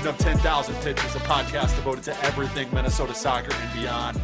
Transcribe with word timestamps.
edition 0.00 0.14
of 0.14 0.18
10,000 0.18 0.74
Pitches, 0.76 1.14
a 1.14 1.18
podcast 1.20 1.76
devoted 1.76 2.04
to 2.04 2.24
everything 2.24 2.72
Minnesota 2.72 3.14
soccer 3.14 3.52
and 3.54 3.80
beyond. 3.80 4.18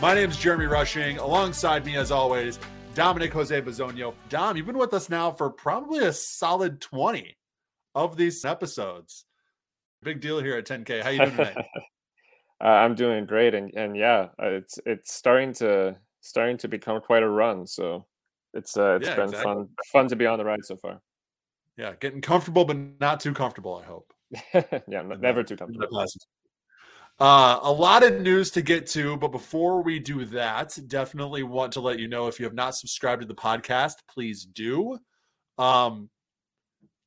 My 0.00 0.14
name 0.14 0.28
is 0.28 0.36
Jeremy 0.36 0.66
Rushing. 0.66 1.16
Alongside 1.18 1.86
me, 1.86 1.96
as 1.96 2.10
always, 2.10 2.58
Dominic 2.94 3.32
Jose 3.32 3.62
Bazonio. 3.62 4.14
Dom, 4.28 4.56
you've 4.56 4.66
been 4.66 4.76
with 4.76 4.92
us 4.92 5.08
now 5.08 5.30
for 5.30 5.48
probably 5.48 6.04
a 6.04 6.12
solid 6.12 6.82
20 6.82 7.34
of 7.94 8.16
these 8.16 8.44
episodes. 8.44 9.24
Big 10.02 10.20
deal 10.20 10.38
here 10.42 10.56
at 10.58 10.66
10K. 10.66 11.02
How 11.02 11.08
you 11.08 11.18
doing 11.20 11.30
today? 11.30 11.54
uh, 12.62 12.66
I'm 12.66 12.94
doing 12.94 13.24
great, 13.24 13.54
and 13.54 13.72
and 13.74 13.96
yeah, 13.96 14.28
uh, 14.42 14.48
it's 14.48 14.78
it's 14.84 15.14
starting 15.14 15.54
to 15.54 15.96
starting 16.20 16.58
to 16.58 16.68
become 16.68 17.00
quite 17.00 17.22
a 17.22 17.28
run. 17.28 17.66
So 17.66 18.04
it's 18.52 18.76
uh, 18.76 18.96
it's 18.96 19.08
yeah, 19.08 19.14
been 19.14 19.24
exactly. 19.26 19.44
fun 19.44 19.68
fun 19.92 20.08
to 20.08 20.16
be 20.16 20.26
on 20.26 20.38
the 20.38 20.44
ride 20.44 20.64
so 20.64 20.76
far. 20.76 21.00
Yeah, 21.78 21.92
getting 22.00 22.20
comfortable, 22.20 22.64
but 22.64 22.76
not 23.00 23.20
too 23.20 23.32
comfortable. 23.32 23.80
I 23.82 23.86
hope. 23.86 24.11
yeah, 24.88 25.02
never 25.02 25.42
too 25.42 25.56
comfortable. 25.56 26.06
Uh, 27.20 27.60
a 27.62 27.72
lot 27.72 28.02
of 28.02 28.20
news 28.20 28.50
to 28.50 28.62
get 28.62 28.86
to, 28.86 29.16
but 29.16 29.28
before 29.28 29.82
we 29.82 29.98
do 29.98 30.24
that, 30.24 30.76
definitely 30.88 31.42
want 31.42 31.72
to 31.72 31.80
let 31.80 31.98
you 31.98 32.08
know 32.08 32.26
if 32.26 32.40
you 32.40 32.44
have 32.44 32.54
not 32.54 32.74
subscribed 32.74 33.20
to 33.20 33.28
the 33.28 33.34
podcast, 33.34 33.96
please 34.08 34.44
do. 34.44 34.98
Um, 35.58 36.08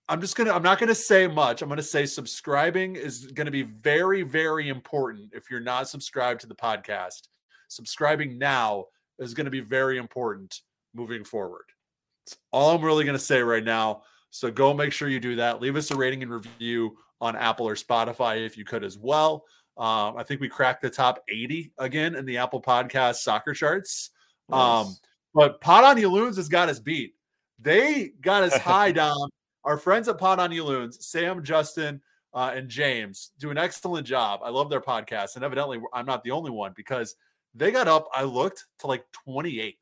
I'm 0.08 0.22
just 0.22 0.36
gonna 0.36 0.52
I'm 0.52 0.62
not 0.62 0.80
gonna 0.80 0.94
say 0.94 1.28
much. 1.28 1.62
I'm 1.62 1.70
gonna 1.70 1.82
say 1.82 2.06
subscribing 2.06 2.96
is 2.96 3.26
gonna 3.34 3.52
be 3.52 3.64
very, 3.64 4.22
very 4.22 4.70
important 4.70 5.32
if 5.34 5.50
you're 5.50 5.60
not 5.60 5.90
subscribed 5.90 6.42
to 6.42 6.48
the 6.48 6.56
podcast. 6.56 7.28
Subscribing 7.70 8.38
now 8.38 8.86
is 9.18 9.34
gonna 9.34 9.50
be 9.50 9.62
very 9.62 9.98
important 9.98 10.62
moving 10.94 11.24
forward. 11.24 11.66
That's 12.26 12.38
all 12.52 12.76
I'm 12.76 12.86
really 12.86 13.04
gonna 13.04 13.18
say 13.18 13.42
right 13.42 13.64
now. 13.64 14.04
So 14.30 14.52
go 14.52 14.74
make 14.74 14.94
sure 14.94 15.10
you 15.10 15.20
do 15.20 15.38
that. 15.38 15.60
Leave 15.60 15.76
us 15.76 15.90
a 15.90 15.96
rating 15.96 16.22
and 16.22 16.32
review 16.32 16.98
on 17.22 17.36
Apple 17.36 17.68
or 17.68 17.76
Spotify 17.76 18.46
if 18.46 18.58
you 18.58 18.66
could 18.66 18.84
as 18.84 18.98
well. 18.98 19.46
Um, 19.78 20.16
I 20.18 20.24
think 20.24 20.42
we 20.42 20.48
cracked 20.48 20.82
the 20.82 20.90
top 20.90 21.24
80 21.28 21.74
again 21.78 22.16
in 22.16 22.26
the 22.26 22.38
Apple 22.38 22.62
Podcast 22.62 23.16
soccer 23.16 23.54
charts. 23.54 24.12
Um, 24.52 24.60
nice. 24.60 24.88
Um, 24.88 24.96
but 25.34 25.62
Pot 25.62 25.84
on 25.84 26.02
Loons 26.02 26.38
has 26.38 26.48
got 26.48 26.70
us 26.70 26.80
beat. 26.80 27.16
They 27.60 28.12
got 28.22 28.44
us 28.44 28.58
high 28.58 28.92
down 28.92 29.30
our 29.66 29.78
friends 29.78 30.08
at 30.08 30.18
Pot 30.18 30.40
on 30.40 30.52
Loons, 30.52 31.06
Sam, 31.06 31.44
Justin, 31.44 32.02
uh, 32.34 32.52
and 32.54 32.70
James, 32.70 33.32
do 33.40 33.50
an 33.50 33.58
excellent 33.58 34.06
job. 34.06 34.42
I 34.44 34.50
love 34.50 34.70
their 34.70 34.82
podcast, 34.82 35.36
and 35.36 35.44
evidently 35.44 35.80
I'm 35.94 36.06
not 36.06 36.24
the 36.24 36.32
only 36.32 36.52
one 36.52 36.74
because 36.76 37.16
they 37.54 37.72
got 37.72 37.88
up. 37.88 38.08
I 38.14 38.24
looked 38.24 38.66
to 38.80 38.88
like 38.88 39.06
28th 39.28 39.76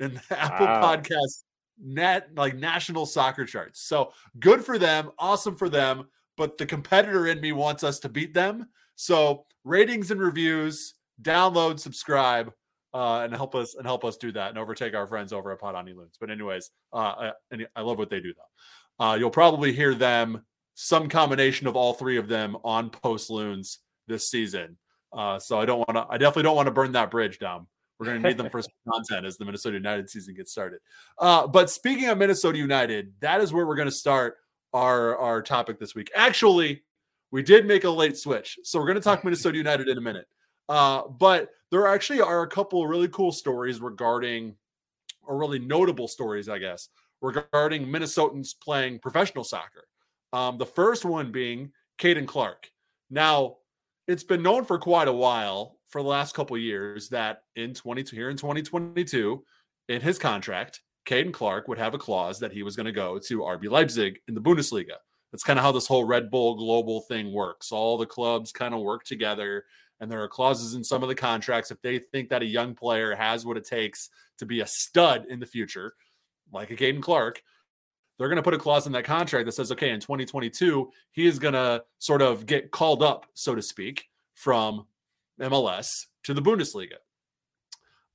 in 0.00 0.14
the 0.14 0.22
Apple 0.38 0.66
wow. 0.66 0.96
Podcast 0.96 1.44
net 1.82 2.28
like 2.34 2.56
national 2.56 3.06
soccer 3.06 3.44
charts. 3.44 3.80
So 3.80 4.12
good 4.38 4.64
for 4.64 4.78
them, 4.78 5.10
awesome 5.18 5.56
for 5.56 5.68
them. 5.68 6.06
But 6.36 6.58
the 6.58 6.66
competitor 6.66 7.26
in 7.26 7.40
me 7.40 7.52
wants 7.52 7.84
us 7.84 7.98
to 8.00 8.08
beat 8.08 8.34
them. 8.34 8.68
So 8.94 9.46
ratings 9.64 10.10
and 10.10 10.20
reviews, 10.20 10.94
download, 11.22 11.80
subscribe, 11.80 12.52
uh, 12.94 13.20
and 13.24 13.34
help 13.34 13.54
us 13.54 13.74
and 13.74 13.86
help 13.86 14.04
us 14.04 14.16
do 14.16 14.32
that 14.32 14.48
and 14.48 14.58
overtake 14.58 14.94
our 14.94 15.06
friends 15.06 15.32
over 15.32 15.52
at 15.52 15.60
Pod 15.60 15.74
Loons. 15.86 16.16
But 16.18 16.30
anyways, 16.30 16.70
uh, 16.92 17.30
I, 17.52 17.56
I 17.74 17.80
love 17.82 17.98
what 17.98 18.08
they 18.08 18.20
do 18.20 18.32
though. 18.32 19.04
Uh, 19.04 19.14
you'll 19.14 19.30
probably 19.30 19.72
hear 19.72 19.94
them, 19.94 20.42
some 20.74 21.08
combination 21.08 21.66
of 21.66 21.76
all 21.76 21.94
three 21.94 22.16
of 22.16 22.28
them 22.28 22.56
on 22.64 22.90
post 22.90 23.28
loons 23.28 23.80
this 24.08 24.28
season. 24.28 24.76
Uh, 25.12 25.38
so 25.38 25.60
I 25.60 25.66
don't 25.66 25.78
want 25.78 25.94
to, 25.94 26.06
I 26.08 26.18
definitely 26.18 26.44
don't 26.44 26.56
want 26.56 26.66
to 26.66 26.72
burn 26.72 26.92
that 26.92 27.10
bridge 27.10 27.38
down. 27.38 27.66
We're 27.98 28.06
going 28.06 28.22
to 28.22 28.28
need 28.28 28.38
them 28.38 28.50
for 28.50 28.62
some 28.62 28.72
content 28.90 29.26
as 29.26 29.36
the 29.36 29.44
Minnesota 29.44 29.76
United 29.76 30.10
season 30.10 30.34
gets 30.34 30.52
started. 30.52 30.80
Uh, 31.18 31.46
but 31.46 31.70
speaking 31.70 32.08
of 32.08 32.18
Minnesota 32.18 32.58
United, 32.58 33.12
that 33.20 33.40
is 33.40 33.52
where 33.52 33.66
we're 33.66 33.76
going 33.76 33.88
to 33.88 33.94
start 33.94 34.36
our, 34.76 35.16
our 35.16 35.40
topic 35.40 35.80
this 35.80 35.94
week. 35.94 36.10
Actually, 36.14 36.82
we 37.30 37.42
did 37.42 37.64
make 37.64 37.84
a 37.84 37.90
late 37.90 38.16
switch. 38.16 38.58
So 38.62 38.78
we're 38.78 38.84
going 38.84 38.96
to 38.96 39.02
talk 39.02 39.24
Minnesota 39.24 39.56
United 39.56 39.88
in 39.88 39.96
a 39.96 40.02
minute. 40.02 40.26
Uh, 40.68 41.08
but 41.08 41.48
there 41.70 41.86
actually 41.86 42.20
are 42.20 42.42
a 42.42 42.48
couple 42.48 42.86
really 42.86 43.08
cool 43.08 43.32
stories 43.32 43.80
regarding, 43.80 44.54
or 45.22 45.38
really 45.38 45.58
notable 45.58 46.06
stories, 46.06 46.50
I 46.50 46.58
guess, 46.58 46.90
regarding 47.22 47.86
Minnesotans 47.86 48.50
playing 48.62 48.98
professional 48.98 49.44
soccer. 49.44 49.84
Um, 50.34 50.58
the 50.58 50.66
first 50.66 51.06
one 51.06 51.32
being 51.32 51.72
Caden 51.98 52.26
Clark. 52.26 52.70
Now, 53.08 53.56
it's 54.06 54.24
been 54.24 54.42
known 54.42 54.66
for 54.66 54.78
quite 54.78 55.08
a 55.08 55.12
while, 55.12 55.78
for 55.88 56.02
the 56.02 56.08
last 56.08 56.34
couple 56.34 56.58
years, 56.58 57.08
that 57.08 57.44
in 57.54 57.72
22 57.72 58.14
here 58.14 58.28
in 58.28 58.36
2022, 58.36 59.42
in 59.88 60.00
his 60.02 60.18
contract, 60.18 60.82
Caden 61.06 61.32
Clark 61.32 61.68
would 61.68 61.78
have 61.78 61.94
a 61.94 61.98
clause 61.98 62.38
that 62.40 62.52
he 62.52 62.62
was 62.62 62.76
going 62.76 62.86
to 62.86 62.92
go 62.92 63.18
to 63.18 63.40
RB 63.40 63.70
Leipzig 63.70 64.20
in 64.28 64.34
the 64.34 64.40
Bundesliga. 64.40 64.96
That's 65.32 65.44
kind 65.44 65.58
of 65.58 65.64
how 65.64 65.72
this 65.72 65.86
whole 65.86 66.04
Red 66.04 66.30
Bull 66.30 66.56
global 66.56 67.02
thing 67.02 67.32
works. 67.32 67.72
All 67.72 67.96
the 67.96 68.06
clubs 68.06 68.52
kind 68.52 68.74
of 68.74 68.80
work 68.80 69.04
together, 69.04 69.64
and 70.00 70.10
there 70.10 70.22
are 70.22 70.28
clauses 70.28 70.74
in 70.74 70.84
some 70.84 71.02
of 71.02 71.08
the 71.08 71.14
contracts 71.14 71.70
if 71.70 71.80
they 71.82 71.98
think 71.98 72.28
that 72.28 72.42
a 72.42 72.46
young 72.46 72.74
player 72.74 73.14
has 73.14 73.46
what 73.46 73.56
it 73.56 73.64
takes 73.64 74.10
to 74.38 74.46
be 74.46 74.60
a 74.60 74.66
stud 74.66 75.26
in 75.28 75.40
the 75.40 75.46
future 75.46 75.94
like 76.52 76.70
a 76.70 76.76
Caden 76.76 77.02
Clark, 77.02 77.42
they're 78.18 78.28
going 78.28 78.36
to 78.36 78.42
put 78.42 78.54
a 78.54 78.58
clause 78.58 78.86
in 78.86 78.92
that 78.92 79.04
contract 79.04 79.46
that 79.46 79.52
says, 79.52 79.72
okay, 79.72 79.90
in 79.90 80.00
2022, 80.00 80.90
he 81.12 81.26
is 81.26 81.38
going 81.38 81.54
to 81.54 81.82
sort 81.98 82.22
of 82.22 82.46
get 82.46 82.70
called 82.70 83.02
up, 83.02 83.26
so 83.34 83.54
to 83.54 83.62
speak, 83.62 84.08
from 84.34 84.86
MLS 85.40 86.06
to 86.24 86.34
the 86.34 86.42
Bundesliga. 86.42 86.96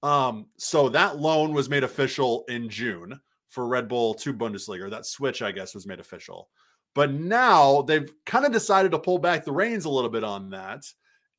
Um, 0.03 0.47
so 0.57 0.89
that 0.89 1.19
loan 1.19 1.53
was 1.53 1.69
made 1.69 1.83
official 1.83 2.45
in 2.49 2.69
June 2.69 3.19
for 3.49 3.67
Red 3.67 3.87
Bull 3.87 4.13
to 4.15 4.33
Bundesliga. 4.33 4.89
That 4.89 5.05
switch, 5.05 5.41
I 5.41 5.51
guess, 5.51 5.75
was 5.75 5.85
made 5.85 5.99
official. 5.99 6.49
But 6.93 7.11
now 7.11 7.83
they've 7.83 8.11
kind 8.25 8.45
of 8.45 8.51
decided 8.51 8.91
to 8.91 8.99
pull 8.99 9.19
back 9.19 9.45
the 9.45 9.51
reins 9.51 9.85
a 9.85 9.89
little 9.89 10.09
bit 10.09 10.23
on 10.23 10.49
that. 10.49 10.83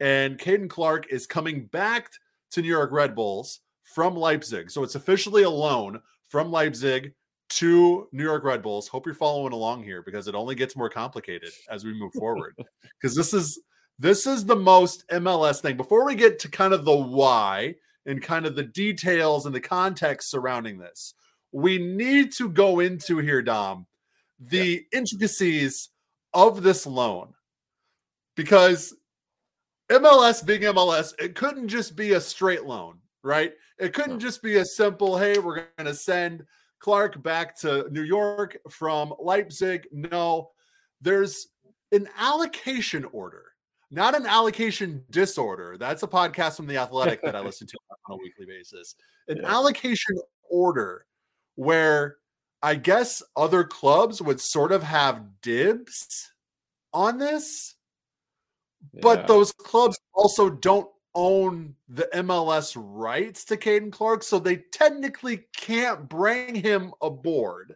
And 0.00 0.38
Caden 0.38 0.70
Clark 0.70 1.06
is 1.10 1.26
coming 1.26 1.66
back 1.66 2.10
to 2.52 2.62
New 2.62 2.68
York 2.68 2.92
Red 2.92 3.14
Bulls 3.14 3.60
from 3.82 4.16
Leipzig. 4.16 4.70
So 4.70 4.82
it's 4.82 4.94
officially 4.94 5.42
a 5.42 5.50
loan 5.50 6.00
from 6.28 6.50
Leipzig 6.50 7.12
to 7.50 8.08
New 8.12 8.24
York 8.24 8.44
Red 8.44 8.62
Bulls. 8.62 8.88
Hope 8.88 9.04
you're 9.04 9.14
following 9.14 9.52
along 9.52 9.84
here 9.84 10.02
because 10.02 10.26
it 10.26 10.34
only 10.34 10.54
gets 10.54 10.76
more 10.76 10.88
complicated 10.88 11.50
as 11.70 11.84
we 11.84 11.92
move 11.92 12.12
forward. 12.14 12.54
Because 13.00 13.16
this 13.16 13.34
is 13.34 13.60
this 13.98 14.28
is 14.28 14.44
the 14.44 14.54
most 14.54 15.04
MLS 15.08 15.60
thing. 15.60 15.76
Before 15.76 16.06
we 16.06 16.14
get 16.14 16.38
to 16.38 16.48
kind 16.48 16.72
of 16.72 16.84
the 16.84 16.94
why 16.94 17.74
and 18.06 18.22
kind 18.22 18.46
of 18.46 18.56
the 18.56 18.64
details 18.64 19.46
and 19.46 19.54
the 19.54 19.60
context 19.60 20.30
surrounding 20.30 20.78
this, 20.78 21.14
we 21.52 21.78
need 21.78 22.32
to 22.32 22.48
go 22.48 22.80
into 22.80 23.18
here, 23.18 23.42
Dom, 23.42 23.86
the 24.38 24.86
yeah. 24.92 24.98
intricacies 24.98 25.90
of 26.34 26.62
this 26.62 26.86
loan. 26.86 27.34
Because 28.34 28.94
MLS 29.90 30.44
being 30.44 30.62
MLS, 30.62 31.12
it 31.18 31.34
couldn't 31.34 31.68
just 31.68 31.94
be 31.94 32.12
a 32.12 32.20
straight 32.20 32.64
loan 32.64 32.98
right? 33.22 33.52
It 33.78 33.92
couldn't 33.94 34.20
just 34.20 34.42
be 34.42 34.56
a 34.56 34.64
simple, 34.64 35.16
hey, 35.16 35.38
we're 35.38 35.66
going 35.76 35.86
to 35.86 35.94
send 35.94 36.44
Clark 36.80 37.22
back 37.22 37.58
to 37.60 37.88
New 37.90 38.02
York 38.02 38.58
from 38.70 39.14
Leipzig. 39.20 39.86
No, 39.92 40.50
there's 41.00 41.48
an 41.92 42.08
allocation 42.18 43.04
order, 43.12 43.51
not 43.92 44.16
an 44.16 44.26
allocation 44.26 45.04
disorder. 45.10 45.76
That's 45.78 46.02
a 46.02 46.08
podcast 46.08 46.56
from 46.56 46.66
The 46.66 46.78
Athletic 46.78 47.22
that 47.22 47.36
I 47.36 47.40
listen 47.40 47.66
to 47.66 47.78
on 48.08 48.14
a 48.14 48.16
weekly 48.16 48.46
basis. 48.46 48.94
An 49.28 49.36
yeah. 49.36 49.54
allocation 49.54 50.16
order 50.50 51.06
where 51.56 52.16
I 52.62 52.76
guess 52.76 53.22
other 53.36 53.64
clubs 53.64 54.22
would 54.22 54.40
sort 54.40 54.72
of 54.72 54.82
have 54.82 55.22
dibs 55.42 56.32
on 56.94 57.18
this, 57.18 57.74
yeah. 58.94 59.00
but 59.02 59.26
those 59.26 59.52
clubs 59.52 59.98
also 60.14 60.48
don't 60.48 60.88
own 61.14 61.74
the 61.88 62.08
MLS 62.14 62.74
rights 62.76 63.44
to 63.44 63.58
Caden 63.58 63.92
Clark, 63.92 64.22
so 64.22 64.38
they 64.38 64.56
technically 64.72 65.44
can't 65.54 66.08
bring 66.08 66.54
him 66.54 66.94
aboard. 67.02 67.74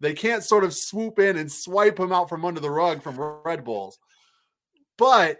They 0.00 0.14
can't 0.14 0.42
sort 0.42 0.64
of 0.64 0.72
swoop 0.72 1.18
in 1.18 1.36
and 1.36 1.52
swipe 1.52 2.00
him 2.00 2.10
out 2.10 2.30
from 2.30 2.44
under 2.44 2.60
the 2.60 2.70
rug 2.70 3.02
from 3.02 3.20
Red 3.44 3.64
Bulls. 3.64 3.98
But 4.96 5.38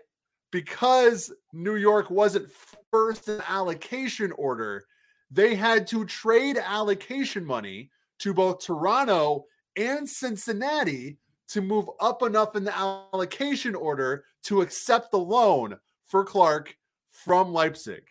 because 0.52 1.32
New 1.52 1.74
York 1.74 2.10
wasn't 2.10 2.48
first 2.92 3.28
in 3.28 3.42
allocation 3.48 4.30
order, 4.32 4.84
they 5.30 5.56
had 5.56 5.86
to 5.88 6.04
trade 6.04 6.58
allocation 6.58 7.44
money 7.44 7.90
to 8.20 8.32
both 8.32 8.64
Toronto 8.64 9.46
and 9.76 10.08
Cincinnati 10.08 11.16
to 11.48 11.60
move 11.60 11.88
up 12.00 12.22
enough 12.22 12.54
in 12.54 12.64
the 12.64 12.76
allocation 12.76 13.74
order 13.74 14.24
to 14.44 14.60
accept 14.60 15.10
the 15.10 15.18
loan 15.18 15.76
for 16.04 16.24
Clark 16.24 16.76
from 17.10 17.52
Leipzig. 17.52 18.02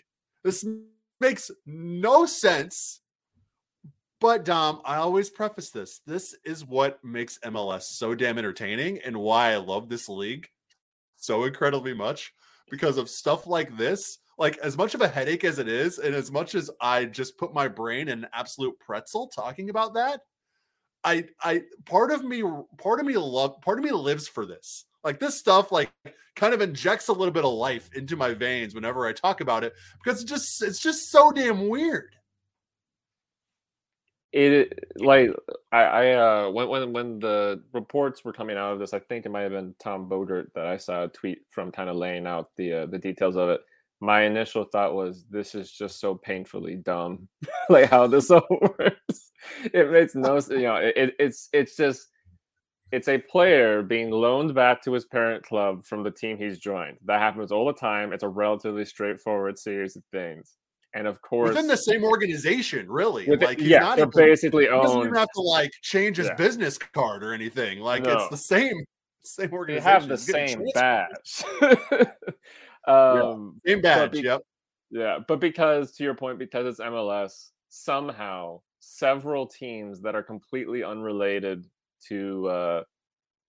This 0.44 0.66
makes 1.20 1.52
no 1.66 2.26
sense. 2.26 3.02
But 4.20 4.46
Dom, 4.46 4.82
I 4.86 4.98
always 4.98 5.30
preface 5.30 5.70
this. 5.70 6.02
This 6.06 6.36
is 6.44 6.66
what 6.66 7.04
makes 7.04 7.40
MLS 7.40 7.84
so 7.84 8.14
damn 8.14 8.38
entertaining 8.38 9.00
and 9.00 9.18
why 9.18 9.54
I 9.54 9.58
love 9.58 9.90
this 9.90 10.10
league 10.10 10.48
so 11.22 11.46
incredibly 11.46 11.94
much 11.94 12.34
because 12.70 12.98
of 12.98 13.10
stuff 13.10 13.48
like 13.48 13.78
this. 13.78 14.20
Like 14.38 14.58
as 14.58 14.78
much 14.78 14.96
of 14.96 15.02
a 15.02 15.08
headache 15.08 15.44
as 15.44 15.60
it 15.60 15.68
is, 15.68 16.00
and 16.00 16.16
as 16.16 16.32
much 16.32 16.56
as 16.56 16.70
I 16.82 17.06
just 17.06 17.38
put 17.38 17.54
my 17.54 17.68
brain 17.68 18.08
in 18.08 18.26
absolute 18.34 18.78
pretzel 18.80 19.28
talking 19.28 19.70
about 19.70 19.94
that, 19.94 20.22
I 21.04 21.26
I 21.42 21.64
part 21.86 22.12
of 22.12 22.24
me 22.24 22.44
part 22.78 23.00
of 23.00 23.06
me 23.06 23.18
love 23.18 23.62
part 23.62 23.78
of 23.78 23.86
me 23.86 23.92
lives 23.92 24.28
for 24.28 24.46
this. 24.46 24.86
Like 25.04 25.20
this 25.20 25.38
stuff 25.38 25.72
like 25.72 25.92
kind 26.36 26.54
of 26.54 26.62
injects 26.62 27.10
a 27.10 27.14
little 27.14 27.32
bit 27.32 27.46
of 27.46 27.54
life 27.54 27.90
into 27.94 28.16
my 28.16 28.34
veins 28.34 28.74
whenever 28.74 29.06
I 29.06 29.14
talk 29.14 29.42
about 29.42 29.64
it 29.64 29.74
because 30.04 30.22
it's 30.22 30.32
just 30.32 30.64
it's 30.64 30.80
just 30.80 31.12
so 31.12 31.32
damn 31.32 31.68
weird. 31.68 32.16
It 34.34 34.96
like 34.96 35.30
I, 35.74 35.82
I 35.84 36.12
uh 36.14 36.50
when 36.52 36.70
when 36.70 36.94
when 36.94 37.20
the 37.20 37.62
reports 37.74 38.24
were 38.24 38.32
coming 38.32 38.58
out 38.58 38.72
of 38.72 38.80
this, 38.80 38.94
I 38.94 39.00
think 39.00 39.26
it 39.26 39.30
might 39.30 39.42
have 39.42 39.52
been 39.52 39.76
Tom 39.78 40.08
Bogert 40.10 40.54
that 40.56 40.68
I 40.68 40.78
saw 40.78 41.04
a 41.04 41.08
tweet 41.10 41.40
from 41.50 41.72
kind 41.72 41.90
of 41.90 41.98
laying 41.98 42.26
out 42.26 42.50
the 42.56 42.74
uh, 42.74 42.86
the 42.86 42.98
details 42.98 43.36
of 43.36 43.50
it. 43.50 43.62
My 44.00 44.24
initial 44.24 44.64
thought 44.64 44.96
was 44.96 45.26
this 45.30 45.54
is 45.54 45.70
just 45.72 46.00
so 46.00 46.16
painfully 46.16 46.76
dumb. 46.76 47.28
Like 47.70 47.90
how 47.90 48.08
this 48.08 48.32
all 48.32 48.46
works. 48.80 49.32
It 49.74 49.92
makes 49.92 50.16
no 50.16 50.40
you 50.50 50.64
know 50.64 50.76
it, 50.76 51.16
it's 51.20 51.50
it's 51.54 51.76
just 51.76 52.08
it's 52.92 53.08
a 53.08 53.18
player 53.18 53.84
being 53.84 54.12
loaned 54.12 54.54
back 54.56 54.82
to 54.84 54.94
his 54.94 55.06
parent 55.06 55.44
club 55.44 55.86
from 55.86 56.04
the 56.04 56.12
team 56.12 56.38
he's 56.38 56.60
joined. 56.60 56.98
That 57.06 57.20
happens 57.22 57.52
all 57.52 57.66
the 57.66 57.74
time. 57.74 58.14
It's 58.14 58.24
a 58.24 58.30
relatively 58.30 58.86
straightforward 58.86 59.58
series 59.60 59.96
of 59.96 60.04
things 60.12 60.58
and 60.94 61.08
of 61.08 61.22
course 61.22 61.50
within 61.50 61.68
the 61.68 61.78
same 61.78 62.04
organization 62.04 62.90
really 62.90 63.26
within, 63.28 63.48
like 63.48 63.60
yeah 63.62 63.80
not 63.80 63.96
they're 63.98 64.08
even, 64.08 64.30
basically 64.30 64.68
owned. 64.68 64.84
doesn't 64.84 65.00
even 65.02 65.14
have 65.16 65.30
to 65.34 65.42
like 65.42 65.72
change 65.82 66.18
his 66.18 66.28
yeah. 66.28 66.36
business 66.36 66.78
card 66.78 67.24
or 67.24 67.34
anything 67.34 67.80
like 67.80 68.04
no. 68.04 68.12
it's 68.12 68.30
the 68.30 68.38
same 68.38 68.84
same 69.24 69.52
organization 69.54 69.86
they 69.86 69.92
have 69.92 70.08
the 70.08 70.18
same 70.18 70.64
badge 70.74 71.44
Um, 72.88 73.60
yeah. 73.64 73.74
Same 73.74 73.82
badge. 73.82 74.12
Be- 74.12 74.22
yep. 74.22 74.42
Yeah, 74.90 75.20
but 75.28 75.40
because 75.40 75.94
to 75.94 76.04
your 76.04 76.16
point, 76.16 76.40
because 76.40 76.66
it's 76.66 76.80
MLS, 76.80 77.50
somehow 77.70 78.62
several 78.80 79.48
teams 79.48 80.02
that 80.02 80.16
are 80.16 80.24
completely 80.24 80.84
unrelated 80.84 81.66
to 82.08 82.48
uh, 82.48 82.84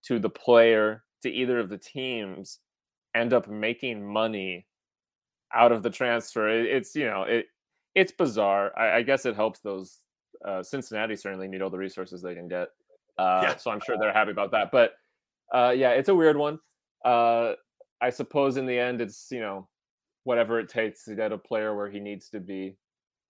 to 0.04 0.18
the 0.18 0.30
player, 0.30 1.04
to 1.22 1.30
either 1.30 1.58
of 1.58 1.68
the 1.68 1.78
teams, 1.78 2.60
end 3.14 3.32
up 3.32 3.48
making 3.48 4.06
money 4.06 4.66
out 5.54 5.72
of 5.72 5.82
the 5.82 5.90
transfer. 5.90 6.48
It, 6.48 6.66
it's 6.66 6.94
you 6.94 7.06
know 7.06 7.22
it 7.22 7.46
it's 7.94 8.12
bizarre. 8.12 8.72
I, 8.76 8.98
I 8.98 9.02
guess 9.02 9.26
it 9.26 9.36
helps 9.36 9.60
those. 9.60 9.98
Uh, 10.44 10.62
Cincinnati 10.62 11.14
certainly 11.14 11.46
need 11.46 11.62
all 11.62 11.70
the 11.70 11.78
resources 11.78 12.20
they 12.20 12.34
can 12.34 12.48
get, 12.48 12.68
uh, 13.18 13.40
yeah. 13.44 13.56
so 13.56 13.70
I'm 13.70 13.80
sure 13.80 13.96
they're 13.98 14.12
happy 14.12 14.32
about 14.32 14.50
that. 14.52 14.70
But 14.72 14.92
uh, 15.52 15.72
yeah, 15.76 15.90
it's 15.90 16.08
a 16.08 16.14
weird 16.14 16.36
one. 16.36 16.58
Uh, 17.04 17.52
I 18.00 18.10
suppose 18.10 18.56
in 18.56 18.66
the 18.66 18.78
end, 18.78 19.00
it's 19.00 19.28
you 19.30 19.40
know 19.40 19.68
whatever 20.24 20.58
it 20.58 20.68
takes 20.68 21.04
to 21.04 21.14
get 21.14 21.32
a 21.32 21.38
player 21.38 21.76
where 21.76 21.90
he 21.90 22.00
needs 22.00 22.28
to 22.30 22.40
be. 22.40 22.76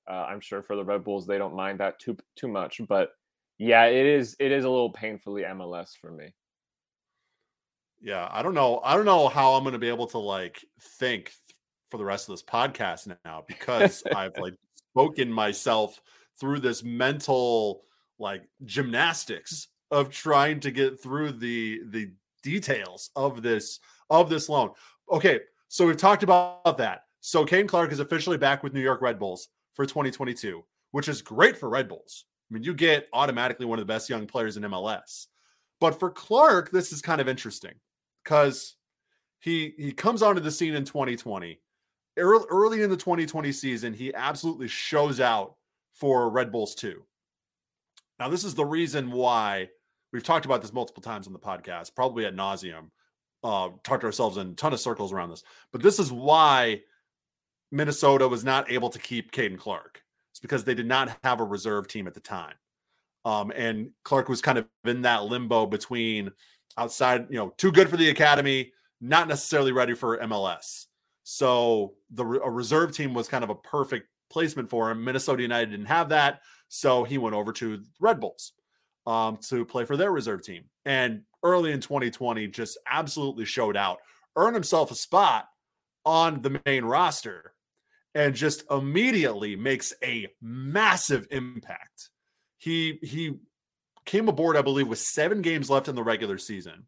Uh, 0.09 0.27
I'm 0.29 0.41
sure 0.41 0.63
for 0.63 0.77
the 0.77 0.85
Red 0.85 1.05
Bulls, 1.05 1.27
they 1.27 1.39
don't 1.39 1.55
mind 1.55 1.81
that 1.81 1.99
too 1.99 2.17
too 2.37 2.49
much. 2.49 2.81
But 2.89 3.11
yeah, 3.59 3.85
it 3.87 4.07
is 4.07 4.37
it 4.41 4.53
is 4.53 4.65
a 4.65 4.71
little 4.71 4.91
painfully 4.91 5.43
MLS 5.43 5.91
for 6.01 6.11
me. 6.11 6.35
Yeah, 8.01 8.29
I 8.33 8.43
don't 8.43 8.55
know. 8.55 8.81
I 8.85 8.97
don't 8.97 9.05
know 9.05 9.29
how 9.29 9.53
I'm 9.53 9.63
going 9.63 9.75
to 9.75 9.79
be 9.79 9.89
able 9.89 10.09
to 10.09 10.19
like 10.19 10.65
think 10.81 11.33
for 11.93 11.99
the 11.99 12.05
rest 12.05 12.29
of 12.29 12.33
this 12.33 12.43
podcast 12.43 13.15
now 13.25 13.45
because 13.47 14.03
I've 14.17 14.37
like 14.39 14.55
spoken 14.93 15.31
myself 15.31 16.01
through 16.41 16.61
this 16.61 16.83
mental 16.83 17.83
like 18.19 18.43
gymnastics 18.65 19.69
of 19.91 20.09
trying 20.09 20.59
to 20.61 20.71
get 20.71 21.01
through 21.01 21.33
the 21.33 21.83
the 21.91 22.11
details 22.43 23.11
of 23.15 23.43
this 23.43 23.79
of 24.09 24.31
this 24.31 24.49
loan. 24.49 24.71
Okay, 25.13 25.41
so 25.69 25.87
we've 25.87 25.99
talked 25.99 26.23
about 26.23 26.79
that. 26.79 27.03
So 27.21 27.45
Caden 27.45 27.69
Clark 27.69 27.93
is 27.93 28.01
officially 28.01 28.39
back 28.39 28.63
with 28.63 28.73
New 28.73 28.81
York 28.81 29.03
Red 29.03 29.19
Bulls 29.19 29.49
for 29.75 29.85
2022, 29.85 30.65
which 30.93 31.09
is 31.09 31.21
great 31.21 31.59
for 31.59 31.69
Red 31.69 31.89
Bulls. 31.89 32.25
I 32.51 32.55
mean, 32.55 32.63
you 32.63 32.75
get 32.75 33.07
automatically 33.13 33.67
one 33.67 33.79
of 33.79 33.87
the 33.87 33.93
best 33.93 34.09
young 34.09 34.27
players 34.27 34.57
in 34.57 34.63
MLS. 34.65 35.27
But 35.79 35.99
for 35.99 36.11
Clark, 36.11 36.71
this 36.71 36.91
is 36.91 37.03
kind 37.03 37.21
of 37.21 37.29
interesting 37.29 37.75
because 38.25 38.77
he 39.41 39.75
he 39.77 39.93
comes 39.93 40.23
onto 40.23 40.41
the 40.41 40.51
scene 40.51 40.75
in 40.75 40.85
2020. 40.85 41.61
Early, 42.19 42.45
early 42.51 42.83
in 42.83 42.91
the 42.91 42.97
2020 42.97 43.53
season, 43.53 43.95
he 43.95 44.15
absolutely 44.15 44.69
shows 44.69 45.21
out 45.21 45.57
for 45.95 46.29
Red 46.29 46.53
Bulls 46.53 46.75
2. 46.75 47.03
Now, 48.19 48.29
this 48.29 48.45
is 48.45 48.55
the 48.55 48.65
reason 48.65 49.11
why 49.11 49.71
we've 50.13 50.23
talked 50.23 50.45
about 50.45 50.61
this 50.63 50.73
multiple 50.73 51.03
times 51.03 51.27
on 51.27 51.33
the 51.33 51.39
podcast, 51.39 51.95
probably 51.95 52.27
at 52.27 52.37
nauseum, 52.37 52.91
uh, 53.43 53.71
talked 53.83 54.05
ourselves 54.05 54.37
in 54.37 54.51
a 54.51 54.55
ton 54.55 54.73
of 54.73 54.81
circles 54.81 55.13
around 55.13 55.31
this. 55.31 55.43
But 55.73 55.83
this 55.83 55.99
is 55.99 56.13
why 56.13 56.83
Minnesota 57.71 58.29
was 58.29 58.45
not 58.45 58.71
able 58.71 58.91
to 58.91 58.99
keep 58.99 59.33
Caden 59.33 59.59
Clark. 59.59 60.03
It's 60.31 60.41
because 60.41 60.65
they 60.65 60.75
did 60.75 60.87
not 60.87 61.17
have 61.25 61.41
a 61.41 61.45
reserve 61.45 61.89
team 61.89 62.07
at 62.07 62.15
the 62.15 62.21
time. 62.21 62.55
Um, 63.25 63.53
and 63.55 63.91
Clark 64.05 64.29
was 64.29 64.41
kind 64.41 64.59
of 64.59 64.67
in 64.85 65.03
that 65.03 65.25
limbo 65.25 65.67
between 65.67 66.31
outside, 66.77 67.27
you 67.31 67.37
know, 67.37 67.55
too 67.57 67.73
good 67.73 67.89
for 67.89 67.97
the 67.97 68.11
academy, 68.11 68.73
not 69.01 69.29
necessarily 69.29 69.73
ready 69.73 69.95
for 69.95 70.19
MLS. 70.19 70.87
So 71.25 71.95
the 72.11 72.25
a 72.25 72.51
reserve 72.51 72.93
team 72.93 73.15
was 73.15 73.29
kind 73.29 73.45
of 73.45 73.51
a 73.51 73.55
perfect 73.55 74.09
placement 74.31 74.69
for 74.69 74.91
him. 74.91 75.05
Minnesota 75.05 75.43
United 75.43 75.71
didn't 75.71 75.87
have 75.87 76.09
that, 76.09 76.41
so 76.69 77.05
he 77.05 77.19
went 77.19 77.37
over 77.37 77.53
to 77.53 77.83
Red 78.01 78.21
Bulls 78.21 78.53
um, 79.07 79.37
to 79.49 79.65
play 79.65 79.85
for 79.85 79.97
their 79.97 80.11
reserve 80.11 80.43
team. 80.43 80.65
And 80.85 81.23
early 81.43 81.73
in 81.73 81.81
2020 81.81 82.49
just 82.49 82.79
absolutely 82.89 83.45
showed 83.45 83.77
out, 83.77 83.99
earned 84.37 84.55
himself 84.55 84.91
a 84.91 84.95
spot 84.95 85.49
on 86.05 86.41
the 86.41 86.61
main 86.67 86.85
roster, 86.85 87.55
and 88.15 88.35
just 88.35 88.65
immediately 88.71 89.57
makes 89.57 89.95
a 90.03 90.29
massive 90.41 91.27
impact. 91.31 92.11
He 92.59 92.99
he 93.03 93.39
came 94.05 94.29
aboard, 94.29 94.57
I 94.57 94.63
believe, 94.63 94.89
with 94.89 94.99
seven 94.99 95.43
games 95.43 95.71
left 95.71 95.89
in 95.89 95.95
the 95.95 96.03
regular 96.03 96.39
season, 96.39 96.87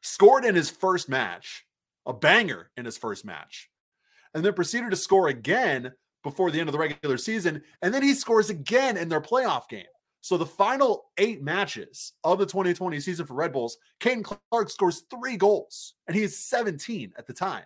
scored 0.00 0.44
in 0.44 0.54
his 0.54 0.70
first 0.70 1.08
match, 1.08 1.64
a 2.06 2.12
banger 2.12 2.70
in 2.76 2.84
his 2.84 2.96
first 2.96 3.24
match, 3.24 3.70
and 4.34 4.44
then 4.44 4.52
proceeded 4.54 4.90
to 4.90 4.96
score 4.96 5.28
again 5.28 5.92
before 6.22 6.50
the 6.50 6.60
end 6.60 6.68
of 6.68 6.72
the 6.72 6.78
regular 6.78 7.16
season. 7.16 7.62
And 7.82 7.92
then 7.92 8.02
he 8.02 8.14
scores 8.14 8.50
again 8.50 8.96
in 8.96 9.08
their 9.08 9.20
playoff 9.20 9.68
game. 9.68 9.84
So 10.22 10.36
the 10.36 10.46
final 10.46 11.06
eight 11.16 11.42
matches 11.42 12.12
of 12.24 12.38
the 12.38 12.46
2020 12.46 13.00
season 13.00 13.26
for 13.26 13.34
Red 13.34 13.52
Bulls, 13.52 13.78
Caden 14.00 14.38
Clark 14.50 14.70
scores 14.70 15.04
three 15.10 15.36
goals, 15.36 15.94
and 16.06 16.16
he 16.16 16.22
is 16.22 16.38
17 16.38 17.12
at 17.16 17.26
the 17.26 17.32
time. 17.32 17.64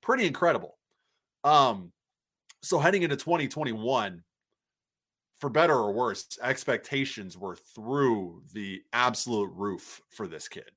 Pretty 0.00 0.26
incredible. 0.26 0.78
Um, 1.44 1.92
so 2.62 2.78
heading 2.78 3.02
into 3.02 3.16
2021, 3.16 4.22
for 5.40 5.50
better 5.50 5.74
or 5.74 5.92
worse, 5.92 6.38
expectations 6.42 7.36
were 7.36 7.56
through 7.56 8.42
the 8.52 8.82
absolute 8.92 9.50
roof 9.54 10.00
for 10.10 10.26
this 10.26 10.48
kid. 10.48 10.70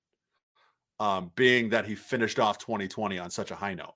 Um, 1.03 1.31
being 1.35 1.71
that 1.71 1.85
he 1.85 1.95
finished 1.95 2.39
off 2.39 2.59
2020 2.59 3.19
on 3.19 3.29
such 3.29 3.51
a 3.51 3.55
high 3.55 3.73
note. 3.73 3.95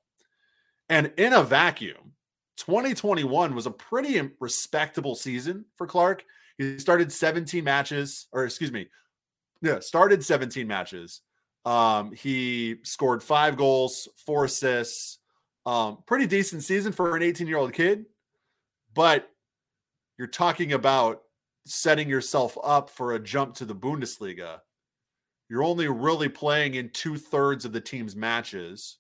And 0.90 1.14
in 1.16 1.32
a 1.32 1.42
vacuum, 1.42 2.12
2021 2.58 3.56
was 3.56 3.66
a 3.66 3.72
pretty 3.72 4.30
respectable 4.42 5.16
season 5.16 5.64
for 5.76 5.88
Clark. 5.88 6.26
He 6.58 6.78
started 6.80 7.14
17 7.14 7.64
matches, 7.64 8.28
or 8.34 8.44
excuse 8.44 8.74
me, 8.74 8.90
yeah, 9.62 9.80
started 9.80 10.22
17 10.22 10.68
matches. 10.68 11.22
Um, 11.64 12.12
he 12.12 12.76
scored 12.84 13.24
five 13.24 13.56
goals, 13.56 14.10
four 14.26 14.44
assists. 14.44 15.20
Um, 15.66 16.00
pretty 16.06 16.28
decent 16.28 16.66
season 16.66 16.92
for 16.92 17.16
an 17.16 17.24
18 17.24 17.48
year 17.48 17.58
old 17.58 17.72
kid, 17.72 18.04
but 18.94 19.30
you're 20.18 20.28
talking 20.28 20.74
about 20.74 21.22
setting 21.66 22.10
yourself 22.10 22.58
up 22.62 22.90
for 22.90 23.14
a 23.14 23.20
jump 23.20 23.54
to 23.56 23.66
the 23.66 23.76
Bundesliga. 23.76 24.60
You're 25.50 25.64
only 25.64 25.88
really 25.88 26.30
playing 26.30 26.76
in 26.76 26.90
two 26.90 27.18
thirds 27.18 27.66
of 27.66 27.72
the 27.72 27.82
team's 27.82 28.16
matches, 28.16 28.98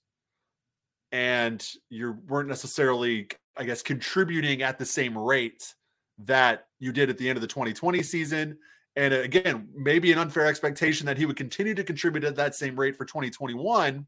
and 1.11 1.65
you 1.89 2.17
weren't 2.27 2.47
necessarily, 2.47 3.27
I 3.57 3.63
guess, 3.63 3.81
contributing 3.81 4.61
at 4.61 4.77
the 4.77 4.85
same 4.85 5.17
rate 5.17 5.73
that 6.19 6.67
you 6.79 6.91
did 6.91 7.09
at 7.09 7.17
the 7.17 7.29
end 7.29 7.37
of 7.37 7.41
the 7.41 7.47
2020 7.47 8.01
season. 8.01 8.57
And 8.95 9.13
uh, 9.13 9.17
again, 9.17 9.69
maybe 9.75 10.11
an 10.11 10.19
unfair 10.19 10.47
expectation 10.47 11.05
that 11.05 11.17
he 11.17 11.25
would 11.25 11.35
continue 11.35 11.75
to 11.75 11.83
contribute 11.83 12.23
at 12.23 12.35
that 12.37 12.55
same 12.55 12.79
rate 12.79 12.97
for 12.97 13.05
2021. 13.05 14.07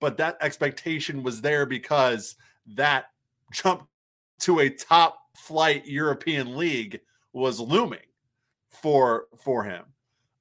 But 0.00 0.16
that 0.18 0.36
expectation 0.40 1.22
was 1.22 1.40
there 1.40 1.66
because 1.66 2.36
that 2.74 3.06
jump 3.52 3.88
to 4.40 4.60
a 4.60 4.70
top 4.70 5.18
flight 5.36 5.86
European 5.86 6.56
league 6.56 7.00
was 7.32 7.58
looming 7.58 8.06
for 8.70 9.26
for 9.42 9.64
him. 9.64 9.84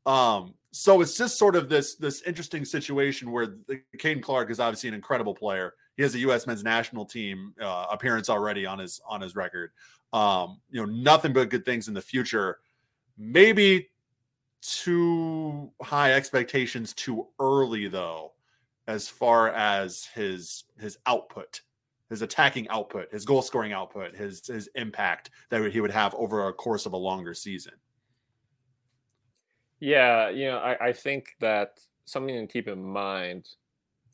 Um, 0.06 0.54
so 0.72 1.02
it's 1.02 1.16
just 1.16 1.38
sort 1.38 1.56
of 1.56 1.70
this 1.70 1.96
this 1.96 2.22
interesting 2.24 2.66
situation 2.66 3.32
where 3.32 3.56
Caden 3.98 4.24
Clark 4.24 4.50
is 4.50 4.60
obviously 4.60 4.90
an 4.90 4.96
incredible 4.96 5.36
player. 5.36 5.76
He 5.96 6.04
has 6.04 6.16
a 6.16 6.20
U.S. 6.20 6.48
men's 6.48 6.64
national 6.64 7.06
team 7.06 7.54
uh, 7.62 7.86
appearance 7.92 8.30
already 8.30 8.66
on 8.66 8.80
his 8.80 9.00
on 9.08 9.22
his 9.22 9.36
record. 9.36 9.72
Um, 10.12 10.60
you 10.70 10.86
know, 10.86 10.92
nothing 10.92 11.32
but 11.32 11.50
good 11.50 11.64
things 11.64 11.88
in 11.88 11.94
the 11.94 12.02
future. 12.02 12.60
Maybe 13.18 13.90
too 14.64 15.72
high 15.82 16.14
expectations 16.14 16.94
too 16.94 17.28
early 17.40 17.88
though, 17.88 18.34
as 18.88 19.08
far 19.08 19.50
as 19.50 20.06
his 20.16 20.64
his 20.80 20.98
output, 21.06 21.62
his 22.10 22.24
attacking 22.24 22.68
output, 22.70 23.12
his 23.12 23.26
goal 23.26 23.44
scoring 23.44 23.74
output, 23.74 24.16
his 24.16 24.48
his 24.48 24.70
impact 24.74 25.30
that 25.50 25.72
he 25.72 25.82
would 25.82 25.92
have 25.92 26.16
over 26.16 26.48
a 26.48 26.54
course 26.54 26.88
of 26.88 26.94
a 26.94 26.98
longer 26.98 27.36
season. 27.36 27.74
Yeah, 29.84 30.30
you 30.30 30.46
know, 30.46 30.60
I, 30.60 30.88
I 30.88 30.94
think 30.94 31.36
that 31.42 31.82
something 32.06 32.34
to 32.34 32.48
keep 32.48 32.70
in 32.70 32.82
mind, 32.82 33.50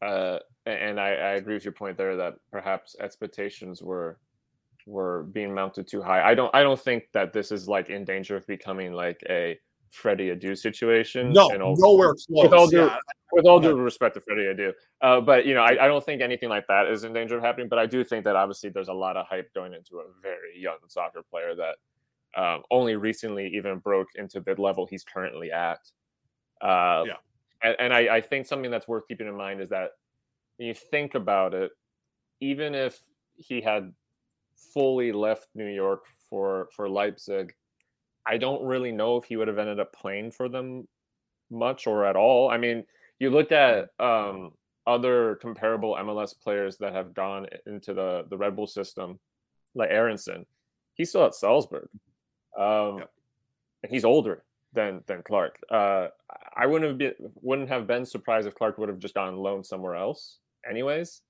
uh, 0.01 0.39
and 0.65 0.99
I, 0.99 1.09
I 1.09 1.29
agree 1.33 1.53
with 1.53 1.63
your 1.63 1.73
point 1.73 1.95
there 1.95 2.15
that 2.15 2.37
perhaps 2.51 2.95
expectations 2.99 3.83
were 3.83 4.17
were 4.87 5.27
being 5.31 5.53
mounted 5.53 5.87
too 5.87 6.01
high. 6.01 6.27
I 6.27 6.33
don't 6.33 6.49
I 6.55 6.63
don't 6.63 6.79
think 6.79 7.03
that 7.13 7.33
this 7.33 7.51
is 7.51 7.67
like 7.67 7.91
in 7.91 8.03
danger 8.03 8.35
of 8.35 8.47
becoming 8.47 8.93
like 8.93 9.21
a 9.29 9.59
Freddie 9.91 10.31
Adu 10.35 10.57
situation. 10.57 11.33
No, 11.33 11.51
all, 11.61 11.75
nowhere 11.77 12.15
close. 12.15 12.25
With 12.45 12.53
all 12.53 12.67
due, 12.67 12.87
yeah. 12.87 12.97
with 13.31 13.45
all 13.45 13.59
due 13.59 13.75
respect 13.75 14.15
to 14.15 14.21
Freddie 14.21 14.45
Adu, 14.45 14.73
uh, 15.01 15.21
but 15.21 15.45
you 15.45 15.53
know, 15.53 15.61
I, 15.61 15.85
I 15.85 15.87
don't 15.87 16.03
think 16.03 16.23
anything 16.23 16.49
like 16.49 16.65
that 16.65 16.87
is 16.87 17.03
in 17.03 17.13
danger 17.13 17.37
of 17.37 17.43
happening. 17.43 17.69
But 17.69 17.77
I 17.77 17.85
do 17.85 18.03
think 18.03 18.25
that 18.25 18.35
obviously 18.35 18.71
there's 18.71 18.87
a 18.87 18.93
lot 18.93 19.17
of 19.17 19.27
hype 19.27 19.53
going 19.53 19.75
into 19.75 19.97
a 19.97 20.05
very 20.19 20.59
young 20.59 20.77
soccer 20.87 21.21
player 21.29 21.53
that 21.53 21.75
um, 22.35 22.63
only 22.71 22.95
recently 22.95 23.47
even 23.55 23.79
broke 23.79 24.09
into 24.15 24.39
the 24.39 24.59
level 24.59 24.85
he's 24.85 25.03
currently 25.03 25.51
at. 25.51 25.79
Uh, 26.61 27.03
yeah. 27.07 27.13
And, 27.61 27.75
and 27.79 27.93
I, 27.93 28.17
I, 28.17 28.21
think 28.21 28.45
something 28.45 28.71
that's 28.71 28.87
worth 28.87 29.07
keeping 29.07 29.27
in 29.27 29.35
mind 29.35 29.61
is 29.61 29.69
that 29.69 29.91
when 30.57 30.67
you 30.67 30.73
think 30.73 31.15
about 31.15 31.53
it, 31.53 31.71
even 32.41 32.75
if 32.75 32.99
he 33.35 33.61
had 33.61 33.93
fully 34.73 35.11
left 35.11 35.47
New 35.55 35.67
York 35.67 36.05
for 36.29 36.69
for 36.75 36.89
Leipzig, 36.89 37.53
I 38.25 38.37
don't 38.37 38.63
really 38.63 38.91
know 38.91 39.17
if 39.17 39.25
he 39.25 39.37
would 39.37 39.47
have 39.47 39.57
ended 39.57 39.79
up 39.79 39.93
playing 39.93 40.31
for 40.31 40.49
them 40.49 40.87
much 41.49 41.87
or 41.87 42.05
at 42.05 42.15
all. 42.15 42.49
I 42.49 42.57
mean, 42.57 42.85
you 43.19 43.29
looked 43.29 43.51
at 43.51 43.89
um, 43.99 44.51
other 44.85 45.35
comparable 45.41 45.95
MLS 45.95 46.39
players 46.39 46.77
that 46.77 46.93
have 46.93 47.13
gone 47.13 47.47
into 47.65 47.93
the 47.93 48.25
the 48.29 48.37
Red 48.37 48.55
Bull 48.55 48.67
system, 48.67 49.19
like 49.75 49.89
Aaronson. 49.91 50.45
He's 50.93 51.09
still 51.09 51.25
at 51.25 51.35
Salzburg. 51.35 51.87
Um, 52.57 52.99
yep. 52.99 53.11
and 53.83 53.91
he's 53.91 54.05
older 54.05 54.43
than 54.73 55.03
than 55.07 55.23
Clark. 55.23 55.59
Uh, 55.69 56.07
I 56.55 56.65
wouldn't 56.67 56.89
have 56.89 56.97
been 56.97 57.13
wouldn't 57.41 57.69
have 57.69 57.87
been 57.87 58.05
surprised 58.05 58.47
if 58.47 58.55
Clark 58.55 58.77
would 58.77 58.89
have 58.89 58.99
just 58.99 59.13
gone 59.13 59.37
loan 59.37 59.63
somewhere 59.63 59.95
else, 59.95 60.39
anyways. 60.69 61.21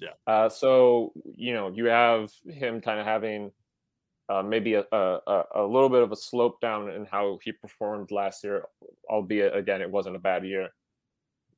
Yeah. 0.00 0.10
Uh, 0.26 0.48
so 0.48 1.12
you 1.34 1.52
know 1.52 1.70
you 1.70 1.86
have 1.86 2.30
him 2.46 2.80
kind 2.80 3.00
of 3.00 3.06
having 3.06 3.50
uh, 4.28 4.42
maybe 4.42 4.74
a, 4.74 4.84
a, 4.92 5.42
a 5.54 5.62
little 5.62 5.88
bit 5.88 6.02
of 6.02 6.12
a 6.12 6.16
slope 6.16 6.60
down 6.60 6.90
in 6.90 7.06
how 7.06 7.38
he 7.42 7.52
performed 7.52 8.10
last 8.10 8.44
year, 8.44 8.64
albeit 9.08 9.56
again 9.56 9.82
it 9.82 9.90
wasn't 9.90 10.16
a 10.16 10.20
bad 10.20 10.44
year. 10.44 10.68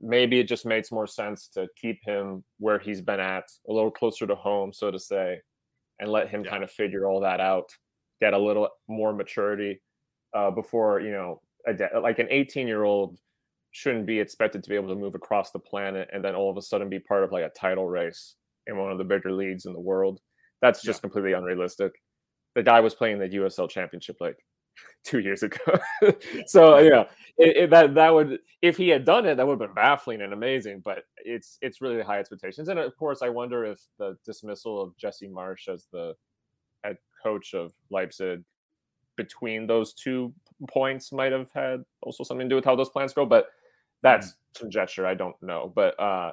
Maybe 0.00 0.40
it 0.40 0.48
just 0.48 0.64
makes 0.64 0.90
more 0.90 1.06
sense 1.06 1.48
to 1.48 1.68
keep 1.76 2.02
him 2.04 2.42
where 2.58 2.78
he's 2.78 3.02
been 3.02 3.20
at, 3.20 3.44
a 3.68 3.72
little 3.72 3.90
closer 3.90 4.26
to 4.26 4.34
home, 4.34 4.72
so 4.72 4.90
to 4.90 4.98
say, 4.98 5.42
and 5.98 6.10
let 6.10 6.30
him 6.30 6.42
yeah. 6.42 6.50
kind 6.50 6.64
of 6.64 6.70
figure 6.70 7.06
all 7.06 7.20
that 7.20 7.38
out 7.38 7.70
get 8.20 8.34
a 8.34 8.38
little 8.38 8.68
more 8.88 9.12
maturity 9.12 9.80
uh, 10.34 10.50
before 10.50 11.00
you 11.00 11.10
know 11.10 11.40
a, 11.66 12.00
like 12.00 12.18
an 12.18 12.28
18 12.30 12.66
year 12.66 12.84
old 12.84 13.18
shouldn't 13.72 14.06
be 14.06 14.18
expected 14.18 14.62
to 14.62 14.68
be 14.68 14.74
able 14.74 14.88
to 14.88 15.00
move 15.00 15.14
across 15.14 15.50
the 15.50 15.58
planet 15.58 16.08
and 16.12 16.24
then 16.24 16.34
all 16.34 16.50
of 16.50 16.56
a 16.56 16.62
sudden 16.62 16.88
be 16.88 16.98
part 16.98 17.22
of 17.22 17.32
like 17.32 17.44
a 17.44 17.50
title 17.50 17.86
race 17.86 18.34
in 18.66 18.76
one 18.76 18.90
of 18.90 18.98
the 18.98 19.04
bigger 19.04 19.32
leagues 19.32 19.64
in 19.64 19.72
the 19.72 19.80
world. 19.80 20.20
That's 20.60 20.82
just 20.82 20.98
yeah. 20.98 21.02
completely 21.02 21.32
unrealistic. 21.32 21.92
The 22.56 22.64
guy 22.64 22.80
was 22.80 22.94
playing 22.94 23.20
the 23.20 23.28
USL 23.28 23.70
Championship 23.70 24.16
like 24.20 24.36
two 25.04 25.20
years 25.20 25.44
ago. 25.44 25.78
so 26.46 26.78
yeah 26.78 27.04
it, 27.40 27.56
it, 27.56 27.70
that 27.70 27.94
that 27.94 28.12
would 28.12 28.38
if 28.60 28.76
he 28.76 28.88
had 28.88 29.06
done 29.06 29.24
it, 29.24 29.36
that 29.36 29.46
would 29.46 29.58
have 29.58 29.68
been 29.68 29.74
baffling 29.74 30.20
and 30.20 30.34
amazing. 30.34 30.82
But 30.84 31.04
it's 31.16 31.56
it's 31.62 31.80
really 31.80 32.02
high 32.02 32.20
expectations, 32.20 32.68
and 32.68 32.78
of 32.78 32.94
course, 32.96 33.22
I 33.22 33.30
wonder 33.30 33.64
if 33.64 33.80
the 33.98 34.16
dismissal 34.26 34.80
of 34.80 34.96
Jesse 34.98 35.28
Marsch 35.28 35.68
as 35.72 35.86
the 35.90 36.14
coach 37.22 37.54
of 37.54 37.72
Leipzig 37.90 38.42
between 39.16 39.66
those 39.66 39.92
two 39.92 40.32
points 40.68 41.12
might 41.12 41.32
have 41.32 41.50
had 41.54 41.84
also 42.02 42.24
something 42.24 42.46
to 42.46 42.52
do 42.52 42.56
with 42.56 42.64
how 42.64 42.76
those 42.76 42.88
plans 42.88 43.12
go, 43.12 43.26
but 43.26 43.46
that's 44.02 44.28
mm. 44.28 44.34
conjecture. 44.60 45.06
I 45.06 45.14
don't 45.14 45.36
know. 45.42 45.72
But 45.74 46.00
uh, 46.00 46.32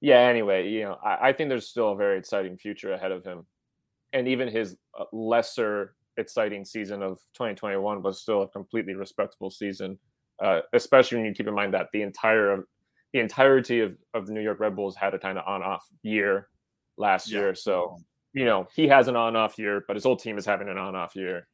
yeah, 0.00 0.20
anyway, 0.20 0.68
you 0.68 0.82
know, 0.82 0.98
I, 1.04 1.28
I, 1.28 1.32
think 1.32 1.48
there's 1.48 1.68
still 1.68 1.92
a 1.92 1.96
very 1.96 2.18
exciting 2.18 2.58
future 2.58 2.92
ahead 2.92 3.12
of 3.12 3.24
him. 3.24 3.46
And 4.12 4.28
even 4.28 4.48
his 4.48 4.76
uh, 4.98 5.04
lesser 5.12 5.94
exciting 6.16 6.64
season 6.64 7.02
of 7.02 7.18
2021 7.34 8.02
was 8.02 8.20
still 8.20 8.42
a 8.42 8.48
completely 8.48 8.94
respectable 8.94 9.50
season, 9.50 9.98
uh, 10.42 10.60
especially 10.72 11.18
when 11.18 11.26
you 11.26 11.34
keep 11.34 11.48
in 11.48 11.54
mind 11.54 11.74
that 11.74 11.88
the 11.92 12.02
entire 12.02 12.52
of 12.52 12.64
the 13.12 13.20
entirety 13.20 13.80
of, 13.80 13.96
of 14.12 14.26
the 14.26 14.32
New 14.32 14.42
York 14.42 14.60
Red 14.60 14.76
Bulls 14.76 14.96
had 14.96 15.14
a 15.14 15.18
kind 15.18 15.38
of 15.38 15.44
on 15.46 15.62
off 15.62 15.86
year 16.02 16.48
last 16.98 17.30
yeah. 17.30 17.38
year. 17.38 17.54
So 17.54 17.96
you 18.34 18.44
know, 18.44 18.66
he 18.74 18.86
has 18.88 19.08
an 19.08 19.16
on 19.16 19.36
off 19.36 19.58
year, 19.58 19.84
but 19.86 19.96
his 19.96 20.04
whole 20.04 20.16
team 20.16 20.36
is 20.36 20.44
having 20.44 20.68
an 20.68 20.76
on 20.76 20.94
off 20.94 21.16
year. 21.16 21.46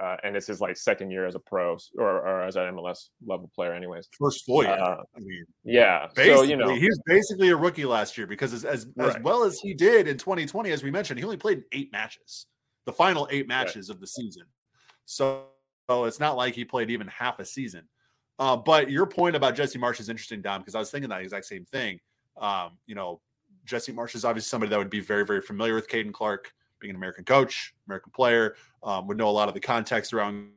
Uh, 0.00 0.16
and 0.24 0.34
it's 0.34 0.46
his 0.46 0.62
like 0.62 0.78
second 0.78 1.10
year 1.10 1.26
as 1.26 1.34
a 1.34 1.38
pro 1.38 1.76
or, 1.98 2.26
or 2.26 2.42
as 2.42 2.56
an 2.56 2.74
MLS 2.74 3.08
level 3.26 3.50
player, 3.54 3.74
anyways. 3.74 4.08
First 4.18 4.46
full 4.46 4.62
year. 4.62 4.72
Uh, 4.72 5.02
I 5.14 5.18
mean, 5.18 5.44
yeah. 5.62 6.06
So 6.16 6.42
you 6.42 6.56
know, 6.56 6.74
he 6.74 6.86
was 6.86 7.00
basically 7.04 7.50
a 7.50 7.56
rookie 7.56 7.84
last 7.84 8.16
year 8.16 8.26
because 8.26 8.54
as 8.54 8.64
as, 8.64 8.86
right. 8.96 9.14
as, 9.14 9.22
well 9.22 9.42
as 9.42 9.60
he 9.60 9.74
did 9.74 10.08
in 10.08 10.16
2020, 10.16 10.70
as 10.70 10.82
we 10.82 10.90
mentioned, 10.90 11.18
he 11.18 11.24
only 11.24 11.36
played 11.36 11.64
eight 11.72 11.92
matches, 11.92 12.46
the 12.86 12.92
final 12.92 13.28
eight 13.30 13.46
matches 13.46 13.90
right. 13.90 13.96
of 13.96 14.00
the 14.00 14.06
season. 14.06 14.44
So, 15.04 15.48
so 15.90 16.04
it's 16.04 16.20
not 16.20 16.34
like 16.34 16.54
he 16.54 16.64
played 16.64 16.90
even 16.90 17.08
half 17.08 17.38
a 17.38 17.44
season. 17.44 17.86
Uh, 18.38 18.56
but 18.56 18.90
your 18.90 19.04
point 19.04 19.36
about 19.36 19.54
Jesse 19.54 19.78
Marsch 19.78 20.00
is 20.00 20.08
interesting, 20.08 20.40
Dom, 20.40 20.62
because 20.62 20.74
I 20.74 20.78
was 20.78 20.90
thinking 20.90 21.10
that 21.10 21.20
exact 21.20 21.44
same 21.44 21.66
thing. 21.66 22.00
Um, 22.40 22.78
you 22.86 22.94
know, 22.94 23.20
Jesse 23.64 23.92
Marsch 23.92 24.14
is 24.14 24.24
obviously 24.24 24.48
somebody 24.48 24.70
that 24.70 24.78
would 24.78 24.90
be 24.90 25.00
very, 25.00 25.24
very 25.24 25.40
familiar 25.40 25.74
with 25.74 25.88
Caden 25.88 26.12
Clark, 26.12 26.52
being 26.78 26.90
an 26.90 26.96
American 26.96 27.24
coach, 27.24 27.74
American 27.86 28.12
player, 28.12 28.56
um, 28.82 29.06
would 29.06 29.16
know 29.16 29.28
a 29.28 29.30
lot 29.30 29.48
of 29.48 29.54
the 29.54 29.60
context 29.60 30.12
around 30.12 30.48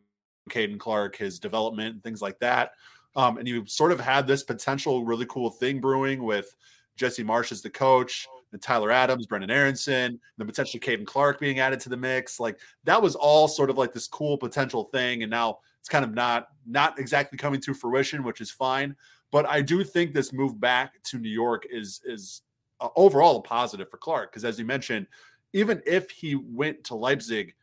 Caden 0.49 0.79
Clark, 0.79 1.15
his 1.15 1.39
development, 1.39 1.95
and 1.95 2.03
things 2.03 2.21
like 2.21 2.39
that. 2.39 2.71
Um, 3.15 3.37
and 3.37 3.47
you 3.47 3.65
sort 3.67 3.91
of 3.91 3.99
had 3.99 4.25
this 4.25 4.43
potential 4.43 5.05
really 5.05 5.25
cool 5.27 5.49
thing 5.49 5.79
brewing 5.79 6.23
with 6.23 6.55
Jesse 6.95 7.23
Marsch 7.23 7.51
as 7.51 7.61
the 7.61 7.69
coach, 7.69 8.27
and 8.53 8.61
Tyler 8.61 8.91
Adams, 8.91 9.27
Brenden 9.27 9.51
Aaronson, 9.51 10.19
the 10.37 10.45
potential 10.45 10.79
Caden 10.79 11.05
Clark 11.05 11.39
being 11.39 11.59
added 11.59 11.79
to 11.81 11.89
the 11.89 11.97
mix. 11.97 12.39
Like 12.39 12.59
that 12.85 13.01
was 13.01 13.15
all 13.15 13.47
sort 13.47 13.69
of 13.69 13.77
like 13.77 13.93
this 13.93 14.07
cool 14.07 14.37
potential 14.37 14.85
thing. 14.85 15.23
And 15.23 15.29
now 15.29 15.59
it's 15.79 15.89
kind 15.89 16.05
of 16.05 16.13
not 16.13 16.49
not 16.65 16.97
exactly 16.99 17.37
coming 17.37 17.59
to 17.61 17.73
fruition, 17.73 18.23
which 18.23 18.39
is 18.39 18.51
fine. 18.51 18.95
But 19.31 19.47
I 19.47 19.61
do 19.61 19.83
think 19.83 20.13
this 20.13 20.31
move 20.31 20.59
back 20.59 21.01
to 21.05 21.17
New 21.17 21.29
York 21.29 21.65
is 21.69 21.99
is 22.05 22.43
uh, 22.83 22.89
overall 22.95 23.37
a 23.37 23.41
positive 23.41 23.89
for 23.89 23.97
Clark 23.97 24.31
because, 24.31 24.45
as 24.45 24.59
you 24.59 24.65
mentioned, 24.65 25.07
even 25.53 25.81
if 25.85 26.09
he 26.11 26.35
went 26.35 26.83
to 26.85 26.95
Leipzig, 26.95 27.55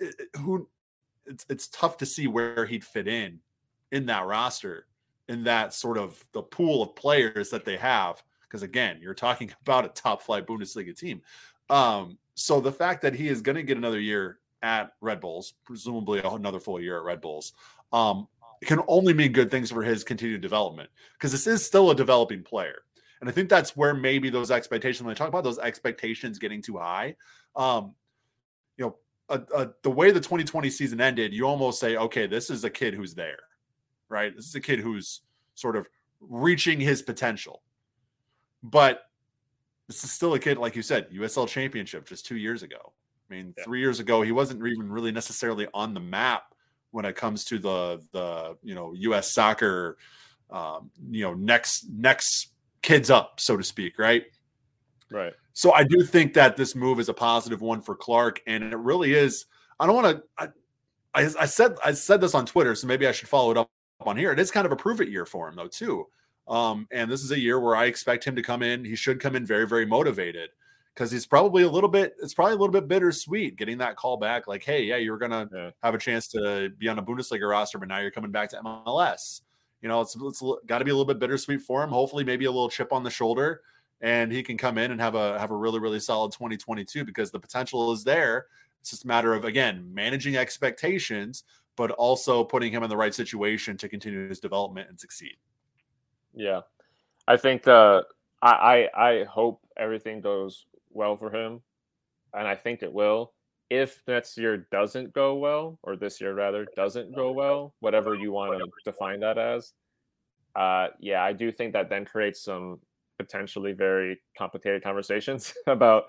it, 0.00 0.14
who 0.38 0.68
it's 1.26 1.44
it's 1.48 1.68
tough 1.68 1.98
to 1.98 2.06
see 2.06 2.26
where 2.26 2.64
he'd 2.66 2.84
fit 2.84 3.06
in 3.06 3.40
in 3.92 4.06
that 4.06 4.26
roster, 4.26 4.86
in 5.28 5.44
that 5.44 5.74
sort 5.74 5.98
of 5.98 6.22
the 6.32 6.42
pool 6.42 6.82
of 6.82 6.96
players 6.96 7.50
that 7.50 7.64
they 7.64 7.76
have. 7.76 8.22
Because 8.42 8.62
again, 8.62 8.98
you're 9.00 9.14
talking 9.14 9.52
about 9.62 9.84
a 9.84 9.88
top 9.88 10.22
flight 10.22 10.46
Bundesliga 10.46 10.98
team. 10.98 11.22
Um, 11.70 12.18
so 12.34 12.60
the 12.60 12.72
fact 12.72 13.02
that 13.02 13.14
he 13.14 13.28
is 13.28 13.40
going 13.40 13.56
to 13.56 13.62
get 13.62 13.76
another 13.76 14.00
year 14.00 14.38
at 14.62 14.92
Red 15.00 15.20
Bulls, 15.20 15.54
presumably 15.64 16.20
another 16.24 16.58
full 16.58 16.80
year 16.80 16.98
at 16.98 17.04
Red 17.04 17.20
Bulls, 17.20 17.52
um, 17.92 18.26
can 18.64 18.80
only 18.88 19.12
mean 19.12 19.32
good 19.32 19.50
things 19.50 19.70
for 19.70 19.82
his 19.82 20.04
continued 20.04 20.40
development 20.40 20.88
because 21.12 21.32
this 21.32 21.46
is 21.46 21.64
still 21.64 21.90
a 21.90 21.94
developing 21.94 22.42
player. 22.42 22.82
And 23.24 23.30
I 23.30 23.32
think 23.32 23.48
that's 23.48 23.74
where 23.74 23.94
maybe 23.94 24.28
those 24.28 24.50
expectations, 24.50 25.02
when 25.02 25.10
I 25.10 25.14
talk 25.14 25.28
about 25.28 25.44
those 25.44 25.58
expectations 25.58 26.38
getting 26.38 26.60
too 26.60 26.76
high, 26.76 27.16
um, 27.56 27.94
you 28.76 28.84
know, 28.84 28.96
uh, 29.30 29.38
uh, 29.56 29.66
the 29.82 29.88
way 29.88 30.10
the 30.10 30.20
2020 30.20 30.68
season 30.68 31.00
ended, 31.00 31.32
you 31.32 31.46
almost 31.46 31.80
say, 31.80 31.96
okay, 31.96 32.26
this 32.26 32.50
is 32.50 32.64
a 32.64 32.70
kid 32.70 32.92
who's 32.92 33.14
there, 33.14 33.38
right? 34.10 34.36
This 34.36 34.44
is 34.44 34.54
a 34.54 34.60
kid 34.60 34.78
who's 34.78 35.22
sort 35.54 35.74
of 35.74 35.88
reaching 36.20 36.78
his 36.78 37.00
potential. 37.00 37.62
But 38.62 39.04
this 39.86 40.04
is 40.04 40.12
still 40.12 40.34
a 40.34 40.38
kid, 40.38 40.58
like 40.58 40.76
you 40.76 40.82
said, 40.82 41.08
USL 41.10 41.48
championship 41.48 42.06
just 42.06 42.26
two 42.26 42.36
years 42.36 42.62
ago. 42.62 42.92
I 43.30 43.34
mean, 43.34 43.54
yeah. 43.56 43.64
three 43.64 43.80
years 43.80 44.00
ago, 44.00 44.20
he 44.20 44.32
wasn't 44.32 44.66
even 44.66 44.92
really 44.92 45.12
necessarily 45.12 45.66
on 45.72 45.94
the 45.94 46.00
map 46.00 46.54
when 46.90 47.06
it 47.06 47.16
comes 47.16 47.46
to 47.46 47.58
the 47.58 48.02
the 48.12 48.58
you 48.62 48.74
know 48.74 48.92
U.S. 48.92 49.32
soccer, 49.32 49.96
um, 50.50 50.90
you 51.10 51.22
know 51.22 51.32
next 51.32 51.88
next 51.88 52.50
kids 52.84 53.10
up, 53.10 53.40
so 53.40 53.56
to 53.56 53.64
speak, 53.64 53.98
right? 53.98 54.24
Right. 55.10 55.32
So 55.54 55.72
I 55.72 55.84
do 55.84 56.04
think 56.04 56.34
that 56.34 56.56
this 56.56 56.74
move 56.74 57.00
is 57.00 57.08
a 57.08 57.14
positive 57.14 57.60
one 57.60 57.80
for 57.80 57.96
Clark, 57.96 58.40
and 58.46 58.62
it 58.62 58.76
really 58.76 59.14
is. 59.14 59.46
I 59.80 59.86
don't 59.86 59.96
want 59.96 60.16
to. 60.16 60.22
I, 60.38 60.48
I, 61.14 61.30
I, 61.40 61.46
said 61.46 61.76
I 61.84 61.92
said 61.92 62.20
this 62.20 62.34
on 62.34 62.46
Twitter, 62.46 62.74
so 62.74 62.86
maybe 62.86 63.06
I 63.06 63.12
should 63.12 63.28
follow 63.28 63.50
it 63.50 63.56
up 63.56 63.70
on 64.00 64.16
here. 64.16 64.32
It 64.32 64.38
is 64.38 64.50
kind 64.50 64.66
of 64.66 64.72
a 64.72 64.76
prove 64.76 65.00
it 65.00 65.08
year 65.08 65.24
for 65.24 65.48
him, 65.48 65.56
though, 65.56 65.68
too. 65.68 66.06
Um, 66.46 66.86
and 66.92 67.10
this 67.10 67.22
is 67.22 67.30
a 67.30 67.38
year 67.38 67.58
where 67.58 67.74
I 67.74 67.86
expect 67.86 68.24
him 68.24 68.36
to 68.36 68.42
come 68.42 68.62
in. 68.62 68.84
He 68.84 68.96
should 68.96 69.20
come 69.20 69.34
in 69.34 69.46
very, 69.46 69.66
very 69.66 69.86
motivated 69.86 70.50
because 70.92 71.10
he's 71.10 71.26
probably 71.26 71.62
a 71.62 71.70
little 71.70 71.88
bit. 71.88 72.14
It's 72.20 72.34
probably 72.34 72.54
a 72.54 72.58
little 72.58 72.72
bit 72.72 72.86
bittersweet 72.86 73.56
getting 73.56 73.78
that 73.78 73.96
call 73.96 74.18
back. 74.18 74.46
Like, 74.46 74.62
hey, 74.62 74.82
yeah, 74.82 74.96
you're 74.96 75.18
gonna 75.18 75.48
yeah. 75.54 75.70
have 75.82 75.94
a 75.94 75.98
chance 75.98 76.28
to 76.28 76.70
be 76.76 76.88
on 76.88 76.98
a 76.98 77.02
Bundesliga 77.02 77.48
roster, 77.48 77.78
but 77.78 77.88
now 77.88 77.98
you're 77.98 78.10
coming 78.10 78.32
back 78.32 78.50
to 78.50 78.56
MLS 78.58 79.40
you 79.84 79.88
know, 79.88 80.00
it's, 80.00 80.16
it's 80.18 80.42
got 80.64 80.78
to 80.78 80.84
be 80.84 80.90
a 80.90 80.94
little 80.94 81.04
bit 81.04 81.18
bittersweet 81.18 81.60
for 81.60 81.84
him. 81.84 81.90
Hopefully, 81.90 82.24
maybe 82.24 82.46
a 82.46 82.50
little 82.50 82.70
chip 82.70 82.90
on 82.90 83.02
the 83.02 83.10
shoulder, 83.10 83.60
and 84.00 84.32
he 84.32 84.42
can 84.42 84.56
come 84.56 84.78
in 84.78 84.90
and 84.90 84.98
have 84.98 85.14
a 85.14 85.38
have 85.38 85.50
a 85.50 85.56
really 85.56 85.78
really 85.78 86.00
solid 86.00 86.32
2022 86.32 87.04
because 87.04 87.30
the 87.30 87.38
potential 87.38 87.92
is 87.92 88.02
there. 88.02 88.46
It's 88.80 88.88
just 88.88 89.04
a 89.04 89.06
matter 89.06 89.34
of 89.34 89.44
again 89.44 89.86
managing 89.92 90.36
expectations, 90.36 91.44
but 91.76 91.90
also 91.90 92.42
putting 92.42 92.72
him 92.72 92.82
in 92.82 92.88
the 92.88 92.96
right 92.96 93.14
situation 93.14 93.76
to 93.76 93.86
continue 93.86 94.26
his 94.26 94.40
development 94.40 94.88
and 94.88 94.98
succeed. 94.98 95.36
Yeah, 96.32 96.62
I 97.28 97.36
think 97.36 97.68
uh, 97.68 98.04
I, 98.40 98.88
I 98.94 99.08
I 99.08 99.24
hope 99.24 99.60
everything 99.76 100.22
goes 100.22 100.64
well 100.88 101.18
for 101.18 101.30
him, 101.30 101.60
and 102.32 102.48
I 102.48 102.54
think 102.54 102.82
it 102.82 102.90
will. 102.90 103.33
If 103.70 104.02
next 104.06 104.36
year 104.36 104.66
doesn't 104.70 105.12
go 105.12 105.34
well, 105.36 105.78
or 105.82 105.96
this 105.96 106.20
year 106.20 106.34
rather 106.34 106.66
doesn't 106.76 107.14
go 107.14 107.32
well, 107.32 107.74
whatever 107.80 108.14
you 108.14 108.30
want 108.30 108.58
to 108.58 108.68
define 108.84 109.20
that 109.20 109.38
as, 109.38 109.72
uh, 110.54 110.88
yeah, 111.00 111.22
I 111.22 111.32
do 111.32 111.50
think 111.50 111.72
that 111.72 111.88
then 111.88 112.04
creates 112.04 112.42
some 112.42 112.78
potentially 113.18 113.72
very 113.72 114.20
complicated 114.36 114.82
conversations 114.82 115.54
about 115.66 116.06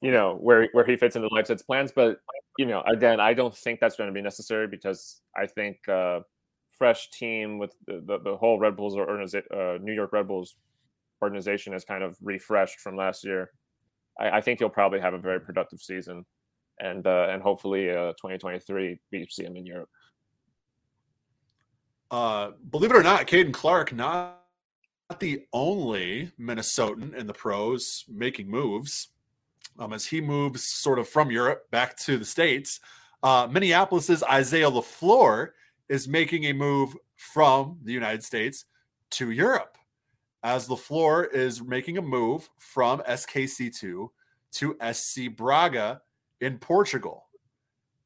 you 0.00 0.10
know 0.10 0.36
where 0.40 0.68
where 0.72 0.86
he 0.86 0.96
fits 0.96 1.16
into 1.16 1.28
Leipzig's 1.32 1.62
plans. 1.62 1.92
But 1.92 2.20
you 2.58 2.66
know, 2.66 2.82
again, 2.82 3.20
I 3.20 3.34
don't 3.34 3.56
think 3.56 3.80
that's 3.80 3.96
going 3.96 4.08
to 4.08 4.14
be 4.14 4.22
necessary 4.22 4.66
because 4.66 5.20
I 5.36 5.46
think 5.46 5.88
uh, 5.88 6.20
fresh 6.76 7.10
team 7.10 7.58
with 7.58 7.74
the, 7.86 8.02
the, 8.04 8.18
the 8.18 8.36
whole 8.36 8.58
Red 8.58 8.76
Bulls 8.76 8.96
or 8.96 9.20
uh, 9.20 9.78
New 9.80 9.92
York 9.92 10.12
Red 10.12 10.28
Bulls 10.28 10.56
organization 11.22 11.74
is 11.74 11.84
kind 11.84 12.02
of 12.02 12.16
refreshed 12.22 12.80
from 12.80 12.96
last 12.96 13.24
year. 13.24 13.50
I, 14.18 14.38
I 14.38 14.40
think 14.40 14.60
he'll 14.60 14.68
probably 14.68 15.00
have 15.00 15.14
a 15.14 15.18
very 15.18 15.40
productive 15.40 15.80
season, 15.80 16.24
and 16.80 17.06
uh, 17.06 17.28
and 17.30 17.42
hopefully 17.42 17.90
uh, 17.90 18.12
2023 18.12 18.98
we 19.12 19.26
see 19.30 19.44
him 19.44 19.56
in 19.56 19.66
Europe. 19.66 19.88
Uh, 22.10 22.52
believe 22.70 22.90
it 22.90 22.96
or 22.96 23.02
not, 23.02 23.26
Caden 23.26 23.52
Clark 23.52 23.92
not 23.92 24.38
the 25.20 25.44
only 25.52 26.30
Minnesotan 26.38 27.14
in 27.14 27.26
the 27.26 27.32
pros 27.32 28.04
making 28.08 28.50
moves. 28.50 29.08
Um, 29.78 29.92
as 29.92 30.06
he 30.06 30.20
moves 30.20 30.64
sort 30.64 30.98
of 30.98 31.08
from 31.08 31.30
Europe 31.30 31.70
back 31.70 31.96
to 31.98 32.18
the 32.18 32.24
States, 32.24 32.80
uh, 33.22 33.48
Minneapolis's 33.50 34.22
Isaiah 34.24 34.70
LaFleur 34.70 35.50
is 35.88 36.08
making 36.08 36.46
a 36.46 36.52
move 36.52 36.96
from 37.16 37.78
the 37.84 37.92
United 37.92 38.24
States 38.24 38.64
to 39.10 39.30
Europe. 39.30 39.76
As 40.42 40.68
LaFleur 40.68 41.32
is 41.32 41.62
making 41.62 41.98
a 41.98 42.02
move 42.02 42.48
from 42.58 43.00
SKC2 43.00 44.08
to 44.52 44.76
SC 44.92 45.36
Braga 45.36 46.00
in 46.40 46.58
Portugal. 46.58 47.26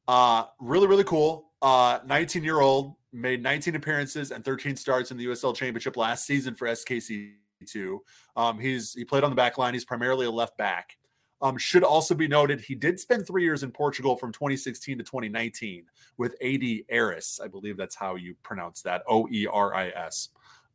Uh, 0.07 0.45
really, 0.59 0.87
really 0.87 1.03
cool. 1.03 1.51
19 1.61 2.41
uh, 2.41 2.43
year 2.43 2.59
old 2.59 2.95
made 3.13 3.41
19 3.41 3.75
appearances 3.75 4.31
and 4.31 4.43
13 4.43 4.75
starts 4.75 5.11
in 5.11 5.17
the 5.17 5.25
USL 5.27 5.55
Championship 5.55 5.95
last 5.95 6.25
season 6.25 6.55
for 6.55 6.67
SKC2. 6.67 7.99
Um, 8.35 8.59
he's 8.59 8.93
he 8.93 9.05
played 9.05 9.23
on 9.23 9.29
the 9.29 9.35
back 9.35 9.57
line. 9.57 9.73
He's 9.73 9.85
primarily 9.85 10.25
a 10.25 10.31
left 10.31 10.57
back. 10.57 10.97
Um, 11.41 11.57
should 11.57 11.83
also 11.83 12.15
be 12.15 12.27
noted 12.27 12.61
he 12.61 12.73
did 12.73 12.99
spend 12.99 13.27
three 13.27 13.43
years 13.43 13.63
in 13.63 13.71
Portugal 13.71 14.15
from 14.15 14.31
2016 14.31 14.97
to 14.97 15.03
2019 15.03 15.85
with 16.17 16.35
AD 16.41 16.63
Aris. 16.91 17.39
I 17.43 17.47
believe 17.47 17.75
that's 17.75 17.95
how 17.95 18.15
you 18.15 18.35
pronounce 18.43 18.81
that. 18.83 19.03
O 19.09 19.27
E 19.29 19.45
R 19.51 19.75
I 19.75 19.89
S. 19.89 20.29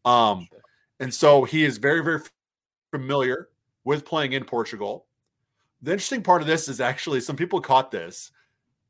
Um, 0.05 0.47
and 1.01 1.13
so 1.13 1.45
he 1.45 1.65
is 1.65 1.79
very, 1.79 2.03
very 2.03 2.21
familiar 2.91 3.49
with 3.85 4.05
playing 4.05 4.33
in 4.33 4.45
Portugal. 4.45 5.07
The 5.83 5.93
interesting 5.93 6.23
part 6.23 6.43
of 6.43 6.49
this 6.49 6.69
is 6.69 6.81
actually 6.81 7.21
some 7.21 7.37
people 7.37 7.61
caught 7.61 7.91
this 7.91 8.33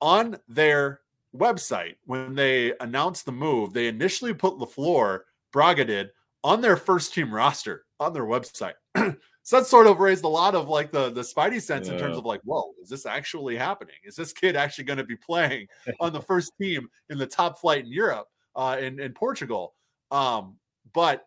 on 0.00 0.38
their 0.48 1.00
website 1.36 1.96
when 2.06 2.34
they 2.34 2.72
announced 2.80 3.26
the 3.26 3.32
move. 3.32 3.72
They 3.72 3.88
initially 3.88 4.32
put 4.32 4.54
LaFleur, 4.54 5.20
Braga 5.52 5.84
did, 5.84 6.10
on 6.44 6.60
their 6.60 6.76
first 6.76 7.12
team 7.12 7.32
roster 7.32 7.84
on 8.00 8.12
their 8.12 8.24
website. 8.24 8.74
so 9.42 9.58
that 9.58 9.66
sort 9.66 9.86
of 9.86 9.98
raised 9.98 10.24
a 10.24 10.28
lot 10.28 10.54
of 10.54 10.68
like 10.68 10.92
the 10.92 11.10
the 11.10 11.20
spidey 11.20 11.60
sense 11.60 11.88
yeah. 11.88 11.94
in 11.94 12.00
terms 12.00 12.16
of 12.16 12.24
like, 12.24 12.40
whoa, 12.44 12.72
is 12.82 12.88
this 12.88 13.06
actually 13.06 13.56
happening? 13.56 13.96
Is 14.04 14.16
this 14.16 14.32
kid 14.32 14.56
actually 14.56 14.84
going 14.84 14.98
to 14.98 15.04
be 15.04 15.16
playing 15.16 15.66
on 16.00 16.12
the 16.12 16.20
first 16.20 16.52
team 16.60 16.88
in 17.10 17.18
the 17.18 17.26
top 17.26 17.58
flight 17.58 17.84
in 17.84 17.92
Europe, 17.92 18.28
uh, 18.56 18.76
in 18.80 19.00
in 19.00 19.12
Portugal? 19.12 19.74
Um, 20.10 20.56
but 20.94 21.26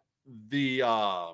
the 0.50 0.82
uh, 0.84 1.34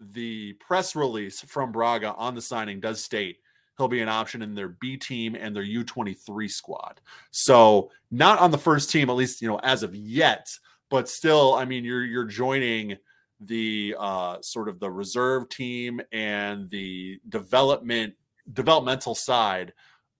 the 0.00 0.54
press 0.54 0.96
release 0.96 1.40
from 1.40 1.72
Braga 1.72 2.14
on 2.14 2.34
the 2.34 2.42
signing 2.42 2.80
does 2.80 3.02
state 3.02 3.38
he'll 3.76 3.88
be 3.88 4.00
an 4.00 4.08
option 4.08 4.42
in 4.42 4.54
their 4.54 4.68
B 4.68 4.96
team 4.96 5.34
and 5.34 5.54
their 5.54 5.64
U23 5.64 6.50
squad. 6.50 7.00
So 7.30 7.90
not 8.10 8.38
on 8.38 8.50
the 8.50 8.58
first 8.58 8.90
team, 8.90 9.10
at 9.10 9.16
least 9.16 9.42
you 9.42 9.48
know 9.48 9.58
as 9.62 9.82
of 9.82 9.94
yet, 9.94 10.48
but 10.90 11.08
still, 11.08 11.54
I 11.54 11.64
mean, 11.64 11.84
you're 11.84 12.04
you're 12.04 12.24
joining 12.24 12.96
the 13.40 13.96
uh, 13.98 14.40
sort 14.40 14.68
of 14.68 14.78
the 14.78 14.90
reserve 14.90 15.48
team 15.48 16.00
and 16.12 16.70
the 16.70 17.20
development 17.28 18.14
developmental 18.52 19.14
side 19.14 19.72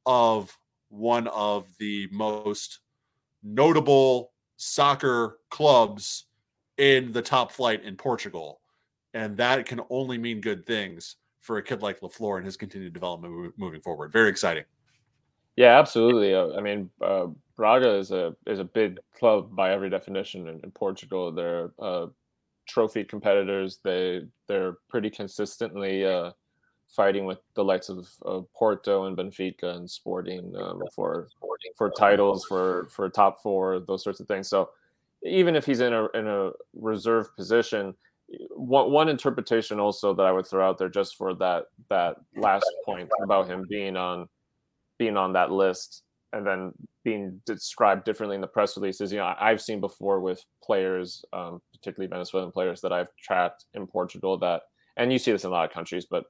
of 0.06 0.56
one 0.88 1.28
of 1.28 1.66
the 1.78 2.08
most 2.10 2.80
notable 3.42 4.32
soccer 4.56 5.38
clubs 5.50 6.26
in 6.78 7.12
the 7.12 7.22
top 7.22 7.52
flight 7.52 7.84
in 7.84 7.96
Portugal. 7.96 8.60
And 9.14 9.36
that 9.38 9.64
can 9.66 9.80
only 9.90 10.18
mean 10.18 10.40
good 10.40 10.66
things 10.66 11.16
for 11.40 11.58
a 11.58 11.62
kid 11.62 11.82
like 11.82 12.00
LaFleur 12.00 12.36
and 12.36 12.44
his 12.44 12.56
continued 12.56 12.92
development 12.92 13.54
moving 13.56 13.80
forward. 13.80 14.12
Very 14.12 14.28
exciting. 14.28 14.64
Yeah, 15.56 15.78
absolutely. 15.78 16.34
Uh, 16.34 16.56
I 16.56 16.60
mean, 16.60 16.90
uh, 17.00 17.26
Braga 17.56 17.94
is 17.94 18.10
a 18.10 18.34
is 18.46 18.58
a 18.58 18.64
big 18.64 18.98
club 19.16 19.54
by 19.54 19.72
every 19.72 19.88
definition 19.88 20.48
in, 20.48 20.60
in 20.64 20.70
Portugal. 20.72 21.30
They're 21.30 21.70
uh, 21.78 22.06
trophy 22.66 23.04
competitors. 23.04 23.78
They 23.84 24.22
they're 24.48 24.78
pretty 24.88 25.10
consistently 25.10 26.04
uh, 26.04 26.32
fighting 26.88 27.24
with 27.24 27.38
the 27.54 27.64
likes 27.64 27.88
of, 27.88 28.08
of, 28.22 28.52
Porto 28.52 29.04
and 29.04 29.16
Benfica 29.16 29.76
and 29.76 29.88
Sporting 29.88 30.52
um, 30.56 30.82
for 30.94 31.28
for 31.76 31.90
titles 31.90 32.44
for 32.46 32.88
for 32.90 33.08
top 33.08 33.40
four 33.42 33.80
those 33.80 34.02
sorts 34.02 34.18
of 34.18 34.26
things. 34.26 34.48
So 34.48 34.70
even 35.22 35.54
if 35.54 35.64
he's 35.64 35.80
in 35.80 35.92
a 35.92 36.08
in 36.14 36.26
a 36.26 36.50
reserve 36.74 37.34
position, 37.36 37.94
one 38.56 38.90
one 38.90 39.08
interpretation 39.08 39.78
also 39.78 40.14
that 40.14 40.26
I 40.26 40.32
would 40.32 40.46
throw 40.46 40.66
out 40.66 40.78
there 40.78 40.88
just 40.88 41.16
for 41.16 41.34
that 41.34 41.64
that 41.90 42.16
last 42.36 42.66
point 42.84 43.08
about 43.22 43.46
him 43.46 43.64
being 43.68 43.96
on 43.96 44.28
being 44.98 45.16
on 45.16 45.32
that 45.34 45.50
list 45.50 46.02
and 46.32 46.46
then 46.46 46.72
being 47.04 47.40
described 47.46 48.04
differently 48.04 48.34
in 48.34 48.40
the 48.40 48.46
press 48.46 48.76
releases. 48.76 49.12
You 49.12 49.18
know, 49.18 49.34
I've 49.38 49.60
seen 49.60 49.80
before 49.80 50.20
with 50.20 50.44
players, 50.62 51.24
um, 51.32 51.60
particularly 51.72 52.10
Venezuelan 52.10 52.50
players 52.50 52.80
that 52.80 52.92
I've 52.92 53.14
tracked 53.22 53.66
in 53.74 53.86
Portugal 53.86 54.36
that, 54.38 54.62
and 54.96 55.12
you 55.12 55.18
see 55.18 55.30
this 55.30 55.44
in 55.44 55.50
a 55.50 55.52
lot 55.52 55.66
of 55.66 55.72
countries, 55.72 56.06
but 56.10 56.24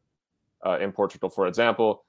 uh, 0.66 0.78
in 0.78 0.92
Portugal, 0.92 1.30
for 1.30 1.46
example, 1.46 2.04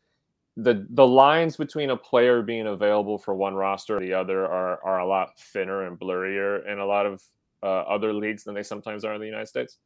the 0.58 0.86
the 0.92 1.06
lines 1.06 1.58
between 1.58 1.90
a 1.90 1.98
player 1.98 2.42
being 2.42 2.68
available 2.68 3.18
for 3.18 3.36
one 3.36 3.56
roster 3.56 3.98
or 3.98 4.00
the 4.00 4.14
other 4.14 4.46
are 4.46 4.84
are 4.84 5.00
a 5.00 5.08
lot 5.08 5.38
thinner 5.38 5.86
and 5.86 6.00
blurrier 6.00 6.66
in 6.66 6.80
a 6.80 6.86
lot 6.86 7.06
of 7.06 7.22
uh, 7.66 7.84
other 7.90 8.14
leagues 8.14 8.44
than 8.44 8.54
they 8.54 8.64
sometimes 8.64 9.04
are 9.04 9.16
in 9.16 9.20
the 9.20 9.26
United 9.26 9.48
States. 9.48 9.80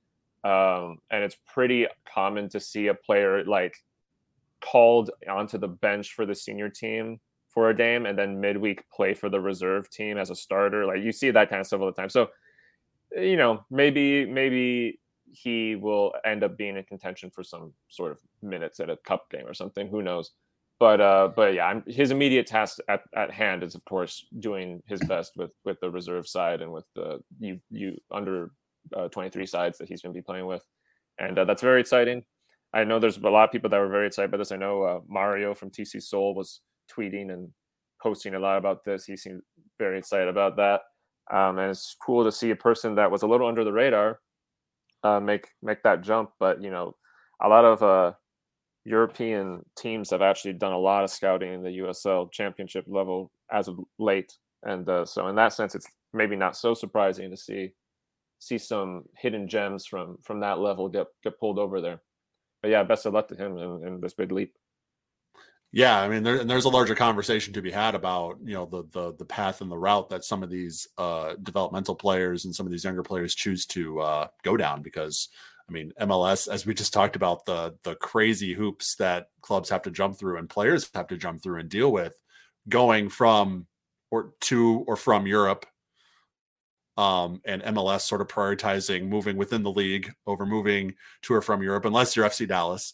Um, 0.44 0.98
and 1.10 1.24
it's 1.24 1.38
pretty 1.48 1.88
common 2.14 2.50
to 2.50 2.60
see 2.60 2.88
a 2.88 2.94
player 2.94 3.44
like 3.46 3.76
called 4.62 5.12
onto 5.30 5.58
the 5.58 5.68
bench 5.68 6.14
for 6.14 6.26
the 6.26 6.36
senior 6.36 6.70
team 6.70 7.20
for 7.50 7.70
a 7.70 7.76
game 7.76 8.06
and 8.06 8.18
then 8.18 8.40
midweek 8.40 8.84
play 8.90 9.14
for 9.14 9.30
the 9.30 9.40
reserve 9.40 9.90
team 9.90 10.18
as 10.18 10.30
a 10.30 10.36
starter. 10.36 10.86
Like 10.86 11.02
you 11.02 11.14
see 11.14 11.32
that 11.32 11.50
kind 11.50 11.62
of 11.62 11.68
stuff 11.68 11.80
all 11.80 11.88
the 11.88 11.94
time. 11.94 12.10
So, 12.10 12.30
you 13.16 13.38
know, 13.38 13.66
maybe 13.72 14.26
maybe 14.26 15.00
he 15.32 15.76
will 15.76 16.14
end 16.26 16.44
up 16.44 16.58
being 16.58 16.76
in 16.76 16.84
contention 16.84 17.30
for 17.30 17.44
some 17.44 17.74
sort 17.88 18.12
of 18.12 18.20
minutes 18.42 18.80
at 18.80 18.90
a 18.90 18.98
cup 18.98 19.30
game 19.32 19.48
or 19.48 19.54
something. 19.54 19.88
Who 19.88 20.02
knows? 20.02 20.32
But 20.80 21.02
uh, 21.02 21.30
but 21.36 21.54
yeah, 21.54 21.66
I'm, 21.66 21.84
his 21.88 22.12
immediate 22.12 22.48
task 22.48 22.80
at, 22.88 23.02
at 23.16 23.32
hand 23.32 23.64
is 23.64 23.76
of 23.76 23.84
course 23.86 24.26
doing 24.40 24.82
his 24.88 25.02
best 25.02 25.34
with 25.36 25.52
with 25.66 25.80
the 25.82 25.90
reserve 25.90 26.28
side 26.28 26.62
and 26.62 26.72
with 26.72 26.86
the 26.96 27.20
you 27.40 27.60
you 27.70 27.98
under 28.12 28.52
uh, 28.96 29.10
23 29.10 29.46
sides 29.46 29.78
that 29.78 29.90
he's 29.90 30.02
going 30.02 30.14
to 30.14 30.18
be 30.18 30.24
playing 30.24 30.46
with, 30.46 30.64
and 31.20 31.38
uh, 31.38 31.46
that's 31.46 31.62
very 31.62 31.82
exciting. 31.82 32.24
I 32.74 32.84
know 32.84 33.00
there's 33.00 33.18
a 33.18 33.22
lot 33.22 33.46
of 33.46 33.52
people 33.52 33.70
that 33.70 33.80
were 33.80 33.90
very 33.90 34.08
excited 34.08 34.32
by 34.32 34.38
this. 34.38 34.52
I 34.52 34.56
know 34.56 34.84
uh, 34.84 35.00
Mario 35.08 35.54
from 35.54 35.72
TC 35.72 36.02
Soul 36.02 36.36
was 36.36 36.62
tweeting 36.96 37.34
and 37.34 37.50
posting 38.02 38.36
a 38.36 38.40
lot 38.40 38.58
about 38.58 38.86
this. 38.86 39.06
He 39.06 39.18
seemed 39.18 39.42
very 39.80 39.98
excited 39.98 40.30
about 40.30 40.56
that, 40.58 40.82
um, 41.30 41.58
and 41.58 41.72
it's 41.72 41.96
cool 42.02 42.24
to 42.24 42.32
see 42.32 42.52
a 42.52 42.56
person 42.56 42.96
that 42.96 43.12
was 43.12 43.24
a 43.24 43.28
little 43.28 43.48
under 43.48 43.66
the 43.66 43.74
radar 43.74 44.20
uh, 45.04 45.20
make 45.20 45.50
make 45.62 45.84
that 45.84 46.02
jump. 46.02 46.32
But 46.40 46.64
you 46.64 46.72
know, 46.72 46.96
a 47.42 47.50
lot 47.50 47.66
of 47.66 47.84
uh, 47.84 48.14
European 48.90 49.64
teams 49.78 50.10
have 50.10 50.24
actually 50.24 50.54
done 50.54 50.72
a 50.72 50.78
lot 50.78 51.04
of 51.04 51.12
scouting 51.12 51.54
in 51.54 51.62
the 51.62 51.78
USL 51.78 52.32
championship 52.32 52.86
level 52.88 53.32
as 53.52 53.68
of 53.68 53.80
late. 54.00 54.34
And 54.64 54.90
uh, 54.90 55.06
so 55.06 55.28
in 55.28 55.36
that 55.36 55.54
sense, 55.54 55.76
it's 55.76 55.86
maybe 56.12 56.36
not 56.36 56.58
so 56.58 56.74
surprising 56.74 57.30
to 57.30 57.38
see 57.38 57.74
see 58.40 58.58
some 58.58 59.04
hidden 59.16 59.48
gems 59.48 59.86
from 59.86 60.18
from 60.24 60.40
that 60.40 60.58
level 60.58 60.90
get 60.90 61.06
get 61.24 61.40
pulled 61.40 61.60
over 61.60 61.82
there. 61.82 62.02
But 62.64 62.72
yeah, 62.72 62.84
best 62.84 63.06
of 63.06 63.14
luck 63.14 63.28
to 63.28 63.36
him 63.36 63.58
in, 63.58 63.88
in 63.88 64.02
this 64.02 64.16
big 64.16 64.32
leap. 64.32 64.56
Yeah, 65.72 66.02
I 66.02 66.10
mean, 66.10 66.24
there, 66.24 66.44
there's 66.44 66.66
a 66.66 66.70
larger 66.70 66.96
conversation 66.96 67.54
to 67.54 67.62
be 67.62 67.70
had 67.70 67.94
about 67.94 68.40
you 68.44 68.56
know 68.56 68.66
the 68.66 68.86
the 68.92 69.14
the 69.20 69.26
path 69.26 69.62
and 69.62 69.70
the 69.70 69.78
route 69.78 70.10
that 70.10 70.26
some 70.26 70.42
of 70.42 70.50
these 70.50 70.88
uh, 70.98 71.36
developmental 71.44 71.94
players 71.94 72.46
and 72.46 72.56
some 72.56 72.66
of 72.66 72.72
these 72.72 72.84
younger 72.84 73.04
players 73.04 73.36
choose 73.36 73.68
to 73.68 74.00
uh, 74.00 74.28
go 74.42 74.58
down 74.58 74.82
because 74.82 75.30
I 75.70 75.72
mean, 75.72 75.94
MLS, 76.02 76.52
as 76.52 76.66
we 76.66 76.74
just 76.74 76.94
talked 76.94 77.16
about, 77.16 77.46
the 77.46 77.76
the 77.84 77.96
crazy 77.96 78.54
hoops 78.54 78.96
that 78.96 79.28
clubs 79.42 79.70
have 79.70 79.84
to 79.84 79.92
jump 79.92 80.18
through 80.18 80.38
and 80.38 80.50
players 80.50 80.90
have 80.96 81.08
to 81.08 81.18
jump 81.18 81.44
through 81.44 81.60
and 81.60 81.70
deal 81.70 81.92
with, 81.92 82.20
going 82.68 83.10
from 83.10 83.68
or 84.12 84.34
to 84.42 84.84
or 84.88 84.96
from 84.96 85.28
Europe. 85.28 85.66
Um, 86.98 87.42
and 87.46 87.62
MLS 87.64 88.02
sort 88.02 88.20
of 88.20 88.28
prioritizing 88.28 89.08
moving 89.08 89.38
within 89.38 89.64
the 89.64 89.72
league 89.72 90.12
over 90.28 90.46
moving 90.46 90.96
to 91.22 91.34
or 91.34 91.42
from 91.42 91.64
Europe, 91.64 91.86
unless 91.86 92.14
you're 92.14 92.26
FC 92.28 92.46
Dallas, 92.46 92.94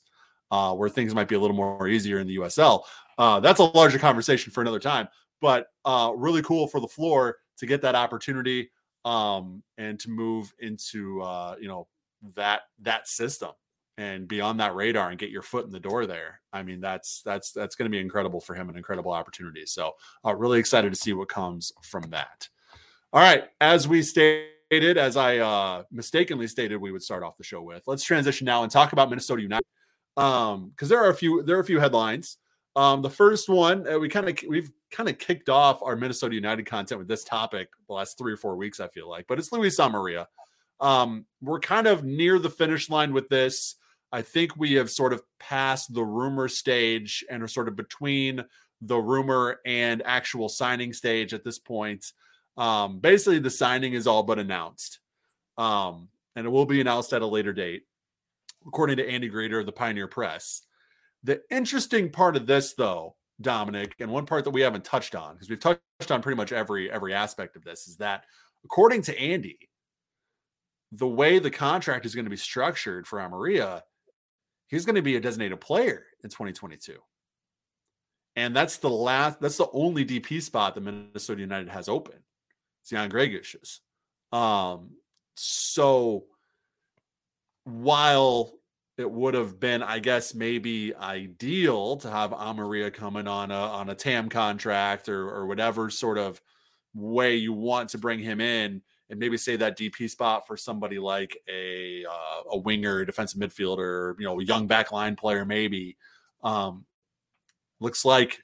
uh, 0.52 0.76
where 0.76 0.90
things 0.90 1.16
might 1.16 1.28
be 1.28 1.34
a 1.34 1.40
little 1.40 1.56
more 1.56 1.88
easier 1.88 2.20
in 2.20 2.28
the 2.28 2.38
USL. 2.38 2.84
Uh, 3.18 3.40
that's 3.40 3.60
a 3.60 3.64
larger 3.64 3.98
conversation 3.98 4.52
for 4.52 4.62
another 4.62 4.80
time, 4.80 5.08
but 5.42 5.70
uh, 5.86 6.12
really 6.16 6.44
cool 6.44 6.68
for 6.68 6.80
LaFleur 6.80 7.34
to 7.58 7.66
get 7.66 7.82
that 7.82 7.96
opportunity 7.96 8.70
um, 9.06 9.64
and 9.80 10.00
to 10.00 10.10
move 10.12 10.54
into 10.60 11.22
uh, 11.24 11.56
you 11.60 11.68
know 11.68 11.88
that 12.36 12.62
that 12.82 13.08
system 13.08 13.52
and 13.98 14.28
be 14.28 14.42
on 14.42 14.58
that 14.58 14.76
radar 14.76 15.10
and 15.10 15.20
get 15.20 15.30
your 15.30 15.42
foot 15.42 15.66
in 15.66 15.72
the 15.72 15.80
door 15.80 16.06
there. 16.06 16.42
I 16.52 16.64
mean, 16.64 16.82
that's 16.82 17.22
that's 17.24 17.52
that's 17.52 17.76
going 17.76 17.90
to 17.90 17.96
be 17.96 18.02
incredible 18.02 18.42
for 18.42 18.54
him, 18.54 18.70
an 18.70 18.78
incredible 18.78 19.12
opportunity. 19.12 19.66
So, 19.66 19.94
uh, 20.26 20.36
really 20.36 20.60
excited 20.60 20.92
to 20.92 21.00
see 21.00 21.14
what 21.14 21.30
comes 21.30 21.72
from 21.82 22.10
that. 22.10 22.50
All 23.14 23.22
right, 23.22 23.46
as 23.62 23.88
we 23.88 24.02
stated, 24.02 24.98
as 24.98 25.16
I 25.16 25.38
uh, 25.38 25.84
mistakenly 25.92 26.48
stated, 26.48 26.78
we 26.78 26.92
would 26.92 27.04
start 27.04 27.24
off 27.24 27.38
the 27.38 27.44
show 27.44 27.62
with. 27.62 27.84
Let's 27.88 28.04
transition 28.04 28.46
now 28.46 28.64
and 28.64 28.72
talk 28.72 28.92
about 28.92 29.10
Minnesota 29.10 29.42
United, 29.42 29.66
um, 30.18 30.70
because 30.70 30.90
there 30.90 31.00
are 31.00 31.10
a 31.10 31.16
few 31.16 31.44
there 31.44 31.58
are 31.58 31.62
a 31.62 31.66
few 31.66 31.80
headlines. 31.80 32.38
Um, 32.76 33.02
the 33.02 33.10
first 33.10 33.48
one 33.48 33.88
uh, 33.88 33.98
we 33.98 34.10
kind 34.10 34.28
of 34.28 34.38
we've 34.50 34.70
kind 34.92 35.08
of 35.08 35.18
kicked 35.18 35.48
off 35.48 35.82
our 35.82 35.96
Minnesota 35.96 36.36
United 36.36 36.66
content 36.66 37.00
with 37.00 37.08
this 37.08 37.24
topic 37.24 37.70
the 37.88 37.94
last 37.94 38.18
three 38.18 38.34
or 38.34 38.38
four 38.38 38.58
weeks, 38.58 38.82
I 38.82 38.90
feel 38.90 39.10
like, 39.10 39.28
but 39.28 39.40
it's 39.40 39.52
Luis 39.54 39.80
Amarilla. 39.80 40.26
Um, 40.80 41.26
we're 41.42 41.60
kind 41.60 41.88
of 41.88 42.04
near 42.04 42.40
the 42.40 42.50
finish 42.50 42.90
line 42.90 43.14
with 43.14 43.30
this. 43.30 43.76
I 44.12 44.22
think 44.22 44.56
we 44.56 44.74
have 44.74 44.90
sort 44.90 45.14
of 45.14 45.22
passed 45.40 45.94
the 45.94 46.04
rumor 46.04 46.48
stage 46.48 47.24
and 47.30 47.44
are 47.44 47.48
sort 47.48 47.68
of 47.68 47.76
between 47.76 48.44
the 48.82 48.98
rumor 48.98 49.60
and 49.66 50.02
actual 50.06 50.50
signing 50.50 50.94
stage 50.94 51.34
at 51.34 51.44
this 51.44 51.60
point. 51.60 52.06
Um, 52.58 53.00
basically, 53.00 53.40
the 53.40 53.50
signing 53.50 53.94
is 53.94 54.08
all 54.08 54.24
but 54.24 54.40
announced, 54.40 55.00
um, 55.58 56.10
and 56.36 56.46
it 56.46 56.50
will 56.50 56.66
be 56.66 56.80
announced 56.80 57.14
at 57.14 57.22
a 57.22 57.28
later 57.28 57.52
date, 57.52 57.84
according 58.66 58.98
to 58.98 59.10
Andy 59.10 59.30
Greder 59.30 59.60
of 59.60 59.66
the 59.66 59.72
Pioneer 59.72 60.08
Press. 60.08 60.62
The 61.24 61.42
interesting 61.50 62.12
part 62.12 62.36
of 62.36 62.46
this, 62.46 62.74
though, 62.74 63.16
Dominic, 63.42 63.96
and 64.00 64.12
one 64.12 64.26
part 64.26 64.46
that 64.46 64.52
we 64.52 64.62
haven't 64.62 64.86
touched 64.86 65.16
on 65.16 65.34
because 65.34 65.50
we've 65.50 65.60
touched 65.60 65.82
on 66.10 66.22
pretty 66.22 66.38
much 66.38 66.54
every 66.54 66.90
every 66.90 67.14
aspect 67.14 67.56
of 67.56 67.64
this, 67.64 67.88
is 67.88 67.98
that 67.98 68.24
according 68.64 69.02
to 69.04 69.20
Andy, 69.20 69.58
the 70.91 71.08
way 71.08 71.39
the 71.39 71.52
contract 71.52 72.06
is 72.06 72.15
going 72.15 72.26
to 72.26 72.32
be 72.32 72.38
structured 72.38 73.08
for 73.08 73.19
Amarilla, 73.19 73.82
he's 74.67 74.86
going 74.86 74.95
to 74.95 75.02
be 75.02 75.15
a 75.15 75.19
designated 75.19 75.60
player 75.60 76.06
in 76.24 76.30
2022. 76.30 76.98
And 78.36 78.56
that's 78.56 78.78
the 78.78 78.89
last, 78.89 79.39
that's 79.39 79.58
the 79.58 79.69
only 79.71 80.06
DP 80.06 80.41
spot 80.41 80.76
that 80.76 80.82
Minnesota 80.82 81.41
United 81.41 81.69
has 81.69 81.88
open. 81.88 82.15
It's 82.82 82.89
Jan 82.89 83.10
Gregus's. 83.10 83.82
Um, 84.32 84.91
so 85.36 86.26
while 87.63 88.54
it 88.98 89.10
would 89.10 89.34
have 89.34 89.60
been, 89.60 89.84
I 89.84 90.00
guess, 90.00 90.34
maybe 90.34 90.95
ideal 90.95 91.98
to 91.98 92.10
have 92.10 92.32
Amarilla 92.32 92.93
coming 92.93 93.28
on 93.28 93.52
a 93.52 93.56
on 93.56 93.89
a 93.89 93.95
TAM 93.95 94.30
contract 94.30 95.10
or 95.10 95.30
or 95.30 95.48
whatever 95.48 95.89
sort 95.89 96.17
of 96.17 96.41
way 96.93 97.36
you 97.36 97.52
want 97.52 97.89
to 97.89 97.98
bring 97.98 98.19
him 98.19 98.39
in, 98.39 98.82
and 99.10 99.20
maybe 99.20 99.38
say 99.38 99.56
that 99.56 99.78
DP 99.78 100.10
spot 100.10 100.48
for 100.48 100.58
somebody 100.58 101.00
like 101.00 101.38
a 101.48 102.06
uh, 102.06 102.50
a 102.52 102.58
winger, 102.58 103.06
defensive 103.06 103.39
midfielder, 103.39 104.15
you 104.20 104.26
know, 104.26 104.39
young 104.39 104.68
backline 104.68 105.18
player, 105.18 105.46
maybe. 105.46 105.98
Um, 106.44 106.86
looks 107.80 108.06
like 108.06 108.44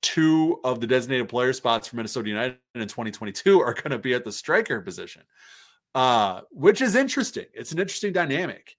two 0.00 0.60
of 0.64 0.80
the 0.80 0.86
designated 0.86 1.28
player 1.28 1.52
spots 1.52 1.86
for 1.88 1.96
Minnesota 1.96 2.28
United 2.28 2.58
in 2.74 2.82
2022 2.82 3.60
are 3.60 3.74
going 3.74 3.90
to 3.90 3.98
be 3.98 4.14
at 4.14 4.24
the 4.24 4.32
striker 4.32 4.80
position, 4.80 5.22
uh, 5.94 6.40
which 6.50 6.80
is 6.80 6.94
interesting. 6.94 7.46
It's 7.54 7.72
an 7.72 7.78
interesting 7.78 8.12
dynamic, 8.12 8.76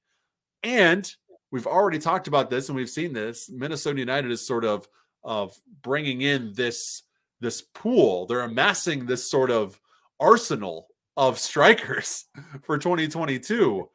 and 0.63 1.11
we've 1.51 1.67
already 1.67 1.99
talked 1.99 2.27
about 2.27 2.49
this 2.49 2.69
and 2.69 2.75
we've 2.75 2.89
seen 2.89 3.13
this. 3.13 3.49
Minnesota 3.49 3.99
United 3.99 4.31
is 4.31 4.45
sort 4.45 4.65
of 4.65 4.87
of 5.23 5.55
bringing 5.81 6.21
in 6.21 6.53
this 6.53 7.03
this 7.39 7.61
pool. 7.61 8.25
They're 8.25 8.41
amassing 8.41 9.05
this 9.05 9.29
sort 9.29 9.51
of 9.51 9.79
arsenal 10.19 10.87
of 11.17 11.39
strikers 11.39 12.25
for 12.63 12.77
2022. 12.77 13.89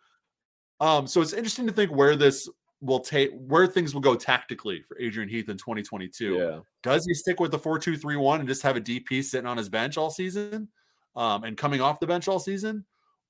Um, 0.81 1.07
so 1.07 1.21
it's 1.21 1.33
interesting 1.33 1.67
to 1.67 1.73
think 1.73 1.91
where 1.91 2.17
this 2.17 2.49
will 2.81 3.01
take 3.01 3.33
where 3.33 3.67
things 3.67 3.93
will 3.93 4.01
go 4.01 4.15
tactically 4.15 4.83
for 4.83 4.97
Adrian 5.01 5.29
Heath 5.29 5.49
in 5.49 5.57
2022. 5.57 6.35
Yeah. 6.35 6.61
Does 6.83 7.05
he 7.05 7.15
stick 7.15 7.41
with 7.41 7.51
the 7.51 7.59
4-2-3-1 7.59 8.41
and 8.41 8.49
just 8.49 8.63
have 8.63 8.77
a 8.77 8.81
DP 8.81 9.25
sitting 9.25 9.47
on 9.47 9.57
his 9.57 9.69
bench 9.69 9.97
all 9.97 10.11
season? 10.11 10.69
Um, 11.17 11.43
and 11.43 11.57
coming 11.57 11.81
off 11.81 11.99
the 11.99 12.07
bench 12.07 12.29
all 12.29 12.39
season? 12.39 12.85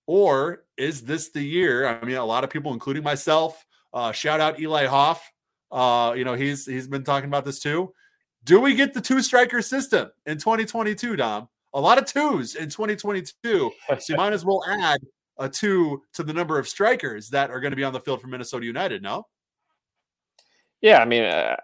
Or 0.06 0.64
is 0.76 1.02
this 1.02 1.30
the 1.30 1.42
year? 1.42 1.86
I 1.86 2.04
mean, 2.04 2.16
a 2.16 2.24
lot 2.24 2.44
of 2.44 2.50
people, 2.50 2.72
including 2.72 3.02
myself, 3.02 3.64
uh, 3.94 4.12
shout 4.12 4.40
out 4.40 4.60
Eli 4.60 4.86
Hoff. 4.86 5.32
Uh, 5.70 6.14
you 6.16 6.24
know, 6.24 6.34
he's 6.34 6.64
he's 6.64 6.88
been 6.88 7.04
talking 7.04 7.28
about 7.28 7.44
this 7.44 7.58
too. 7.58 7.92
Do 8.44 8.60
we 8.60 8.74
get 8.74 8.94
the 8.94 9.00
two 9.00 9.20
striker 9.20 9.60
system 9.60 10.10
in 10.24 10.38
2022, 10.38 11.16
Dom? 11.16 11.48
A 11.74 11.80
lot 11.80 11.98
of 11.98 12.06
twos 12.06 12.54
in 12.54 12.68
2022. 12.68 13.70
So 13.98 14.12
you 14.12 14.16
might 14.16 14.32
as 14.32 14.44
well 14.44 14.62
add 14.68 15.00
a 15.38 15.48
two 15.48 16.02
to 16.14 16.22
the 16.22 16.32
number 16.32 16.58
of 16.58 16.68
strikers 16.68 17.28
that 17.30 17.50
are 17.50 17.60
going 17.60 17.70
to 17.70 17.76
be 17.76 17.84
on 17.84 17.92
the 17.92 18.00
field 18.00 18.20
for 18.20 18.26
Minnesota 18.26 18.66
United. 18.66 19.02
No. 19.02 19.26
Yeah, 20.80 20.98
I 20.98 21.04
mean, 21.04 21.24
uh, 21.24 21.56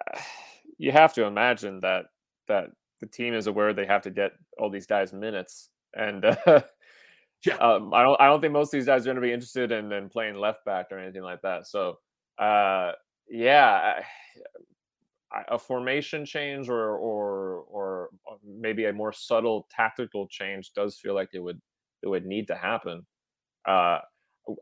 you 0.78 0.92
have 0.92 1.12
to 1.14 1.24
imagine 1.24 1.80
that 1.80 2.06
that 2.48 2.66
the 3.00 3.06
team 3.06 3.34
is 3.34 3.46
aware 3.46 3.72
they 3.72 3.86
have 3.86 4.02
to 4.02 4.10
get 4.10 4.32
all 4.58 4.70
these 4.70 4.86
guys 4.86 5.12
minutes, 5.12 5.70
and 5.94 6.24
uh, 6.46 6.62
yeah, 7.44 7.56
um, 7.56 7.92
I 7.94 8.02
don't 8.02 8.20
I 8.20 8.26
don't 8.26 8.40
think 8.40 8.52
most 8.52 8.68
of 8.68 8.78
these 8.78 8.86
guys 8.86 9.02
are 9.02 9.04
going 9.04 9.16
to 9.16 9.20
be 9.20 9.32
interested 9.32 9.70
in, 9.70 9.92
in 9.92 10.08
playing 10.08 10.36
left 10.36 10.64
back 10.64 10.86
or 10.90 10.98
anything 10.98 11.22
like 11.22 11.42
that. 11.42 11.66
So, 11.66 11.98
uh, 12.38 12.92
yeah, 13.28 14.02
a 15.49 15.59
formation 15.59 16.25
change 16.25 16.68
or 16.68 16.97
or 16.97 17.64
or 17.68 18.09
maybe 18.44 18.85
a 18.87 18.92
more 18.92 19.12
subtle 19.12 19.66
tactical 19.70 20.29
change 20.29 20.73
does 20.75 20.99
feel 20.99 21.14
like 21.14 21.31
it 21.33 21.40
would 21.40 21.61
it 22.03 22.09
would 22.09 22.27
need 22.27 22.47
to 22.49 22.55
happen. 22.55 23.07
Uh, 23.66 23.99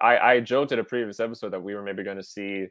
I, 0.01 0.19
I 0.19 0.41
joked 0.41 0.73
at 0.73 0.79
a 0.79 0.85
previous 0.85 1.21
episode 1.21 1.53
that 1.53 1.63
we 1.63 1.75
were 1.75 1.83
maybe 1.83 2.05
going 2.05 2.17
to 2.17 2.23
see 2.23 2.67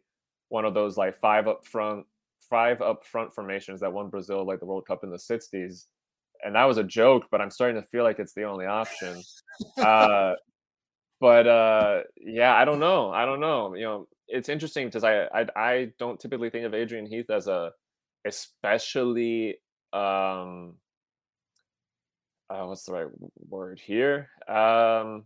one 0.50 0.66
of 0.66 0.74
those 0.74 0.98
like 0.98 1.16
five 1.16 1.48
up 1.48 1.66
front 1.66 2.06
five 2.50 2.82
up 2.82 3.06
front 3.06 3.34
formations 3.34 3.82
that 3.82 3.92
won 3.92 4.10
Brazil 4.10 4.46
like 4.46 4.60
the 4.60 4.66
World 4.66 4.86
Cup 4.88 5.04
in 5.04 5.12
the 5.12 5.18
'60s, 5.18 5.86
and 6.44 6.56
that 6.56 6.66
was 6.66 6.78
a 6.78 6.84
joke. 6.84 7.26
But 7.32 7.42
I'm 7.42 7.52
starting 7.52 7.82
to 7.82 7.88
feel 7.88 8.04
like 8.04 8.20
it's 8.20 8.34
the 8.34 8.44
only 8.44 8.66
option. 8.66 9.22
uh, 9.78 10.34
but 11.20 11.48
uh, 11.48 12.02
yeah, 12.18 12.56
I 12.56 12.66
don't 12.66 12.80
know. 12.80 13.12
I 13.12 13.26
don't 13.26 13.40
know. 13.40 13.76
You 13.76 13.84
know, 13.84 14.08
it's 14.28 14.50
interesting 14.50 14.88
because 14.88 15.04
I, 15.04 15.26
I 15.26 15.46
I 15.56 15.92
don't 16.00 16.20
typically 16.20 16.50
think 16.50 16.66
of 16.66 16.74
Adrian 16.74 17.06
Heath 17.06 17.30
as 17.30 17.48
a 17.48 17.72
especially 18.25 19.57
um 19.93 20.75
uh, 22.49 22.65
what's 22.65 22.84
the 22.84 22.93
right 22.93 23.07
word 23.49 23.79
here 23.79 24.29
um 24.47 25.23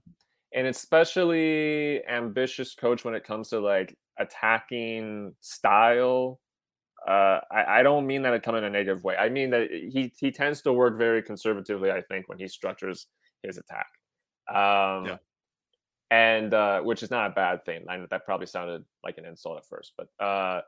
an 0.53 0.67
especially 0.67 2.05
ambitious 2.07 2.75
coach 2.75 3.03
when 3.03 3.15
it 3.15 3.23
comes 3.23 3.49
to 3.49 3.59
like 3.59 3.97
attacking 4.17 5.33
style 5.41 6.39
uh, 7.07 7.39
I, 7.51 7.79
I 7.79 7.83
don't 7.83 8.07
mean 8.07 8.23
that 8.23 8.31
to 8.31 8.39
come 8.39 8.55
in 8.55 8.63
a 8.63 8.69
negative 8.69 9.03
way. 9.03 9.15
I 9.15 9.29
mean 9.29 9.51
that 9.51 9.69
he 9.69 10.11
he 10.17 10.31
tends 10.31 10.61
to 10.63 10.73
work 10.73 10.97
very 10.97 11.21
conservatively. 11.21 11.91
I 11.91 12.01
think 12.01 12.27
when 12.27 12.39
he 12.39 12.47
structures 12.47 13.07
his 13.43 13.59
attack, 13.59 13.87
um, 14.49 15.05
yeah. 15.05 15.17
and 16.09 16.53
uh, 16.53 16.81
which 16.81 17.03
is 17.03 17.11
not 17.11 17.27
a 17.29 17.33
bad 17.33 17.63
thing. 17.63 17.85
I, 17.87 18.03
that 18.09 18.25
probably 18.25 18.47
sounded 18.47 18.83
like 19.03 19.19
an 19.19 19.25
insult 19.25 19.57
at 19.57 19.67
first, 19.67 19.93
but 19.97 20.07
uh, 20.23 20.61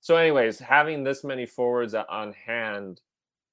so, 0.00 0.16
anyways, 0.16 0.58
having 0.58 1.04
this 1.04 1.24
many 1.24 1.44
forwards 1.46 1.94
on 1.94 2.32
hand, 2.32 3.00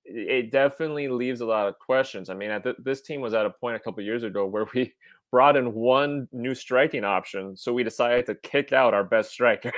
it 0.05 0.49
definitely 0.49 1.09
leaves 1.09 1.41
a 1.41 1.45
lot 1.45 1.67
of 1.67 1.77
questions. 1.77 2.29
I 2.29 2.33
mean, 2.33 2.61
th- 2.61 2.77
this 2.83 3.01
team 3.01 3.19
was 3.19 3.33
at 3.33 3.45
a 3.45 3.49
point 3.49 3.75
a 3.75 3.79
couple 3.79 4.01
years 4.03 4.23
ago 4.23 4.45
where 4.45 4.65
we 4.73 4.93
brought 5.31 5.57
in 5.57 5.73
one 5.73 6.27
new 6.31 6.55
striking 6.55 7.03
option, 7.03 7.57
so 7.57 7.73
we 7.73 7.83
decided 7.83 8.25
to 8.27 8.35
kick 8.35 8.71
out 8.71 8.93
our 8.93 9.03
best 9.03 9.31
striker. 9.31 9.73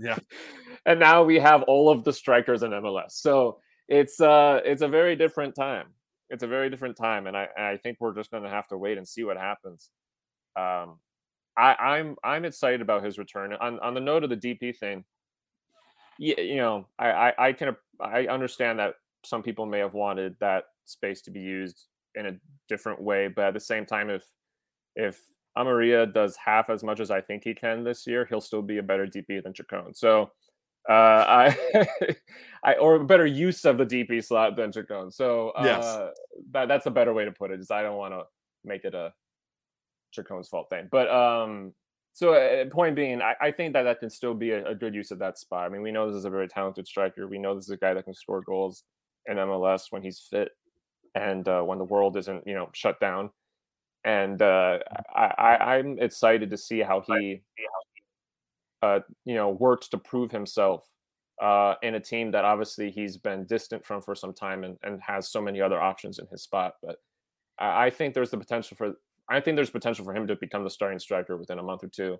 yeah, 0.00 0.18
and 0.86 0.98
now 0.98 1.22
we 1.22 1.38
have 1.38 1.62
all 1.62 1.88
of 1.88 2.02
the 2.02 2.12
strikers 2.12 2.64
in 2.64 2.72
MLS. 2.72 3.12
So 3.12 3.58
it's 3.86 4.20
uh 4.20 4.60
it's 4.64 4.82
a 4.82 4.88
very 4.88 5.14
different 5.14 5.54
time. 5.54 5.86
It's 6.30 6.42
a 6.42 6.48
very 6.48 6.70
different 6.70 6.96
time, 6.96 7.28
and 7.28 7.36
I 7.36 7.48
I 7.56 7.76
think 7.76 7.98
we're 8.00 8.14
just 8.14 8.32
going 8.32 8.42
to 8.42 8.50
have 8.50 8.66
to 8.68 8.78
wait 8.78 8.98
and 8.98 9.06
see 9.06 9.22
what 9.22 9.36
happens. 9.36 9.90
Um, 10.56 10.98
I, 11.56 11.74
I'm 11.74 12.16
I'm 12.24 12.44
excited 12.44 12.80
about 12.80 13.04
his 13.04 13.16
return. 13.16 13.52
On 13.52 13.78
on 13.78 13.94
the 13.94 14.00
note 14.00 14.24
of 14.24 14.30
the 14.30 14.36
DP 14.36 14.76
thing, 14.76 15.04
yeah, 16.18 16.40
you 16.40 16.56
know, 16.56 16.86
I, 16.98 17.10
I, 17.10 17.48
I 17.48 17.52
can 17.52 17.76
I 18.00 18.26
understand 18.26 18.78
that 18.78 18.94
some 19.24 19.42
people 19.42 19.66
may 19.66 19.78
have 19.78 19.94
wanted 19.94 20.36
that 20.40 20.64
space 20.84 21.22
to 21.22 21.30
be 21.30 21.40
used 21.40 21.86
in 22.14 22.26
a 22.26 22.32
different 22.68 23.00
way, 23.00 23.28
but 23.28 23.46
at 23.46 23.54
the 23.54 23.60
same 23.60 23.86
time, 23.86 24.10
if 24.10 24.24
if 24.96 25.20
Amarilla 25.56 26.12
does 26.12 26.36
half 26.36 26.70
as 26.70 26.82
much 26.82 27.00
as 27.00 27.10
I 27.10 27.20
think 27.20 27.44
he 27.44 27.54
can 27.54 27.84
this 27.84 28.06
year, 28.06 28.26
he'll 28.28 28.40
still 28.40 28.62
be 28.62 28.78
a 28.78 28.82
better 28.82 29.06
DP 29.06 29.42
than 29.42 29.52
Chacon. 29.54 29.94
So 29.94 30.30
Uh, 30.86 30.92
I, 30.92 31.86
I 32.64 32.74
or 32.74 33.02
better 33.04 33.24
use 33.26 33.64
of 33.64 33.78
the 33.78 33.86
DP 33.86 34.22
slot 34.22 34.54
than 34.56 34.70
Chacon. 34.70 35.10
So 35.10 35.50
uh, 35.50 35.64
yes. 35.64 35.98
that, 36.52 36.68
that's 36.68 36.86
a 36.86 36.90
better 36.90 37.14
way 37.14 37.24
to 37.24 37.32
put 37.32 37.50
it. 37.50 37.60
Is 37.60 37.70
I 37.70 37.82
don't 37.82 37.96
want 37.96 38.12
to 38.12 38.24
make 38.64 38.84
it 38.84 38.94
a 38.94 39.12
Chacon's 40.12 40.48
fault 40.48 40.68
thing, 40.68 40.88
but 40.90 41.08
um, 41.10 41.72
so 42.14 42.34
uh, 42.34 42.64
point 42.70 42.94
being, 42.94 43.20
I, 43.20 43.34
I, 43.40 43.50
think 43.50 43.72
that 43.72 43.82
that 43.82 43.98
can 43.98 44.08
still 44.08 44.34
be 44.34 44.52
a, 44.52 44.64
a, 44.68 44.74
good 44.74 44.94
use 44.94 45.10
of 45.10 45.18
that 45.18 45.36
spot. 45.36 45.66
I 45.66 45.68
mean, 45.68 45.82
we 45.82 45.90
know 45.90 46.06
this 46.06 46.16
is 46.16 46.24
a 46.24 46.30
very 46.30 46.46
talented 46.46 46.86
striker. 46.86 47.26
We 47.26 47.38
know 47.38 47.56
this 47.56 47.64
is 47.64 47.70
a 47.70 47.76
guy 47.76 47.92
that 47.92 48.04
can 48.04 48.14
score 48.14 48.40
goals 48.40 48.84
in 49.26 49.36
MLS 49.36 49.86
when 49.90 50.00
he's 50.00 50.20
fit 50.20 50.50
and 51.16 51.46
uh, 51.48 51.62
when 51.62 51.78
the 51.78 51.84
world 51.84 52.16
isn't, 52.16 52.46
you 52.46 52.54
know, 52.54 52.70
shut 52.72 53.00
down. 53.00 53.30
And 54.04 54.40
uh, 54.40 54.78
I, 55.12 55.56
I, 55.60 55.78
am 55.78 55.98
excited 55.98 56.50
to 56.50 56.56
see 56.56 56.80
how 56.80 57.02
he, 57.04 57.42
uh, 58.80 59.00
you 59.24 59.34
know, 59.34 59.50
works 59.50 59.88
to 59.88 59.98
prove 59.98 60.30
himself 60.30 60.86
uh, 61.42 61.74
in 61.82 61.96
a 61.96 62.00
team 62.00 62.30
that 62.30 62.44
obviously 62.44 62.92
he's 62.92 63.16
been 63.16 63.44
distant 63.46 63.84
from 63.84 64.00
for 64.00 64.14
some 64.14 64.34
time 64.34 64.62
and, 64.62 64.76
and 64.84 65.00
has 65.02 65.32
so 65.32 65.40
many 65.40 65.60
other 65.60 65.80
options 65.80 66.20
in 66.20 66.26
his 66.30 66.44
spot. 66.44 66.74
But 66.80 66.96
I, 67.58 67.86
I 67.86 67.90
think 67.90 68.14
there's 68.14 68.30
the 68.30 68.38
potential 68.38 68.76
for 68.76 68.92
I 69.28 69.40
think 69.40 69.56
there's 69.56 69.70
potential 69.70 70.04
for 70.04 70.14
him 70.14 70.26
to 70.26 70.36
become 70.36 70.64
the 70.64 70.70
starting 70.70 70.98
striker 70.98 71.36
within 71.36 71.58
a 71.58 71.62
month 71.62 71.84
or 71.84 71.88
two. 71.88 72.18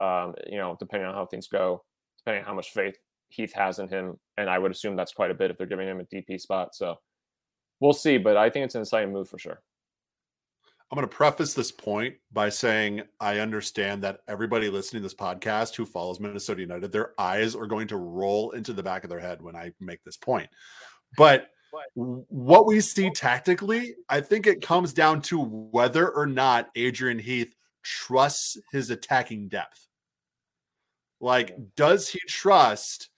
Um, 0.00 0.34
you 0.46 0.58
know, 0.58 0.76
depending 0.78 1.08
on 1.08 1.14
how 1.14 1.26
things 1.26 1.48
go, 1.48 1.84
depending 2.18 2.42
on 2.42 2.48
how 2.48 2.54
much 2.54 2.70
faith 2.70 2.96
Heath 3.28 3.52
has 3.54 3.78
in 3.78 3.88
him, 3.88 4.18
and 4.36 4.48
I 4.48 4.58
would 4.58 4.70
assume 4.70 4.96
that's 4.96 5.12
quite 5.12 5.30
a 5.30 5.34
bit 5.34 5.50
if 5.50 5.58
they're 5.58 5.66
giving 5.66 5.88
him 5.88 6.00
a 6.00 6.04
DP 6.04 6.40
spot. 6.40 6.74
So 6.74 6.96
we'll 7.80 7.92
see, 7.92 8.18
but 8.18 8.36
I 8.36 8.50
think 8.50 8.66
it's 8.66 8.74
an 8.74 8.82
exciting 8.82 9.12
move 9.12 9.28
for 9.28 9.38
sure. 9.38 9.60
I'm 10.90 10.96
going 10.96 11.08
to 11.08 11.16
preface 11.16 11.54
this 11.54 11.72
point 11.72 12.14
by 12.32 12.50
saying 12.50 13.02
I 13.18 13.40
understand 13.40 14.02
that 14.02 14.20
everybody 14.28 14.68
listening 14.68 15.02
to 15.02 15.06
this 15.06 15.14
podcast 15.14 15.74
who 15.74 15.86
follows 15.86 16.20
Minnesota 16.20 16.60
United, 16.60 16.92
their 16.92 17.18
eyes 17.18 17.56
are 17.56 17.66
going 17.66 17.88
to 17.88 17.96
roll 17.96 18.50
into 18.50 18.72
the 18.72 18.82
back 18.82 19.02
of 19.02 19.10
their 19.10 19.18
head 19.18 19.42
when 19.42 19.56
I 19.56 19.72
make 19.80 20.04
this 20.04 20.16
point. 20.16 20.48
But 21.16 21.48
what 21.94 22.66
we 22.66 22.80
see 22.80 23.10
tactically, 23.10 23.94
I 24.08 24.20
think 24.20 24.46
it 24.46 24.60
comes 24.60 24.92
down 24.92 25.22
to 25.22 25.40
whether 25.40 26.08
or 26.10 26.26
not 26.26 26.70
Adrian 26.74 27.18
Heath 27.18 27.54
trusts 27.82 28.58
his 28.72 28.90
attacking 28.90 29.48
depth. 29.48 29.86
Like, 31.20 31.56
does 31.76 32.08
he 32.08 32.20
trust 32.28 33.08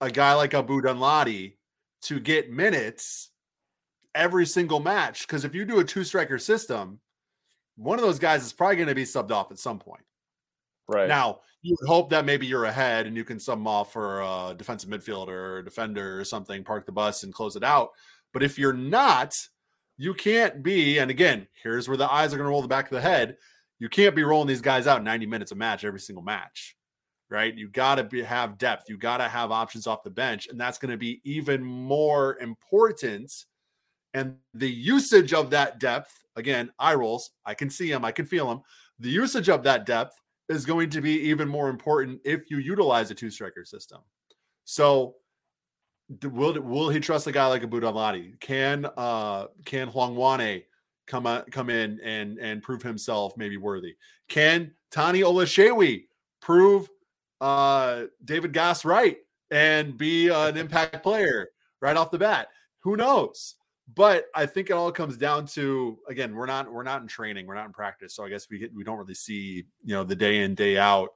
a 0.00 0.10
guy 0.10 0.34
like 0.34 0.54
Abu 0.54 0.80
Danladi 0.80 1.56
to 2.02 2.20
get 2.20 2.50
minutes 2.50 3.30
every 4.14 4.46
single 4.46 4.80
match? 4.80 5.26
Because 5.26 5.44
if 5.44 5.54
you 5.54 5.64
do 5.64 5.80
a 5.80 5.84
two 5.84 6.04
striker 6.04 6.38
system, 6.38 7.00
one 7.76 7.98
of 7.98 8.04
those 8.04 8.18
guys 8.18 8.44
is 8.44 8.52
probably 8.52 8.76
going 8.76 8.88
to 8.88 8.94
be 8.94 9.04
subbed 9.04 9.30
off 9.30 9.50
at 9.50 9.58
some 9.58 9.78
point. 9.78 10.04
Right. 10.88 11.08
Now, 11.08 11.40
you 11.62 11.76
would 11.78 11.88
hope 11.88 12.08
that 12.10 12.24
maybe 12.24 12.46
you're 12.46 12.64
ahead 12.64 13.06
and 13.06 13.16
you 13.16 13.24
can 13.24 13.38
them 13.38 13.66
off 13.66 13.92
for 13.92 14.20
a 14.22 14.54
defensive 14.56 14.88
midfielder 14.88 15.28
or 15.28 15.62
defender 15.62 16.18
or 16.18 16.24
something, 16.24 16.64
park 16.64 16.86
the 16.86 16.92
bus 16.92 17.22
and 17.22 17.34
close 17.34 17.56
it 17.56 17.64
out. 17.64 17.90
But 18.32 18.42
if 18.42 18.58
you're 18.58 18.72
not, 18.72 19.36
you 19.98 20.14
can't 20.14 20.62
be, 20.62 20.98
and 20.98 21.10
again, 21.10 21.46
here's 21.62 21.88
where 21.88 21.98
the 21.98 22.10
eyes 22.10 22.32
are 22.32 22.38
going 22.38 22.46
to 22.46 22.50
roll 22.50 22.62
the 22.62 22.68
back 22.68 22.86
of 22.86 22.92
the 22.92 23.00
head. 23.00 23.36
You 23.78 23.88
can't 23.88 24.14
be 24.14 24.22
rolling 24.22 24.48
these 24.48 24.62
guys 24.62 24.86
out 24.86 25.04
90 25.04 25.26
minutes 25.26 25.52
a 25.52 25.54
match 25.54 25.84
every 25.84 26.00
single 26.00 26.22
match, 26.22 26.76
right? 27.28 27.54
You 27.54 27.68
got 27.68 27.96
to 27.96 28.24
have 28.24 28.56
depth. 28.56 28.88
You 28.88 28.96
got 28.96 29.18
to 29.18 29.28
have 29.28 29.50
options 29.50 29.86
off 29.86 30.02
the 30.02 30.10
bench. 30.10 30.48
And 30.48 30.58
that's 30.58 30.78
going 30.78 30.92
to 30.92 30.96
be 30.96 31.20
even 31.24 31.62
more 31.62 32.38
important. 32.38 33.32
And 34.14 34.36
the 34.54 34.70
usage 34.70 35.34
of 35.34 35.50
that 35.50 35.78
depth, 35.78 36.24
again, 36.36 36.70
eye 36.78 36.94
rolls, 36.94 37.32
I 37.44 37.52
can 37.52 37.68
see 37.68 37.90
them, 37.90 38.04
I 38.04 38.12
can 38.12 38.24
feel 38.24 38.48
them. 38.48 38.62
The 38.98 39.10
usage 39.10 39.50
of 39.50 39.62
that 39.64 39.84
depth 39.84 40.18
is 40.50 40.66
going 40.66 40.90
to 40.90 41.00
be 41.00 41.12
even 41.20 41.48
more 41.48 41.68
important 41.68 42.20
if 42.24 42.50
you 42.50 42.58
utilize 42.58 43.10
a 43.10 43.14
two 43.14 43.30
striker 43.30 43.64
system. 43.64 44.00
So, 44.64 45.14
will 46.24 46.60
will 46.60 46.90
he 46.90 46.98
trust 46.98 47.28
a 47.28 47.32
guy 47.32 47.46
like 47.46 47.62
Abu 47.62 47.80
Danladi? 47.80 48.38
Can 48.40 48.86
uh 48.96 49.46
can 49.64 49.88
Hlongwane 49.88 50.64
come 51.06 51.26
uh, 51.26 51.42
come 51.52 51.70
in 51.70 52.00
and 52.00 52.38
and 52.38 52.62
prove 52.62 52.82
himself 52.82 53.36
maybe 53.36 53.56
worthy? 53.56 53.94
Can 54.28 54.72
Tani 54.90 55.20
Oluwaseyi 55.20 56.04
prove 56.42 56.90
uh 57.40 58.04
David 58.24 58.52
Gass 58.52 58.84
right 58.84 59.18
and 59.52 59.96
be 59.96 60.28
an 60.28 60.56
impact 60.56 61.02
player 61.04 61.50
right 61.80 61.96
off 61.96 62.10
the 62.10 62.18
bat? 62.18 62.48
Who 62.80 62.96
knows? 62.96 63.54
But 63.94 64.26
I 64.34 64.46
think 64.46 64.70
it 64.70 64.74
all 64.74 64.92
comes 64.92 65.16
down 65.16 65.46
to 65.46 65.98
again, 66.08 66.34
we're 66.34 66.46
not 66.46 66.72
we're 66.72 66.82
not 66.82 67.02
in 67.02 67.08
training, 67.08 67.46
we're 67.46 67.54
not 67.54 67.66
in 67.66 67.72
practice, 67.72 68.14
so 68.14 68.24
I 68.24 68.28
guess 68.28 68.48
we 68.50 68.68
we 68.74 68.84
don't 68.84 68.98
really 68.98 69.14
see 69.14 69.64
you 69.84 69.94
know 69.94 70.04
the 70.04 70.16
day 70.16 70.42
in 70.42 70.54
day 70.54 70.78
out 70.78 71.10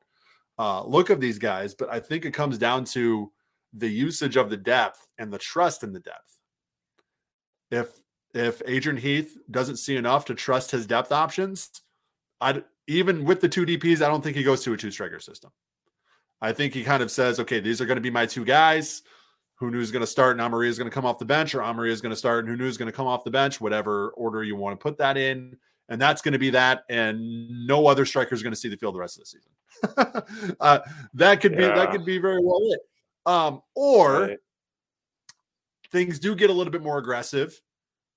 uh, 0.58 0.84
look 0.84 1.10
of 1.10 1.20
these 1.20 1.38
guys. 1.38 1.74
But 1.74 1.90
I 1.90 2.00
think 2.00 2.24
it 2.24 2.32
comes 2.32 2.58
down 2.58 2.84
to 2.87 3.30
the 3.72 3.88
usage 3.88 4.37
of 4.37 4.50
the 4.50 4.56
depth 4.56 5.08
and 5.18 5.32
the 5.32 5.38
trust 5.38 5.82
in 5.82 5.92
the 5.92 6.00
depth. 6.00 6.38
If 7.70 7.88
if 8.32 8.62
Adrian 8.66 8.96
Heath 8.96 9.37
doesn't 9.50 9.76
see 9.76 9.96
enough 9.96 10.24
to 10.26 10.34
trust 10.34 10.70
his 10.70 10.87
depth 10.87 11.12
options, 11.12 11.82
I 12.40 12.62
even 12.87 13.24
with 13.24 13.40
the 13.40 13.48
two 13.48 13.66
DPS, 13.66 14.02
I 14.02 14.08
don't 14.08 14.22
think 14.22 14.37
he 14.37 14.42
goes 14.42 14.62
to 14.64 14.72
a 14.72 14.76
two 14.76 14.90
striker 14.90 15.20
system. 15.20 15.50
I 16.40 16.52
think 16.52 16.74
he 16.74 16.84
kind 16.84 17.02
of 17.02 17.10
says, 17.10 17.40
okay, 17.40 17.60
these 17.60 17.80
are 17.80 17.87
going 17.87 17.96
to 17.96 18.02
be 18.02 18.10
my 18.10 18.26
two 18.26 18.44
guys. 18.44 19.02
Who 19.72 19.81
is 19.81 19.90
going 19.90 20.00
to 20.00 20.07
start 20.07 20.38
and 20.38 20.40
Amarilla 20.40 20.68
is 20.68 20.79
going 20.79 20.90
to 20.90 20.94
come 20.94 21.07
off 21.07 21.18
the 21.18 21.24
bench, 21.24 21.55
or 21.55 21.61
Amarilla 21.61 21.92
is 21.92 22.00
going 22.00 22.11
to 22.11 22.16
start 22.16 22.46
and 22.46 22.59
Hunou 22.59 22.66
is 22.66 22.77
going 22.77 22.90
to 22.90 22.92
come 22.92 23.07
off 23.07 23.24
the 23.24 23.31
bench, 23.31 23.61
whatever 23.61 24.11
order 24.11 24.42
you 24.44 24.57
want 24.57 24.79
to 24.79 24.83
put 24.83 24.98
that 24.98 25.16
in. 25.16 25.57
And 25.88 26.00
that's 26.00 26.22
going 26.22 26.33
to 26.33 26.38
be 26.38 26.50
that. 26.50 26.85
And 26.88 27.66
no 27.66 27.87
other 27.87 28.07
striker 28.07 28.35
is 28.35 28.42
going 28.42 28.53
to 28.53 28.59
see 28.59 28.68
the 28.68 28.77
field 28.77 28.94
the 28.94 29.00
rest 29.00 29.18
of 29.18 29.24
the 29.24 29.27
season. 29.27 30.57
uh, 30.61 30.79
that 31.14 31.40
could 31.40 31.57
be 31.57 31.64
that 31.64 31.90
could 31.90 32.05
be 32.05 32.18
very 32.18 32.40
well 32.42 32.61
it. 32.70 32.81
Um, 33.27 33.62
or 33.74 34.20
right. 34.20 34.38
things 35.90 36.18
do 36.18 36.35
get 36.35 36.50
a 36.50 36.53
little 36.53 36.72
bit 36.72 36.83
more 36.83 36.98
aggressive. 36.98 37.61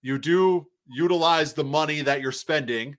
You 0.02 0.18
do 0.18 0.68
utilize 0.88 1.54
the 1.54 1.64
money 1.64 2.02
that 2.02 2.22
you're 2.22 2.32
spending, 2.32 2.96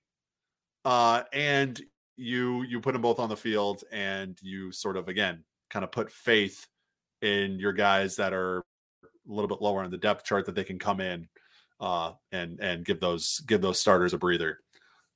uh, 0.84 1.22
and 1.32 1.80
you 2.16 2.62
you 2.62 2.80
put 2.80 2.92
them 2.92 3.02
both 3.02 3.18
on 3.18 3.28
the 3.28 3.36
field, 3.36 3.84
and 3.92 4.38
you 4.42 4.72
sort 4.72 4.96
of 4.96 5.08
again 5.08 5.44
kind 5.70 5.84
of 5.84 5.92
put 5.92 6.10
faith 6.10 6.66
in 7.22 7.58
your 7.58 7.72
guys 7.72 8.16
that 8.16 8.32
are 8.32 8.58
a 8.58 8.62
little 9.26 9.48
bit 9.48 9.60
lower 9.60 9.82
on 9.82 9.90
the 9.90 9.98
depth 9.98 10.24
chart 10.24 10.46
that 10.46 10.54
they 10.54 10.64
can 10.64 10.78
come 10.78 11.00
in 11.00 11.28
uh, 11.80 12.12
and 12.32 12.60
and 12.60 12.84
give 12.84 13.00
those 13.00 13.40
give 13.46 13.60
those 13.60 13.80
starters 13.80 14.14
a 14.14 14.18
breather. 14.18 14.58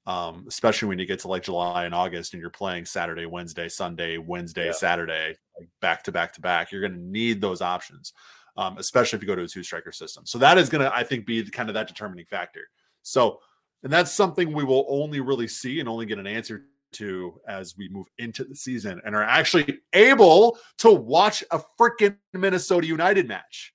Um, 0.05 0.47
especially 0.49 0.88
when 0.88 0.99
you 0.99 1.07
get 1.07 1.21
to 1.21 1.29
like 1.29 1.45
July 1.45 1.85
and 1.85 1.95
August 1.95 2.35
and 2.35 2.41
you're 2.41 2.51
playing 2.51 2.87
Saturday, 2.87 3.25
Wednesday, 3.25 3.69
Sunday, 3.69 4.19
Wednesday, 4.19 4.67
yeah. 4.67 4.73
Saturday, 4.73 5.37
like 5.57 5.69
back 5.81 6.03
to 6.05 6.12
back 6.12 6.33
to 6.33 6.41
back. 6.41 6.73
You're 6.73 6.81
going 6.81 6.95
to 6.95 6.99
need 6.99 7.41
those 7.41 7.62
options, 7.62 8.12
um, 8.57 8.79
especially 8.79 9.17
if 9.17 9.23
you 9.23 9.29
go 9.29 9.37
to 9.37 9.45
a 9.45 9.49
two 9.49 9.62
striker 9.62 9.93
system. 9.93 10.27
So 10.27 10.38
that 10.38 10.59
is 10.59 10.69
going 10.69 10.83
to, 10.83 10.93
I 10.93 11.05
think, 11.05 11.25
be 11.25 11.49
kind 11.49 11.69
of 11.71 11.75
that 11.75 11.87
determining 11.87 12.27
factor. 12.27 12.62
So, 13.03 13.38
and 13.85 13.93
that's 13.93 14.11
something 14.11 14.53
we 14.53 14.65
will 14.65 14.87
only 14.88 15.21
really 15.21 15.47
see 15.47 15.79
and 15.79 15.88
only 15.88 16.07
get 16.07 16.19
an 16.19 16.27
answer 16.27 16.65
to 16.92 17.40
as 17.48 17.76
we 17.76 17.88
move 17.88 18.07
into 18.18 18.44
the 18.44 18.55
season 18.55 19.00
and 19.05 19.14
are 19.14 19.22
actually 19.22 19.78
able 19.92 20.59
to 20.78 20.90
watch 20.90 21.42
a 21.50 21.61
freaking 21.78 22.16
Minnesota 22.33 22.87
United 22.87 23.28
match. 23.28 23.74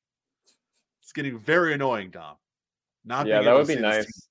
It's 1.02 1.12
getting 1.12 1.38
very 1.38 1.74
annoying, 1.74 2.12
Dom. 2.12 2.36
Not 3.06 3.28
yeah, 3.28 3.42
that 3.42 3.54
would 3.54 3.68
be 3.68 3.76
nice. 3.76 4.28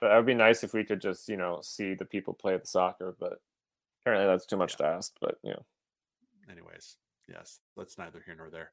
That 0.00 0.16
would 0.16 0.26
be 0.26 0.34
nice 0.34 0.64
if 0.64 0.74
we 0.74 0.84
could 0.84 1.00
just, 1.00 1.28
you 1.28 1.36
know, 1.36 1.60
see 1.62 1.94
the 1.94 2.04
people 2.04 2.34
play 2.34 2.56
the 2.56 2.66
soccer, 2.66 3.16
but 3.18 3.40
apparently 4.00 4.26
that's 4.26 4.46
too 4.46 4.56
much 4.56 4.74
yeah. 4.78 4.86
to 4.88 4.92
ask. 4.94 5.12
But 5.20 5.36
you 5.42 5.50
know. 5.50 5.64
Anyways, 6.50 6.96
yes, 7.28 7.60
that's 7.76 7.96
neither 7.98 8.20
here 8.26 8.34
nor 8.36 8.50
there. 8.50 8.72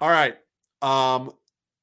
All 0.00 0.08
right. 0.08 0.36
Um, 0.80 1.32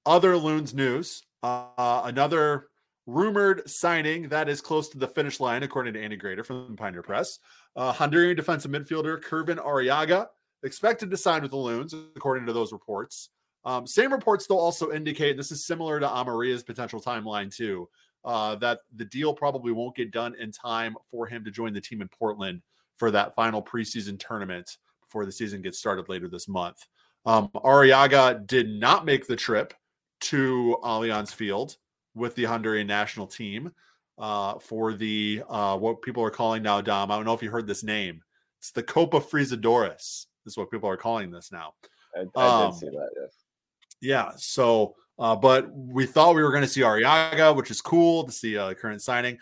other 0.06 0.38
loons 0.38 0.74
news. 0.74 1.24
Uh, 1.44 2.02
another 2.06 2.68
rumored 3.10 3.68
signing 3.70 4.30
that 4.30 4.48
is 4.48 4.62
close 4.62 4.90
to 4.90 4.98
the 4.98 5.08
finish 5.08 5.40
line, 5.40 5.64
according 5.64 5.94
to 5.94 6.02
Andy 6.02 6.18
Greder 6.18 6.46
from 6.46 6.76
Pioneer 6.76 7.02
Press. 7.02 7.40
Uh, 7.76 7.92
Honduran 7.92 8.36
defensive 8.36 8.72
midfielder 8.72 9.22
Kervin 9.22 9.58
Arriaga 9.58 10.28
expected 10.64 11.10
to 11.10 11.18
sign 11.18 11.42
with 11.42 11.52
the 11.52 11.58
Loons, 11.58 11.94
according 12.16 12.46
to 12.46 12.54
those 12.54 12.72
reports. 12.72 13.30
Um, 13.66 13.88
same 13.88 14.12
reports, 14.12 14.48
though, 14.48 14.60
also 14.60 14.92
indicate 14.92 15.38
this 15.38 15.52
is 15.52 15.66
similar 15.66 16.00
to 16.00 16.08
Amarilla's 16.08 16.64
potential 16.64 17.02
timeline, 17.02 17.54
too, 17.54 17.90
uh, 18.24 18.56
that 18.56 18.80
the 18.96 19.06
deal 19.06 19.34
probably 19.34 19.72
won't 19.72 19.96
get 19.96 20.12
done 20.12 20.36
in 20.36 20.52
time 20.52 20.96
for 21.10 21.26
him 21.26 21.44
to 21.46 21.52
join 21.52 21.74
the 21.74 21.82
team 21.82 22.02
in 22.02 22.08
Portland 22.08 22.62
for 22.98 23.12
that 23.12 23.34
final 23.36 23.62
preseason 23.62 24.20
tournament 24.20 24.78
before 25.02 25.26
the 25.26 25.32
season 25.32 25.62
gets 25.62 25.80
started 25.80 26.10
later 26.10 26.28
this 26.28 26.48
month. 26.48 26.86
Um, 27.26 27.50
Arriaga 27.56 28.46
did 28.46 28.70
not 28.70 29.06
make 29.06 29.28
the 29.28 29.36
trip 29.36 29.74
to 30.22 30.78
Allianz 30.84 31.34
Field 31.34 31.78
with 32.16 32.36
the 32.36 32.44
Honduran 32.44 32.86
national 32.86 33.28
team 33.28 33.72
uh, 34.18 34.60
for 34.60 34.94
the 34.94 35.44
uh, 35.50 35.78
what 35.78 36.02
people 36.02 36.24
are 36.24 36.30
calling 36.30 36.64
now, 36.64 36.82
Dom. 36.82 37.12
I 37.12 37.16
don't 37.16 37.26
know 37.26 37.34
if 37.34 37.42
you 37.44 37.52
heard 37.52 37.68
this 37.68 37.84
name. 37.84 38.22
It's 38.60 38.72
the 38.72 38.84
Copa 38.84 39.20
Frisadores. 39.20 40.26
Is 40.46 40.58
what 40.58 40.72
people 40.72 40.90
are 40.90 40.98
calling 40.98 41.32
this 41.32 41.52
now. 41.52 41.74
I, 42.16 42.26
I 42.36 42.66
um, 42.66 42.72
did 42.72 42.80
see 42.80 42.86
that. 42.88 43.10
Yes. 43.22 43.36
Yeah. 44.02 44.32
So, 44.38 44.96
uh, 45.20 45.36
but 45.36 45.72
we 45.72 46.06
thought 46.06 46.34
we 46.34 46.42
were 46.42 46.52
going 46.52 46.64
to 46.64 46.68
see 46.68 46.82
Arriaga, 46.82 47.56
which 47.56 47.70
is 47.70 47.82
cool 47.82 48.24
to 48.24 48.32
see 48.32 48.56
a 48.56 48.74
current 48.74 49.02
signing. 49.02 49.38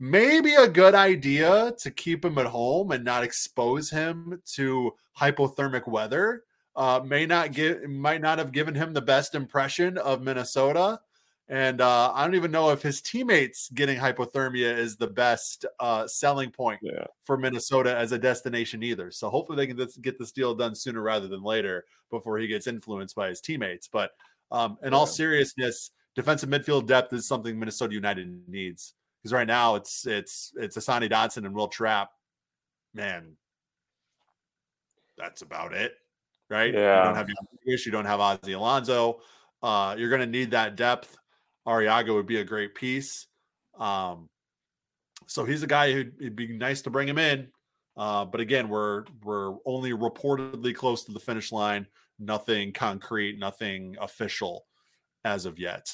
maybe 0.00 0.54
a 0.54 0.68
good 0.68 0.94
idea 0.94 1.72
to 1.78 1.90
keep 1.90 2.24
him 2.24 2.38
at 2.38 2.46
home 2.46 2.92
and 2.92 3.04
not 3.04 3.24
expose 3.24 3.90
him 3.90 4.40
to 4.54 4.92
hypothermic 5.18 5.88
weather. 5.88 6.44
Uh, 6.76 7.00
may 7.04 7.26
not 7.26 7.52
get 7.52 7.88
might 7.90 8.20
not 8.20 8.38
have 8.38 8.52
given 8.52 8.74
him 8.74 8.92
the 8.92 9.02
best 9.02 9.34
impression 9.34 9.98
of 9.98 10.22
Minnesota. 10.22 11.00
And 11.50 11.80
uh, 11.80 12.12
I 12.14 12.24
don't 12.24 12.34
even 12.34 12.50
know 12.50 12.70
if 12.70 12.82
his 12.82 13.00
teammates 13.00 13.70
getting 13.70 13.98
hypothermia 13.98 14.76
is 14.76 14.96
the 14.96 15.06
best 15.06 15.64
uh, 15.80 16.06
selling 16.06 16.50
point 16.50 16.80
Yeah. 16.82 17.06
for 17.24 17.38
Minnesota 17.38 17.96
as 17.96 18.12
a 18.12 18.18
destination 18.18 18.82
either. 18.82 19.10
So 19.10 19.30
hopefully 19.30 19.56
they 19.56 19.66
can 19.66 19.76
this, 19.76 19.96
get 19.96 20.18
this 20.18 20.30
deal 20.30 20.54
done 20.54 20.74
sooner 20.74 21.00
rather 21.00 21.26
than 21.26 21.42
later 21.42 21.86
before 22.10 22.38
he 22.38 22.46
gets 22.48 22.66
influenced 22.66 23.14
by 23.14 23.28
his 23.28 23.40
teammates. 23.40 23.88
But 23.88 24.10
um, 24.50 24.76
in 24.82 24.92
all 24.92 25.06
seriousness, 25.06 25.90
defensive 26.14 26.50
midfield 26.50 26.86
depth 26.86 27.12
is 27.14 27.26
something 27.26 27.58
Minnesota 27.58 27.94
United 27.94 28.42
needs 28.46 28.94
because 29.22 29.32
right 29.32 29.46
now 29.46 29.74
it's 29.74 30.06
it's 30.06 30.52
it's 30.56 30.76
Hassani 30.76 31.10
Dotson 31.10 31.46
and 31.46 31.54
Will 31.54 31.68
Trapp. 31.68 32.10
Man, 32.94 33.36
that's 35.16 35.42
about 35.42 35.72
it, 35.72 35.94
right? 36.50 36.72
You 36.72 36.80
Yeah. 36.80 37.04
don't 37.04 37.14
have 37.14 37.28
you 37.28 37.92
don't 37.92 38.04
have 38.04 38.20
Ozzie 38.20 38.52
Alonso. 38.52 39.20
Uh, 39.62 39.96
you're 39.98 40.10
going 40.10 40.20
to 40.20 40.26
need 40.26 40.50
that 40.52 40.76
depth. 40.76 41.16
Arriaga 41.68 42.14
would 42.14 42.26
be 42.26 42.40
a 42.40 42.44
great 42.44 42.74
piece. 42.74 43.26
Um, 43.78 44.28
so 45.26 45.44
he's 45.44 45.62
a 45.62 45.66
guy 45.66 45.92
who'd 45.92 46.14
it'd 46.18 46.36
be 46.36 46.48
nice 46.48 46.82
to 46.82 46.90
bring 46.90 47.06
him 47.06 47.18
in. 47.18 47.48
Uh, 47.96 48.24
but 48.24 48.40
again, 48.40 48.68
we're 48.68 49.04
we're 49.22 49.56
only 49.66 49.90
reportedly 49.90 50.74
close 50.74 51.04
to 51.04 51.12
the 51.12 51.20
finish 51.20 51.52
line. 51.52 51.86
Nothing 52.18 52.72
concrete, 52.72 53.38
nothing 53.38 53.96
official 54.00 54.66
as 55.24 55.44
of 55.44 55.58
yet. 55.58 55.92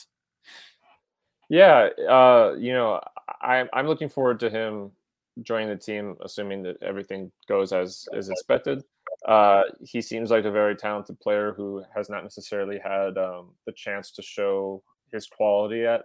Yeah, 1.50 1.88
uh, 2.08 2.54
you 2.58 2.72
know, 2.72 3.00
I, 3.42 3.64
I'm 3.72 3.87
looking 3.87 4.08
forward 4.08 4.40
to 4.40 4.50
him 4.50 4.92
joining 5.42 5.68
the 5.68 5.76
team, 5.76 6.16
assuming 6.22 6.62
that 6.62 6.82
everything 6.82 7.32
goes 7.48 7.72
as 7.72 8.06
as 8.16 8.28
expected. 8.30 8.82
Uh, 9.26 9.62
he 9.82 10.00
seems 10.00 10.30
like 10.30 10.44
a 10.44 10.50
very 10.50 10.76
talented 10.76 11.18
player 11.20 11.52
who 11.54 11.82
has 11.94 12.08
not 12.08 12.22
necessarily 12.22 12.78
had 12.78 13.16
um, 13.18 13.50
the 13.66 13.72
chance 13.72 14.10
to 14.12 14.22
show 14.22 14.82
his 15.14 15.27
quality 15.27 15.87
at 15.87 16.03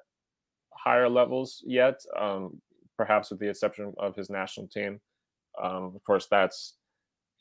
higher 0.72 1.10
levels 1.10 1.62
yet. 1.66 2.00
Um, 2.18 2.62
perhaps 3.00 3.32
with 3.32 3.40
the 3.40 3.50
exception 3.50 3.94
of 3.98 4.14
his 4.16 4.30
national 4.30 4.68
team. 4.68 5.00
Um, 5.62 5.94
of 5.96 6.04
course, 6.04 6.28
that's 6.30 6.76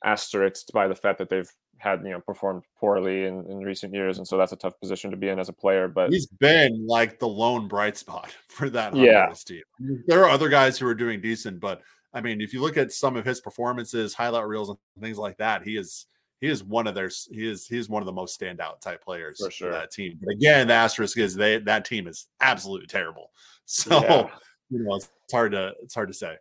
asterisked 0.05 0.73
by 0.73 0.87
the 0.87 0.95
fact 0.95 1.19
that 1.19 1.29
they've 1.29 1.51
had 1.79 2.01
you 2.05 2.11
know 2.11 2.21
performed 2.21 2.63
poorly 2.79 3.25
in, 3.25 3.45
in 3.51 3.59
recent 3.59 3.93
years, 3.93 4.19
and 4.19 4.27
so 4.27 4.37
that's 4.39 4.53
a 4.53 4.57
tough 4.57 4.79
position 4.81 5.11
to 5.11 5.17
be 5.17 5.29
in 5.29 5.39
as 5.39 5.49
a 5.49 5.53
player. 5.53 5.89
But 5.89 6.11
He's 6.11 6.27
been 6.27 6.87
like 6.87 7.19
the 7.19 7.29
lone 7.29 7.67
bright 7.69 7.97
spot 7.97 8.31
for 8.49 8.71
that 8.71 8.95
Yeah. 8.95 9.33
Team. 9.45 9.63
There 10.07 10.25
are 10.25 10.31
other 10.31 10.49
guys 10.49 10.79
who 10.79 10.87
are 10.87 10.95
doing 10.95 11.21
decent, 11.21 11.61
but 11.61 11.83
I 12.15 12.21
mean, 12.21 12.41
if 12.41 12.55
you 12.55 12.61
look 12.61 12.77
at 12.77 12.93
some 12.93 13.17
of 13.17 13.25
his 13.25 13.41
performances, 13.41 14.15
highlight 14.15 14.47
reels, 14.47 14.71
and 14.71 14.79
things 15.01 15.19
like 15.19 15.37
that, 15.39 15.63
he 15.65 15.77
is 15.77 16.07
he 16.41 16.49
is 16.49 16.63
one 16.63 16.87
of 16.87 16.95
their 16.95 17.11
he 17.31 17.49
is 17.49 17.67
he 17.67 17.79
is 17.79 17.89
one 17.89 18.03
of 18.03 18.07
the 18.07 18.13
most 18.13 18.39
standout 18.41 18.81
type 18.81 19.03
players 19.03 19.41
For 19.45 19.51
sure. 19.51 19.73
that 19.73 19.91
team. 19.91 20.19
But 20.23 20.33
again, 20.35 20.69
the 20.69 20.75
asterisk 20.75 21.19
is 21.19 21.35
they 21.35 21.59
that 21.59 21.85
team 21.85 22.07
is 22.07 22.29
absolutely 22.41 22.87
terrible. 22.87 23.31
So 23.71 24.03
Yeah. 24.03 24.31
you 24.71 24.83
know 24.83 24.95
it's 24.95 25.11
hard 25.31 25.53
to 25.53 25.75
it's 25.83 25.95
hard 25.95 26.09
to 26.09 26.15
say. 26.15 26.37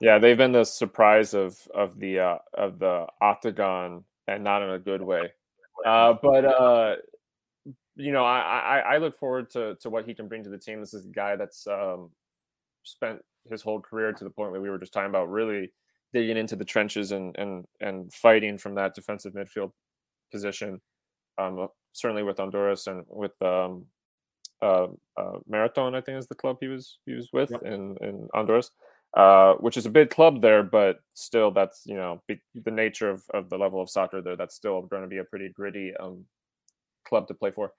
Yeah, 0.00 0.18
they've 0.18 0.36
been 0.36 0.50
the 0.52 0.64
surprise 0.64 1.32
of 1.32 1.56
of 1.72 1.98
the 2.00 2.18
uh, 2.18 2.38
of 2.54 2.80
the 2.80 3.06
octagon, 3.20 4.02
and 4.26 4.42
not 4.42 4.62
in 4.62 4.70
a 4.70 4.78
good 4.80 5.00
way. 5.00 5.32
Uh, 5.84 6.14
but 6.20 6.44
uh, 6.44 6.96
you 7.94 8.12
know, 8.12 8.24
I, 8.24 8.40
I 8.40 8.78
I 8.78 8.96
look 8.98 9.16
forward 9.16 9.48
to 9.52 9.76
to 9.76 9.88
what 9.90 10.06
he 10.06 10.12
can 10.12 10.26
bring 10.28 10.42
to 10.42 10.50
the 10.50 10.58
team. 10.58 10.80
This 10.80 10.92
is 10.92 11.04
a 11.04 11.08
guy 11.08 11.36
that's 11.36 11.66
um, 11.68 12.10
spent 12.82 13.22
his 13.48 13.62
whole 13.62 13.80
career 13.80 14.12
to 14.12 14.24
the 14.24 14.30
point 14.30 14.50
where 14.50 14.60
we 14.60 14.68
were 14.68 14.78
just 14.78 14.92
talking 14.92 15.08
about 15.08 15.30
really 15.30 15.70
digging 16.16 16.38
into 16.38 16.56
the 16.56 16.64
trenches 16.64 17.12
and 17.12 17.36
and 17.36 17.66
and 17.80 18.12
fighting 18.12 18.56
from 18.56 18.74
that 18.74 18.94
defensive 18.94 19.34
midfield 19.34 19.72
position. 20.32 20.80
Um, 21.36 21.68
certainly 21.92 22.22
with 22.22 22.38
Honduras 22.38 22.86
and 22.86 23.04
with 23.08 23.36
um, 23.42 23.84
uh, 24.62 24.86
uh, 25.18 25.38
Marathon, 25.46 25.94
I 25.94 26.00
think 26.00 26.18
is 26.18 26.26
the 26.26 26.34
club 26.34 26.56
he 26.60 26.68
was 26.68 26.98
he 27.04 27.12
was 27.12 27.28
with 27.34 27.50
Yep. 27.50 27.62
in 27.64 27.96
in 28.00 28.28
Honduras, 28.32 28.70
uh, 29.14 29.52
which 29.64 29.76
is 29.76 29.84
a 29.84 29.90
big 29.98 30.08
club 30.08 30.40
there, 30.40 30.62
but 30.62 31.00
still, 31.12 31.50
that's 31.50 31.82
you 31.84 31.96
know 31.96 32.22
be, 32.26 32.40
the 32.64 32.70
nature 32.70 33.10
of, 33.10 33.22
of 33.34 33.50
the 33.50 33.58
level 33.58 33.82
of 33.82 33.90
soccer 33.90 34.22
there. 34.22 34.36
That's 34.36 34.54
still 34.56 34.80
going 34.82 35.02
to 35.02 35.08
be 35.08 35.18
a 35.18 35.24
pretty 35.24 35.50
gritty 35.50 35.92
um, 36.00 36.24
club 37.06 37.28
to 37.28 37.34
play 37.34 37.50
for, 37.50 37.72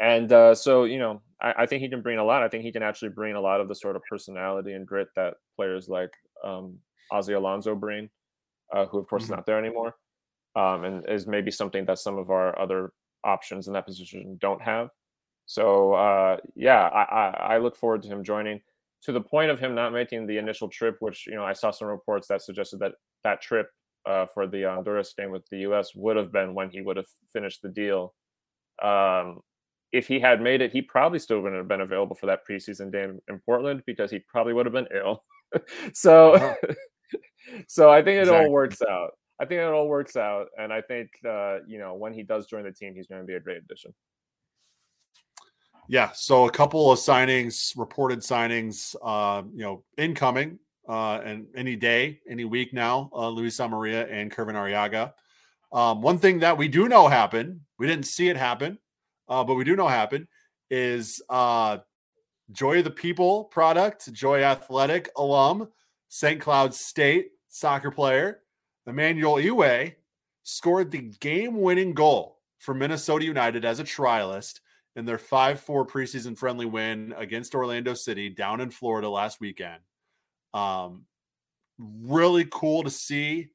and 0.00 0.32
uh, 0.32 0.54
so 0.56 0.84
you 0.84 0.98
know 0.98 1.22
I, 1.40 1.62
I 1.62 1.66
think 1.66 1.82
he 1.82 1.88
can 1.88 2.02
bring 2.02 2.18
a 2.18 2.24
lot. 2.24 2.42
I 2.42 2.48
think 2.48 2.64
he 2.64 2.72
can 2.72 2.82
actually 2.82 3.10
bring 3.10 3.36
a 3.36 3.40
lot 3.40 3.60
of 3.60 3.68
the 3.68 3.74
sort 3.76 3.94
of 3.94 4.02
personality 4.10 4.72
and 4.72 4.84
grit 4.84 5.08
that 5.14 5.34
players 5.54 5.88
like 5.88 6.12
um, 6.42 6.80
Ozzie 7.10 7.34
Alonso 7.34 7.74
brain, 7.74 8.10
uh, 8.72 8.86
who 8.86 8.98
of 8.98 9.06
course 9.08 9.24
is 9.24 9.28
Mhm. 9.30 9.36
not 9.36 9.46
there 9.46 9.58
anymore, 9.58 9.96
um, 10.56 10.84
and 10.84 11.08
is 11.08 11.26
maybe 11.26 11.50
something 11.50 11.84
that 11.86 11.98
some 11.98 12.18
of 12.18 12.30
our 12.30 12.58
other 12.58 12.92
options 13.24 13.66
in 13.66 13.72
that 13.74 13.86
position 13.86 14.36
don't 14.40 14.62
have. 14.62 14.90
So 15.46 15.92
uh, 15.94 16.38
yeah, 16.54 16.82
I, 16.88 17.02
I, 17.02 17.54
I 17.54 17.58
look 17.58 17.76
forward 17.76 18.02
to 18.02 18.08
him 18.08 18.24
joining. 18.24 18.60
To 19.02 19.12
the 19.12 19.20
point 19.20 19.50
of 19.52 19.60
him 19.60 19.74
not 19.74 19.92
making 19.92 20.26
the 20.26 20.38
initial 20.38 20.68
trip, 20.68 20.96
which 21.00 21.26
you 21.28 21.34
know 21.36 21.44
I 21.44 21.52
saw 21.52 21.70
some 21.70 21.86
reports 21.88 22.26
that 22.28 22.42
suggested 22.42 22.78
that 22.80 22.94
that 23.22 23.40
trip 23.40 23.70
uh, 24.04 24.26
for 24.26 24.46
the 24.48 24.62
Honduras 24.64 25.14
game 25.16 25.30
with 25.30 25.46
the 25.50 25.58
U.S. 25.58 25.94
would 25.94 26.16
have 26.16 26.32
been 26.32 26.54
when 26.54 26.70
he 26.70 26.80
would 26.80 26.96
have 26.96 27.06
finished 27.32 27.62
the 27.62 27.68
deal. 27.68 28.14
Um, 28.82 29.40
if 29.92 30.08
he 30.08 30.18
had 30.18 30.40
made 30.40 30.60
it, 30.60 30.72
he 30.72 30.82
probably 30.82 31.18
still 31.20 31.40
wouldn't 31.40 31.58
have 31.58 31.68
been 31.68 31.80
available 31.82 32.16
for 32.16 32.26
that 32.26 32.40
preseason 32.48 32.90
game 32.90 33.20
in 33.28 33.38
Portland 33.46 33.82
because 33.86 34.10
he 34.10 34.18
probably 34.18 34.52
would 34.52 34.66
have 34.66 34.72
been 34.72 34.88
ill. 34.94 35.24
so, 35.94 36.32
Uh-huh. 36.34 36.54
so 37.68 37.90
I 37.90 38.02
think 38.02 38.16
it 38.16 38.20
Exactly. 38.20 38.46
all 38.46 38.52
works 38.52 38.82
out. 38.82 39.12
I 39.38 39.44
think 39.44 39.60
it 39.60 39.64
all 39.64 39.88
works 39.88 40.16
out, 40.16 40.46
and 40.58 40.72
I 40.72 40.80
think 40.80 41.10
uh, 41.28 41.58
you 41.66 41.78
know 41.78 41.94
when 41.94 42.12
he 42.14 42.22
does 42.22 42.46
join 42.46 42.64
the 42.64 42.72
team, 42.72 42.94
he's 42.94 43.06
going 43.06 43.20
to 43.20 43.26
be 43.26 43.34
a 43.34 43.40
great 43.40 43.58
addition. 43.58 43.92
Yeah, 45.88 46.10
so 46.12 46.46
a 46.46 46.50
couple 46.50 46.90
of 46.90 46.98
signings, 46.98 47.72
reported 47.76 48.18
signings, 48.18 48.96
uh, 49.04 49.42
you 49.54 49.62
know, 49.62 49.84
incoming, 49.96 50.58
uh, 50.88 51.20
and 51.24 51.46
any 51.54 51.76
day, 51.76 52.20
any 52.28 52.44
week 52.44 52.72
now, 52.72 53.08
uh, 53.14 53.28
Luis 53.28 53.60
and 53.60 53.70
Kervin 53.70 54.54
Arriaga. 54.54 55.12
Um, 55.72 56.00
one 56.00 56.18
thing 56.18 56.40
that 56.40 56.56
we 56.56 56.66
do 56.66 56.88
know 56.88 57.06
happened, 57.06 57.60
we 57.78 57.86
didn't 57.86 58.06
see 58.06 58.28
it 58.28 58.36
happen, 58.36 58.78
uh, 59.28 59.44
but 59.44 59.54
we 59.54 59.64
do 59.64 59.76
know 59.76 59.86
happened 59.86 60.26
is 60.70 61.22
uh, 61.28 61.78
Joy 62.50 62.78
of 62.78 62.84
the 62.84 62.90
People 62.90 63.44
product, 63.44 64.12
Joy 64.12 64.42
Athletic 64.42 65.10
alum, 65.16 65.68
St. 66.08 66.40
Cloud 66.40 66.74
State 66.74 67.30
soccer 67.48 67.90
player, 67.90 68.40
Emmanuel 68.86 69.36
Iwe, 69.36 69.94
scored 70.42 70.90
the 70.90 71.10
game-winning 71.20 71.94
goal 71.94 72.38
for 72.58 72.74
Minnesota 72.74 73.24
United 73.24 73.64
as 73.64 73.80
a 73.80 73.84
trialist 73.84 74.60
in 74.94 75.04
their 75.04 75.18
5-4 75.18 75.88
preseason 75.88 76.38
friendly 76.38 76.66
win 76.66 77.14
against 77.16 77.54
Orlando 77.54 77.94
City 77.94 78.28
down 78.28 78.60
in 78.60 78.70
Florida 78.70 79.08
last 79.08 79.40
weekend. 79.40 79.80
Um, 80.54 81.04
really 81.78 82.46
cool 82.50 82.82
to 82.82 82.90
see 82.90 83.48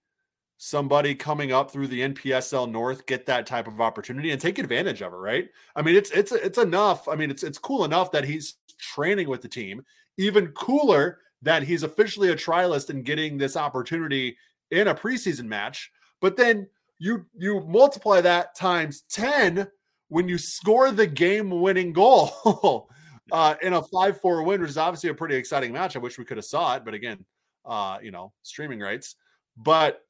somebody 0.58 1.16
coming 1.16 1.52
up 1.52 1.72
through 1.72 1.88
the 1.88 2.02
NPSL 2.02 2.70
North 2.70 3.08
get 3.08 3.26
that 3.26 3.48
type 3.48 3.68
of 3.68 3.82
opportunity 3.82 4.30
and 4.30 4.40
take 4.40 4.60
advantage 4.60 5.02
of 5.02 5.12
it, 5.12 5.18
right? 5.18 5.50
I 5.76 5.82
mean, 5.82 5.96
it's 5.96 6.12
it's 6.12 6.32
it's 6.32 6.60
enough. 6.60 7.08
I 7.08 7.16
mean, 7.16 7.32
it's 7.32 7.42
it's 7.42 7.58
cool 7.58 7.84
enough 7.84 8.12
that 8.12 8.24
he's 8.24 8.58
training 8.78 9.28
with 9.28 9.42
the 9.42 9.48
team. 9.48 9.84
Even 10.18 10.50
cooler 10.50 11.18
that 11.42 11.64
he's 11.64 11.84
officially 11.84 12.30
a 12.30 12.36
trialist 12.36 12.90
and 12.90 13.06
getting 13.06 13.38
this 13.38 13.58
opportunity 13.58 14.38
in 14.70 14.88
a 14.88 14.96
preseason 14.96 15.46
match. 15.46 15.92
But 16.20 16.38
then 16.38 16.68
you 17.00 17.26
you 17.36 17.62
multiply 17.62 18.22
that 18.22 18.56
times 18.56 19.04
10 19.10 19.68
when 20.10 20.28
you 20.28 20.38
score 20.38 20.92
the 20.92 21.08
game-winning 21.08 21.94
goal 21.94 22.90
uh, 23.32 23.56
in 23.62 23.74
a 23.74 23.82
5-4 23.82 24.46
win, 24.46 24.62
which 24.62 24.70
is 24.70 24.78
obviously 24.78 25.10
a 25.10 25.14
pretty 25.14 25.36
exciting 25.36 25.72
match. 25.72 25.96
I 25.96 26.00
wish 26.00 26.18
we 26.18 26.26
could 26.26 26.38
have 26.38 26.46
saw 26.46 26.76
it, 26.76 26.84
but 26.86 26.94
again, 26.94 27.26
uh, 27.66 27.98
you 28.04 28.12
know, 28.12 28.34
streaming 28.44 28.80
rights. 28.80 29.16
But 29.58 30.02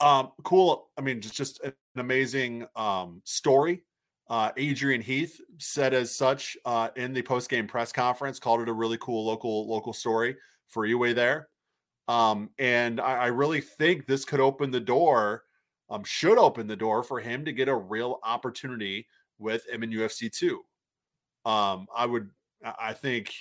um, 0.00 0.32
cool. 0.42 0.90
I 0.98 1.00
mean, 1.00 1.20
just 1.20 1.34
just 1.34 1.60
an 1.62 1.72
amazing 1.96 2.66
um, 2.76 3.22
story. 3.24 3.82
Uh, 4.28 4.50
Adrian 4.56 5.00
Heath 5.00 5.40
said 5.58 5.94
as 5.94 6.12
such 6.12 6.56
uh, 6.64 6.88
in 6.96 7.12
the 7.12 7.22
post 7.22 7.48
game 7.48 7.68
press 7.68 7.92
conference, 7.92 8.40
called 8.40 8.60
it 8.60 8.68
a 8.68 8.72
really 8.72 8.98
cool 9.00 9.24
local 9.24 9.68
local 9.68 9.92
story 9.92 10.36
for 10.66 10.86
Iwe 10.86 11.14
there. 11.14 11.48
Um, 12.08 12.50
and 12.58 13.00
I, 13.00 13.14
I 13.14 13.26
really 13.26 13.60
think 13.60 14.06
this 14.06 14.24
could 14.24 14.40
open 14.40 14.70
the 14.70 14.80
door, 14.80 15.44
um, 15.90 16.02
should 16.04 16.38
open 16.38 16.66
the 16.66 16.76
door 16.76 17.02
for 17.02 17.20
him 17.20 17.44
to 17.44 17.52
get 17.52 17.68
a 17.68 17.74
real 17.74 18.18
opportunity 18.24 19.06
with 19.38 19.66
MNUFC 19.72 20.32
two. 20.32 20.64
Um, 21.44 21.86
I 21.94 22.06
would, 22.06 22.30
I 22.64 22.92
think, 22.92 23.32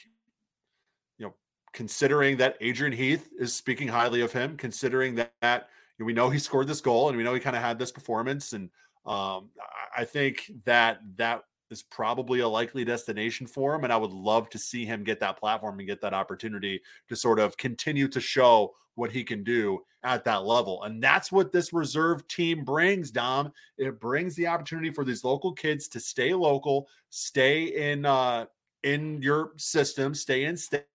you 1.17 1.25
know, 1.25 1.33
considering 1.73 2.37
that 2.37 2.57
Adrian 2.61 2.93
Heath 2.93 3.29
is 3.39 3.53
speaking 3.53 3.87
highly 3.87 4.21
of 4.21 4.31
him, 4.33 4.57
considering 4.57 5.15
that, 5.15 5.33
that 5.41 5.69
we 5.99 6.13
know 6.13 6.29
he 6.29 6.37
scored 6.37 6.67
this 6.67 6.81
goal 6.81 7.07
and 7.07 7.17
we 7.17 7.23
know 7.23 7.33
he 7.33 7.39
kind 7.39 7.55
of 7.55 7.63
had 7.63 7.79
this 7.79 7.91
performance, 7.91 8.53
and 8.53 8.69
um, 9.05 9.49
I- 9.95 10.05
think 10.05 10.51
that 10.65 10.99
that 11.17 11.43
is 11.71 11.83
probably 11.83 12.41
a 12.41 12.47
likely 12.47 12.85
destination 12.85 13.47
for 13.47 13.73
him. 13.75 13.83
And 13.83 13.91
I 13.93 13.97
would 13.97 14.11
love 14.11 14.49
to 14.51 14.57
see 14.57 14.85
him 14.85 15.03
get 15.03 15.19
that 15.21 15.37
platform 15.39 15.79
and 15.79 15.87
get 15.87 16.01
that 16.01 16.13
opportunity 16.13 16.81
to 17.09 17.15
sort 17.15 17.39
of 17.39 17.57
continue 17.57 18.07
to 18.09 18.19
show 18.19 18.75
what 18.95 19.11
he 19.11 19.23
can 19.23 19.43
do 19.43 19.83
at 20.03 20.23
that 20.23 20.45
level. 20.45 20.83
And 20.83 21.01
that's 21.03 21.31
what 21.31 21.51
this 21.51 21.73
reserve 21.73 22.27
team 22.27 22.63
brings, 22.63 23.11
Dom. 23.11 23.51
It 23.77 23.99
brings 23.99 24.35
the 24.35 24.47
opportunity 24.47 24.91
for 24.91 25.03
these 25.03 25.23
local 25.23 25.51
kids 25.53 25.87
to 25.89 25.99
stay 25.99 26.33
local, 26.33 26.87
stay 27.09 27.63
in 27.91 28.05
uh 28.05 28.45
in 28.83 29.19
your 29.21 29.53
system, 29.57 30.13
stay 30.13 30.45
in 30.45 30.55
state 30.55 30.85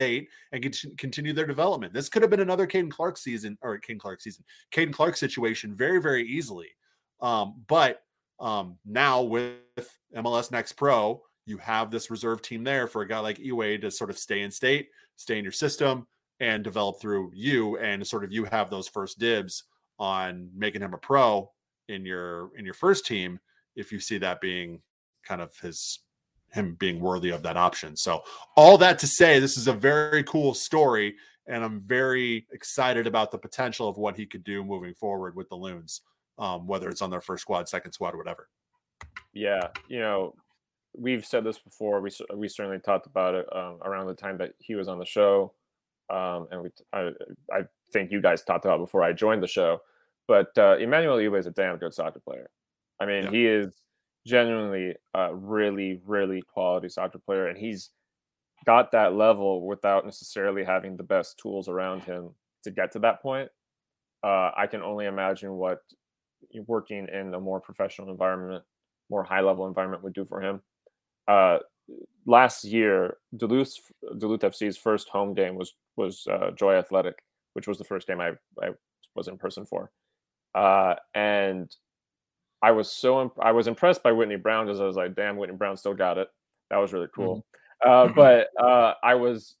and 0.00 0.74
continue 0.98 1.32
their 1.32 1.46
development. 1.46 1.92
This 1.92 2.08
could 2.08 2.22
have 2.22 2.30
been 2.30 2.40
another 2.40 2.66
Caden 2.66 2.90
Clark 2.90 3.16
season 3.16 3.56
or 3.62 3.78
Caden 3.78 4.00
Clark 4.00 4.20
season, 4.20 4.44
Caden 4.72 4.92
Clark 4.92 5.16
situation 5.16 5.74
very, 5.74 6.00
very 6.00 6.26
easily. 6.26 6.68
Um, 7.20 7.62
but 7.66 8.02
um, 8.40 8.76
now 8.84 9.22
with 9.22 9.56
MLS 10.16 10.50
Next 10.50 10.72
Pro, 10.72 11.22
you 11.46 11.58
have 11.58 11.90
this 11.90 12.10
reserve 12.10 12.42
team 12.42 12.62
there 12.62 12.86
for 12.86 13.02
a 13.02 13.08
guy 13.08 13.18
like 13.18 13.38
Iwe 13.38 13.80
to 13.80 13.90
sort 13.90 14.10
of 14.10 14.18
stay 14.18 14.42
in 14.42 14.50
state, 14.50 14.88
stay 15.16 15.38
in 15.38 15.44
your 15.44 15.52
system, 15.52 16.06
and 16.40 16.62
develop 16.62 17.00
through 17.00 17.32
you, 17.34 17.78
and 17.78 18.06
sort 18.06 18.22
of 18.22 18.32
you 18.32 18.44
have 18.44 18.70
those 18.70 18.86
first 18.86 19.18
dibs 19.18 19.64
on 19.98 20.48
making 20.54 20.82
him 20.82 20.94
a 20.94 20.98
pro 20.98 21.50
in 21.88 22.04
your 22.04 22.50
in 22.56 22.64
your 22.64 22.74
first 22.74 23.06
team 23.06 23.40
if 23.74 23.90
you 23.90 23.98
see 23.98 24.18
that 24.18 24.40
being 24.40 24.80
kind 25.24 25.40
of 25.40 25.56
his 25.58 26.00
him 26.50 26.76
being 26.78 27.00
worthy 27.00 27.30
of 27.30 27.42
that 27.42 27.56
option. 27.56 27.96
So 27.96 28.22
all 28.56 28.78
that 28.78 28.98
to 29.00 29.06
say, 29.06 29.38
this 29.38 29.56
is 29.56 29.68
a 29.68 29.72
very 29.72 30.22
cool 30.24 30.54
story, 30.54 31.16
and 31.46 31.64
I'm 31.64 31.80
very 31.80 32.46
excited 32.52 33.06
about 33.06 33.30
the 33.30 33.38
potential 33.38 33.88
of 33.88 33.96
what 33.96 34.16
he 34.16 34.26
could 34.26 34.44
do 34.44 34.64
moving 34.64 34.94
forward 34.94 35.34
with 35.34 35.48
the 35.48 35.56
Loons 35.56 36.02
um, 36.38 36.66
whether 36.66 36.88
it's 36.88 37.02
on 37.02 37.10
their 37.10 37.20
first 37.20 37.42
squad, 37.42 37.68
second 37.68 37.92
squad, 37.92 38.16
whatever. 38.16 38.48
Yeah, 39.32 39.68
you 39.88 40.00
know, 40.00 40.34
we've 40.96 41.24
said 41.24 41.44
this 41.44 41.58
before. 41.58 42.00
We 42.00 42.10
we 42.34 42.48
certainly 42.48 42.78
talked 42.78 43.06
about 43.06 43.34
it 43.34 43.46
um, 43.54 43.78
around 43.84 44.06
the 44.06 44.14
time 44.14 44.38
that 44.38 44.52
he 44.58 44.74
was 44.74 44.88
on 44.88 44.98
the 44.98 45.06
show, 45.06 45.52
um, 46.10 46.48
and 46.50 46.62
we 46.62 46.70
I, 46.92 47.10
I 47.52 47.62
think 47.92 48.10
you 48.10 48.20
guys 48.20 48.42
talked 48.42 48.64
about 48.64 48.78
before 48.78 49.02
I 49.02 49.12
joined 49.12 49.42
the 49.42 49.48
show. 49.48 49.80
But 50.26 50.56
uh, 50.58 50.76
Emmanuel 50.76 51.16
Iwe 51.16 51.38
is 51.38 51.46
a 51.46 51.50
damn 51.50 51.78
good 51.78 51.94
soccer 51.94 52.20
player. 52.20 52.50
I 53.00 53.06
mean, 53.06 53.24
yeah. 53.24 53.30
he 53.30 53.46
is 53.46 53.72
genuinely 54.26 54.94
a 55.14 55.34
really, 55.34 56.00
really 56.04 56.42
quality 56.42 56.88
soccer 56.88 57.18
player, 57.18 57.46
and 57.46 57.56
he's 57.56 57.90
got 58.66 58.92
that 58.92 59.14
level 59.14 59.66
without 59.66 60.04
necessarily 60.04 60.64
having 60.64 60.96
the 60.96 61.02
best 61.02 61.38
tools 61.38 61.68
around 61.68 62.02
him 62.02 62.30
to 62.64 62.70
get 62.70 62.92
to 62.92 62.98
that 62.98 63.22
point. 63.22 63.48
Uh, 64.22 64.50
I 64.56 64.66
can 64.66 64.82
only 64.82 65.06
imagine 65.06 65.52
what 65.54 65.80
working 66.66 67.08
in 67.12 67.34
a 67.34 67.40
more 67.40 67.60
professional 67.60 68.10
environment, 68.10 68.64
more 69.10 69.24
high 69.24 69.40
level 69.40 69.66
environment 69.66 70.02
would 70.02 70.14
do 70.14 70.24
for 70.24 70.40
him. 70.40 70.60
Uh, 71.26 71.58
last 72.26 72.64
year, 72.64 73.16
Duluth 73.36 73.74
Duluth 74.18 74.40
FC's 74.40 74.76
first 74.76 75.08
home 75.08 75.34
game 75.34 75.56
was 75.56 75.74
was 75.96 76.26
uh, 76.30 76.50
Joy 76.52 76.74
Athletic, 76.74 77.22
which 77.52 77.66
was 77.66 77.78
the 77.78 77.84
first 77.84 78.06
game 78.06 78.20
I, 78.20 78.32
I 78.62 78.70
was 79.14 79.28
in 79.28 79.36
person 79.38 79.66
for, 79.66 79.90
uh, 80.54 80.94
and 81.14 81.74
I 82.62 82.72
was 82.72 82.90
so 82.90 83.22
imp- 83.22 83.40
I 83.40 83.52
was 83.52 83.66
impressed 83.66 84.02
by 84.02 84.12
Whitney 84.12 84.36
Brown 84.36 84.66
because 84.66 84.80
I 84.80 84.84
was 84.84 84.96
like, 84.96 85.14
damn, 85.14 85.36
Whitney 85.36 85.56
Brown 85.56 85.76
still 85.76 85.94
got 85.94 86.18
it. 86.18 86.28
That 86.70 86.78
was 86.78 86.92
really 86.92 87.08
cool. 87.14 87.44
Mm-hmm. 87.84 87.90
Uh, 87.90 88.08
but 88.14 88.48
uh, 88.60 88.94
I 89.02 89.14
was 89.14 89.56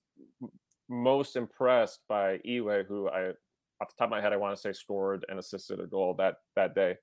most 0.88 1.36
impressed 1.36 2.00
by 2.08 2.38
Iwe, 2.38 2.86
who 2.86 3.08
I 3.08 3.32
off 3.80 3.88
the 3.88 3.94
top 3.98 4.06
of 4.06 4.10
my 4.10 4.20
head, 4.20 4.32
I 4.32 4.36
want 4.36 4.56
to 4.56 4.60
say 4.60 4.72
scored 4.72 5.24
and 5.28 5.38
assisted 5.38 5.80
a 5.80 5.86
goal 5.86 6.14
that 6.18 6.36
that 6.56 6.74
day. 6.74 6.96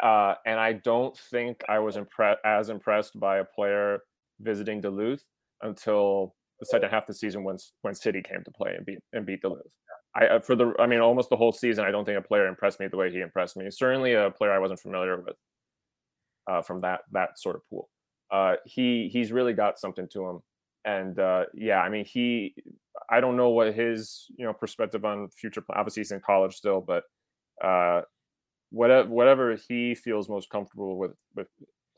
Uh, 0.00 0.34
and 0.46 0.58
I 0.58 0.74
don't 0.74 1.16
think 1.30 1.62
I 1.68 1.78
was 1.78 1.96
impre- 1.96 2.36
as 2.44 2.70
impressed 2.70 3.18
by 3.20 3.38
a 3.38 3.44
player 3.44 4.00
visiting 4.40 4.80
Duluth 4.80 5.24
until 5.60 6.34
the 6.60 6.66
second 6.66 6.90
half 6.90 7.04
of 7.04 7.08
the 7.08 7.14
season 7.14 7.44
when 7.44 7.58
when 7.82 7.94
City 7.94 8.22
came 8.22 8.42
to 8.44 8.50
play 8.50 8.74
and 8.76 8.86
beat 8.86 9.00
and 9.12 9.26
beat 9.26 9.42
Duluth. 9.42 9.62
I 10.14 10.26
uh, 10.26 10.40
for 10.40 10.54
the 10.54 10.74
I 10.78 10.86
mean 10.86 11.00
almost 11.00 11.30
the 11.30 11.36
whole 11.36 11.52
season 11.52 11.84
I 11.84 11.90
don't 11.90 12.04
think 12.04 12.18
a 12.18 12.22
player 12.22 12.46
impressed 12.46 12.80
me 12.80 12.86
the 12.88 12.96
way 12.96 13.10
he 13.10 13.20
impressed 13.20 13.56
me. 13.56 13.70
Certainly 13.70 14.14
a 14.14 14.30
player 14.30 14.52
I 14.52 14.58
wasn't 14.58 14.80
familiar 14.80 15.20
with 15.20 15.36
uh, 16.48 16.62
from 16.62 16.80
that 16.82 17.00
that 17.12 17.38
sort 17.38 17.56
of 17.56 17.62
pool. 17.68 17.88
Uh, 18.30 18.54
he 18.64 19.10
he's 19.12 19.32
really 19.32 19.52
got 19.52 19.78
something 19.78 20.08
to 20.12 20.26
him, 20.26 20.40
and 20.84 21.18
uh, 21.18 21.44
yeah, 21.54 21.80
I 21.80 21.88
mean 21.88 22.04
he 22.04 22.54
I 23.08 23.20
don't 23.20 23.36
know 23.36 23.50
what 23.50 23.74
his 23.74 24.26
you 24.36 24.44
know 24.44 24.52
perspective 24.52 25.04
on 25.04 25.28
future. 25.30 25.62
Obviously, 25.70 26.00
he's 26.00 26.12
in 26.12 26.20
college 26.20 26.54
still, 26.54 26.80
but 26.80 27.04
uh, 27.62 28.02
whatever 28.70 29.08
whatever 29.08 29.56
he 29.68 29.94
feels 29.94 30.28
most 30.28 30.50
comfortable 30.50 30.96
with 30.96 31.12
with 31.34 31.48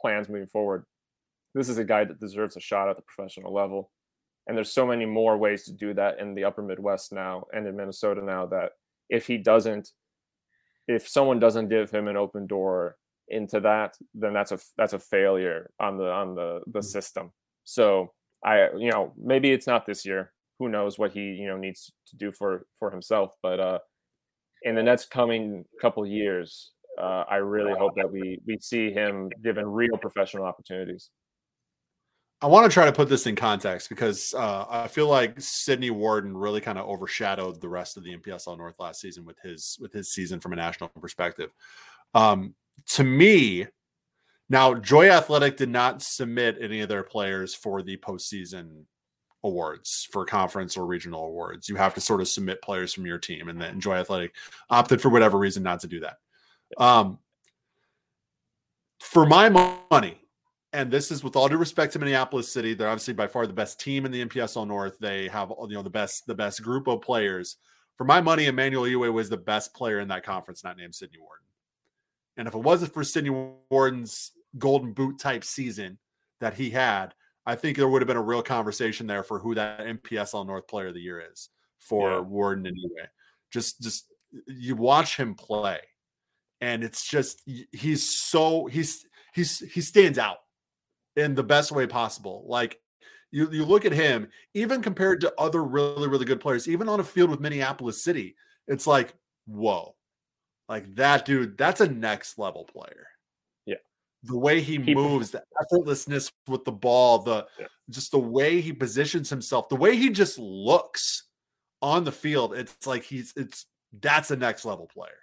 plans 0.00 0.28
moving 0.28 0.48
forward. 0.48 0.84
This 1.54 1.68
is 1.68 1.78
a 1.78 1.84
guy 1.84 2.04
that 2.04 2.20
deserves 2.20 2.56
a 2.56 2.60
shot 2.60 2.88
at 2.88 2.96
the 2.96 3.02
professional 3.02 3.54
level, 3.54 3.90
and 4.46 4.56
there's 4.56 4.72
so 4.72 4.86
many 4.86 5.06
more 5.06 5.36
ways 5.36 5.64
to 5.64 5.72
do 5.72 5.94
that 5.94 6.18
in 6.18 6.34
the 6.34 6.44
Upper 6.44 6.62
Midwest 6.62 7.12
now 7.12 7.44
and 7.52 7.66
in 7.66 7.76
Minnesota 7.76 8.24
now 8.24 8.46
that 8.46 8.72
if 9.08 9.26
he 9.26 9.38
doesn't, 9.38 9.90
if 10.88 11.08
someone 11.08 11.38
doesn't 11.38 11.68
give 11.68 11.90
him 11.90 12.08
an 12.08 12.16
open 12.16 12.46
door 12.46 12.96
into 13.28 13.60
that, 13.60 13.96
then 14.14 14.32
that's 14.32 14.52
a 14.52 14.58
that's 14.76 14.92
a 14.92 14.98
failure 14.98 15.70
on 15.78 15.96
the 15.96 16.10
on 16.10 16.34
the 16.34 16.60
the 16.66 16.80
mm. 16.80 16.84
system. 16.84 17.30
So 17.62 18.12
I 18.44 18.70
you 18.76 18.90
know 18.90 19.12
maybe 19.16 19.52
it's 19.52 19.66
not 19.66 19.86
this 19.86 20.04
year 20.04 20.32
who 20.58 20.68
knows 20.68 20.98
what 20.98 21.12
he 21.12 21.20
you 21.20 21.46
know 21.46 21.56
needs 21.56 21.92
to 22.08 22.16
do 22.16 22.32
for 22.32 22.66
for 22.78 22.90
himself. 22.90 23.32
But 23.42 23.60
uh, 23.60 23.78
in 24.62 24.74
the 24.74 24.82
next 24.82 25.10
coming 25.10 25.64
couple 25.80 26.06
years, 26.06 26.72
uh, 27.00 27.24
I 27.28 27.36
really 27.36 27.72
hope 27.78 27.94
that 27.96 28.10
we 28.10 28.40
we 28.46 28.58
see 28.60 28.92
him 28.92 29.30
given 29.42 29.66
real 29.66 29.96
professional 29.96 30.44
opportunities. 30.44 31.10
I 32.40 32.46
want 32.46 32.70
to 32.70 32.74
try 32.74 32.84
to 32.84 32.92
put 32.92 33.08
this 33.08 33.26
in 33.26 33.36
context 33.36 33.88
because 33.88 34.34
uh, 34.34 34.66
I 34.68 34.88
feel 34.88 35.08
like 35.08 35.40
Sidney 35.40 35.90
Warden 35.90 36.36
really 36.36 36.60
kind 36.60 36.78
of 36.78 36.86
overshadowed 36.86 37.60
the 37.60 37.68
rest 37.68 37.96
of 37.96 38.04
the 38.04 38.14
NPSL 38.14 38.58
North 38.58 38.78
last 38.78 39.00
season 39.00 39.24
with 39.24 39.38
his 39.42 39.78
with 39.80 39.92
his 39.92 40.12
season 40.12 40.40
from 40.40 40.52
a 40.52 40.56
national 40.56 40.90
perspective. 41.00 41.50
Um, 42.12 42.54
to 42.90 43.04
me, 43.04 43.66
now 44.48 44.74
Joy 44.74 45.08
Athletic 45.10 45.56
did 45.56 45.70
not 45.70 46.02
submit 46.02 46.58
any 46.60 46.80
of 46.80 46.88
their 46.88 47.02
players 47.02 47.54
for 47.54 47.82
the 47.82 47.96
postseason 47.96 48.84
awards 49.44 50.08
for 50.10 50.24
conference 50.24 50.76
or 50.76 50.86
regional 50.86 51.24
awards. 51.24 51.68
You 51.68 51.76
have 51.76 51.94
to 51.94 52.00
sort 52.00 52.20
of 52.20 52.28
submit 52.28 52.62
players 52.62 52.92
from 52.92 53.06
your 53.06 53.18
team, 53.18 53.48
and 53.48 53.60
then 53.60 53.80
Joy 53.80 53.96
Athletic 53.96 54.34
opted 54.70 55.00
for 55.00 55.10
whatever 55.10 55.38
reason 55.38 55.62
not 55.62 55.80
to 55.80 55.86
do 55.86 56.00
that. 56.00 56.16
Um, 56.78 57.18
for 59.00 59.26
my 59.26 59.48
money, 59.90 60.18
and 60.72 60.90
this 60.90 61.10
is 61.10 61.22
with 61.22 61.36
all 61.36 61.48
due 61.48 61.56
respect 61.56 61.92
to 61.92 61.98
Minneapolis 61.98 62.50
City, 62.50 62.74
they're 62.74 62.88
obviously 62.88 63.14
by 63.14 63.28
far 63.28 63.46
the 63.46 63.52
best 63.52 63.78
team 63.78 64.06
in 64.06 64.12
the 64.12 64.24
NPSL 64.24 64.66
North. 64.66 64.98
They 64.98 65.28
have 65.28 65.52
you 65.68 65.74
know 65.74 65.82
the 65.82 65.90
best 65.90 66.26
the 66.26 66.34
best 66.34 66.62
group 66.62 66.88
of 66.88 67.00
players. 67.00 67.56
For 67.96 68.04
my 68.04 68.20
money, 68.20 68.46
Emmanuel 68.46 68.84
Iwe 68.84 69.12
was 69.12 69.28
the 69.28 69.36
best 69.36 69.72
player 69.72 70.00
in 70.00 70.08
that 70.08 70.24
conference, 70.24 70.64
not 70.64 70.76
named 70.76 70.94
Sidney 70.94 71.18
Worden. 71.18 71.44
And 72.36 72.48
if 72.48 72.54
it 72.54 72.62
wasn't 72.62 72.92
for 72.92 73.04
Sidney 73.04 73.30
Warden's 73.70 74.32
golden 74.58 74.92
boot 74.92 75.18
type 75.18 75.44
season 75.44 75.98
that 76.40 76.54
he 76.54 76.70
had, 76.70 77.14
I 77.46 77.54
think 77.54 77.76
there 77.76 77.88
would 77.88 78.02
have 78.02 78.06
been 78.06 78.16
a 78.16 78.22
real 78.22 78.42
conversation 78.42 79.06
there 79.06 79.22
for 79.22 79.38
who 79.38 79.54
that 79.54 79.80
NPSL 79.80 80.46
North 80.46 80.66
Player 80.66 80.88
of 80.88 80.94
the 80.94 81.00
Year 81.00 81.22
is 81.32 81.50
for 81.78 82.10
yeah. 82.10 82.20
Worden 82.20 82.66
anyway. 82.66 83.08
Just, 83.52 83.80
just 83.82 84.06
you 84.46 84.74
watch 84.74 85.16
him 85.16 85.34
play, 85.34 85.78
and 86.60 86.82
it's 86.82 87.06
just 87.06 87.42
he's 87.72 88.08
so 88.08 88.66
he's 88.66 89.04
he's 89.34 89.60
he 89.60 89.80
stands 89.80 90.18
out 90.18 90.38
in 91.16 91.34
the 91.34 91.42
best 91.44 91.70
way 91.70 91.86
possible. 91.86 92.44
Like 92.48 92.80
you, 93.30 93.50
you 93.50 93.64
look 93.64 93.84
at 93.84 93.92
him, 93.92 94.28
even 94.54 94.82
compared 94.82 95.20
to 95.22 95.34
other 95.38 95.62
really, 95.64 96.08
really 96.08 96.24
good 96.24 96.40
players, 96.40 96.68
even 96.68 96.88
on 96.88 97.00
a 97.00 97.04
field 97.04 97.30
with 97.30 97.40
Minneapolis 97.40 98.02
City, 98.02 98.36
it's 98.68 98.86
like, 98.86 99.14
whoa, 99.46 99.93
like 100.68 100.94
that 100.94 101.24
dude, 101.24 101.58
that's 101.58 101.80
a 101.80 101.88
next 101.88 102.38
level 102.38 102.64
player 102.64 103.06
Yeah. 103.66 103.76
the 104.22 104.38
way 104.38 104.60
he 104.60 104.78
moves, 104.78 105.30
the 105.30 105.42
effortlessness 105.60 106.30
with 106.48 106.64
the 106.64 106.72
ball, 106.72 107.18
the 107.20 107.46
yeah. 107.58 107.66
just 107.90 108.10
the 108.10 108.18
way 108.18 108.60
he 108.60 108.72
positions 108.72 109.28
himself, 109.28 109.68
the 109.68 109.76
way 109.76 109.96
he 109.96 110.10
just 110.10 110.38
looks 110.38 111.24
on 111.82 112.04
the 112.04 112.12
field, 112.12 112.54
it's 112.54 112.86
like 112.86 113.02
he's 113.02 113.32
it's 113.36 113.66
that's 114.00 114.30
a 114.30 114.36
next 114.36 114.64
level 114.64 114.86
player, 114.86 115.20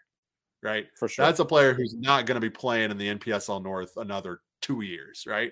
right? 0.62 0.86
For 0.98 1.08
sure. 1.08 1.26
That's 1.26 1.40
a 1.40 1.46
player 1.46 1.74
who's 1.74 1.96
not 1.96 2.26
going 2.26 2.36
to 2.36 2.42
be 2.42 2.50
playing 2.50 2.92
in 2.92 2.98
the 2.98 3.16
NPSL 3.16 3.64
North 3.64 3.98
another 3.98 4.42
two 4.62 4.82
years, 4.82 5.26
right? 5.28 5.52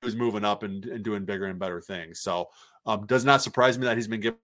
Who's 0.00 0.16
moving 0.16 0.44
up 0.44 0.62
and, 0.62 0.84
and 0.86 1.04
doing 1.04 1.24
bigger 1.24 1.46
and 1.46 1.58
better 1.58 1.80
things. 1.80 2.20
So, 2.20 2.48
um, 2.86 3.06
does 3.06 3.24
not 3.24 3.42
surprise 3.42 3.78
me 3.78 3.84
that 3.86 3.96
he's 3.96 4.08
been 4.08 4.20
given 4.20 4.38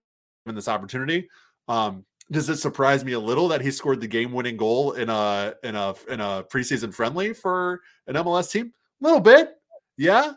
this 0.47 0.67
opportunity. 0.67 1.29
Um, 1.67 2.05
does 2.31 2.49
it 2.49 2.57
surprise 2.57 3.03
me 3.03 3.13
a 3.13 3.19
little 3.19 3.47
that 3.47 3.61
he 3.61 3.71
scored 3.71 4.01
the 4.01 4.07
game-winning 4.07 4.57
goal 4.57 4.93
in 4.93 5.09
a 5.09 5.55
in 5.63 5.75
a 5.75 5.95
in 6.09 6.19
a 6.19 6.43
preseason 6.43 6.93
friendly 6.93 7.33
for 7.33 7.81
an 8.07 8.15
MLS 8.15 8.51
team? 8.51 8.73
A 9.01 9.03
little 9.03 9.19
bit, 9.19 9.55
yeah. 9.97 10.33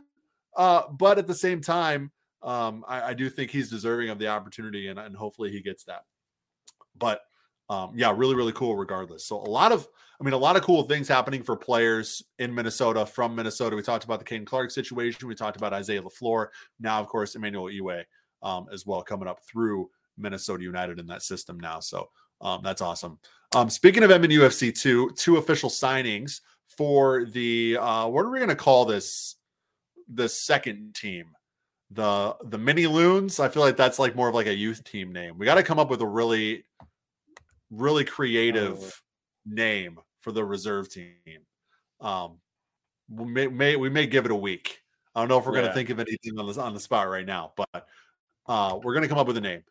Uh, 0.56 0.82
but 0.90 1.18
at 1.18 1.26
the 1.26 1.34
same 1.34 1.60
time, 1.60 2.10
um, 2.42 2.84
I, 2.86 3.02
I, 3.02 3.14
do 3.14 3.30
think 3.30 3.50
he's 3.50 3.70
deserving 3.70 4.10
of 4.10 4.18
the 4.18 4.28
opportunity, 4.28 4.88
and, 4.88 4.98
and 4.98 5.16
hopefully 5.16 5.50
he 5.50 5.62
gets 5.62 5.84
that. 5.84 6.02
But 6.98 7.22
um, 7.70 7.92
yeah, 7.94 8.12
really, 8.14 8.34
really 8.34 8.52
cool 8.52 8.76
regardless. 8.76 9.24
So 9.24 9.36
a 9.36 9.48
lot 9.48 9.72
of, 9.72 9.88
I 10.20 10.24
mean, 10.24 10.34
a 10.34 10.38
lot 10.38 10.56
of 10.56 10.62
cool 10.62 10.82
things 10.82 11.08
happening 11.08 11.42
for 11.42 11.56
players 11.56 12.22
in 12.38 12.54
Minnesota 12.54 13.06
from 13.06 13.34
Minnesota. 13.34 13.76
We 13.76 13.82
talked 13.82 14.04
about 14.04 14.18
the 14.18 14.24
Caden 14.24 14.44
Clark 14.44 14.70
situation. 14.70 15.26
We 15.26 15.34
talked 15.34 15.56
about 15.56 15.72
Isaiah 15.72 16.02
LaFleur. 16.02 16.48
Now, 16.80 17.00
of 17.00 17.06
course, 17.06 17.34
Emmanuel 17.34 17.70
Iwe 17.70 18.04
um, 18.42 18.66
as 18.72 18.84
well 18.84 19.02
coming 19.02 19.28
up 19.28 19.40
through 19.50 19.88
Minnesota 20.22 20.62
United 20.62 20.98
in 20.98 21.06
that 21.06 21.22
system 21.22 21.58
now. 21.58 21.80
So 21.80 22.08
um, 22.40 22.60
that's 22.62 22.80
awesome. 22.80 23.18
Um, 23.54 23.68
speaking 23.68 24.02
of 24.02 24.10
MNUFC 24.10 24.78
two, 24.78 25.10
two 25.16 25.36
official 25.36 25.68
signings 25.68 26.40
for 26.76 27.24
the 27.26 27.76
uh, 27.78 28.06
what 28.08 28.24
are 28.24 28.30
we 28.30 28.38
going 28.38 28.48
to 28.48 28.56
call 28.56 28.84
this? 28.84 29.36
The 30.12 30.28
second 30.28 30.94
team, 30.94 31.26
the 31.90 32.36
the 32.44 32.58
mini 32.58 32.86
loons. 32.86 33.40
I 33.40 33.48
feel 33.48 33.62
like 33.62 33.76
that's 33.76 33.98
like 33.98 34.16
more 34.16 34.28
of 34.28 34.34
like 34.34 34.46
a 34.46 34.54
youth 34.54 34.82
team 34.84 35.12
name. 35.12 35.38
We 35.38 35.46
got 35.46 35.54
to 35.56 35.62
come 35.62 35.78
up 35.78 35.90
with 35.90 36.00
a 36.00 36.06
really, 36.06 36.64
really 37.70 38.04
creative 38.04 38.78
oh. 38.78 38.90
name 39.46 39.98
for 40.20 40.32
the 40.32 40.44
reserve 40.44 40.90
team. 40.90 41.12
Um, 42.00 42.38
we 43.08 43.26
may, 43.26 43.46
may, 43.46 43.76
we 43.76 43.90
may 43.90 44.06
give 44.06 44.24
it 44.24 44.30
a 44.30 44.36
week. 44.36 44.80
I 45.14 45.20
don't 45.20 45.28
know 45.28 45.38
if 45.38 45.46
we're 45.46 45.54
yeah. 45.54 45.62
going 45.62 45.70
to 45.70 45.74
think 45.74 45.90
of 45.90 46.00
anything 46.00 46.38
on 46.38 46.46
the 46.46 46.60
on 46.60 46.74
the 46.74 46.80
spot 46.80 47.08
right 47.08 47.26
now, 47.26 47.52
but 47.56 47.86
uh, 48.46 48.78
we're 48.82 48.94
going 48.94 49.02
to 49.02 49.08
come 49.08 49.18
up 49.18 49.26
with 49.26 49.36
a 49.36 49.40
name. 49.40 49.62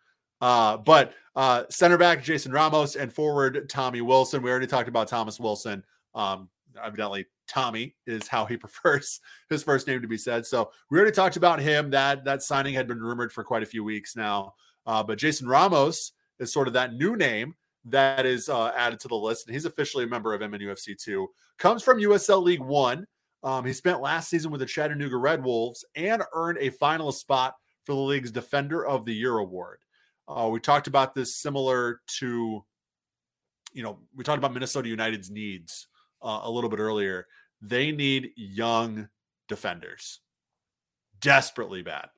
Uh, 0.42 0.78
but 0.78 1.14
uh, 1.36 1.64
center 1.70 1.98
back 1.98 2.24
Jason 2.24 2.52
Ramos 2.52 2.96
and 2.96 3.14
forward 3.14 3.70
Tommy 3.70 4.02
Wilson. 4.02 4.42
We 4.42 4.50
already 4.50 4.68
talked 4.68 4.90
about 4.90 5.08
Thomas 5.08 5.40
Wilson. 5.40 5.84
Um, 6.16 6.50
evidently, 6.84 7.28
Tommy 7.48 7.96
is 8.08 8.28
how 8.28 8.46
he 8.46 8.58
prefers 8.58 9.20
his 9.50 9.64
first 9.64 9.88
name 9.88 10.02
to 10.02 10.08
be 10.08 10.18
said. 10.18 10.46
So 10.46 10.72
we 10.90 10.98
already 10.98 11.14
talked 11.14 11.38
about 11.38 11.60
him. 11.60 11.90
That 11.92 12.26
that 12.26 12.44
signing 12.44 12.74
had 12.74 12.88
been 12.88 13.00
rumored 13.00 13.32
for 13.32 13.44
quite 13.44 13.64
a 13.64 13.68
few 13.68 13.84
weeks 13.84 14.16
now. 14.16 14.54
Uh, 14.86 15.04
but 15.04 15.18
Jason 15.18 15.48
Ramos 15.48 16.14
is 16.40 16.52
sort 16.52 16.68
of 16.68 16.74
that 16.74 16.94
new 16.94 17.16
name 17.16 17.56
that 17.86 18.26
is 18.26 18.50
uh, 18.50 18.72
added 18.76 19.00
to 19.00 19.08
the 19.08 19.16
list, 19.16 19.48
and 19.48 19.54
he's 19.54 19.66
officially 19.66 20.04
a 20.04 20.08
member 20.08 20.34
of 20.34 20.42
MNUFC 20.42 20.98
two. 20.98 21.28
Comes 21.58 21.84
from 21.84 22.00
USL 22.00 22.44
League 22.44 22.62
One. 22.62 23.06
Um, 23.44 23.66
he 23.66 23.74
spent 23.74 24.02
last 24.02 24.30
season 24.30 24.52
with 24.52 24.60
the 24.60 24.68
Chattanooga 24.68 25.18
Red 25.18 25.44
Wolves 25.44 25.84
and 25.96 26.22
earned 26.34 26.60
a 26.60 26.72
finalist 26.72 27.16
spot 27.16 27.56
for 27.86 27.94
the 27.94 28.00
league's 28.00 28.32
Defender 28.32 28.86
of 28.86 29.06
the 29.06 29.14
Year 29.14 29.38
award. 29.38 29.80
Uh, 30.32 30.48
we 30.50 30.60
talked 30.60 30.88
about 30.88 31.14
this 31.14 31.36
similar 31.36 32.02
to, 32.20 32.64
you 33.74 33.84
know, 33.84 34.00
we 34.16 34.24
talked 34.24 34.38
about 34.38 34.54
Minnesota 34.54 34.90
United's 34.90 35.30
needs 35.30 35.88
uh, 36.22 36.42
a 36.44 36.52
little 36.52 36.70
bit 36.70 36.80
earlier. 36.80 37.28
They 37.62 37.92
need 37.92 38.32
young 38.36 39.10
defenders 39.48 40.22
desperately 41.20 41.82
bad. 41.82 42.10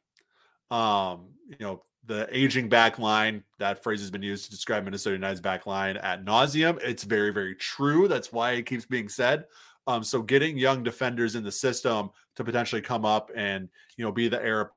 Um, 0.71 1.29
you 1.47 1.57
know, 1.59 1.83
the 2.05 2.27
aging 2.31 2.69
back 2.69 2.99
line, 2.99 3.43
that 3.59 3.83
phrase 3.83 4.01
has 4.01 4.11
been 4.11 4.23
used 4.23 4.45
to 4.45 4.51
describe 4.51 4.83
Minnesota 4.83 5.15
United's 5.15 5.41
back 5.41 5.65
line 5.65 5.97
at 5.97 6.25
nauseum. 6.25 6.81
It's 6.83 7.03
very, 7.03 7.31
very 7.31 7.55
true. 7.55 8.07
That's 8.07 8.31
why 8.31 8.51
it 8.51 8.65
keeps 8.65 8.85
being 8.85 9.09
said. 9.09 9.45
Um, 9.87 10.03
so 10.03 10.21
getting 10.21 10.57
young 10.57 10.83
defenders 10.83 11.35
in 11.35 11.43
the 11.43 11.51
system 11.51 12.09
to 12.35 12.43
potentially 12.43 12.81
come 12.81 13.05
up 13.05 13.31
and, 13.35 13.69
you 13.97 14.05
know, 14.05 14.11
be 14.11 14.27
the 14.27 14.43
heir 14.43 14.71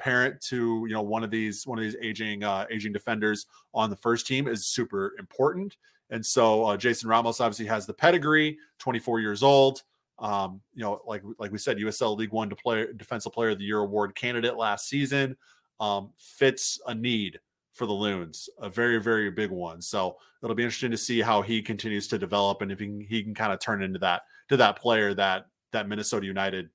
parent 0.00 0.40
to 0.40 0.84
you 0.88 0.94
know 0.94 1.02
one 1.02 1.22
of 1.22 1.30
these 1.30 1.66
one 1.66 1.78
of 1.78 1.84
these 1.84 1.96
aging 2.00 2.42
uh, 2.42 2.66
aging 2.70 2.92
defenders 2.92 3.46
on 3.74 3.90
the 3.90 3.96
first 3.96 4.26
team 4.26 4.48
is 4.48 4.66
super 4.66 5.14
important. 5.18 5.76
And 6.10 6.24
so 6.24 6.64
uh, 6.64 6.76
Jason 6.76 7.08
Ramos 7.08 7.40
obviously 7.40 7.66
has 7.66 7.86
the 7.86 7.94
pedigree, 7.94 8.58
24 8.80 9.20
years 9.20 9.44
old. 9.44 9.82
Um, 10.18 10.60
you 10.74 10.82
know, 10.82 11.00
like 11.06 11.22
like 11.38 11.52
we 11.52 11.58
said, 11.58 11.78
USL 11.78 12.16
League 12.16 12.32
One 12.32 12.50
to 12.50 12.56
play, 12.56 12.86
Defensive 12.96 13.32
Player 13.32 13.50
of 13.50 13.58
the 13.58 13.64
Year 13.64 13.78
award 13.78 14.14
candidate 14.14 14.56
last 14.56 14.88
season. 14.88 15.36
Um, 15.78 16.10
fits 16.18 16.78
a 16.86 16.94
need 16.94 17.40
for 17.72 17.86
the 17.86 17.92
Loons, 17.92 18.50
a 18.58 18.68
very 18.68 19.00
very 19.00 19.30
big 19.30 19.50
one. 19.50 19.80
So 19.80 20.16
it'll 20.42 20.56
be 20.56 20.64
interesting 20.64 20.90
to 20.90 20.98
see 20.98 21.20
how 21.20 21.42
he 21.42 21.62
continues 21.62 22.08
to 22.08 22.18
develop 22.18 22.60
and 22.62 22.72
if 22.72 22.80
he 22.80 22.86
can, 22.86 23.00
he 23.00 23.22
can 23.22 23.34
kind 23.34 23.52
of 23.52 23.60
turn 23.60 23.82
into 23.82 23.98
that 24.00 24.22
to 24.48 24.56
that 24.56 24.78
player 24.78 25.14
that 25.14 25.46
that 25.72 25.88
Minnesota 25.88 26.26
United 26.26 26.68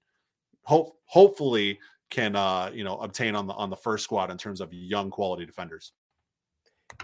hope 0.64 0.98
hopefully 1.06 1.80
can 2.10 2.36
uh, 2.36 2.72
you 2.74 2.84
know 2.84 2.98
obtain 2.98 3.36
on 3.36 3.48
the 3.48 3.54
on 3.54 3.70
the 3.70 3.76
first 3.76 4.04
squad 4.04 4.32
in 4.32 4.38
terms 4.38 4.62
of 4.62 4.74
young 4.74 5.10
quality 5.10 5.46
defenders. 5.46 5.92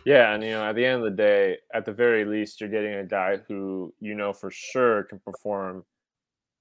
Yeah, 0.06 0.34
and 0.34 0.44
you 0.44 0.52
know, 0.52 0.64
at 0.64 0.76
the 0.76 0.86
end 0.86 1.04
of 1.04 1.04
the 1.04 1.18
day, 1.18 1.58
at 1.74 1.86
the 1.86 1.92
very 1.92 2.24
least, 2.24 2.62
you're 2.62 2.70
getting 2.70 2.94
a 2.94 3.06
guy 3.06 3.38
who 3.48 3.94
you 4.00 4.16
know 4.16 4.34
for 4.34 4.52
sure 4.52 5.04
can 5.04 5.20
perform 5.20 5.84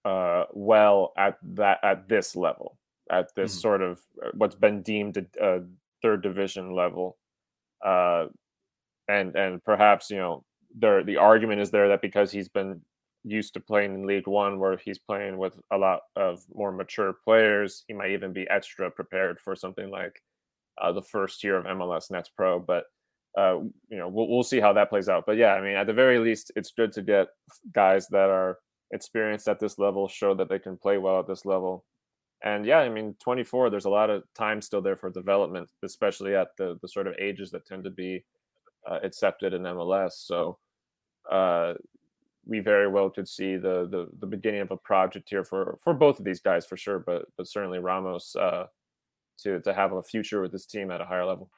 uh, 0.04 0.44
well 0.52 1.12
at 1.16 1.36
that 1.54 1.78
at 1.82 2.08
this 2.08 2.34
level, 2.34 2.78
at 3.10 3.34
this 3.34 3.52
mm-hmm. 3.52 3.60
sort 3.60 3.82
of 3.82 4.00
uh, 4.24 4.30
what's 4.34 4.54
been 4.54 4.82
deemed 4.82 5.16
a, 5.16 5.26
a 5.40 5.60
third 6.02 6.22
division 6.22 6.74
level, 6.74 7.18
uh, 7.84 8.26
and 9.08 9.36
and 9.36 9.62
perhaps 9.64 10.10
you 10.10 10.16
know 10.16 10.44
there 10.74 11.04
the 11.04 11.16
argument 11.16 11.60
is 11.60 11.70
there 11.70 11.88
that 11.88 12.00
because 12.00 12.30
he's 12.30 12.48
been 12.48 12.80
used 13.24 13.54
to 13.54 13.60
playing 13.60 13.94
in 13.94 14.06
League 14.06 14.26
One, 14.26 14.58
where 14.58 14.76
he's 14.76 14.98
playing 14.98 15.36
with 15.36 15.58
a 15.70 15.76
lot 15.76 16.00
of 16.16 16.42
more 16.52 16.72
mature 16.72 17.14
players. 17.24 17.84
He 17.86 17.94
might 17.94 18.12
even 18.12 18.32
be 18.32 18.48
extra 18.48 18.90
prepared 18.90 19.38
for 19.40 19.54
something 19.54 19.90
like 19.90 20.22
uh, 20.80 20.92
the 20.92 21.02
first 21.02 21.44
year 21.44 21.56
of 21.56 21.66
MLS 21.66 22.10
Next 22.10 22.30
Pro. 22.36 22.58
But 22.58 22.84
uh, 23.38 23.58
you 23.88 23.98
know, 23.98 24.08
we'll, 24.08 24.28
we'll 24.28 24.42
see 24.42 24.60
how 24.60 24.72
that 24.72 24.90
plays 24.90 25.08
out. 25.08 25.24
But 25.26 25.36
yeah, 25.36 25.54
I 25.54 25.60
mean, 25.60 25.76
at 25.76 25.86
the 25.86 25.92
very 25.92 26.18
least, 26.18 26.50
it's 26.56 26.72
good 26.72 26.92
to 26.92 27.02
get 27.02 27.28
guys 27.72 28.08
that 28.08 28.30
are 28.30 28.58
experienced 28.92 29.48
at 29.48 29.60
this 29.60 29.78
level, 29.78 30.08
show 30.08 30.34
that 30.34 30.48
they 30.48 30.58
can 30.58 30.76
play 30.76 30.98
well 30.98 31.20
at 31.20 31.28
this 31.28 31.44
level. 31.44 31.84
And 32.42 32.64
yeah, 32.64 32.78
I 32.78 32.88
mean, 32.88 33.14
24, 33.22 33.70
there's 33.70 33.84
a 33.84 33.90
lot 33.90 34.10
of 34.10 34.24
time 34.34 34.62
still 34.62 34.80
there 34.80 34.96
for 34.96 35.10
development, 35.10 35.68
especially 35.84 36.34
at 36.34 36.48
the 36.58 36.78
the 36.80 36.88
sort 36.88 37.06
of 37.06 37.14
ages 37.20 37.50
that 37.50 37.66
tend 37.66 37.84
to 37.84 37.90
be 37.90 38.24
uh, 38.90 38.98
accepted 39.02 39.52
in 39.52 39.62
MLS. 39.62 40.12
So, 40.12 40.58
uh, 41.30 41.74
we 42.46 42.60
very 42.60 42.88
well 42.88 43.10
could 43.10 43.28
see 43.28 43.56
the, 43.56 43.86
the 43.90 44.08
the 44.18 44.26
beginning 44.26 44.60
of 44.60 44.70
a 44.70 44.76
project 44.76 45.28
here 45.30 45.44
for 45.44 45.78
for 45.82 45.94
both 45.94 46.18
of 46.18 46.24
these 46.24 46.40
guys 46.40 46.66
for 46.66 46.76
sure, 46.76 46.98
but 46.98 47.26
but 47.36 47.46
certainly 47.46 47.78
Ramos 47.78 48.34
uh, 48.36 48.66
to 49.42 49.60
to 49.60 49.74
have 49.74 49.92
a 49.92 50.02
future 50.02 50.40
with 50.40 50.52
this 50.52 50.66
team 50.66 50.90
at 50.90 51.00
a 51.00 51.04
higher 51.04 51.24
level. 51.24 51.50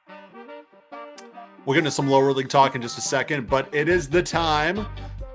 We'll 1.65 1.75
get 1.75 1.79
into 1.79 1.91
some 1.91 2.09
lower 2.09 2.33
league 2.33 2.49
talk 2.49 2.75
in 2.75 2.81
just 2.81 2.97
a 2.97 3.01
second, 3.01 3.47
but 3.47 3.73
it 3.73 3.87
is 3.87 4.09
the 4.09 4.21
time 4.21 4.85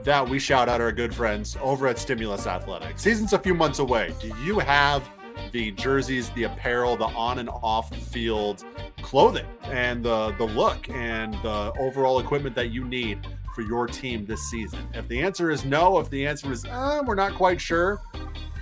that 0.04 0.28
we 0.28 0.38
shout 0.38 0.68
out 0.68 0.80
our 0.80 0.92
good 0.92 1.14
friends 1.14 1.56
over 1.60 1.88
at 1.88 1.98
Stimulus 1.98 2.46
Athletics. 2.46 3.02
Season's 3.02 3.32
a 3.32 3.38
few 3.38 3.54
months 3.54 3.78
away. 3.78 4.14
Do 4.20 4.28
you 4.44 4.58
have 4.58 5.08
the 5.52 5.70
jerseys, 5.72 6.28
the 6.30 6.44
apparel, 6.44 6.96
the 6.96 7.06
on 7.06 7.38
and 7.38 7.48
off 7.48 7.94
field 7.96 8.64
clothing, 9.00 9.46
and 9.64 10.04
the 10.04 10.32
the 10.32 10.44
look 10.44 10.88
and 10.90 11.32
the 11.42 11.72
overall 11.78 12.20
equipment 12.20 12.54
that 12.56 12.70
you 12.70 12.84
need 12.84 13.26
for 13.58 13.62
your 13.62 13.88
team 13.88 14.24
this 14.24 14.40
season? 14.48 14.78
If 14.94 15.08
the 15.08 15.20
answer 15.20 15.50
is 15.50 15.64
no, 15.64 15.98
if 15.98 16.08
the 16.10 16.24
answer 16.24 16.52
is 16.52 16.64
uh, 16.64 17.02
we're 17.04 17.16
not 17.16 17.34
quite 17.34 17.60
sure, 17.60 18.00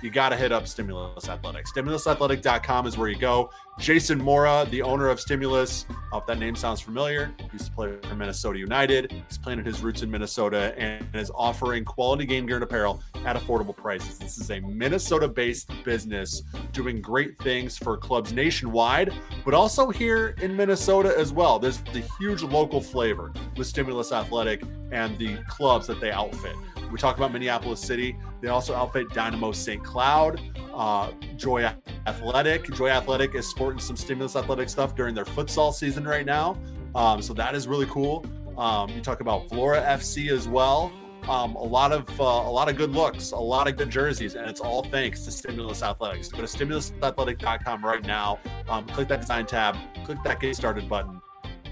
you 0.01 0.09
got 0.09 0.29
to 0.29 0.35
hit 0.35 0.51
up 0.51 0.67
Stimulus 0.67 1.27
Athletics. 1.29 1.71
StimulusAthletic.com 1.71 2.87
is 2.87 2.97
where 2.97 3.07
you 3.07 3.17
go. 3.17 3.49
Jason 3.79 4.17
Mora, 4.17 4.65
the 4.71 4.81
owner 4.81 5.07
of 5.07 5.19
Stimulus, 5.19 5.85
if 6.13 6.25
that 6.25 6.39
name 6.39 6.55
sounds 6.55 6.81
familiar, 6.81 7.31
used 7.53 7.65
to 7.65 7.71
play 7.71 7.95
for 8.01 8.15
Minnesota 8.15 8.57
United. 8.57 9.11
He's 9.27 9.37
planted 9.37 9.65
his 9.65 9.81
roots 9.81 10.01
in 10.01 10.09
Minnesota 10.09 10.73
and 10.77 11.05
is 11.13 11.31
offering 11.35 11.85
quality 11.85 12.25
game 12.25 12.47
gear 12.47 12.55
and 12.55 12.63
apparel 12.63 13.01
at 13.25 13.35
affordable 13.35 13.75
prices. 13.75 14.17
This 14.17 14.39
is 14.39 14.49
a 14.49 14.59
Minnesota 14.61 15.27
based 15.27 15.71
business 15.83 16.41
doing 16.73 17.01
great 17.01 17.37
things 17.37 17.77
for 17.77 17.97
clubs 17.97 18.33
nationwide, 18.33 19.13
but 19.45 19.53
also 19.53 19.89
here 19.89 20.35
in 20.41 20.55
Minnesota 20.55 21.13
as 21.17 21.31
well. 21.31 21.59
There's 21.59 21.77
the 21.77 22.03
huge 22.19 22.41
local 22.41 22.81
flavor 22.81 23.31
with 23.55 23.67
Stimulus 23.67 24.11
Athletic 24.11 24.63
and 24.91 25.17
the 25.19 25.37
clubs 25.47 25.85
that 25.87 25.99
they 25.99 26.11
outfit. 26.11 26.55
We 26.91 26.97
talk 26.97 27.17
about 27.17 27.33
Minneapolis 27.33 27.81
City. 27.81 28.17
They 28.41 28.49
also 28.49 28.73
outfit 28.73 29.09
Dynamo 29.09 29.51
St. 29.51 29.83
Cloud, 29.83 30.41
uh, 30.73 31.11
Joy 31.35 31.69
Athletic. 32.05 32.71
Joy 32.73 32.89
Athletic 32.89 33.35
is 33.35 33.47
sporting 33.47 33.79
some 33.79 33.95
stimulus 33.95 34.35
athletic 34.35 34.69
stuff 34.69 34.95
during 34.95 35.15
their 35.15 35.25
futsal 35.25 35.73
season 35.73 36.07
right 36.07 36.25
now. 36.25 36.57
Um, 36.95 37.21
so 37.21 37.33
that 37.33 37.55
is 37.55 37.67
really 37.67 37.87
cool. 37.87 38.25
Um, 38.57 38.89
you 38.89 39.01
talk 39.01 39.21
about 39.21 39.49
Flora 39.49 39.81
FC 39.81 40.31
as 40.31 40.47
well. 40.47 40.91
Um, 41.27 41.55
a 41.55 41.63
lot 41.63 41.91
of 41.91 42.09
uh, 42.19 42.23
a 42.23 42.51
lot 42.51 42.69
of 42.69 42.77
good 42.77 42.91
looks, 42.91 43.31
a 43.31 43.37
lot 43.37 43.67
of 43.67 43.75
good 43.75 43.89
jerseys, 43.89 44.35
and 44.35 44.49
it's 44.49 44.61
all 44.61 44.83
thanks 44.83 45.25
to 45.25 45.31
Stimulus 45.31 45.83
Athletics. 45.83 46.29
Go 46.29 46.37
to 46.37 46.43
stimulusathletic.com 46.43 47.83
right 47.83 48.05
now. 48.05 48.39
Um, 48.69 48.85
click 48.87 49.09
that 49.09 49.21
design 49.21 49.45
tab, 49.45 49.75
click 50.05 50.19
that 50.23 50.39
get 50.39 50.55
started 50.55 50.87
button, 50.87 51.21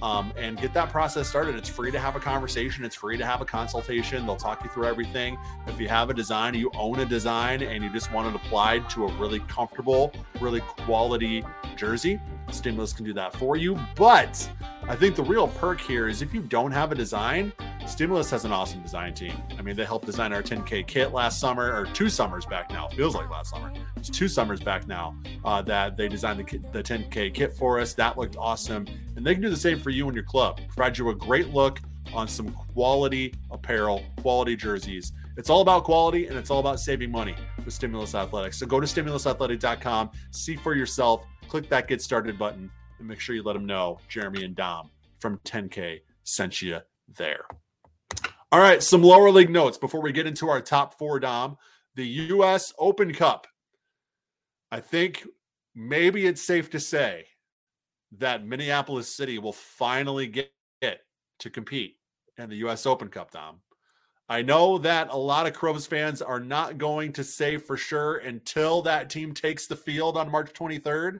um, 0.01 0.33
and 0.37 0.57
get 0.57 0.73
that 0.73 0.89
process 0.89 1.27
started. 1.27 1.55
It's 1.55 1.69
free 1.69 1.91
to 1.91 1.99
have 1.99 2.15
a 2.15 2.19
conversation, 2.19 2.85
it's 2.85 2.95
free 2.95 3.17
to 3.17 3.25
have 3.25 3.41
a 3.41 3.45
consultation. 3.45 4.25
They'll 4.25 4.35
talk 4.35 4.63
you 4.63 4.69
through 4.69 4.85
everything. 4.85 5.37
If 5.67 5.79
you 5.79 5.87
have 5.87 6.09
a 6.09 6.13
design, 6.13 6.53
you 6.53 6.71
own 6.75 6.99
a 6.99 7.05
design, 7.05 7.61
and 7.61 7.83
you 7.83 7.91
just 7.91 8.11
want 8.11 8.27
it 8.27 8.35
applied 8.35 8.89
to 8.91 9.05
a 9.05 9.13
really 9.17 9.39
comfortable, 9.41 10.11
really 10.39 10.61
quality 10.61 11.43
jersey, 11.75 12.19
Stimulus 12.51 12.93
can 12.93 13.05
do 13.05 13.13
that 13.13 13.33
for 13.35 13.57
you. 13.57 13.77
But 13.95 14.49
I 14.87 14.95
think 14.95 15.15
the 15.15 15.23
real 15.23 15.47
perk 15.47 15.81
here 15.81 16.07
is 16.07 16.21
if 16.21 16.31
you 16.31 16.41
don't 16.41 16.71
have 16.71 16.91
a 16.91 16.95
design, 16.95 17.51
Stimulus 17.87 18.29
has 18.29 18.45
an 18.45 18.51
awesome 18.51 18.83
design 18.83 19.15
team. 19.15 19.33
I 19.57 19.63
mean, 19.63 19.75
they 19.75 19.83
helped 19.83 20.05
design 20.05 20.31
our 20.31 20.43
10K 20.43 20.85
kit 20.85 21.11
last 21.11 21.39
summer, 21.39 21.75
or 21.75 21.87
two 21.87 22.07
summers 22.07 22.45
back 22.45 22.69
now. 22.69 22.87
Feels 22.89 23.15
like 23.15 23.27
last 23.31 23.49
summer. 23.49 23.73
It's 23.95 24.11
two 24.11 24.27
summers 24.27 24.59
back 24.59 24.87
now 24.87 25.17
uh, 25.43 25.63
that 25.63 25.97
they 25.97 26.07
designed 26.07 26.39
the, 26.39 26.57
the 26.71 26.83
10K 26.83 27.33
kit 27.33 27.57
for 27.57 27.79
us. 27.79 27.95
That 27.95 28.15
looked 28.15 28.37
awesome. 28.37 28.85
And 29.15 29.25
they 29.25 29.33
can 29.33 29.41
do 29.41 29.49
the 29.49 29.57
same 29.57 29.79
for 29.79 29.89
you 29.89 30.05
and 30.05 30.13
your 30.13 30.23
club. 30.23 30.61
Provide 30.67 30.99
you 30.99 31.09
a 31.09 31.15
great 31.15 31.49
look 31.49 31.79
on 32.13 32.27
some 32.27 32.49
quality 32.51 33.33
apparel, 33.49 34.03
quality 34.21 34.55
jerseys. 34.55 35.13
It's 35.35 35.49
all 35.49 35.61
about 35.61 35.83
quality 35.83 36.27
and 36.27 36.37
it's 36.37 36.51
all 36.51 36.59
about 36.59 36.79
saving 36.79 37.11
money 37.11 37.35
with 37.63 37.73
Stimulus 37.73 38.13
Athletics. 38.13 38.59
So 38.59 38.67
go 38.67 38.79
to 38.79 38.85
stimulusathletic.com, 38.85 40.11
see 40.29 40.55
for 40.55 40.75
yourself, 40.75 41.25
click 41.47 41.69
that 41.69 41.87
get 41.87 42.03
started 42.03 42.37
button, 42.37 42.69
and 42.99 43.07
make 43.07 43.19
sure 43.19 43.35
you 43.35 43.43
let 43.43 43.53
them 43.53 43.65
know 43.65 43.99
Jeremy 44.09 44.45
and 44.45 44.55
Dom 44.55 44.89
from 45.19 45.39
10K 45.39 46.01
sent 46.23 46.61
you 46.61 46.79
there. 47.17 47.45
All 48.51 48.59
right, 48.59 48.81
some 48.81 49.01
lower 49.01 49.31
league 49.31 49.49
notes 49.49 49.77
before 49.77 50.01
we 50.01 50.11
get 50.11 50.27
into 50.27 50.49
our 50.49 50.61
top 50.61 50.97
four, 50.97 51.19
Dom. 51.19 51.57
The 51.95 52.05
U.S. 52.05 52.73
Open 52.77 53.13
Cup. 53.13 53.47
I 54.71 54.79
think 54.79 55.25
maybe 55.73 56.25
it's 56.25 56.41
safe 56.41 56.69
to 56.71 56.79
say 56.79 57.25
that 58.17 58.45
Minneapolis 58.45 59.15
City 59.15 59.39
will 59.39 59.53
finally 59.53 60.27
get 60.27 60.51
to 61.39 61.49
compete 61.49 61.97
in 62.37 62.49
the 62.49 62.57
U.S. 62.57 62.85
Open 62.85 63.09
Cup, 63.09 63.31
Dom. 63.31 63.57
I 64.27 64.41
know 64.41 64.77
that 64.79 65.09
a 65.11 65.17
lot 65.17 65.45
of 65.45 65.53
Crows 65.53 65.85
fans 65.85 66.21
are 66.21 66.39
not 66.39 66.77
going 66.77 67.13
to 67.13 67.23
say 67.23 67.57
for 67.57 67.77
sure 67.77 68.17
until 68.17 68.81
that 68.81 69.09
team 69.09 69.33
takes 69.33 69.67
the 69.67 69.75
field 69.75 70.17
on 70.17 70.31
March 70.31 70.51
23rd, 70.53 71.19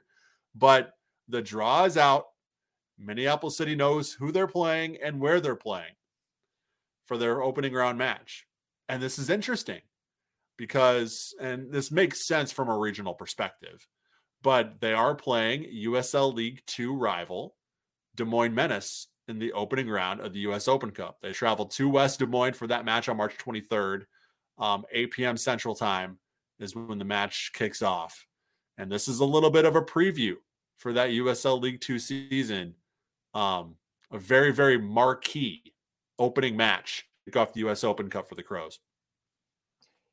but 0.54 0.95
the 1.28 1.42
draw 1.42 1.84
is 1.84 1.96
out. 1.96 2.26
Minneapolis 2.98 3.56
City 3.56 3.74
knows 3.74 4.12
who 4.12 4.32
they're 4.32 4.46
playing 4.46 4.98
and 5.02 5.20
where 5.20 5.40
they're 5.40 5.54
playing 5.54 5.94
for 7.04 7.18
their 7.18 7.42
opening 7.42 7.72
round 7.72 7.98
match. 7.98 8.46
And 8.88 9.02
this 9.02 9.18
is 9.18 9.30
interesting 9.30 9.80
because, 10.56 11.34
and 11.40 11.72
this 11.72 11.90
makes 11.90 12.26
sense 12.26 12.52
from 12.52 12.68
a 12.68 12.78
regional 12.78 13.14
perspective, 13.14 13.86
but 14.42 14.80
they 14.80 14.92
are 14.92 15.14
playing 15.14 15.66
USL 15.84 16.32
League 16.32 16.62
Two 16.66 16.96
rival 16.96 17.54
Des 18.14 18.24
Moines 18.24 18.54
Menace 18.54 19.08
in 19.28 19.38
the 19.38 19.52
opening 19.52 19.88
round 19.88 20.20
of 20.20 20.32
the 20.32 20.40
U.S. 20.40 20.68
Open 20.68 20.90
Cup. 20.90 21.18
They 21.20 21.32
traveled 21.32 21.72
to 21.72 21.88
West 21.88 22.20
Des 22.20 22.26
Moines 22.26 22.54
for 22.54 22.66
that 22.68 22.84
match 22.84 23.08
on 23.08 23.16
March 23.16 23.36
23rd, 23.38 24.04
um, 24.58 24.84
8 24.90 25.10
p.m. 25.10 25.36
Central 25.36 25.74
Time 25.74 26.18
is 26.58 26.74
when 26.74 26.98
the 26.98 27.04
match 27.04 27.50
kicks 27.52 27.82
off. 27.82 28.26
And 28.78 28.90
this 28.90 29.08
is 29.08 29.20
a 29.20 29.24
little 29.24 29.50
bit 29.50 29.64
of 29.64 29.76
a 29.76 29.82
preview 29.82 30.36
for 30.76 30.92
that 30.92 31.10
USL 31.10 31.60
League 31.60 31.80
Two 31.80 31.98
season. 31.98 32.74
Um, 33.34 33.76
a 34.10 34.18
very, 34.18 34.52
very 34.52 34.78
marquee 34.78 35.74
opening 36.18 36.56
match 36.56 37.06
kick 37.24 37.36
off 37.36 37.52
the 37.52 37.60
U.S. 37.60 37.84
Open 37.84 38.08
Cup 38.08 38.28
for 38.28 38.34
the 38.34 38.42
Crows. 38.42 38.78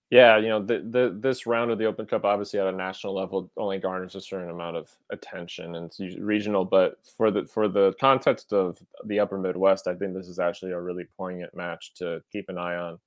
Yeah, 0.09 0.38
you 0.38 0.47
know, 0.47 0.64
the, 0.64 0.80
the 0.80 1.18
this 1.20 1.47
round 1.47 1.72
of 1.72 1.80
the 1.80 1.86
Open 1.86 2.05
Cup, 2.05 2.24
obviously 2.24 2.59
at 2.59 2.68
a 2.68 2.72
national 2.72 3.16
level, 3.16 3.49
only 3.57 3.80
garners 3.80 4.14
a 4.14 4.22
certain 4.22 4.51
amount 4.51 4.78
of 4.78 4.88
attention 5.11 5.76
and 5.76 5.86
it's 5.86 5.99
regional. 6.20 6.66
But 6.66 6.99
for 7.18 7.32
the 7.32 7.45
for 7.45 7.68
the 7.68 7.95
context 7.99 8.53
of 8.53 8.78
the 9.05 9.20
Upper 9.20 9.39
Midwest, 9.39 9.88
I 9.88 9.95
think 9.95 10.14
this 10.14 10.28
is 10.28 10.38
actually 10.38 10.72
a 10.72 10.80
really 10.80 11.05
poignant 11.18 11.55
match 11.55 11.93
to 11.95 12.22
keep 12.32 12.49
an 12.49 12.59
eye 12.59 12.76
on. 12.76 12.99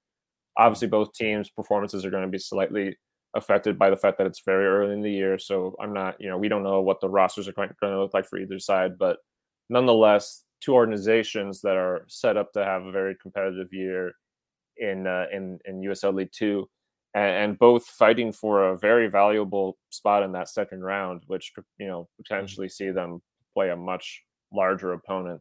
Obviously, 0.59 0.89
both 0.89 1.13
teams' 1.13 1.49
performances 1.49 2.05
are 2.05 2.11
going 2.11 2.25
to 2.25 2.29
be 2.29 2.39
slightly 2.39 2.97
affected 3.37 3.79
by 3.79 3.91
the 3.91 3.97
fact 3.97 4.19
that 4.19 4.27
it's 4.27 4.43
very 4.45 4.67
early 4.67 4.93
in 4.93 5.03
the 5.03 5.11
year. 5.11 5.39
So 5.39 5.77
I'm 5.81 5.93
not, 5.93 6.21
you 6.21 6.29
know, 6.29 6.39
we 6.39 6.49
don't 6.49 6.63
know 6.63 6.81
what 6.81 7.01
the 7.01 7.09
rosters 7.09 7.49
are 7.49 7.53
going 7.53 7.71
to 7.83 8.01
look 8.01 8.15
like 8.15 8.27
for 8.27 8.39
either 8.39 8.59
side, 8.59 8.99
but 8.99 9.19
nonetheless, 9.69 10.43
two 10.61 10.75
organizations 10.75 11.61
that 11.61 11.77
are 11.77 12.05
set 12.09 12.37
up 12.37 12.53
to 12.53 12.65
have 12.65 12.85
a 12.85 12.93
very 12.93 13.17
competitive 13.21 13.73
year 13.73 14.13
in 14.79 15.07
uh, 15.07 15.27
in 15.33 15.59
in 15.65 15.81
USL 15.81 16.15
League 16.15 16.33
Two 16.33 16.69
and, 17.15 17.51
and, 17.51 17.59
both 17.59 17.87
fighting 17.87 18.31
for 18.31 18.69
a 18.69 18.79
very 18.79 19.09
valuable 19.09 19.79
spot 19.91 20.23
in 20.23 20.33
that 20.33 20.51
second 20.51 20.83
round, 20.83 21.23
which 21.27 21.53
could 21.55 21.65
you 21.79 21.87
know 21.87 22.03
mm-hmm. 22.03 22.23
potentially 22.23 22.69
see 22.69 22.91
them 22.91 23.23
play 23.55 23.71
a 23.71 23.77
much 23.77 24.23
larger 24.53 24.93
opponent, 24.93 25.41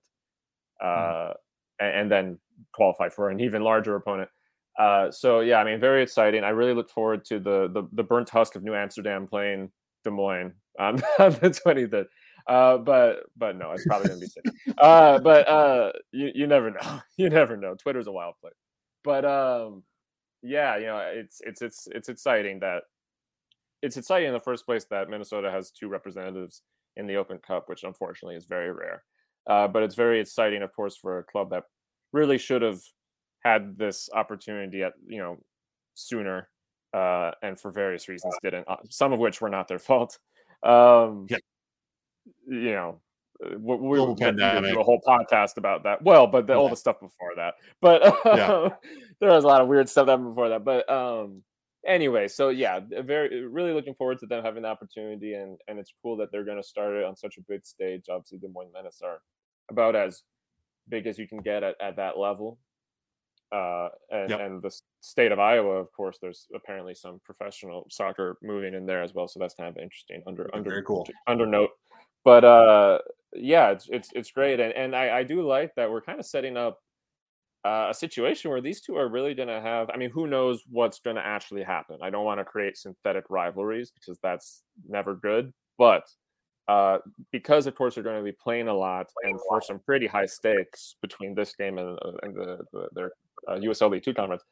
mm-hmm. 0.81 1.31
uh, 1.31 1.33
and, 1.79 1.99
and, 1.99 2.11
then 2.11 2.39
qualify 2.73 3.09
for 3.09 3.29
an 3.29 3.41
even 3.41 3.61
larger 3.61 3.95
opponent. 3.95 4.29
Uh, 4.78 5.09
so 5.11 5.39
yeah, 5.39 5.57
I 5.57 5.63
mean, 5.63 5.80
very 5.80 6.03
exciting. 6.03 6.43
I 6.43 6.49
really 6.49 6.73
look 6.73 6.89
forward 6.89 7.26
to 7.26 7.39
the 7.39 7.69
the, 7.73 7.88
the 7.93 8.03
burnt 8.03 8.30
husk 8.30 8.55
of 8.55 8.63
New 8.63 8.76
Amsterdam 8.76 9.28
playing 9.28 9.71
Des 10.03 10.11
Moines 10.11 10.53
on, 10.80 10.95
the 11.17 11.61
23rd. 11.65 12.05
Uh, 12.47 12.78
but 12.78 13.23
but 13.36 13.57
no, 13.57 13.71
it's 13.71 13.86
probably 13.86 14.07
gonna 14.09 14.19
be 14.19 14.28
sick. 14.28 14.43
Uh, 14.78 15.17
but 15.19 15.47
uh, 15.47 15.91
you 16.11 16.32
you 16.36 16.47
never 16.47 16.71
know. 16.71 17.01
You 17.17 17.30
never 17.30 17.57
know. 17.57 17.76
Twitter's 17.76 18.07
a 18.07 18.11
wild 18.11 18.36
place. 18.41 18.53
But 19.03 19.26
um, 19.26 19.84
yeah, 20.43 20.78
you 20.78 20.86
know, 20.86 20.97
it's 20.97 21.41
it's 21.41 21.61
it's 21.61 21.88
it's 21.91 22.09
exciting 22.09 22.59
that 22.59 22.84
it's 23.82 23.97
exciting 23.97 24.28
in 24.28 24.34
the 24.34 24.39
first 24.39 24.65
place 24.65 24.86
that 24.86 25.09
Minnesota 25.09 25.49
has 25.49 25.71
two 25.71 25.88
representatives 25.88 26.61
in 26.97 27.07
the 27.07 27.15
Open 27.15 27.39
Cup, 27.39 27.67
which 27.67 27.84
unfortunately 27.84 28.36
is 28.36 28.45
very 28.45 28.71
rare. 28.71 29.03
Uh, 29.47 29.67
but 29.67 29.84
it's 29.84 29.95
very 29.95 30.19
exciting, 30.19 30.61
of 30.61 30.76
course, 30.76 30.97
for 30.97 31.19
a 31.19 31.23
club 31.23 31.49
that 31.51 31.63
really 32.13 32.38
should 32.38 32.61
have 32.61 32.82
had 33.45 33.77
this 33.77 34.09
opportunity 34.11 34.81
at 34.81 34.93
you 35.07 35.19
know 35.19 35.37
sooner, 35.93 36.49
uh, 36.93 37.31
and 37.43 37.59
for 37.59 37.71
various 37.71 38.09
reasons 38.09 38.35
didn't. 38.43 38.67
Uh, 38.67 38.77
some 38.89 39.13
of 39.13 39.19
which 39.19 39.39
were 39.39 39.49
not 39.49 39.67
their 39.67 39.79
fault. 39.89 40.17
Um, 40.63 41.27
yeah. 41.29 41.37
You 42.47 42.71
know, 42.71 43.01
uh, 43.45 43.57
we, 43.59 43.75
we 43.75 43.99
will 43.99 44.15
do 44.15 44.31
a 44.31 44.83
whole 44.83 45.01
podcast 45.07 45.57
about 45.57 45.83
that. 45.83 46.01
Well, 46.01 46.25
but 46.25 46.47
the, 46.47 46.53
yeah. 46.53 46.59
all 46.59 46.69
the 46.69 46.75
stuff 46.75 46.99
before 46.99 47.33
that. 47.35 47.53
But 47.81 48.01
yeah. 48.25 48.69
there 49.21 49.29
was 49.29 49.43
a 49.43 49.47
lot 49.47 49.61
of 49.61 49.67
weird 49.67 49.87
stuff 49.87 50.07
that 50.07 50.17
before 50.17 50.49
that. 50.49 50.65
But 50.65 50.89
um, 50.89 51.43
anyway, 51.85 52.27
so 52.27 52.49
yeah, 52.49 52.79
very 53.03 53.45
really 53.45 53.73
looking 53.73 53.93
forward 53.93 54.17
to 54.19 54.25
them 54.25 54.43
having 54.43 54.63
the 54.63 54.69
opportunity, 54.69 55.35
and 55.35 55.59
and 55.67 55.77
it's 55.77 55.93
cool 56.01 56.17
that 56.17 56.31
they're 56.31 56.45
going 56.45 56.61
to 56.61 56.67
start 56.67 56.95
it 56.95 57.03
on 57.03 57.15
such 57.15 57.37
a 57.37 57.41
big 57.47 57.63
stage. 57.63 58.05
Obviously, 58.09 58.39
Des 58.39 58.47
Moines 58.51 58.73
Menace 58.73 59.01
are 59.03 59.19
about 59.69 59.95
as 59.95 60.23
big 60.89 61.05
as 61.05 61.19
you 61.19 61.27
can 61.27 61.39
get 61.39 61.63
at, 61.63 61.75
at 61.79 61.97
that 61.97 62.17
level. 62.17 62.57
Uh, 63.55 63.87
and, 64.11 64.29
yep. 64.29 64.41
and 64.41 64.61
the 64.61 64.71
state 64.99 65.31
of 65.31 65.39
Iowa, 65.39 65.75
of 65.75 65.89
course, 65.93 66.17
there's 66.21 66.47
apparently 66.53 66.93
some 66.93 67.21
professional 67.23 67.87
soccer 67.89 68.37
moving 68.43 68.73
in 68.73 68.85
there 68.85 69.01
as 69.01 69.13
well. 69.13 69.29
So 69.29 69.39
that's 69.39 69.53
kind 69.53 69.69
of 69.69 69.81
interesting 69.81 70.21
under 70.27 70.49
under 70.53 70.69
Very 70.69 70.83
cool. 70.83 71.07
under 71.25 71.45
note. 71.45 71.69
But 72.25 72.43
uh, 72.43 72.99
yeah, 73.33 73.69
it's 73.69 73.87
it's 73.89 74.09
it's 74.13 74.31
great, 74.31 74.59
and 74.59 74.73
and 74.73 74.93
I, 74.93 75.19
I 75.19 75.23
do 75.23 75.41
like 75.41 75.73
that 75.75 75.89
we're 75.89 76.01
kind 76.01 76.19
of 76.19 76.25
setting 76.25 76.57
up 76.57 76.79
uh, 77.63 77.87
a 77.91 77.93
situation 77.93 78.51
where 78.51 78.59
these 78.59 78.81
two 78.81 78.97
are 78.97 79.07
really 79.07 79.33
going 79.33 79.47
to 79.47 79.61
have. 79.61 79.89
I 79.89 79.95
mean, 79.95 80.09
who 80.09 80.27
knows 80.27 80.63
what's 80.69 80.99
going 80.99 81.15
to 81.15 81.25
actually 81.25 81.63
happen? 81.63 81.99
I 82.01 82.09
don't 82.09 82.25
want 82.25 82.41
to 82.41 82.45
create 82.45 82.77
synthetic 82.77 83.23
rivalries 83.29 83.91
because 83.91 84.19
that's 84.21 84.63
never 84.85 85.15
good. 85.15 85.53
But 85.77 86.03
uh, 86.67 86.97
because 87.31 87.67
of 87.67 87.75
course 87.75 87.95
they're 87.95 88.03
going 88.03 88.17
to 88.17 88.23
be 88.23 88.31
playing 88.31 88.67
a 88.67 88.73
lot 88.73 89.07
and 89.23 89.39
for 89.47 89.61
some 89.61 89.79
pretty 89.79 90.07
high 90.07 90.25
stakes 90.25 90.95
between 91.01 91.35
this 91.35 91.55
game 91.55 91.77
and, 91.77 91.97
uh, 92.03 92.11
and 92.23 92.35
the, 92.35 92.57
the, 92.73 92.87
their 92.93 93.11
uh, 93.47 93.55
USL 93.55 93.91
League 93.91 94.03
Two 94.03 94.13
conference, 94.13 94.43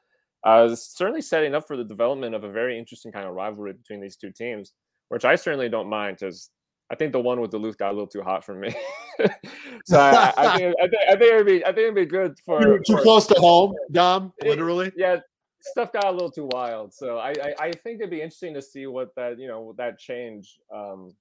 uh, 0.44 0.76
certainly 0.76 1.22
setting 1.22 1.56
up 1.56 1.68
for 1.68 1.78
the 1.78 1.84
development 1.84 2.36
of 2.36 2.44
a 2.44 2.52
very 2.52 2.78
interesting 2.78 3.12
kind 3.12 3.26
of 3.26 3.34
rivalry 3.34 3.74
between 3.74 4.02
these 4.02 4.18
two 4.18 4.32
teams, 4.32 4.74
which 5.10 5.26
I 5.26 5.36
certainly 5.36 5.70
don't 5.70 5.90
mind 5.90 6.18
because 6.20 6.50
I 6.92 6.96
think 6.96 7.12
the 7.12 7.20
one 7.20 7.40
with 7.40 7.52
Duluth 7.52 7.78
got 7.78 7.90
a 7.90 7.94
little 7.94 8.08
too 8.08 8.22
hot 8.22 8.44
for 8.44 8.54
me. 8.54 8.76
so 9.86 10.00
I, 10.00 10.34
I, 10.38 10.58
think, 10.58 10.76
I, 10.82 10.88
think, 10.88 11.02
I 11.10 11.16
think 11.16 11.34
it'd 11.34 11.46
be 11.46 11.66
I 11.66 11.68
think 11.68 11.80
it'd 11.80 11.96
be 11.96 12.06
good 12.06 12.38
for 12.46 12.80
too 12.80 12.98
for, 12.98 13.02
close 13.02 13.26
to 13.28 13.36
home, 13.40 13.74
Dom. 13.92 14.34
Literally, 14.44 14.88
it, 14.88 14.94
yeah. 14.98 15.18
Stuff 15.66 15.94
got 15.94 16.04
a 16.04 16.12
little 16.12 16.30
too 16.30 16.50
wild, 16.52 16.94
so 16.94 17.20
I, 17.20 17.30
I, 17.30 17.54
I 17.58 17.72
think 17.72 18.02
it'd 18.02 18.10
be 18.10 18.22
interesting 18.22 18.54
to 18.54 18.62
see 18.62 18.86
what 18.86 19.16
that 19.16 19.40
you 19.40 19.48
know 19.48 19.74
that 19.78 19.98
change, 19.98 20.60
um, 20.76 21.12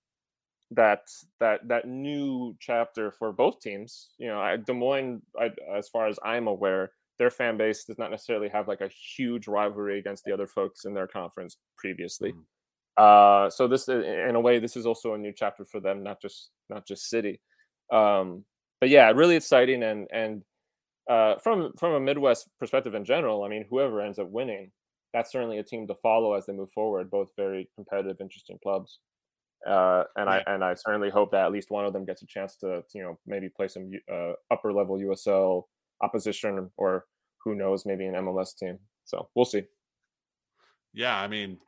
that 0.72 1.02
that 1.38 1.68
that 1.68 1.86
new 1.86 2.56
chapter 2.58 3.12
for 3.12 3.32
both 3.32 3.60
teams. 3.60 4.10
You 4.18 4.26
know, 4.26 4.40
I, 4.40 4.56
Des 4.56 4.72
Moines, 4.72 5.22
I, 5.40 5.52
as 5.72 5.88
far 5.88 6.08
as 6.08 6.18
I'm 6.24 6.48
aware, 6.48 6.90
their 7.22 7.30
fan 7.30 7.56
base 7.56 7.84
does 7.84 7.98
not 7.98 8.10
necessarily 8.10 8.48
have 8.48 8.66
like 8.66 8.80
a 8.80 8.90
huge 9.16 9.46
rivalry 9.46 10.00
against 10.00 10.24
the 10.24 10.32
other 10.32 10.48
folks 10.48 10.86
in 10.86 10.92
their 10.92 11.06
conference 11.06 11.56
previously. 11.78 12.32
Mm. 12.32 13.44
Uh, 13.46 13.48
so 13.48 13.68
this, 13.68 13.88
in 13.88 14.32
a 14.34 14.40
way, 14.40 14.58
this 14.58 14.76
is 14.76 14.86
also 14.86 15.14
a 15.14 15.18
new 15.18 15.32
chapter 15.32 15.64
for 15.64 15.78
them, 15.78 16.02
not 16.02 16.20
just 16.20 16.50
not 16.68 16.84
just 16.84 17.08
City. 17.08 17.40
Um, 17.92 18.44
but 18.80 18.90
yeah, 18.90 19.08
really 19.12 19.36
exciting 19.36 19.84
and 19.84 20.08
and 20.12 20.42
uh, 21.08 21.36
from 21.36 21.72
from 21.78 21.92
a 21.92 22.00
Midwest 22.00 22.48
perspective 22.58 22.96
in 22.96 23.04
general, 23.04 23.44
I 23.44 23.48
mean, 23.48 23.66
whoever 23.70 24.00
ends 24.00 24.18
up 24.18 24.28
winning, 24.28 24.72
that's 25.14 25.30
certainly 25.30 25.58
a 25.58 25.62
team 25.62 25.86
to 25.86 25.94
follow 26.02 26.34
as 26.34 26.46
they 26.46 26.52
move 26.52 26.72
forward. 26.72 27.08
Both 27.08 27.28
very 27.36 27.70
competitive, 27.76 28.16
interesting 28.20 28.58
clubs, 28.64 28.98
uh, 29.64 30.02
and 30.16 30.28
I 30.28 30.42
and 30.48 30.64
I 30.64 30.74
certainly 30.74 31.10
hope 31.10 31.30
that 31.30 31.46
at 31.46 31.52
least 31.52 31.70
one 31.70 31.86
of 31.86 31.92
them 31.92 32.04
gets 32.04 32.22
a 32.22 32.26
chance 32.26 32.56
to, 32.56 32.82
to 32.90 32.98
you 32.98 33.04
know 33.04 33.18
maybe 33.28 33.48
play 33.48 33.68
some 33.68 33.92
uh, 34.12 34.32
upper 34.50 34.72
level 34.72 34.98
USL 34.98 35.62
opposition 36.02 36.70
or 36.76 37.04
who 37.44 37.54
knows 37.54 37.86
maybe 37.86 38.06
an 38.06 38.14
MLS 38.14 38.56
team. 38.56 38.78
So 39.04 39.28
we'll 39.34 39.44
see. 39.44 39.64
Yeah, 40.92 41.18
I 41.18 41.26
mean, 41.26 41.58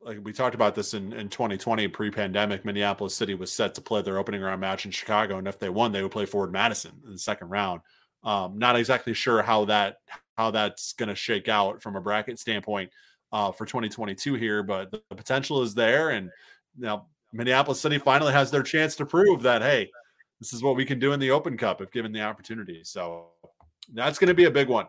like 0.00 0.18
we 0.22 0.32
talked 0.32 0.54
about 0.54 0.74
this 0.74 0.94
in, 0.94 1.12
in 1.12 1.28
2020 1.28 1.88
pre-pandemic 1.88 2.64
minneapolis 2.64 3.14
city 3.14 3.34
was 3.34 3.52
set 3.52 3.74
to 3.74 3.80
play 3.80 4.02
their 4.02 4.18
opening 4.18 4.42
round 4.42 4.60
match 4.60 4.84
in 4.84 4.90
chicago 4.90 5.38
and 5.38 5.48
if 5.48 5.58
they 5.58 5.70
won 5.70 5.90
they 5.90 6.02
would 6.02 6.12
play 6.12 6.26
forward 6.26 6.52
madison 6.52 6.92
in 7.06 7.12
the 7.12 7.18
second 7.18 7.48
round 7.48 7.80
um, 8.22 8.58
not 8.58 8.76
exactly 8.76 9.14
sure 9.14 9.40
how 9.40 9.64
that 9.64 9.96
how 10.36 10.50
that's 10.50 10.92
going 10.92 11.08
to 11.08 11.14
shake 11.14 11.48
out 11.48 11.80
from 11.80 11.96
a 11.96 12.00
bracket 12.00 12.38
standpoint 12.38 12.90
uh, 13.32 13.50
for 13.50 13.64
2022 13.64 14.34
here 14.34 14.62
but 14.62 14.90
the, 14.90 15.00
the 15.08 15.16
potential 15.16 15.62
is 15.62 15.74
there 15.74 16.10
and 16.10 16.28
now 16.76 17.06
minneapolis 17.32 17.80
city 17.80 17.96
finally 17.96 18.34
has 18.34 18.50
their 18.50 18.62
chance 18.62 18.94
to 18.94 19.06
prove 19.06 19.40
that 19.40 19.62
hey 19.62 19.90
this 20.40 20.52
is 20.52 20.62
what 20.62 20.76
we 20.76 20.84
can 20.84 20.98
do 20.98 21.14
in 21.14 21.20
the 21.20 21.30
open 21.30 21.56
cup 21.56 21.80
if 21.80 21.90
given 21.90 22.12
the 22.12 22.20
opportunity 22.20 22.82
so 22.84 23.28
that's 23.94 24.18
going 24.18 24.28
to 24.28 24.34
be 24.34 24.44
a 24.44 24.50
big 24.50 24.68
one, 24.68 24.86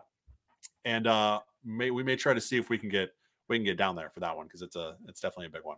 and 0.84 1.06
uh, 1.06 1.40
may, 1.64 1.90
we 1.90 2.02
may 2.02 2.16
try 2.16 2.34
to 2.34 2.40
see 2.40 2.56
if 2.56 2.68
we 2.68 2.78
can 2.78 2.88
get 2.88 3.10
we 3.48 3.58
can 3.58 3.64
get 3.64 3.76
down 3.76 3.96
there 3.96 4.10
for 4.10 4.20
that 4.20 4.36
one 4.36 4.46
because 4.46 4.62
it's 4.62 4.76
a 4.76 4.96
it's 5.08 5.20
definitely 5.20 5.46
a 5.46 5.50
big 5.50 5.64
one. 5.64 5.76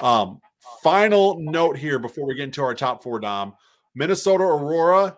Um, 0.00 0.40
final 0.82 1.38
note 1.38 1.76
here 1.76 1.98
before 1.98 2.26
we 2.26 2.34
get 2.34 2.44
into 2.44 2.62
our 2.62 2.74
top 2.74 3.02
four, 3.02 3.18
Dom. 3.18 3.54
Minnesota 3.94 4.44
Aurora 4.44 5.16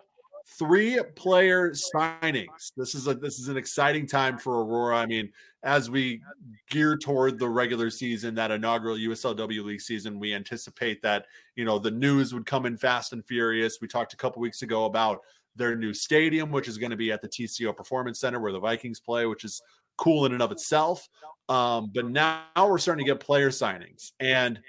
three 0.57 0.99
player 1.15 1.71
signings. 1.71 2.71
This 2.75 2.95
is 2.95 3.07
a 3.07 3.13
this 3.13 3.39
is 3.39 3.47
an 3.47 3.57
exciting 3.57 4.07
time 4.07 4.37
for 4.37 4.63
Aurora. 4.63 4.97
I 4.97 5.05
mean, 5.05 5.31
as 5.63 5.89
we 5.89 6.21
gear 6.69 6.97
toward 6.97 7.39
the 7.39 7.47
regular 7.47 7.89
season, 7.89 8.35
that 8.35 8.51
inaugural 8.51 8.95
USLW 8.97 9.63
League 9.63 9.81
season, 9.81 10.19
we 10.19 10.33
anticipate 10.33 11.01
that 11.01 11.25
you 11.55 11.65
know 11.65 11.79
the 11.79 11.91
news 11.91 12.33
would 12.33 12.45
come 12.45 12.65
in 12.65 12.77
fast 12.77 13.13
and 13.13 13.25
furious. 13.25 13.79
We 13.81 13.87
talked 13.87 14.13
a 14.13 14.17
couple 14.17 14.41
weeks 14.41 14.61
ago 14.61 14.85
about 14.85 15.21
their 15.55 15.75
new 15.75 15.93
stadium, 15.93 16.51
which 16.51 16.67
is 16.67 16.77
going 16.77 16.91
to 16.91 16.97
be 16.97 17.11
at 17.11 17.21
the 17.21 17.27
TCO 17.27 17.75
Performance 17.75 18.19
Center 18.19 18.39
where 18.39 18.51
the 18.51 18.59
Vikings 18.59 18.99
play, 18.99 19.25
which 19.25 19.43
is 19.43 19.61
cool 19.97 20.25
in 20.25 20.33
and 20.33 20.41
of 20.41 20.51
itself. 20.51 21.07
Um, 21.49 21.91
but 21.93 22.07
now 22.09 22.43
we're 22.57 22.77
starting 22.77 23.05
to 23.05 23.11
get 23.11 23.19
player 23.19 23.49
signings, 23.49 24.11
and 24.19 24.59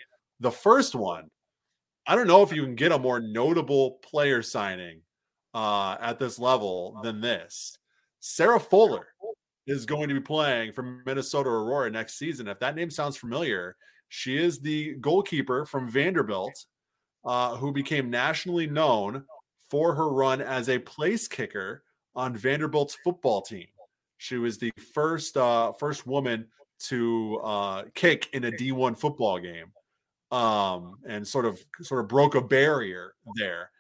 the 0.41 0.51
first 0.51 0.95
one, 0.95 1.31
I 2.07 2.17
don't 2.17 2.27
know 2.27 2.43
if 2.43 2.53
you 2.53 2.65
can 2.65 2.75
get 2.75 2.91
a 2.91 2.99
more 2.99 3.21
notable 3.21 4.01
player 4.03 4.43
signing 4.43 5.03
uh, 5.55 5.97
at 6.01 6.19
this 6.19 6.39
level 6.39 6.99
than 7.03 7.21
this. 7.21 7.79
Sarah 8.19 8.59
Fuller 8.59 9.07
is 9.67 9.87
going 9.87 10.09
to 10.09 10.15
be 10.15 10.21
playing 10.21 10.73
for 10.73 10.83
Minnesota 11.07 11.49
Aurora 11.49 11.91
next 11.91 12.19
season. 12.19 12.49
If 12.49 12.59
that 12.61 12.75
name 12.75 12.91
sounds 12.91 13.17
familiar, 13.17 13.77
she 14.09 14.37
is 14.37 14.59
the 14.59 14.95
goalkeeper 14.95 15.65
from 15.65 15.89
Vanderbilt 15.89 16.67
uh, 17.25 17.57
who 17.57 17.73
became 17.73 18.11
nationally 18.11 18.67
known 18.67 19.25
for 19.73 19.95
her 19.95 20.11
run 20.11 20.43
as 20.43 20.69
a 20.69 20.79
place 20.79 21.27
kicker 21.27 21.83
on 22.15 22.37
Vanderbilt's 22.37 22.95
football 23.03 23.41
team. 23.41 23.69
She 24.19 24.37
was 24.37 24.59
the 24.59 24.71
first 24.93 25.39
uh, 25.39 25.73
first 25.73 26.07
woman 26.07 26.47
to 26.89 27.41
uh, 27.43 27.85
kick 27.95 28.29
in 28.35 28.45
a 28.45 28.53
D1 28.53 28.99
football 28.99 29.39
game, 29.39 29.73
um, 30.31 30.99
and 31.09 31.27
sort 31.27 31.47
of 31.47 31.59
sort 31.81 32.03
of 32.03 32.09
broke 32.09 32.35
a 32.35 32.43
barrier 32.43 33.15
there 33.35 33.71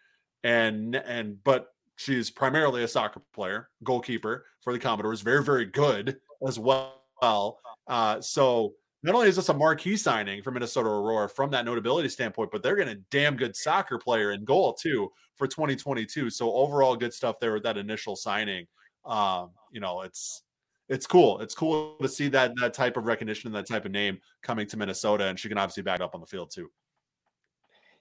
and 0.44 0.96
and 0.96 1.42
but 1.44 1.74
she's 1.96 2.30
primarily 2.30 2.84
a 2.84 2.88
soccer 2.88 3.20
player, 3.34 3.68
goalkeeper 3.84 4.46
for 4.62 4.72
the 4.72 4.78
Commodores, 4.78 5.20
very 5.20 5.44
very 5.44 5.66
good 5.66 6.16
as 6.48 6.58
well. 6.58 6.94
Uh, 7.20 8.18
so 8.22 8.72
not 9.02 9.14
only 9.14 9.28
is 9.28 9.36
this 9.36 9.48
a 9.48 9.54
marquee 9.54 9.96
signing 9.96 10.42
for 10.42 10.50
Minnesota 10.50 10.88
Aurora 10.88 11.28
from 11.28 11.50
that 11.50 11.64
notability 11.64 12.08
standpoint, 12.08 12.50
but 12.50 12.62
they're 12.62 12.76
getting 12.76 12.96
a 12.96 13.00
damn 13.10 13.36
good 13.36 13.56
soccer 13.56 13.98
player 13.98 14.32
in 14.32 14.44
goal 14.44 14.72
too 14.74 15.10
for 15.34 15.46
2022. 15.46 16.30
So 16.30 16.52
overall, 16.52 16.96
good 16.96 17.12
stuff 17.12 17.40
there 17.40 17.52
with 17.52 17.64
that 17.64 17.76
initial 17.76 18.14
signing. 18.14 18.66
Um, 19.04 19.50
you 19.72 19.80
know, 19.80 20.02
it's 20.02 20.42
it's 20.88 21.06
cool. 21.06 21.40
It's 21.40 21.54
cool 21.54 21.96
to 22.00 22.08
see 22.08 22.28
that 22.28 22.52
that 22.60 22.74
type 22.74 22.96
of 22.96 23.06
recognition 23.06 23.48
and 23.48 23.56
that 23.56 23.66
type 23.66 23.84
of 23.84 23.92
name 23.92 24.20
coming 24.42 24.66
to 24.68 24.76
Minnesota, 24.76 25.26
and 25.26 25.38
she 25.38 25.48
can 25.48 25.58
obviously 25.58 25.82
back 25.82 26.00
up 26.00 26.14
on 26.14 26.20
the 26.20 26.26
field 26.26 26.50
too. 26.50 26.70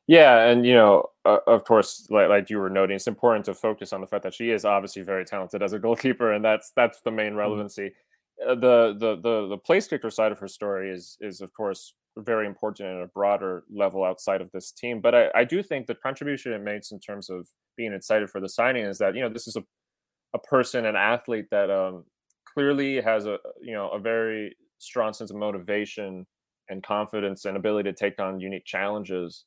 Yeah, 0.08 0.48
and 0.48 0.66
you 0.66 0.74
know, 0.74 1.06
uh, 1.26 1.38
of 1.48 1.64
course, 1.64 2.08
like, 2.10 2.28
like 2.28 2.50
you 2.50 2.58
were 2.58 2.70
noting, 2.70 2.96
it's 2.96 3.08
important 3.08 3.46
to 3.46 3.54
focus 3.54 3.94
on 3.94 4.02
the 4.02 4.08
fact 4.08 4.24
that 4.24 4.34
she 4.34 4.50
is 4.50 4.66
obviously 4.66 5.04
very 5.04 5.24
talented 5.26 5.64
as 5.64 5.74
a 5.74 5.80
goalkeeper, 5.80 6.34
and 6.34 6.44
that's 6.44 6.72
that's 6.76 7.02
the 7.02 7.12
main 7.12 7.30
mm-hmm. 7.30 7.38
relevancy. 7.38 7.84
Mm-hmm. 7.84 8.11
Uh, 8.48 8.56
the 8.56 8.96
the 8.98 9.16
the 9.22 9.48
the 9.50 9.58
place 9.58 9.88
kicker 9.88 10.10
side 10.10 10.32
of 10.32 10.40
her 10.40 10.48
story 10.48 10.92
is 10.92 11.18
is 11.22 11.42
of 11.42 11.54
course 11.54 11.94
very 12.18 12.46
important 12.46 12.90
at 12.90 13.02
a 13.02 13.08
broader 13.08 13.64
level 13.74 14.04
outside 14.04 14.42
of 14.42 14.52
this 14.52 14.72
team. 14.72 15.00
But 15.00 15.16
I, 15.16 15.30
I 15.36 15.44
do 15.44 15.64
think 15.64 15.88
the 15.88 15.96
contribution 15.96 16.52
it 16.52 16.62
makes 16.62 16.92
in 16.92 17.00
terms 17.00 17.30
of 17.30 17.48
being 17.78 17.94
excited 17.94 18.30
for 18.30 18.42
the 18.42 18.50
signing 18.50 18.86
is 18.86 18.98
that 18.98 19.16
you 19.16 19.22
know 19.22 19.30
this 19.30 19.48
is 19.48 19.56
a 19.56 19.64
a 20.34 20.40
person, 20.40 20.86
an 20.86 20.96
athlete 20.96 21.48
that 21.52 21.70
um, 21.70 22.06
clearly 22.46 23.02
has 23.02 23.26
a 23.26 23.38
you 23.62 23.74
know 23.74 23.90
a 23.90 24.00
very 24.00 24.56
strong 24.80 25.14
sense 25.14 25.30
of 25.32 25.38
motivation 25.38 26.26
and 26.70 26.84
confidence 26.84 27.46
and 27.46 27.58
ability 27.58 27.92
to 27.92 27.96
take 27.96 28.20
on 28.20 28.40
unique 28.40 28.66
challenges 28.66 29.46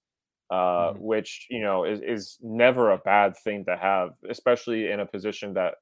uh, 0.51 0.55
mm-hmm. 0.93 0.99
which 0.99 1.47
you 1.51 1.63
know 1.63 1.85
is, 1.85 2.01
is 2.01 2.39
never 2.43 2.93
a 2.93 2.99
bad 2.99 3.37
thing 3.45 3.65
to 3.65 3.77
have, 3.77 4.11
especially 4.29 4.91
in 4.91 5.01
a 5.01 5.07
position 5.07 5.55
that 5.55 5.75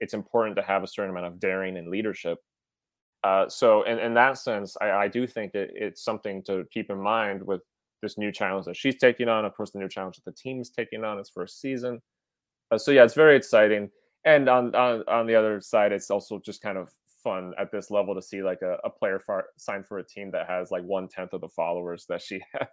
it's 0.00 0.14
important 0.14 0.56
to 0.56 0.62
have 0.62 0.82
a 0.82 0.88
certain 0.88 1.10
amount 1.10 1.26
of 1.26 1.40
daring 1.40 1.76
and 1.76 1.88
leadership. 1.88 2.38
Uh, 3.22 3.48
so, 3.48 3.82
in, 3.82 3.98
in 3.98 4.14
that 4.14 4.38
sense, 4.38 4.76
I, 4.80 4.90
I 4.90 5.08
do 5.08 5.26
think 5.26 5.52
that 5.52 5.70
it's 5.74 6.02
something 6.02 6.42
to 6.44 6.64
keep 6.72 6.90
in 6.90 7.00
mind 7.00 7.46
with 7.46 7.60
this 8.02 8.16
new 8.16 8.32
challenge 8.32 8.64
that 8.66 8.76
she's 8.76 8.96
taking 8.96 9.28
on. 9.28 9.44
Of 9.44 9.54
course, 9.54 9.72
the 9.72 9.78
new 9.78 9.88
challenge 9.88 10.16
that 10.16 10.24
the 10.24 10.32
team's 10.32 10.70
taking 10.70 11.04
on 11.04 11.18
its 11.18 11.30
first 11.30 11.60
season. 11.60 12.00
Uh, 12.70 12.78
so, 12.78 12.90
yeah, 12.90 13.04
it's 13.04 13.14
very 13.14 13.36
exciting. 13.36 13.90
And 14.24 14.48
on, 14.48 14.74
on 14.74 15.02
on 15.08 15.26
the 15.26 15.34
other 15.34 15.60
side, 15.60 15.92
it's 15.92 16.10
also 16.10 16.38
just 16.44 16.60
kind 16.60 16.76
of 16.76 16.90
fun 17.22 17.52
at 17.58 17.70
this 17.70 17.90
level 17.90 18.14
to 18.14 18.22
see 18.22 18.42
like 18.42 18.62
a, 18.62 18.76
a 18.84 18.90
player 18.90 19.18
far, 19.18 19.46
signed 19.56 19.86
for 19.86 19.98
a 19.98 20.04
team 20.04 20.30
that 20.32 20.48
has 20.48 20.70
like 20.70 20.82
one 20.84 21.08
tenth 21.08 21.32
of 21.32 21.40
the 21.40 21.48
followers 21.48 22.06
that 22.08 22.22
she 22.22 22.40
has. 22.52 22.68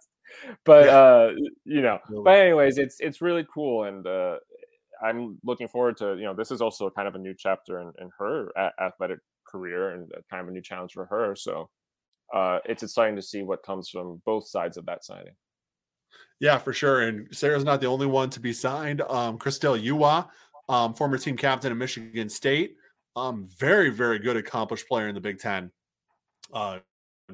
But 0.64 0.86
yeah. 0.86 0.92
uh, 0.92 1.30
you 1.64 1.82
know, 1.82 1.98
but 2.24 2.36
anyways, 2.36 2.78
it's 2.78 2.96
it's 3.00 3.20
really 3.20 3.46
cool, 3.52 3.84
and 3.84 4.06
uh, 4.06 4.36
I'm 5.02 5.38
looking 5.44 5.68
forward 5.68 5.96
to 5.98 6.16
you 6.16 6.24
know 6.24 6.34
this 6.34 6.50
is 6.50 6.60
also 6.60 6.90
kind 6.90 7.08
of 7.08 7.14
a 7.14 7.18
new 7.18 7.34
chapter 7.36 7.80
in, 7.80 7.92
in 8.00 8.10
her 8.18 8.50
a- 8.56 8.82
athletic 8.82 9.20
career 9.48 9.90
and 9.90 10.10
kind 10.30 10.42
of 10.42 10.48
a 10.48 10.50
new 10.50 10.62
challenge 10.62 10.92
for 10.92 11.06
her. 11.06 11.34
So 11.34 11.68
uh, 12.34 12.58
it's 12.64 12.82
exciting 12.82 13.16
to 13.16 13.22
see 13.22 13.42
what 13.42 13.62
comes 13.62 13.88
from 13.88 14.22
both 14.24 14.48
sides 14.48 14.76
of 14.76 14.86
that 14.86 15.04
signing. 15.04 15.34
Yeah, 16.40 16.58
for 16.58 16.72
sure. 16.72 17.02
And 17.02 17.34
Sarah's 17.34 17.64
not 17.64 17.80
the 17.80 17.86
only 17.86 18.06
one 18.06 18.30
to 18.30 18.40
be 18.40 18.52
signed. 18.52 19.00
Um, 19.02 19.38
Christelle 19.38 19.82
Uwa, 19.82 20.28
um, 20.68 20.94
former 20.94 21.18
team 21.18 21.36
captain 21.36 21.72
of 21.72 21.78
Michigan 21.78 22.28
State, 22.28 22.76
um, 23.16 23.48
very, 23.58 23.90
very 23.90 24.18
good, 24.18 24.36
accomplished 24.36 24.86
player 24.88 25.08
in 25.08 25.14
the 25.14 25.20
Big 25.20 25.38
Ten. 25.38 25.70
Uh, 26.52 26.78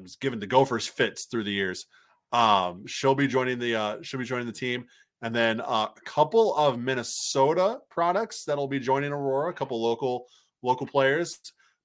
was 0.01 0.15
given 0.15 0.39
the 0.39 0.47
Gophers 0.47 0.87
fits 0.87 1.25
through 1.25 1.43
the 1.43 1.51
years. 1.51 1.85
Um, 2.31 2.85
she'll 2.87 3.15
be 3.15 3.27
joining 3.27 3.59
the 3.59 3.75
uh, 3.75 3.97
she'll 4.01 4.19
be 4.19 4.25
joining 4.25 4.47
the 4.47 4.53
team, 4.53 4.85
and 5.21 5.33
then 5.33 5.61
uh, 5.61 5.87
a 5.95 6.01
couple 6.05 6.55
of 6.55 6.79
Minnesota 6.79 7.79
products 7.89 8.43
that'll 8.45 8.67
be 8.67 8.79
joining 8.79 9.13
Aurora. 9.13 9.51
A 9.51 9.53
couple 9.53 9.81
local 9.81 10.25
local 10.61 10.87
players. 10.87 11.39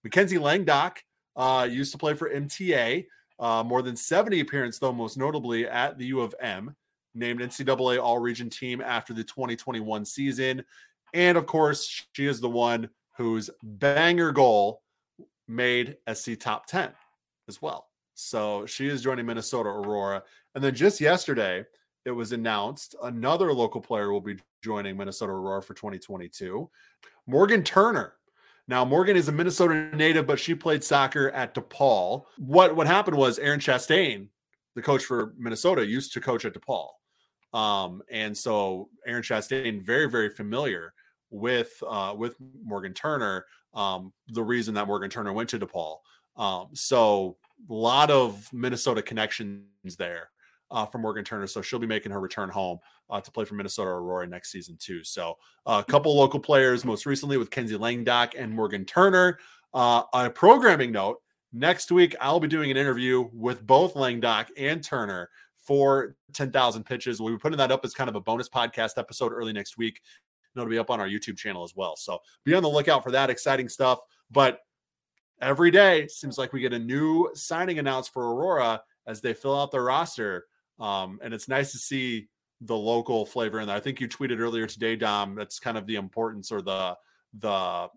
Mackenzie 0.04 0.38
Langdok 0.38 0.98
uh, 1.36 1.66
used 1.70 1.92
to 1.92 1.98
play 1.98 2.14
for 2.14 2.30
MTA. 2.30 3.06
Uh, 3.38 3.64
more 3.64 3.80
than 3.80 3.96
70 3.96 4.40
appearances, 4.40 4.78
though, 4.78 4.92
most 4.92 5.16
notably 5.16 5.66
at 5.66 5.96
the 5.96 6.06
U 6.06 6.20
of 6.20 6.34
M, 6.40 6.74
named 7.14 7.40
NCAA 7.40 8.02
All 8.02 8.18
Region 8.18 8.50
team 8.50 8.80
after 8.80 9.14
the 9.14 9.24
2021 9.24 10.04
season. 10.04 10.62
And 11.14 11.38
of 11.38 11.46
course, 11.46 12.06
she 12.12 12.26
is 12.26 12.40
the 12.40 12.50
one 12.50 12.90
whose 13.16 13.50
banger 13.62 14.32
goal 14.32 14.82
made 15.48 15.96
SC 16.12 16.38
top 16.38 16.66
10 16.66 16.90
as 17.48 17.60
well. 17.60 17.88
So 18.14 18.66
she 18.66 18.88
is 18.88 19.02
joining 19.02 19.26
Minnesota 19.26 19.70
Aurora. 19.70 20.22
And 20.54 20.62
then 20.62 20.74
just 20.74 21.00
yesterday, 21.00 21.64
it 22.04 22.10
was 22.10 22.32
announced 22.32 22.94
another 23.02 23.52
local 23.52 23.80
player 23.80 24.12
will 24.12 24.20
be 24.20 24.36
joining 24.62 24.96
Minnesota 24.96 25.32
Aurora 25.32 25.62
for 25.62 25.74
2022. 25.74 26.68
Morgan 27.26 27.62
Turner. 27.62 28.14
Now, 28.70 28.84
Morgan 28.84 29.16
is 29.16 29.26
a 29.26 29.32
Minnesota 29.32 29.90
native, 29.96 30.28
but 30.28 30.38
she 30.38 30.54
played 30.54 30.84
soccer 30.84 31.30
at 31.30 31.56
DePaul. 31.56 32.26
What 32.38 32.76
what 32.76 32.86
happened 32.86 33.16
was 33.16 33.36
Erin 33.40 33.58
Chastain, 33.58 34.28
the 34.76 34.80
coach 34.80 35.04
for 35.04 35.34
Minnesota, 35.36 35.84
used 35.84 36.12
to 36.12 36.20
coach 36.20 36.44
at 36.44 36.54
DePaul. 36.54 36.86
Um, 37.52 38.00
and 38.08 38.38
so 38.38 38.88
Erin 39.04 39.24
Chastain, 39.24 39.82
very, 39.82 40.08
very 40.08 40.30
familiar 40.30 40.94
with 41.30 41.72
uh, 41.84 42.14
with 42.16 42.36
Morgan 42.62 42.94
Turner. 42.94 43.44
Um, 43.74 44.12
the 44.28 44.44
reason 44.44 44.74
that 44.74 44.86
Morgan 44.86 45.10
Turner 45.10 45.32
went 45.32 45.48
to 45.48 45.58
DePaul. 45.58 45.96
Um, 46.36 46.68
so 46.72 47.38
a 47.68 47.74
lot 47.74 48.12
of 48.12 48.48
Minnesota 48.52 49.02
connections 49.02 49.96
there 49.98 50.30
uh, 50.70 50.86
for 50.86 50.98
Morgan 50.98 51.24
Turner. 51.24 51.46
So 51.46 51.62
she'll 51.62 51.78
be 51.78 51.86
making 51.86 52.12
her 52.12 52.20
return 52.20 52.48
home 52.48 52.78
uh, 53.08 53.20
to 53.20 53.30
play 53.30 53.44
for 53.44 53.54
Minnesota 53.54 53.90
Aurora 53.90 54.26
next 54.26 54.52
season 54.52 54.76
too. 54.78 55.02
So 55.04 55.36
uh, 55.66 55.82
a 55.86 55.90
couple 55.90 56.16
local 56.16 56.40
players, 56.40 56.84
most 56.84 57.06
recently 57.06 57.36
with 57.36 57.50
Kenzie 57.50 57.76
Langdok 57.76 58.32
and 58.38 58.52
Morgan 58.52 58.84
Turner. 58.84 59.38
Uh, 59.72 60.02
on 60.12 60.26
a 60.26 60.30
programming 60.30 60.92
note, 60.92 61.18
next 61.52 61.90
week 61.92 62.14
I'll 62.20 62.40
be 62.40 62.48
doing 62.48 62.70
an 62.70 62.76
interview 62.76 63.28
with 63.32 63.66
both 63.66 63.94
Langdok 63.94 64.48
and 64.56 64.82
Turner 64.82 65.30
for 65.64 66.16
10,000 66.32 66.84
pitches. 66.84 67.20
We'll 67.20 67.34
be 67.34 67.38
putting 67.38 67.58
that 67.58 67.70
up 67.70 67.84
as 67.84 67.94
kind 67.94 68.10
of 68.10 68.16
a 68.16 68.20
bonus 68.20 68.48
podcast 68.48 68.98
episode 68.98 69.32
early 69.32 69.52
next 69.52 69.76
week 69.78 70.00
and 70.54 70.60
it'll 70.60 70.70
be 70.70 70.78
up 70.78 70.90
on 70.90 71.00
our 71.00 71.08
YouTube 71.08 71.36
channel 71.36 71.62
as 71.62 71.76
well. 71.76 71.96
So 71.96 72.18
be 72.44 72.54
on 72.54 72.62
the 72.62 72.68
lookout 72.68 73.02
for 73.02 73.10
that 73.12 73.30
exciting 73.30 73.68
stuff. 73.68 74.00
But 74.30 74.60
every 75.40 75.70
day 75.70 76.06
seems 76.08 76.38
like 76.38 76.52
we 76.52 76.60
get 76.60 76.72
a 76.72 76.78
new 76.78 77.30
signing 77.34 77.78
announced 77.78 78.12
for 78.12 78.34
Aurora 78.34 78.82
as 79.06 79.20
they 79.20 79.32
fill 79.32 79.58
out 79.58 79.70
their 79.70 79.84
roster. 79.84 80.46
Um, 80.80 81.20
and 81.22 81.34
it's 81.34 81.48
nice 81.48 81.72
to 81.72 81.78
see 81.78 82.28
the 82.62 82.76
local 82.76 83.24
flavor 83.24 83.60
in 83.60 83.66
there. 83.66 83.76
I 83.76 83.80
think 83.80 84.00
you 84.00 84.08
tweeted 84.08 84.38
earlier 84.38 84.66
today, 84.66 84.96
Dom. 84.96 85.34
That's 85.34 85.58
kind 85.58 85.78
of 85.78 85.86
the 85.86 85.96
importance 85.96 86.50
or 86.50 86.62
the 86.62 86.96
the 87.38 87.88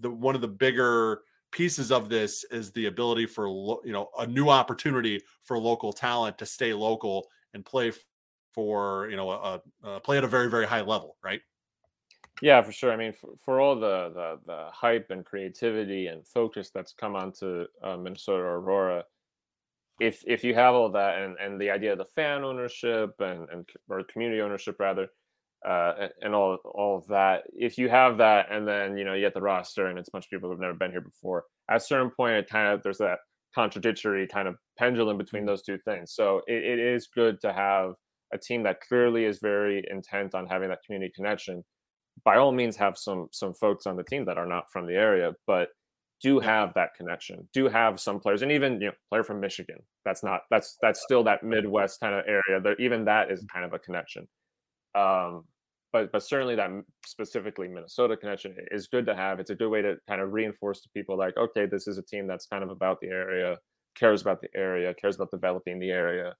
the 0.00 0.10
one 0.10 0.34
of 0.34 0.40
the 0.40 0.48
bigger 0.48 1.22
pieces 1.50 1.90
of 1.90 2.08
this 2.08 2.44
is 2.50 2.72
the 2.72 2.86
ability 2.86 3.26
for 3.26 3.48
lo- 3.48 3.80
you 3.84 3.92
know 3.92 4.10
a 4.18 4.26
new 4.26 4.48
opportunity 4.48 5.22
for 5.42 5.58
local 5.58 5.92
talent 5.92 6.38
to 6.38 6.46
stay 6.46 6.74
local 6.74 7.26
and 7.54 7.64
play 7.64 7.92
for 8.52 9.08
you 9.10 9.16
know 9.16 9.30
a, 9.30 9.60
a 9.84 10.00
play 10.00 10.18
at 10.18 10.24
a 10.24 10.28
very 10.28 10.50
very 10.50 10.66
high 10.66 10.80
level, 10.80 11.16
right? 11.22 11.40
Yeah, 12.40 12.62
for 12.62 12.70
sure. 12.70 12.92
I 12.92 12.96
mean, 12.96 13.12
for, 13.12 13.30
for 13.44 13.60
all 13.60 13.74
the, 13.74 14.10
the 14.14 14.38
the 14.46 14.68
hype 14.72 15.10
and 15.10 15.24
creativity 15.24 16.08
and 16.08 16.26
focus 16.26 16.70
that's 16.70 16.92
come 16.92 17.16
onto 17.16 17.66
uh, 17.82 17.96
Minnesota 17.96 18.42
Aurora, 18.42 19.04
if 20.00 20.22
if 20.26 20.44
you 20.44 20.54
have 20.54 20.74
all 20.74 20.90
that 20.92 21.18
and 21.18 21.36
and 21.38 21.60
the 21.60 21.70
idea 21.70 21.92
of 21.92 21.98
the 21.98 22.04
fan 22.04 22.44
ownership 22.44 23.10
and 23.20 23.48
and 23.50 23.68
or 23.88 24.02
community 24.04 24.40
ownership 24.40 24.76
rather, 24.78 25.08
uh, 25.66 26.08
and 26.22 26.34
all 26.34 26.58
all 26.64 26.98
of 26.98 27.06
that, 27.08 27.42
if 27.54 27.78
you 27.78 27.88
have 27.88 28.18
that 28.18 28.46
and 28.50 28.66
then 28.66 28.96
you 28.96 29.04
know 29.04 29.14
you 29.14 29.20
get 29.20 29.34
the 29.34 29.40
roster 29.40 29.86
and 29.86 29.98
it's 29.98 30.08
a 30.08 30.12
bunch 30.12 30.26
of 30.26 30.30
people 30.30 30.48
who've 30.50 30.60
never 30.60 30.74
been 30.74 30.90
here 30.90 31.00
before, 31.00 31.44
at 31.70 31.78
a 31.78 31.80
certain 31.80 32.10
point, 32.10 32.34
it 32.34 32.48
kind 32.48 32.72
of 32.72 32.82
there's 32.82 32.98
that 32.98 33.18
contradictory 33.54 34.26
kind 34.26 34.46
of 34.48 34.56
pendulum 34.78 35.18
between 35.18 35.46
those 35.46 35.62
two 35.62 35.78
things. 35.84 36.12
So 36.14 36.42
it, 36.46 36.62
it 36.62 36.78
is 36.78 37.08
good 37.12 37.40
to 37.40 37.52
have 37.52 37.92
a 38.32 38.38
team 38.38 38.62
that 38.64 38.80
clearly 38.80 39.24
is 39.24 39.38
very 39.40 39.84
intent 39.90 40.34
on 40.34 40.46
having 40.46 40.68
that 40.68 40.80
community 40.86 41.12
connection 41.16 41.64
by 42.24 42.36
all 42.36 42.52
means 42.52 42.76
have 42.76 42.96
some 42.98 43.28
some 43.32 43.54
folks 43.54 43.86
on 43.86 43.96
the 43.96 44.02
team 44.04 44.24
that 44.26 44.38
are 44.38 44.46
not 44.46 44.70
from 44.72 44.86
the 44.86 44.94
area, 44.94 45.32
but 45.46 45.68
do 46.20 46.40
have 46.40 46.74
that 46.74 46.94
connection. 46.94 47.48
Do 47.52 47.68
have 47.68 48.00
some 48.00 48.20
players, 48.20 48.42
and 48.42 48.52
even 48.52 48.80
you 48.80 48.88
know, 48.88 48.92
player 49.08 49.24
from 49.24 49.40
Michigan. 49.40 49.78
That's 50.04 50.22
not 50.22 50.42
that's 50.50 50.76
that's 50.82 51.02
still 51.02 51.22
that 51.24 51.42
Midwest 51.42 52.00
kind 52.00 52.14
of 52.14 52.24
area. 52.26 52.60
That 52.60 52.80
even 52.80 53.04
that 53.04 53.30
is 53.30 53.44
kind 53.52 53.64
of 53.64 53.72
a 53.72 53.78
connection. 53.78 54.26
Um, 54.94 55.44
but 55.92 56.12
but 56.12 56.22
certainly 56.22 56.56
that 56.56 56.70
specifically 57.06 57.68
Minnesota 57.68 58.16
connection 58.16 58.54
is 58.70 58.88
good 58.88 59.06
to 59.06 59.14
have. 59.14 59.40
It's 59.40 59.50
a 59.50 59.54
good 59.54 59.70
way 59.70 59.82
to 59.82 59.96
kind 60.08 60.20
of 60.20 60.32
reinforce 60.32 60.80
to 60.82 60.88
people 60.90 61.16
like, 61.16 61.36
okay, 61.36 61.66
this 61.66 61.86
is 61.86 61.98
a 61.98 62.02
team 62.02 62.26
that's 62.26 62.46
kind 62.46 62.62
of 62.62 62.70
about 62.70 63.00
the 63.00 63.08
area, 63.08 63.58
cares 63.94 64.20
about 64.20 64.40
the 64.40 64.48
area, 64.54 64.94
cares 64.94 65.16
about 65.16 65.30
developing 65.30 65.78
the 65.78 65.90
area, 65.90 66.34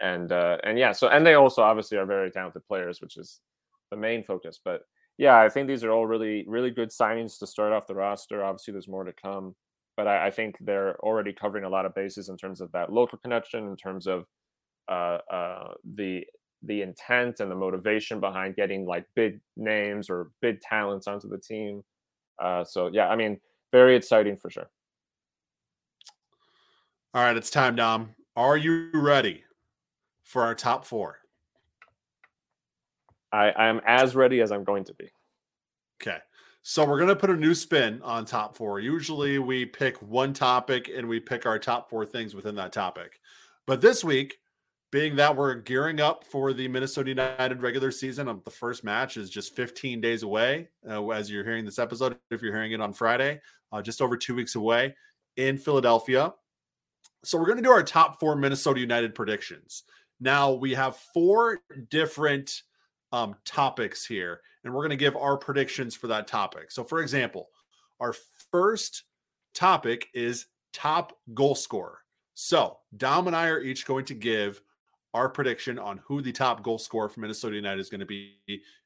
and 0.00 0.32
uh, 0.32 0.58
and 0.64 0.78
yeah. 0.78 0.92
So 0.92 1.08
and 1.08 1.26
they 1.26 1.34
also 1.34 1.62
obviously 1.62 1.98
are 1.98 2.06
very 2.06 2.30
talented 2.30 2.62
players, 2.66 3.00
which 3.00 3.16
is 3.16 3.40
the 3.90 3.96
main 3.96 4.22
focus. 4.22 4.60
But 4.64 4.82
yeah, 5.18 5.36
I 5.36 5.48
think 5.48 5.66
these 5.66 5.82
are 5.82 5.90
all 5.90 6.06
really, 6.06 6.44
really 6.46 6.70
good 6.70 6.90
signings 6.90 7.38
to 7.40 7.46
start 7.46 7.72
off 7.72 7.88
the 7.88 7.94
roster. 7.94 8.44
Obviously, 8.44 8.72
there's 8.72 8.88
more 8.88 9.04
to 9.04 9.12
come, 9.12 9.56
but 9.96 10.06
I, 10.06 10.28
I 10.28 10.30
think 10.30 10.56
they're 10.60 10.96
already 11.00 11.32
covering 11.32 11.64
a 11.64 11.68
lot 11.68 11.84
of 11.84 11.94
bases 11.94 12.28
in 12.28 12.36
terms 12.36 12.60
of 12.60 12.70
that 12.72 12.92
local 12.92 13.18
connection, 13.18 13.66
in 13.66 13.76
terms 13.76 14.06
of 14.06 14.24
uh, 14.88 15.18
uh, 15.30 15.72
the 15.96 16.24
the 16.62 16.82
intent 16.82 17.40
and 17.40 17.50
the 17.50 17.54
motivation 17.54 18.18
behind 18.20 18.56
getting 18.56 18.84
like 18.86 19.04
big 19.14 19.40
names 19.56 20.08
or 20.08 20.30
big 20.40 20.60
talents 20.60 21.06
onto 21.06 21.28
the 21.28 21.38
team. 21.38 21.82
Uh, 22.42 22.64
so 22.64 22.88
yeah, 22.92 23.08
I 23.08 23.16
mean, 23.16 23.40
very 23.72 23.96
exciting 23.96 24.36
for 24.36 24.50
sure. 24.50 24.70
All 27.12 27.22
right, 27.22 27.36
it's 27.36 27.50
time, 27.50 27.74
Dom. 27.74 28.10
Are 28.36 28.56
you 28.56 28.90
ready 28.94 29.42
for 30.22 30.42
our 30.44 30.54
top 30.54 30.84
four? 30.84 31.18
I, 33.32 33.50
I 33.50 33.68
am 33.68 33.80
as 33.86 34.14
ready 34.14 34.40
as 34.40 34.52
I'm 34.52 34.64
going 34.64 34.84
to 34.84 34.94
be. 34.94 35.10
Okay. 36.00 36.18
So 36.62 36.84
we're 36.84 36.98
going 36.98 37.08
to 37.08 37.16
put 37.16 37.30
a 37.30 37.36
new 37.36 37.54
spin 37.54 38.00
on 38.02 38.24
top 38.24 38.56
four. 38.56 38.80
Usually 38.80 39.38
we 39.38 39.64
pick 39.64 40.00
one 40.02 40.32
topic 40.32 40.90
and 40.94 41.08
we 41.08 41.20
pick 41.20 41.46
our 41.46 41.58
top 41.58 41.88
four 41.88 42.04
things 42.04 42.34
within 42.34 42.54
that 42.56 42.72
topic. 42.72 43.20
But 43.66 43.80
this 43.80 44.04
week, 44.04 44.38
being 44.90 45.16
that 45.16 45.36
we're 45.36 45.54
gearing 45.54 46.00
up 46.00 46.24
for 46.24 46.52
the 46.52 46.68
Minnesota 46.68 47.10
United 47.10 47.62
regular 47.62 47.90
season, 47.90 48.26
the 48.44 48.50
first 48.50 48.84
match 48.84 49.16
is 49.16 49.28
just 49.28 49.54
15 49.54 50.00
days 50.00 50.22
away 50.22 50.68
uh, 50.88 51.06
as 51.08 51.30
you're 51.30 51.44
hearing 51.44 51.64
this 51.64 51.78
episode. 51.78 52.16
If 52.30 52.42
you're 52.42 52.54
hearing 52.54 52.72
it 52.72 52.80
on 52.80 52.92
Friday, 52.92 53.40
uh, 53.72 53.82
just 53.82 54.00
over 54.00 54.16
two 54.16 54.34
weeks 54.34 54.54
away 54.54 54.94
in 55.36 55.58
Philadelphia. 55.58 56.32
So 57.24 57.38
we're 57.38 57.46
going 57.46 57.58
to 57.58 57.62
do 57.62 57.70
our 57.70 57.82
top 57.82 58.18
four 58.18 58.36
Minnesota 58.36 58.80
United 58.80 59.14
predictions. 59.14 59.84
Now 60.20 60.52
we 60.52 60.74
have 60.74 60.96
four 61.14 61.60
different 61.90 62.62
um, 63.12 63.34
topics 63.44 64.04
here, 64.04 64.40
and 64.64 64.72
we're 64.72 64.82
going 64.82 64.90
to 64.90 64.96
give 64.96 65.16
our 65.16 65.36
predictions 65.36 65.94
for 65.94 66.08
that 66.08 66.26
topic. 66.26 66.70
So, 66.70 66.84
for 66.84 67.00
example, 67.00 67.48
our 68.00 68.14
first 68.50 69.04
topic 69.54 70.08
is 70.14 70.46
top 70.72 71.12
goal 71.34 71.54
scorer. 71.54 71.98
So, 72.34 72.78
Dom 72.96 73.26
and 73.26 73.34
I 73.34 73.48
are 73.48 73.60
each 73.60 73.86
going 73.86 74.04
to 74.06 74.14
give 74.14 74.60
our 75.14 75.28
prediction 75.28 75.78
on 75.78 76.00
who 76.04 76.20
the 76.20 76.32
top 76.32 76.62
goal 76.62 76.78
scorer 76.78 77.08
for 77.08 77.20
Minnesota 77.20 77.56
United 77.56 77.80
is 77.80 77.88
going 77.88 78.00
to 78.00 78.06
be 78.06 78.36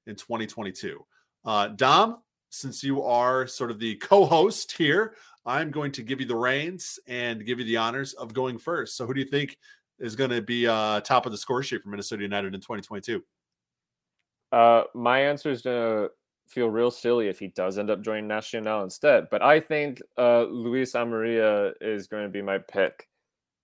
in 0.07 0.17
2022. 0.17 1.05
Uh, 1.45 1.69
Dom, 1.69 2.23
since 2.51 2.85
you 2.85 3.03
are 3.03 3.47
sort 3.47 3.71
of 3.71 3.79
the 3.79 3.97
co 4.01 4.25
host 4.25 4.73
here, 4.73 5.15
I'm 5.45 5.71
going 5.71 5.93
to 5.93 6.03
give 6.03 6.21
you 6.21 6.27
the 6.27 6.37
reins 6.37 6.99
and 7.09 7.45
give 7.45 7.59
you 7.59 7.65
the 7.65 7.77
honors 7.77 8.13
of 8.15 8.33
going 8.33 8.59
first. 8.59 8.97
So, 8.97 9.07
who 9.07 9.15
do 9.15 9.21
you 9.21 9.27
think 9.27 9.59
is 9.99 10.17
going 10.17 10.31
to 10.31 10.43
be 10.43 10.67
uh, 10.67 11.01
top 11.01 11.27
of 11.27 11.33
the 11.33 11.39
score 11.39 11.63
sheet 11.63 11.83
for 11.83 11.89
Minnesota 11.89 12.23
United 12.23 12.55
in 12.55 12.61
2022? 12.61 13.23
Uh, 14.53 14.85
my 14.95 15.21
answer 15.21 15.51
is 15.51 15.63
gonna 15.63 16.09
feel 16.53 16.69
real 16.69 16.91
silly 16.91 17.29
if 17.29 17.39
he 17.39 17.49
does 17.49 17.79
end 17.79 17.91
up 17.91 18.03
joining 18.03 18.29
Nacional 18.29 18.85
instead. 18.85 19.27
But 19.31 19.43
I 19.43 19.59
think 19.59 20.01
uh, 20.19 20.43
Luis 20.45 20.93
Amarilla 20.93 21.73
is 21.81 22.07
going 22.07 22.25
to 22.25 22.29
be 22.29 22.43
my 22.43 22.59
pick. 22.59 23.09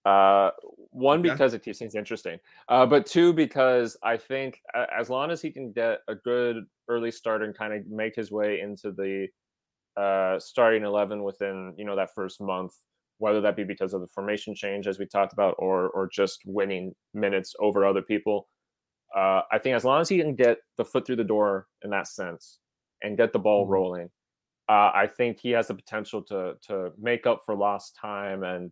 Uh, 0.04 0.50
one 0.90 1.20
okay. 1.20 1.30
because 1.30 1.52
it 1.52 1.62
keeps 1.62 1.78
things 1.78 1.94
interesting, 1.94 2.38
uh, 2.68 2.86
but 2.86 3.04
two 3.04 3.32
because 3.32 3.96
I 4.02 4.16
think 4.16 4.62
as 4.96 5.10
long 5.10 5.30
as 5.30 5.42
he 5.42 5.50
can 5.50 5.70
get 5.70 5.98
a 6.08 6.14
good 6.14 6.64
early 6.88 7.10
start 7.10 7.42
and 7.42 7.54
kind 7.54 7.74
of 7.74 7.86
make 7.86 8.14
his 8.16 8.30
way 8.30 8.60
into 8.60 8.90
the 8.92 9.26
uh, 10.00 10.38
starting 10.38 10.84
eleven 10.84 11.24
within 11.24 11.74
you 11.76 11.84
know 11.84 11.96
that 11.96 12.14
first 12.14 12.40
month, 12.40 12.72
whether 13.18 13.42
that 13.42 13.54
be 13.54 13.64
because 13.64 13.92
of 13.92 14.00
the 14.00 14.06
formation 14.06 14.54
change 14.54 14.86
as 14.86 14.98
we 14.98 15.04
talked 15.04 15.34
about, 15.34 15.56
or 15.58 15.90
or 15.90 16.08
just 16.08 16.40
winning 16.46 16.94
minutes 17.12 17.54
over 17.60 17.84
other 17.84 18.02
people 18.02 18.48
uh, 19.16 19.42
I 19.50 19.58
think 19.58 19.76
as 19.76 19.84
long 19.84 20.00
as 20.00 20.08
he 20.08 20.18
can 20.18 20.34
get 20.34 20.58
the 20.76 20.84
foot 20.84 21.06
through 21.06 21.16
the 21.16 21.24
door 21.24 21.66
in 21.82 21.90
that 21.90 22.06
sense 22.08 22.58
and 23.02 23.16
get 23.16 23.32
the 23.32 23.38
ball 23.38 23.64
mm-hmm. 23.64 23.72
rolling, 23.72 24.10
uh, 24.68 24.90
I 24.94 25.06
think 25.06 25.38
he 25.40 25.50
has 25.52 25.68
the 25.68 25.74
potential 25.74 26.22
to 26.24 26.54
to 26.68 26.92
make 27.00 27.26
up 27.26 27.40
for 27.44 27.54
lost 27.54 27.96
time 27.96 28.42
and 28.42 28.70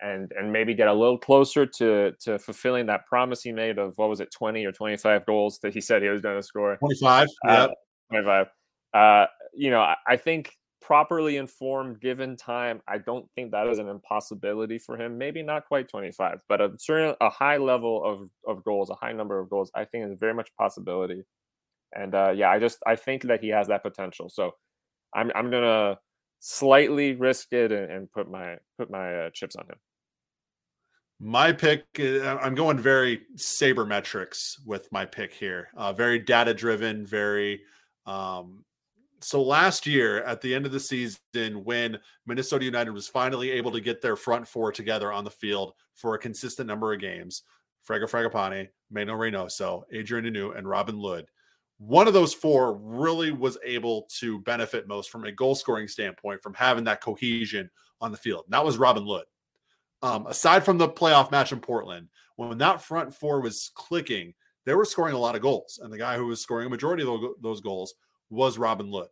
and 0.00 0.32
and 0.38 0.52
maybe 0.52 0.74
get 0.74 0.88
a 0.88 0.92
little 0.92 1.18
closer 1.18 1.66
to 1.66 2.12
to 2.20 2.38
fulfilling 2.38 2.86
that 2.86 3.06
promise 3.06 3.42
he 3.42 3.52
made 3.52 3.78
of 3.78 3.92
what 3.96 4.08
was 4.08 4.20
it 4.20 4.30
20 4.32 4.64
or 4.64 4.72
25 4.72 5.24
goals 5.26 5.58
that 5.60 5.72
he 5.72 5.80
said 5.80 6.02
he 6.02 6.08
was 6.08 6.20
going 6.20 6.36
to 6.36 6.42
score 6.42 6.76
25 6.76 7.28
yeah 7.44 7.66
25 8.10 8.46
uh, 8.92 9.26
you 9.54 9.70
know 9.70 9.80
I, 9.80 9.94
I 10.06 10.16
think 10.16 10.52
properly 10.84 11.38
informed 11.38 11.98
given 11.98 12.36
time 12.36 12.82
i 12.86 12.98
don't 12.98 13.26
think 13.34 13.50
that 13.50 13.66
is 13.66 13.78
an 13.78 13.88
impossibility 13.88 14.78
for 14.78 14.98
him 14.98 15.16
maybe 15.16 15.42
not 15.42 15.64
quite 15.64 15.88
25 15.88 16.42
but 16.46 16.60
a 16.60 16.70
certain 16.78 17.14
a 17.22 17.30
high 17.30 17.56
level 17.56 18.04
of 18.04 18.28
of 18.46 18.62
goals 18.64 18.90
a 18.90 18.94
high 18.94 19.12
number 19.12 19.38
of 19.40 19.48
goals 19.48 19.70
i 19.74 19.82
think 19.82 20.04
is 20.04 20.20
very 20.20 20.34
much 20.34 20.50
possibility 20.58 21.24
and 21.94 22.14
uh, 22.14 22.30
yeah 22.36 22.50
i 22.50 22.58
just 22.58 22.80
i 22.86 22.94
think 22.94 23.22
that 23.22 23.40
he 23.42 23.48
has 23.48 23.68
that 23.68 23.82
potential 23.82 24.28
so 24.28 24.52
i'm 25.14 25.32
i'm 25.34 25.50
gonna 25.50 25.98
slightly 26.40 27.14
risk 27.14 27.54
it 27.54 27.72
and, 27.72 27.90
and 27.90 28.12
put 28.12 28.30
my 28.30 28.56
put 28.76 28.90
my 28.90 29.14
uh, 29.14 29.30
chips 29.32 29.56
on 29.56 29.64
him 29.64 29.78
my 31.20 31.52
pick, 31.52 31.84
uh, 32.00 32.36
I'm 32.42 32.56
going 32.56 32.76
very 32.76 33.22
sabermetrics 33.36 34.56
with 34.66 34.90
my 34.90 35.06
pick 35.06 35.32
here. 35.32 35.68
Uh, 35.76 35.92
very 35.92 36.18
data 36.18 36.52
driven, 36.52 37.06
very 37.06 37.62
um, 38.04 38.64
so 39.24 39.42
last 39.42 39.86
year 39.86 40.22
at 40.24 40.40
the 40.40 40.54
end 40.54 40.66
of 40.66 40.72
the 40.72 40.80
season, 40.80 41.64
when 41.64 41.98
Minnesota 42.26 42.64
United 42.64 42.92
was 42.92 43.08
finally 43.08 43.50
able 43.50 43.72
to 43.72 43.80
get 43.80 44.00
their 44.00 44.16
front 44.16 44.46
four 44.46 44.70
together 44.70 45.12
on 45.12 45.24
the 45.24 45.30
field 45.30 45.72
for 45.94 46.14
a 46.14 46.18
consistent 46.18 46.68
number 46.68 46.92
of 46.92 47.00
games, 47.00 47.42
Fraga 47.88 48.08
Fragapane, 48.08 48.68
Manuel 48.90 49.18
Reynoso, 49.18 49.82
Adrian 49.92 50.24
Hunou, 50.24 50.56
and 50.56 50.68
Robin 50.68 50.98
Lod, 50.98 51.26
one 51.78 52.06
of 52.06 52.14
those 52.14 52.32
four 52.32 52.74
really 52.74 53.32
was 53.32 53.58
able 53.64 54.06
to 54.18 54.38
benefit 54.40 54.88
most 54.88 55.10
from 55.10 55.24
a 55.24 55.32
goal 55.32 55.54
scoring 55.54 55.88
standpoint 55.88 56.42
from 56.42 56.54
having 56.54 56.84
that 56.84 57.00
cohesion 57.02 57.68
on 58.00 58.10
the 58.10 58.16
field. 58.16 58.44
And 58.46 58.54
that 58.54 58.64
was 58.64 58.78
Robin 58.78 59.04
Lod. 59.04 59.24
Um, 60.02 60.26
aside 60.26 60.64
from 60.64 60.78
the 60.78 60.88
playoff 60.88 61.30
match 61.30 61.52
in 61.52 61.60
Portland, 61.60 62.08
when 62.36 62.58
that 62.58 62.82
front 62.82 63.14
four 63.14 63.40
was 63.40 63.70
clicking, 63.74 64.34
they 64.66 64.74
were 64.74 64.84
scoring 64.84 65.14
a 65.14 65.18
lot 65.18 65.34
of 65.34 65.42
goals. 65.42 65.80
And 65.82 65.92
the 65.92 65.98
guy 65.98 66.16
who 66.16 66.26
was 66.26 66.40
scoring 66.40 66.66
a 66.66 66.70
majority 66.70 67.02
of 67.02 67.20
those 67.42 67.60
goals 67.60 67.94
was 68.30 68.58
Robin 68.58 68.90
Lod. 68.90 69.08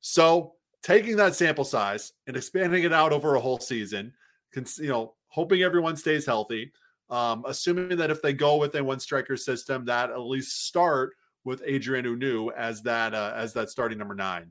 So 0.00 0.54
taking 0.82 1.16
that 1.16 1.34
sample 1.34 1.64
size 1.64 2.12
and 2.26 2.36
expanding 2.36 2.84
it 2.84 2.92
out 2.92 3.12
over 3.12 3.34
a 3.34 3.40
whole 3.40 3.58
season, 3.58 4.12
you 4.54 4.88
know, 4.88 5.14
hoping 5.28 5.62
everyone 5.62 5.96
stays 5.96 6.26
healthy, 6.26 6.72
um, 7.10 7.44
assuming 7.46 7.96
that 7.96 8.10
if 8.10 8.22
they 8.22 8.32
go 8.32 8.56
with 8.56 8.74
a 8.74 8.84
one 8.84 9.00
striker 9.00 9.36
system, 9.36 9.84
that 9.86 10.10
at 10.10 10.20
least 10.20 10.66
start 10.66 11.14
with 11.44 11.62
Adrian 11.64 12.04
Hunou 12.04 12.52
as 12.56 12.82
that 12.82 13.14
uh, 13.14 13.32
as 13.34 13.52
that 13.54 13.70
starting 13.70 13.98
number 13.98 14.14
nine. 14.14 14.50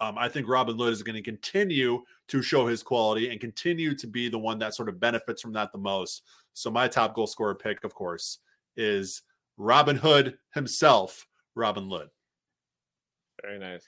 Um, 0.00 0.16
I 0.16 0.28
think 0.28 0.46
Robin 0.48 0.76
Lod 0.76 0.90
is 0.90 1.02
going 1.02 1.16
to 1.16 1.22
continue 1.22 2.04
to 2.28 2.40
show 2.40 2.68
his 2.68 2.84
quality 2.84 3.30
and 3.30 3.40
continue 3.40 3.96
to 3.96 4.06
be 4.06 4.28
the 4.28 4.38
one 4.38 4.58
that 4.60 4.74
sort 4.74 4.88
of 4.88 5.00
benefits 5.00 5.42
from 5.42 5.52
that 5.54 5.72
the 5.72 5.78
most. 5.78 6.22
So 6.52 6.70
my 6.70 6.86
top 6.86 7.14
goal 7.14 7.26
scorer 7.26 7.56
pick, 7.56 7.82
of 7.82 7.94
course, 7.94 8.38
is 8.76 9.22
Robin 9.56 9.96
Hood 9.96 10.38
himself, 10.54 11.26
Robin 11.56 11.88
Lod. 11.88 12.10
Very 13.42 13.58
nice. 13.58 13.84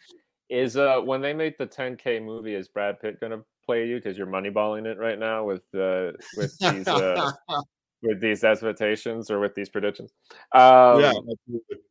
Is 0.49 0.77
uh 0.77 1.01
when 1.01 1.21
they 1.21 1.33
make 1.33 1.59
the 1.59 1.67
10K 1.67 2.23
movie, 2.25 2.55
is 2.55 2.69
Brad 2.69 3.01
Pitt 3.01 3.21
gonna 3.21 3.43
play 3.65 3.87
you 3.87 3.97
because 3.97 4.19
you're 4.19 4.27
moneyballing 4.27 4.87
it 4.87 4.99
right 4.99 5.19
now 5.19 5.45
with 5.45 5.63
uh 5.75 6.13
with 6.37 6.57
these 6.59 6.89
uh 6.89 7.31
with 8.03 8.21
these 8.21 8.43
expectations 8.45 9.31
or 9.31 9.39
with 9.39 9.55
these 9.55 9.69
predictions? 9.69 10.13
Um, 10.55 11.01
yeah, 11.01 11.13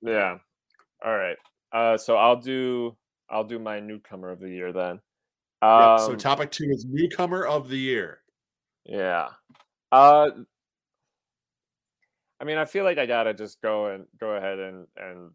yeah. 0.01 0.37
All 1.05 1.15
right. 1.15 1.37
Uh, 1.71 1.97
so 1.97 2.17
I'll 2.17 2.39
do 2.39 2.97
I'll 3.29 3.43
do 3.43 3.59
my 3.59 3.79
newcomer 3.79 4.29
of 4.29 4.39
the 4.39 4.49
year 4.49 4.73
then. 4.73 4.99
Um, 5.61 5.91
yep, 5.91 5.99
so 5.99 6.15
topic 6.15 6.51
two 6.51 6.65
is 6.69 6.85
newcomer 6.89 7.45
of 7.45 7.69
the 7.69 7.77
year. 7.77 8.19
Yeah. 8.85 9.29
Uh, 9.91 10.29
I 12.39 12.45
mean, 12.45 12.57
I 12.57 12.65
feel 12.65 12.83
like 12.83 12.97
I 12.97 13.05
gotta 13.05 13.33
just 13.33 13.61
go 13.61 13.87
and 13.87 14.05
go 14.19 14.31
ahead 14.31 14.59
and 14.59 14.87
and 14.97 15.31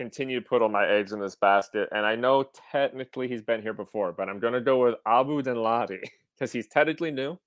continue 0.00 0.40
to 0.40 0.48
put 0.48 0.62
all 0.62 0.70
my 0.70 0.88
eggs 0.88 1.12
in 1.12 1.20
this 1.20 1.36
basket. 1.36 1.86
And 1.92 2.06
I 2.06 2.16
know 2.16 2.46
technically 2.72 3.28
he's 3.28 3.42
been 3.42 3.60
here 3.60 3.74
before, 3.74 4.12
but 4.12 4.30
I'm 4.30 4.40
gonna 4.40 4.62
go 4.62 4.82
with 4.82 4.94
Abu 5.06 5.42
Danladi 5.42 6.00
because 6.34 6.50
he's 6.54 6.68
technically 6.68 7.10
new. 7.10 7.38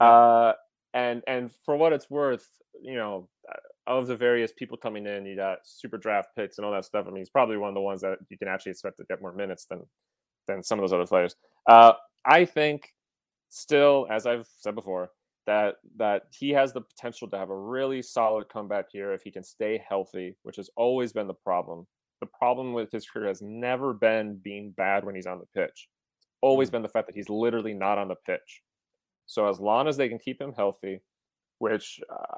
Uh, 0.00 0.54
and 0.92 1.22
and 1.28 1.52
for 1.64 1.76
what 1.76 1.92
it's 1.92 2.10
worth, 2.10 2.48
you 2.82 2.96
know, 2.96 3.28
uh, 3.48 3.58
of 3.86 4.08
the 4.08 4.16
various 4.16 4.50
people 4.58 4.76
coming 4.76 5.06
in, 5.06 5.24
you 5.24 5.36
got 5.36 5.58
super 5.62 5.96
draft 5.96 6.30
picks 6.34 6.58
and 6.58 6.64
all 6.64 6.72
that 6.72 6.84
stuff. 6.84 7.06
I 7.06 7.10
mean, 7.10 7.18
he's 7.18 7.30
probably 7.30 7.56
one 7.56 7.68
of 7.68 7.76
the 7.76 7.80
ones 7.80 8.00
that 8.00 8.18
you 8.28 8.36
can 8.36 8.48
actually 8.48 8.72
expect 8.72 8.96
to 8.96 9.04
get 9.04 9.22
more 9.22 9.32
minutes 9.32 9.64
than 9.66 9.86
than 10.48 10.64
some 10.64 10.80
of 10.80 10.82
those 10.82 10.92
other 10.92 11.06
players. 11.06 11.36
Uh, 11.68 11.92
I 12.24 12.44
think 12.44 12.92
still, 13.50 14.08
as 14.10 14.26
I've 14.26 14.48
said 14.58 14.74
before, 14.74 15.10
that 15.48 15.76
that 15.96 16.24
he 16.38 16.50
has 16.50 16.74
the 16.74 16.82
potential 16.82 17.26
to 17.26 17.38
have 17.38 17.48
a 17.48 17.56
really 17.56 18.02
solid 18.02 18.50
comeback 18.50 18.84
here 18.92 19.14
if 19.14 19.22
he 19.22 19.30
can 19.30 19.42
stay 19.42 19.82
healthy, 19.88 20.36
which 20.42 20.56
has 20.56 20.68
always 20.76 21.14
been 21.14 21.26
the 21.26 21.32
problem. 21.32 21.86
The 22.20 22.26
problem 22.26 22.74
with 22.74 22.92
his 22.92 23.08
career 23.08 23.28
has 23.28 23.40
never 23.40 23.94
been 23.94 24.38
being 24.44 24.74
bad 24.76 25.04
when 25.04 25.14
he's 25.14 25.26
on 25.26 25.38
the 25.38 25.46
pitch. 25.58 25.88
It's 26.18 26.36
always 26.42 26.68
mm. 26.68 26.72
been 26.72 26.82
the 26.82 26.88
fact 26.88 27.06
that 27.06 27.16
he's 27.16 27.30
literally 27.30 27.72
not 27.72 27.96
on 27.96 28.08
the 28.08 28.16
pitch. 28.26 28.60
So 29.24 29.48
as 29.48 29.58
long 29.58 29.88
as 29.88 29.96
they 29.96 30.10
can 30.10 30.18
keep 30.18 30.38
him 30.38 30.52
healthy, 30.52 31.00
which 31.60 31.98
uh, 32.12 32.36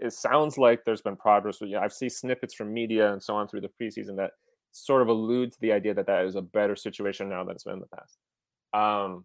it 0.00 0.12
sounds 0.12 0.56
like 0.56 0.84
there's 0.84 1.02
been 1.02 1.16
progress. 1.16 1.60
With, 1.60 1.70
you 1.70 1.76
know, 1.76 1.82
I've 1.82 1.92
seen 1.92 2.10
snippets 2.10 2.54
from 2.54 2.72
media 2.72 3.12
and 3.12 3.20
so 3.20 3.34
on 3.34 3.48
through 3.48 3.62
the 3.62 3.70
preseason 3.82 4.16
that 4.18 4.30
sort 4.70 5.02
of 5.02 5.08
allude 5.08 5.50
to 5.52 5.60
the 5.60 5.72
idea 5.72 5.94
that 5.94 6.06
that 6.06 6.24
is 6.24 6.36
a 6.36 6.42
better 6.42 6.76
situation 6.76 7.28
now 7.28 7.42
than 7.42 7.56
it's 7.56 7.64
been 7.64 7.74
in 7.74 7.80
the 7.80 7.96
past. 7.96 8.16
Um, 8.74 9.24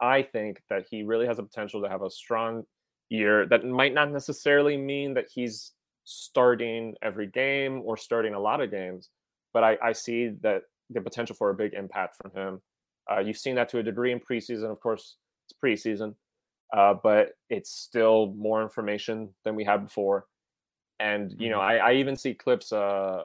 I 0.00 0.22
think 0.22 0.62
that 0.70 0.86
he 0.90 1.02
really 1.02 1.26
has 1.26 1.38
a 1.38 1.42
potential 1.42 1.82
to 1.82 1.88
have 1.88 2.02
a 2.02 2.10
strong 2.10 2.64
year. 3.08 3.46
That 3.46 3.64
might 3.64 3.94
not 3.94 4.10
necessarily 4.10 4.76
mean 4.76 5.14
that 5.14 5.26
he's 5.32 5.72
starting 6.04 6.94
every 7.02 7.26
game 7.26 7.82
or 7.84 7.96
starting 7.96 8.34
a 8.34 8.40
lot 8.40 8.60
of 8.60 8.70
games, 8.70 9.10
but 9.52 9.64
I, 9.64 9.76
I 9.82 9.92
see 9.92 10.30
that 10.42 10.62
the 10.90 11.00
potential 11.00 11.36
for 11.36 11.50
a 11.50 11.54
big 11.54 11.74
impact 11.74 12.16
from 12.16 12.30
him. 12.32 12.62
Uh, 13.10 13.20
you've 13.20 13.36
seen 13.38 13.54
that 13.56 13.68
to 13.70 13.78
a 13.78 13.82
degree 13.82 14.12
in 14.12 14.20
preseason. 14.20 14.70
Of 14.70 14.80
course, 14.80 15.16
it's 15.46 15.58
preseason, 15.62 16.14
uh, 16.76 16.94
but 17.02 17.32
it's 17.50 17.70
still 17.70 18.34
more 18.36 18.62
information 18.62 19.34
than 19.44 19.54
we 19.54 19.64
had 19.64 19.84
before. 19.84 20.26
And 21.00 21.34
you 21.38 21.50
know, 21.50 21.58
mm-hmm. 21.58 21.84
I, 21.84 21.90
I 21.90 21.94
even 21.94 22.16
see 22.16 22.34
clips. 22.34 22.72
Uh, 22.72 23.22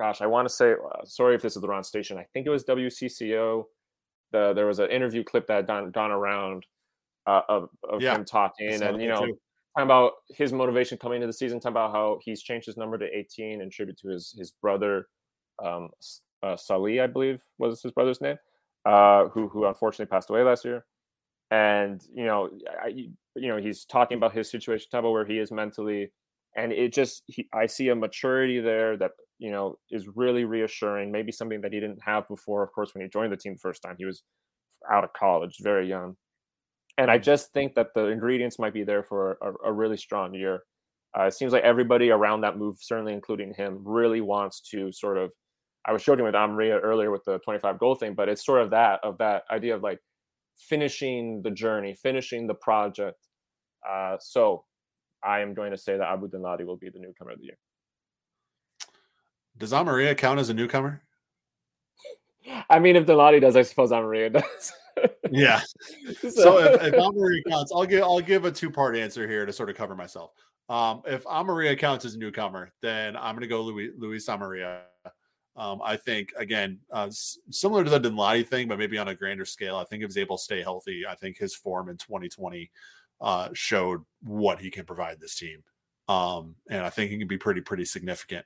gosh, 0.00 0.20
I 0.20 0.26
want 0.26 0.48
to 0.48 0.54
say, 0.54 0.72
uh, 0.72 1.04
sorry 1.04 1.34
if 1.34 1.42
this 1.42 1.56
is 1.56 1.62
the 1.62 1.68
wrong 1.68 1.82
station. 1.82 2.18
I 2.18 2.26
think 2.32 2.46
it 2.46 2.50
was 2.50 2.64
WCCO 2.64 3.64
the, 4.34 4.52
there 4.52 4.66
was 4.66 4.80
an 4.80 4.90
interview 4.90 5.22
clip 5.22 5.46
that 5.46 5.68
gone, 5.68 5.92
gone 5.92 6.10
around 6.10 6.66
uh, 7.26 7.42
of, 7.48 7.68
of 7.88 8.02
yeah. 8.02 8.16
him 8.16 8.24
talking, 8.24 8.82
and 8.82 9.00
you 9.00 9.06
know, 9.08 9.20
talking 9.20 9.36
about 9.76 10.14
his 10.28 10.52
motivation 10.52 10.98
coming 10.98 11.16
into 11.16 11.28
the 11.28 11.32
season, 11.32 11.60
talking 11.60 11.72
about 11.72 11.92
how 11.92 12.18
he's 12.20 12.42
changed 12.42 12.66
his 12.66 12.76
number 12.76 12.98
to 12.98 13.06
18 13.16 13.62
in 13.62 13.70
tribute 13.70 13.96
to 13.98 14.08
his 14.08 14.34
his 14.36 14.50
brother, 14.50 15.06
um, 15.64 15.88
uh, 16.42 16.56
Salih, 16.56 17.00
I 17.00 17.06
believe 17.06 17.40
was 17.58 17.80
his 17.80 17.92
brother's 17.92 18.20
name, 18.20 18.36
uh, 18.84 19.28
who 19.28 19.48
who 19.48 19.66
unfortunately 19.66 20.10
passed 20.10 20.30
away 20.30 20.42
last 20.42 20.64
year, 20.64 20.84
and 21.52 22.02
you 22.12 22.24
know, 22.24 22.50
I, 22.82 22.88
you 22.88 23.48
know, 23.48 23.58
he's 23.58 23.84
talking 23.84 24.16
about 24.16 24.34
his 24.34 24.50
situation, 24.50 24.88
talking 24.90 25.04
about 25.04 25.12
where 25.12 25.26
he 25.26 25.38
is 25.38 25.52
mentally, 25.52 26.10
and 26.56 26.72
it 26.72 26.92
just 26.92 27.22
he, 27.26 27.48
I 27.54 27.66
see 27.66 27.88
a 27.88 27.94
maturity 27.94 28.60
there 28.60 28.96
that 28.96 29.12
you 29.38 29.50
know, 29.50 29.78
is 29.90 30.08
really 30.14 30.44
reassuring. 30.44 31.10
Maybe 31.10 31.32
something 31.32 31.60
that 31.62 31.72
he 31.72 31.80
didn't 31.80 32.02
have 32.04 32.28
before. 32.28 32.62
Of 32.62 32.72
course, 32.72 32.94
when 32.94 33.02
he 33.02 33.08
joined 33.08 33.32
the 33.32 33.36
team 33.36 33.54
the 33.54 33.58
first 33.58 33.82
time, 33.82 33.96
he 33.98 34.04
was 34.04 34.22
out 34.90 35.04
of 35.04 35.12
college, 35.12 35.56
very 35.60 35.88
young. 35.88 36.16
And 36.96 37.10
I 37.10 37.18
just 37.18 37.52
think 37.52 37.74
that 37.74 37.88
the 37.94 38.06
ingredients 38.06 38.58
might 38.58 38.74
be 38.74 38.84
there 38.84 39.02
for 39.02 39.36
a, 39.42 39.68
a 39.68 39.72
really 39.72 39.96
strong 39.96 40.34
year. 40.34 40.62
Uh, 41.18 41.24
it 41.24 41.34
seems 41.34 41.52
like 41.52 41.62
everybody 41.62 42.10
around 42.10 42.42
that 42.42 42.58
move, 42.58 42.76
certainly 42.80 43.12
including 43.12 43.54
him, 43.56 43.80
really 43.84 44.20
wants 44.20 44.60
to 44.70 44.92
sort 44.92 45.18
of. 45.18 45.32
I 45.86 45.92
was 45.92 46.02
joking 46.02 46.24
with 46.24 46.34
Amarilla 46.34 46.80
earlier 46.80 47.10
with 47.10 47.24
the 47.26 47.38
25 47.40 47.78
goal 47.78 47.94
thing, 47.94 48.14
but 48.14 48.28
it's 48.28 48.44
sort 48.44 48.62
of 48.62 48.70
that 48.70 49.00
of 49.02 49.18
that 49.18 49.42
idea 49.50 49.74
of 49.74 49.82
like 49.82 49.98
finishing 50.56 51.42
the 51.42 51.50
journey, 51.50 51.94
finishing 52.00 52.46
the 52.46 52.54
project. 52.54 53.18
Uh, 53.88 54.16
so 54.18 54.64
I 55.22 55.40
am 55.40 55.54
going 55.54 55.72
to 55.72 55.78
say 55.78 55.96
that 55.98 56.08
Abu 56.08 56.28
Danladi 56.28 56.64
will 56.64 56.76
be 56.76 56.90
the 56.90 57.00
newcomer 57.00 57.32
of 57.32 57.38
the 57.38 57.44
year. 57.44 57.58
Does 59.56 59.72
Amarilla 59.72 60.16
count 60.16 60.40
as 60.40 60.50
a 60.50 60.54
newcomer? 60.54 61.02
I 62.68 62.78
mean, 62.78 62.96
if 62.96 63.06
Danladi 63.06 63.40
does, 63.40 63.56
I 63.56 63.62
suppose 63.62 63.90
Amarilla 63.90 64.30
does. 64.30 64.72
yeah. 65.30 65.60
So, 66.20 66.28
so 66.30 66.58
if, 66.58 66.82
if 66.82 66.94
Amarilla 66.94 67.42
counts, 67.48 67.72
I'll 67.74 67.86
give 67.86 68.02
I'll 68.02 68.20
give 68.20 68.44
a 68.44 68.50
two 68.50 68.70
part 68.70 68.96
answer 68.96 69.28
here 69.28 69.46
to 69.46 69.52
sort 69.52 69.70
of 69.70 69.76
cover 69.76 69.94
myself. 69.94 70.32
Um, 70.68 71.02
if 71.06 71.24
Amarilla 71.24 71.76
counts 71.78 72.04
as 72.04 72.14
a 72.14 72.18
newcomer, 72.18 72.72
then 72.80 73.16
I'm 73.16 73.34
going 73.34 73.42
to 73.42 73.48
go 73.48 73.62
Louis 73.62 73.90
Luis 73.96 74.26
Amarilla. 74.28 74.80
Um, 75.56 75.80
I 75.84 75.96
think 75.96 76.32
again, 76.36 76.80
uh, 76.92 77.06
s- 77.06 77.38
similar 77.50 77.84
to 77.84 77.90
the 77.90 78.00
Danladi 78.00 78.46
thing, 78.46 78.66
but 78.66 78.78
maybe 78.78 78.98
on 78.98 79.08
a 79.08 79.14
grander 79.14 79.44
scale. 79.44 79.76
I 79.76 79.84
think 79.84 80.02
if 80.02 80.08
he's 80.08 80.18
able 80.18 80.36
to 80.36 80.42
stay 80.42 80.62
healthy, 80.62 81.04
I 81.08 81.14
think 81.14 81.38
his 81.38 81.54
form 81.54 81.88
in 81.88 81.96
2020 81.96 82.70
uh, 83.20 83.48
showed 83.52 84.00
what 84.22 84.60
he 84.60 84.70
can 84.70 84.84
provide 84.84 85.20
this 85.20 85.36
team, 85.36 85.62
um, 86.08 86.56
and 86.68 86.80
I 86.80 86.90
think 86.90 87.10
he 87.10 87.18
can 87.18 87.28
be 87.28 87.38
pretty 87.38 87.60
pretty 87.60 87.84
significant. 87.84 88.44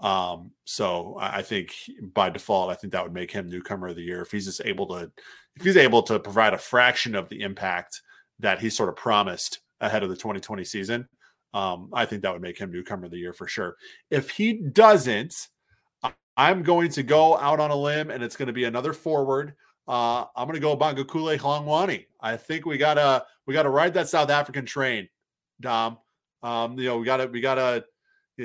Um, 0.00 0.52
so 0.64 1.16
I 1.20 1.42
think 1.42 1.74
by 2.14 2.30
default, 2.30 2.70
I 2.70 2.74
think 2.74 2.92
that 2.92 3.02
would 3.02 3.12
make 3.12 3.30
him 3.30 3.48
newcomer 3.48 3.88
of 3.88 3.96
the 3.96 4.02
year 4.02 4.22
if 4.22 4.30
he's 4.30 4.46
just 4.46 4.62
able 4.64 4.86
to, 4.88 5.10
if 5.56 5.62
he's 5.62 5.76
able 5.76 6.02
to 6.04 6.18
provide 6.18 6.54
a 6.54 6.58
fraction 6.58 7.14
of 7.14 7.28
the 7.28 7.42
impact 7.42 8.00
that 8.38 8.60
he 8.60 8.70
sort 8.70 8.88
of 8.88 8.96
promised 8.96 9.60
ahead 9.80 10.02
of 10.02 10.08
the 10.08 10.16
2020 10.16 10.64
season. 10.64 11.08
Um, 11.52 11.90
I 11.92 12.06
think 12.06 12.22
that 12.22 12.32
would 12.32 12.42
make 12.42 12.58
him 12.58 12.70
newcomer 12.70 13.06
of 13.06 13.10
the 13.10 13.18
year 13.18 13.32
for 13.32 13.46
sure. 13.46 13.76
If 14.10 14.30
he 14.30 14.54
doesn't, 14.54 15.48
I'm 16.36 16.62
going 16.62 16.90
to 16.92 17.02
go 17.02 17.36
out 17.36 17.60
on 17.60 17.70
a 17.70 17.76
limb, 17.76 18.10
and 18.10 18.22
it's 18.22 18.36
going 18.36 18.46
to 18.46 18.52
be 18.52 18.64
another 18.64 18.92
forward. 18.92 19.54
Uh, 19.86 20.24
I'm 20.36 20.46
going 20.46 20.54
to 20.54 20.60
go 20.60 20.76
Bongokuhle 20.76 21.38
Hlongwane. 21.38 22.06
I 22.20 22.36
think 22.36 22.64
we 22.64 22.78
gotta 22.78 23.24
we 23.46 23.54
gotta 23.54 23.70
ride 23.70 23.94
that 23.94 24.08
South 24.08 24.30
African 24.30 24.64
train, 24.64 25.08
Dom. 25.60 25.98
Um, 26.42 26.78
you 26.78 26.86
know, 26.86 26.98
we 26.98 27.04
gotta 27.04 27.26
we 27.26 27.40
gotta 27.40 27.84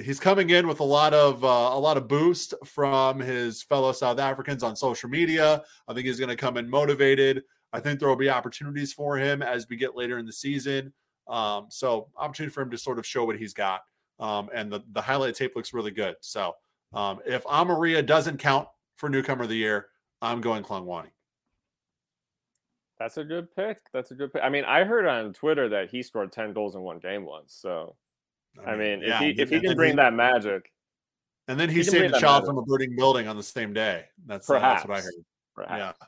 he's 0.04 0.20
coming 0.20 0.50
in 0.50 0.68
with 0.68 0.80
a 0.80 0.84
lot 0.84 1.14
of 1.14 1.44
uh, 1.44 1.48
a 1.48 1.80
lot 1.80 1.98
of 1.98 2.08
boost 2.08 2.54
from 2.64 3.20
his 3.20 3.64
fellow 3.64 3.92
South 3.92 4.20
Africans 4.20 4.64
on 4.64 4.76
social 4.76 5.10
media. 5.10 5.64
I 5.88 5.94
think 5.94 6.06
he's 6.06 6.20
going 6.20 6.30
to 6.30 6.36
come 6.36 6.58
in 6.58 6.70
motivated. 6.70 7.44
I 7.74 7.80
think 7.80 8.00
there 8.00 8.10
will 8.10 8.16
be 8.16 8.30
opportunities 8.30 8.94
for 8.94 9.18
him 9.18 9.42
as 9.42 9.68
we 9.70 9.76
get 9.76 9.96
later 9.96 10.18
in 10.18 10.26
the 10.26 10.34
season. 10.34 10.94
Um, 11.28 11.68
so 11.70 12.08
opportunity 12.16 12.54
for 12.54 12.62
him 12.62 12.72
to 12.72 12.78
sort 12.78 13.00
of 13.00 13.06
show 13.06 13.26
what 13.26 13.38
he's 13.38 13.54
got. 13.54 13.82
Um, 14.20 14.50
and 14.54 14.72
the, 14.72 14.82
the 14.94 15.02
highlight 15.02 15.36
tape 15.36 15.56
looks 15.56 15.74
really 15.74 15.92
good. 15.92 16.16
So 16.22 16.56
um, 16.94 17.20
if 17.26 17.44
Amarilla 17.46 18.06
doesn't 18.06 18.38
count 18.38 18.68
for 18.96 19.10
newcomer 19.10 19.44
of 19.44 19.50
the 19.50 19.58
year, 19.58 19.88
I'm 20.22 20.40
going 20.40 20.64
Hlongwane. 20.64 21.10
That's 22.98 23.18
a 23.18 23.26
good 23.26 23.54
pick. 23.54 23.80
That's 23.92 24.12
a 24.12 24.16
good 24.16 24.32
pick. 24.32 24.42
I 24.42 24.48
mean, 24.48 24.64
I 24.64 24.86
heard 24.86 25.06
on 25.06 25.34
Twitter 25.34 25.68
that 25.70 25.90
he 25.90 26.02
scored 26.02 26.32
10 26.32 26.54
goals 26.54 26.76
in 26.76 26.82
one 26.82 27.00
game 27.00 27.26
once. 27.26 27.54
So 27.54 27.96
I 28.66 28.76
mean, 28.76 29.02
yeah, 29.02 29.22
if 29.24 29.38
he 29.38 29.42
if 29.42 29.50
he 29.50 29.60
can 29.60 29.76
bring 29.76 29.92
he, 29.92 29.96
that 29.98 30.14
magic, 30.14 30.72
and 31.48 31.60
then 31.60 31.70
he, 31.70 31.78
he 31.78 31.84
saved 31.84 32.16
a 32.16 32.20
child 32.20 32.46
from 32.46 32.58
a 32.58 32.62
burning 32.62 32.96
building 32.96 33.28
on 33.28 33.38
the 33.38 33.44
same 33.44 33.74
day. 33.74 34.06
That's 34.26 34.48
Perhaps. 34.48 34.84
that's 34.84 34.88
what 34.88 34.98
I 34.98 35.02
heard. 35.02 35.14
Perhaps. 35.56 35.98
Yeah. 36.02 36.08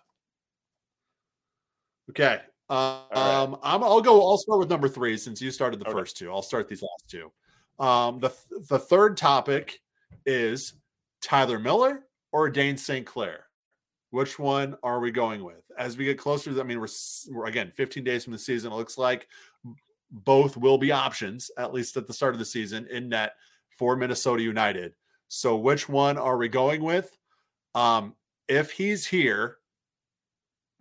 Okay. 2.10 2.42
Um, 2.70 2.78
right. 3.12 3.60
I'm, 3.64 3.84
I'll 3.84 4.02
go. 4.02 4.28
I'll 4.28 4.38
start 4.38 4.60
with 4.60 4.70
number 4.70 4.90
three 4.90 5.18
since 5.18 5.42
you 5.42 5.52
started 5.52 5.80
the 5.80 5.86
okay. 5.86 6.00
first 6.00 6.18
two. 6.18 6.32
I'll 6.32 6.42
start 6.42 6.68
these 6.68 6.82
last 6.82 7.10
two. 7.10 7.32
Um, 7.80 8.20
the 8.20 8.34
the 8.70 8.80
third 8.80 9.18
topic 9.18 9.80
is 10.26 10.74
Tyler 11.22 11.60
Miller 11.60 12.06
or 12.32 12.50
Dayne 12.50 12.78
St. 12.78 13.06
Clair. 13.06 13.46
Which 14.10 14.40
one 14.40 14.76
are 14.84 15.00
we 15.00 15.12
going 15.12 15.44
with? 15.44 15.64
As 15.78 15.98
we 15.98 16.06
get 16.06 16.18
closer, 16.18 16.58
I 16.60 16.64
mean, 16.64 16.80
we're, 16.80 16.88
we're 17.30 17.46
again 17.46 17.72
15 17.76 18.04
days 18.04 18.24
from 18.24 18.34
the 18.34 18.40
season. 18.40 18.72
It 18.72 18.76
looks 18.76 18.98
like 18.98 19.28
both 20.12 20.58
will 20.58 20.78
be 20.78 20.92
options, 20.92 21.52
at 21.58 21.74
least 21.74 21.98
at 21.98 22.08
the 22.08 22.14
start 22.14 22.34
of 22.34 22.40
the 22.40 22.46
season, 22.46 22.88
in 22.88 23.10
net 23.10 23.34
for 23.78 23.96
Minnesota 23.96 24.42
United. 24.42 24.94
So, 25.28 25.58
which 25.58 25.90
one 25.90 26.18
are 26.18 26.38
we 26.38 26.48
going 26.48 26.82
with? 26.82 27.16
Um, 27.76 28.16
if 28.48 28.72
he's 28.72 29.06
here, 29.06 29.58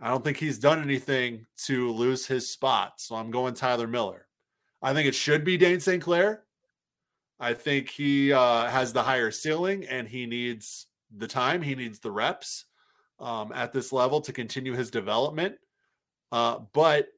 I 0.01 0.09
don't 0.09 0.23
think 0.23 0.37
he's 0.37 0.59
done 0.59 0.81
anything 0.83 1.47
to 1.65 1.91
lose 1.93 2.27
his 2.27 2.49
spot. 2.49 3.01
So, 3.01 3.17
I'm 3.17 3.31
going 3.31 3.55
Tyler 3.55 3.89
Miller. 3.89 4.27
I 4.83 4.95
think 4.95 5.09
it 5.09 5.15
should 5.15 5.45
be 5.45 5.57
Dayne 5.57 5.81
St. 5.81 6.03
Clair. 6.03 6.45
I 7.39 7.55
think 7.55 7.91
he 7.91 8.33
uh, 8.33 8.67
has 8.67 8.93
the 8.93 9.03
higher 9.03 9.31
ceiling 9.31 9.85
and 9.87 10.09
he 10.09 10.27
needs 10.27 10.87
the 11.15 11.27
time, 11.27 11.63
he 11.63 11.75
needs 11.75 11.99
the 11.99 12.11
reps 12.11 12.65
um, 13.21 13.53
at 13.53 13.73
this 13.73 13.93
level 13.93 14.21
to 14.23 14.33
continue 14.33 14.73
his 14.73 14.91
development. 14.91 15.57
Uh, 16.33 16.61
but 16.73 17.09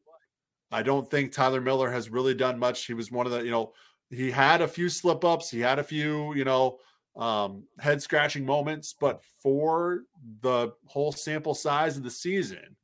I 0.71 0.83
don't 0.83 1.11
think 1.11 1.33
Tyler 1.33 1.61
Miller 1.61 1.91
has 1.91 2.11
really 2.11 2.35
done 2.35 2.59
much. 2.59 2.85
He 2.85 2.95
was 2.95 3.11
one 3.11 3.27
of 3.27 3.33
the, 3.33 3.41
you 3.41 3.51
know, 3.51 3.73
he 4.11 4.31
had 4.31 4.61
a 4.61 4.69
few 4.69 4.89
slip 4.89 5.25
ups. 5.25 5.51
He 5.51 5.61
had 5.61 5.79
a 5.79 5.85
few, 5.85 6.35
you 6.35 6.45
know, 6.45 6.79
um, 7.17 7.65
head 7.79 8.03
scratching 8.03 8.45
moments, 8.45 8.95
but 8.99 9.21
for 9.43 10.03
the 10.43 10.73
whole 10.87 11.13
sample 11.13 11.55
size 11.55 11.97
of 11.97 12.03
the 12.03 12.11
season, 12.11 12.77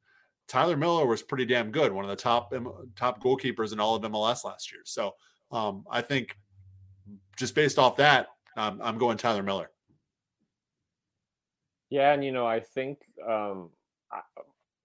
Tyler 0.49 0.77
Miller 0.77 1.07
was 1.07 1.23
pretty 1.23 1.47
damn 1.47 1.71
good, 1.71 1.93
one 1.93 2.05
of 2.05 2.11
the 2.11 2.17
top 2.17 2.53
top 2.97 3.23
goalkeepers 3.23 3.73
in 3.73 3.81
all 3.81 3.95
of 3.95 4.03
MLS 4.03 4.45
last 4.45 4.73
year. 4.73 4.83
So 4.85 5.13
um, 5.51 5.85
I 5.91 6.03
think 6.03 6.37
just 7.37 7.55
based 7.55 7.79
off 7.79 7.97
that, 7.97 8.29
um, 8.57 8.81
I'm 8.83 8.99
going 8.99 9.17
Tyler 9.17 9.43
Miller. 9.43 9.71
Yeah, 11.91 12.13
and 12.13 12.25
you 12.25 12.33
know, 12.33 12.47
I 12.47 12.61
think 12.61 12.99
um, 13.27 13.71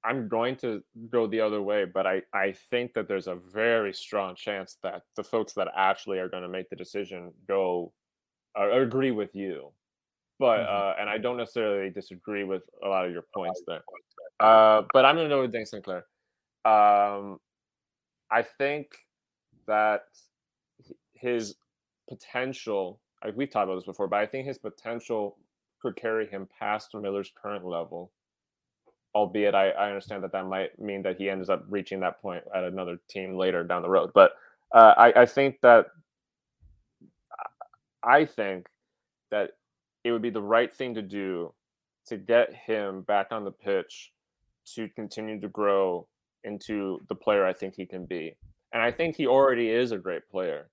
I'm 0.03 0.27
going 0.27 0.55
to 0.57 0.81
go 1.09 1.27
the 1.27 1.41
other 1.41 1.61
way, 1.61 1.85
but 1.85 2.07
I, 2.07 2.21
I 2.33 2.53
think 2.69 2.93
that 2.93 3.07
there's 3.07 3.27
a 3.27 3.35
very 3.35 3.93
strong 3.93 4.35
chance 4.35 4.77
that 4.83 5.01
the 5.15 5.23
folks 5.23 5.53
that 5.53 5.67
actually 5.75 6.19
are 6.19 6.29
going 6.29 6.43
to 6.43 6.49
make 6.49 6.69
the 6.69 6.75
decision 6.75 7.33
go 7.47 7.91
uh, 8.57 8.71
agree 8.71 9.11
with 9.11 9.35
you. 9.35 9.71
But 10.39 10.59
mm-hmm. 10.59 10.73
uh, 10.73 11.01
and 11.01 11.09
I 11.09 11.17
don't 11.17 11.37
necessarily 11.37 11.89
disagree 11.89 12.45
with 12.45 12.63
a 12.83 12.87
lot 12.87 13.05
of 13.05 13.11
your 13.11 13.25
points 13.33 13.61
there. 13.67 13.81
Uh, 14.39 14.83
but 14.93 15.03
I'm 15.03 15.15
going 15.15 15.29
to 15.29 15.35
go 15.35 15.41
with 15.41 15.51
Dayne 15.51 15.65
St. 15.65 15.83
Clair. 15.83 16.05
Um, 16.63 17.39
I 18.31 18.41
think 18.41 18.87
that 19.67 20.03
his 21.13 21.55
potential, 22.07 23.01
like 23.23 23.35
we've 23.35 23.51
talked 23.51 23.65
about 23.65 23.75
this 23.75 23.85
before, 23.85 24.07
but 24.07 24.19
I 24.19 24.25
think 24.25 24.47
his 24.47 24.57
potential 24.57 25.37
could 25.81 25.95
carry 25.95 26.27
him 26.27 26.47
past 26.57 26.91
Miller's 26.93 27.31
current 27.41 27.65
level. 27.65 28.11
Albeit, 29.15 29.55
I, 29.55 29.69
I 29.71 29.87
understand 29.87 30.23
that 30.23 30.31
that 30.33 30.45
might 30.45 30.79
mean 30.79 31.01
that 31.03 31.17
he 31.17 31.29
ends 31.29 31.49
up 31.49 31.65
reaching 31.69 31.99
that 32.01 32.21
point 32.21 32.43
at 32.55 32.63
another 32.63 32.99
team 33.09 33.37
later 33.37 33.63
down 33.63 33.81
the 33.81 33.89
road. 33.89 34.11
But 34.13 34.33
uh, 34.71 34.93
I, 34.97 35.21
I 35.21 35.25
think 35.25 35.61
that 35.61 35.87
I 38.03 38.25
think 38.25 38.67
that 39.31 39.51
it 40.03 40.11
would 40.11 40.21
be 40.21 40.29
the 40.29 40.41
right 40.41 40.73
thing 40.73 40.93
to 40.95 41.01
do 41.01 41.53
to 42.07 42.17
get 42.17 42.53
him 42.53 43.01
back 43.01 43.27
on 43.31 43.43
the 43.43 43.51
pitch 43.51 44.11
to 44.75 44.87
continue 44.89 45.39
to 45.39 45.47
grow 45.47 46.07
into 46.43 46.99
the 47.09 47.15
player 47.15 47.45
I 47.45 47.53
think 47.53 47.75
he 47.75 47.85
can 47.85 48.05
be. 48.05 48.35
And 48.73 48.81
I 48.81 48.91
think 48.91 49.15
he 49.15 49.27
already 49.27 49.69
is 49.69 49.91
a 49.91 49.97
great 49.97 50.29
player. 50.29 50.69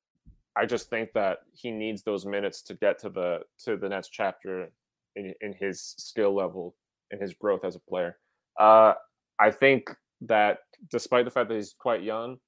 I 0.57 0.64
just 0.64 0.89
think 0.89 1.12
that 1.12 1.39
he 1.53 1.70
needs 1.70 2.03
those 2.03 2.24
minutes 2.24 2.62
to 2.62 2.74
get 2.74 2.99
to 3.01 3.11
the 3.11 3.41
to 3.64 3.76
the 3.76 3.89
next 3.89 4.11
chapter 4.11 4.70
in, 5.14 5.34
in 5.41 5.53
his 5.53 5.95
skill 5.99 6.34
level 6.34 6.74
and 7.11 7.20
his 7.20 7.34
growth 7.34 7.64
as 7.64 7.76
a 7.76 7.80
player. 7.80 8.18
Uh, 8.59 8.94
I 9.38 9.50
think 9.50 9.90
that 10.22 10.59
despite 10.90 11.24
the 11.24 11.30
fact 11.30 11.48
that 11.48 11.57
he's 11.57 11.74
quite 11.78 12.02
young, 12.02 12.38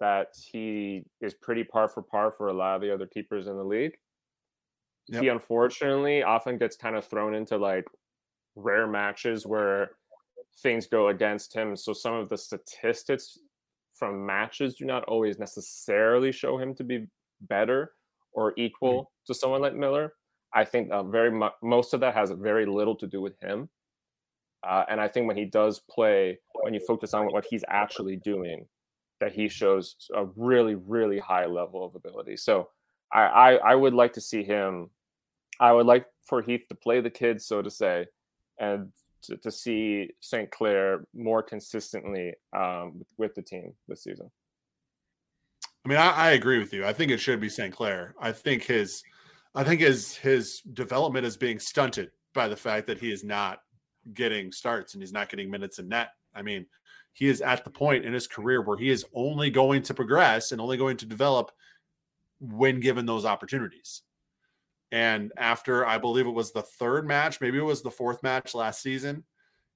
that 0.00 0.28
he 0.52 1.04
is 1.20 1.34
pretty 1.34 1.64
par 1.64 1.88
for 1.88 2.02
par 2.02 2.32
for 2.36 2.48
a 2.48 2.52
lot 2.52 2.76
of 2.76 2.82
the 2.82 2.92
other 2.92 3.06
keepers 3.06 3.46
in 3.46 3.56
the 3.56 3.64
league. 3.64 3.96
Yep. 5.08 5.22
He 5.22 5.28
unfortunately 5.28 6.22
often 6.22 6.58
gets 6.58 6.76
kind 6.76 6.96
of 6.96 7.04
thrown 7.04 7.34
into 7.34 7.56
like 7.56 7.84
rare 8.54 8.86
matches 8.86 9.46
where 9.46 9.92
things 10.62 10.86
go 10.86 11.08
against 11.08 11.54
him. 11.54 11.76
So 11.76 11.92
some 11.92 12.14
of 12.14 12.28
the 12.28 12.36
statistics 12.36 13.38
from 13.94 14.24
matches 14.24 14.74
do 14.74 14.84
not 14.84 15.04
always 15.04 15.38
necessarily 15.38 16.30
show 16.30 16.58
him 16.58 16.74
to 16.76 16.84
be 16.84 17.06
better 17.42 17.92
or 18.32 18.52
equal 18.56 19.02
mm-hmm. 19.02 19.32
to 19.32 19.34
someone 19.34 19.62
like 19.62 19.74
Miller. 19.74 20.12
I 20.54 20.64
think 20.64 20.90
uh, 20.90 21.02
very 21.02 21.30
mu- 21.30 21.48
most 21.62 21.94
of 21.94 22.00
that 22.00 22.14
has 22.14 22.30
very 22.30 22.66
little 22.66 22.96
to 22.96 23.06
do 23.06 23.20
with 23.20 23.38
him. 23.40 23.68
Uh, 24.66 24.84
and 24.88 25.00
I 25.00 25.08
think 25.08 25.26
when 25.26 25.36
he 25.36 25.44
does 25.44 25.80
play, 25.90 26.38
when 26.62 26.74
you 26.74 26.80
focus 26.86 27.14
on 27.14 27.26
what 27.26 27.46
he's 27.48 27.64
actually 27.68 28.16
doing, 28.16 28.66
that 29.20 29.32
he 29.32 29.48
shows 29.48 29.96
a 30.14 30.26
really, 30.36 30.74
really 30.74 31.18
high 31.18 31.46
level 31.46 31.84
of 31.84 31.94
ability. 31.94 32.36
So 32.36 32.68
I, 33.12 33.22
I, 33.22 33.52
I 33.54 33.74
would 33.74 33.94
like 33.94 34.12
to 34.14 34.20
see 34.20 34.44
him 34.44 34.90
I 35.60 35.72
would 35.72 35.86
like 35.86 36.06
for 36.24 36.42
Heath 36.42 36.66
to 36.68 36.74
play 36.74 37.00
the 37.00 37.10
kids, 37.10 37.46
so 37.46 37.62
to 37.62 37.70
say, 37.70 38.06
and 38.58 38.92
to, 39.22 39.36
to 39.38 39.50
see 39.50 40.10
St. 40.20 40.50
Clair 40.50 41.04
more 41.14 41.42
consistently 41.42 42.34
um, 42.56 43.02
with 43.16 43.34
the 43.34 43.42
team 43.42 43.72
this 43.88 44.04
season. 44.04 44.30
I 45.84 45.88
mean, 45.88 45.98
I, 45.98 46.10
I, 46.10 46.30
agree 46.30 46.58
with 46.58 46.72
you. 46.72 46.84
I 46.84 46.92
think 46.92 47.10
it 47.10 47.18
should 47.18 47.40
be 47.40 47.48
St. 47.48 47.74
Clair. 47.74 48.14
I 48.20 48.32
think 48.32 48.64
his, 48.64 49.02
I 49.54 49.64
think 49.64 49.80
his 49.80 50.16
his 50.16 50.60
development 50.74 51.24
is 51.24 51.36
being 51.36 51.58
stunted 51.58 52.10
by 52.34 52.46
the 52.46 52.56
fact 52.56 52.86
that 52.88 52.98
he 52.98 53.10
is 53.10 53.24
not 53.24 53.60
getting 54.14 54.52
starts 54.52 54.94
and 54.94 55.02
he's 55.02 55.12
not 55.12 55.28
getting 55.28 55.50
minutes 55.50 55.78
in 55.78 55.88
net. 55.88 56.10
I 56.34 56.42
mean, 56.42 56.66
he 57.12 57.26
is 57.26 57.40
at 57.40 57.64
the 57.64 57.70
point 57.70 58.04
in 58.04 58.12
his 58.12 58.26
career 58.26 58.62
where 58.62 58.76
he 58.76 58.90
is 58.90 59.04
only 59.14 59.50
going 59.50 59.82
to 59.82 59.94
progress 59.94 60.52
and 60.52 60.60
only 60.60 60.76
going 60.76 60.96
to 60.98 61.06
develop 61.06 61.50
when 62.40 62.80
given 62.80 63.06
those 63.06 63.24
opportunities. 63.24 64.02
And 64.92 65.32
after 65.36 65.84
I 65.84 65.98
believe 65.98 66.26
it 66.26 66.30
was 66.30 66.52
the 66.52 66.62
third 66.62 67.06
match, 67.06 67.40
maybe 67.40 67.58
it 67.58 67.62
was 67.62 67.82
the 67.82 67.90
fourth 67.90 68.22
match 68.22 68.54
last 68.54 68.80
season, 68.80 69.24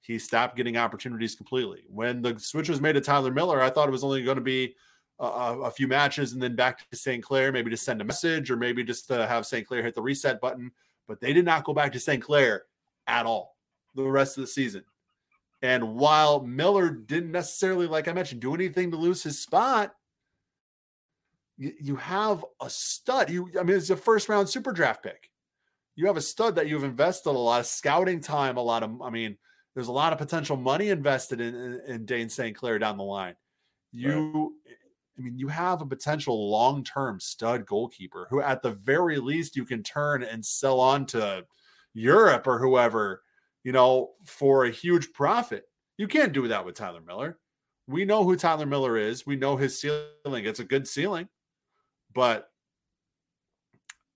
he 0.00 0.18
stopped 0.18 0.56
getting 0.56 0.76
opportunities 0.76 1.34
completely. 1.34 1.84
When 1.88 2.22
the 2.22 2.38
switch 2.38 2.68
was 2.68 2.80
made 2.80 2.94
to 2.94 3.00
Tyler 3.00 3.30
Miller, 3.30 3.60
I 3.60 3.70
thought 3.70 3.88
it 3.88 3.92
was 3.92 4.04
only 4.04 4.22
going 4.22 4.36
to 4.36 4.42
be 4.42 4.74
a, 5.18 5.24
a 5.24 5.70
few 5.70 5.86
matches 5.86 6.32
and 6.32 6.42
then 6.42 6.56
back 6.56 6.88
to 6.90 6.96
St. 6.96 7.22
Clair, 7.22 7.52
maybe 7.52 7.70
to 7.70 7.76
send 7.76 8.00
a 8.00 8.04
message 8.04 8.50
or 8.50 8.56
maybe 8.56 8.82
just 8.82 9.06
to 9.08 9.26
have 9.26 9.46
St. 9.46 9.66
Clair 9.66 9.82
hit 9.82 9.94
the 9.94 10.02
reset 10.02 10.40
button. 10.40 10.70
But 11.06 11.20
they 11.20 11.32
did 11.32 11.44
not 11.44 11.64
go 11.64 11.74
back 11.74 11.92
to 11.92 12.00
St. 12.00 12.22
Clair 12.22 12.62
at 13.06 13.26
all 13.26 13.51
the 13.94 14.04
rest 14.04 14.36
of 14.36 14.42
the 14.42 14.48
season. 14.48 14.84
And 15.62 15.94
while 15.94 16.40
Miller 16.40 16.90
didn't 16.90 17.30
necessarily, 17.30 17.86
like 17.86 18.08
I 18.08 18.12
mentioned, 18.12 18.40
do 18.40 18.54
anything 18.54 18.90
to 18.90 18.96
lose 18.96 19.22
his 19.22 19.40
spot, 19.40 19.94
you, 21.56 21.96
have 21.96 22.44
a 22.60 22.68
stud. 22.68 23.30
You, 23.30 23.48
I 23.58 23.62
mean, 23.62 23.76
it's 23.76 23.90
a 23.90 23.96
first 23.96 24.28
round 24.28 24.48
super 24.48 24.72
draft 24.72 25.04
pick. 25.04 25.30
You 25.94 26.06
have 26.06 26.16
a 26.16 26.22
stud 26.22 26.56
that 26.56 26.66
you've 26.68 26.84
invested 26.84 27.30
a 27.30 27.32
lot 27.32 27.60
of 27.60 27.66
scouting 27.66 28.20
time, 28.20 28.56
a 28.56 28.62
lot 28.62 28.82
of, 28.82 29.00
I 29.02 29.10
mean, 29.10 29.36
there's 29.74 29.88
a 29.88 29.92
lot 29.92 30.12
of 30.12 30.18
potential 30.18 30.56
money 30.56 30.88
invested 30.88 31.40
in, 31.40 31.54
in, 31.54 31.80
in 31.86 32.04
Dayne 32.06 32.28
St. 32.28 32.56
Clair 32.56 32.78
down 32.78 32.96
the 32.96 33.04
line. 33.04 33.34
You, 33.92 34.52
right. 34.66 34.76
I 35.18 35.22
mean, 35.22 35.38
you 35.38 35.48
have 35.48 35.80
a 35.80 35.86
potential 35.86 36.50
long 36.50 36.82
term 36.82 37.20
stud 37.20 37.66
goalkeeper 37.66 38.26
who, 38.30 38.40
at 38.40 38.62
the 38.62 38.72
very 38.72 39.18
least, 39.18 39.56
you 39.56 39.64
can 39.64 39.82
turn 39.82 40.22
and 40.22 40.44
sell 40.44 40.80
on 40.80 41.06
to 41.06 41.44
Europe 41.94 42.46
or 42.46 42.58
whoever, 42.58 43.22
you 43.64 43.72
know, 43.72 44.10
for 44.24 44.64
a 44.64 44.70
huge 44.70 45.12
profit. 45.12 45.64
You 45.98 46.08
can't 46.08 46.32
do 46.32 46.48
that 46.48 46.64
with 46.64 46.74
Tyler 46.74 47.00
Miller. 47.00 47.38
We 47.86 48.04
know 48.04 48.24
who 48.24 48.36
Tyler 48.36 48.66
Miller 48.66 48.96
is. 48.96 49.26
We 49.26 49.36
know 49.36 49.56
his 49.56 49.80
ceiling. 49.80 50.06
It's 50.24 50.60
a 50.60 50.64
good 50.64 50.86
ceiling 50.86 51.28
but 52.14 52.50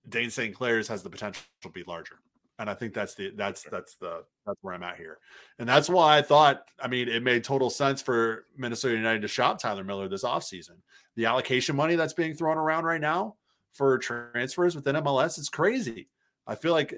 Dayne 0.07 0.29
St. 0.29 0.55
Clair's 0.55 0.87
has 0.87 1.03
the 1.03 1.09
potential 1.09 1.43
to 1.63 1.69
be 1.69 1.83
larger. 1.85 2.19
And 2.59 2.69
I 2.69 2.73
think 2.73 2.93
that's 2.93 3.13
the 3.13 3.31
that's 3.35 3.63
that's 3.71 3.95
the 3.97 4.23
that's 4.45 4.57
where 4.61 4.73
I'm 4.73 4.81
at 4.81 4.97
here. 4.97 5.19
And 5.59 5.69
that's 5.69 5.89
why 5.89 6.17
I 6.17 6.23
thought, 6.23 6.63
I 6.81 6.87
mean, 6.87 7.07
it 7.07 7.21
made 7.21 7.43
total 7.43 7.69
sense 7.69 8.01
for 8.01 8.45
Minnesota 8.57 8.95
United 8.95 9.21
to 9.21 9.27
shop 9.27 9.59
Tyler 9.59 9.83
Miller 9.83 10.07
this 10.07 10.23
offseason. 10.23 10.77
The 11.15 11.27
allocation 11.27 11.75
money 11.75 11.95
that's 11.95 12.13
being 12.13 12.33
thrown 12.33 12.57
around 12.57 12.85
right 12.85 13.01
now 13.01 13.35
for 13.73 13.99
transfers 13.99 14.75
within 14.75 14.95
MLS 14.95 15.37
is 15.37 15.49
crazy. 15.49 16.09
I 16.47 16.55
feel 16.55 16.71
like 16.71 16.95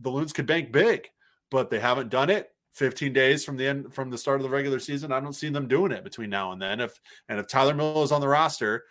the 0.00 0.08
Loons 0.08 0.32
could 0.32 0.46
bank 0.46 0.72
big, 0.72 1.10
but 1.54 1.70
they 1.70 1.80
haven't 1.80 2.10
done 2.10 2.30
it. 2.30 2.50
15 2.72 3.12
days 3.12 3.44
from 3.44 3.56
the 3.56 3.64
end 3.68 3.94
from 3.94 4.10
the 4.10 4.18
start 4.18 4.40
of 4.40 4.42
the 4.42 4.50
regular 4.50 4.80
season. 4.80 5.12
I 5.12 5.20
don't 5.20 5.32
see 5.32 5.48
them 5.48 5.68
doing 5.68 5.92
it 5.92 6.02
between 6.02 6.28
now 6.28 6.50
and 6.50 6.60
then. 6.60 6.80
If 6.80 7.00
and 7.28 7.38
if 7.38 7.46
Tyler 7.46 7.72
Miller 7.72 8.02
is 8.02 8.10
on 8.10 8.20
the 8.20 8.26
roster, 8.26 8.82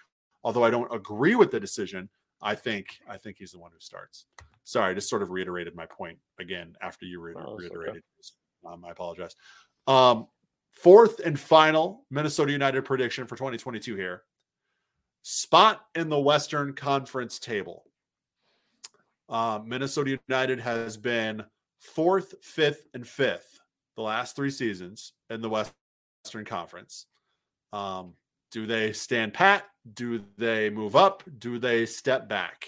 Although 0.43 0.63
I 0.63 0.69
don't 0.69 0.93
agree 0.93 1.35
with 1.35 1.51
the 1.51 1.59
decision, 1.59 2.09
I 2.41 2.55
think 2.55 2.99
I 3.09 3.17
think 3.17 3.37
he's 3.39 3.51
the 3.51 3.59
one 3.59 3.71
who 3.71 3.79
starts. 3.79 4.25
Sorry, 4.63 4.91
I 4.91 4.93
just 4.93 5.09
sort 5.09 5.21
of 5.21 5.31
reiterated 5.31 5.75
my 5.75 5.85
point 5.85 6.17
again 6.39 6.75
after 6.81 7.05
you 7.05 7.21
re- 7.21 7.33
oh, 7.35 7.55
reiterated. 7.55 8.03
Okay. 8.19 8.73
Um, 8.73 8.85
I 8.85 8.91
apologize. 8.91 9.35
Um, 9.87 10.27
fourth 10.71 11.19
and 11.19 11.39
final 11.39 12.05
Minnesota 12.09 12.51
United 12.51 12.83
prediction 12.83 13.25
for 13.25 13.35
2022 13.35 13.95
here. 13.95 14.23
Spot 15.21 15.81
in 15.95 16.09
the 16.09 16.19
Western 16.19 16.73
Conference 16.73 17.39
table. 17.39 17.83
Uh, 19.29 19.59
Minnesota 19.65 20.19
United 20.27 20.59
has 20.59 20.97
been 20.97 21.43
fourth, 21.83 22.35
fifth, 22.41 22.85
and 22.93 23.07
fifth 23.07 23.59
the 23.95 24.01
last 24.01 24.35
three 24.35 24.49
seasons 24.49 25.13
in 25.29 25.41
the 25.41 25.49
Western 25.49 26.45
Conference. 26.45 27.05
Um, 27.71 28.13
do 28.51 28.65
they 28.65 28.93
stand 28.93 29.33
pat? 29.33 29.65
Do 29.93 30.23
they 30.37 30.69
move 30.69 30.95
up? 30.95 31.23
Do 31.39 31.59
they 31.59 31.85
step 31.85 32.29
back? 32.29 32.67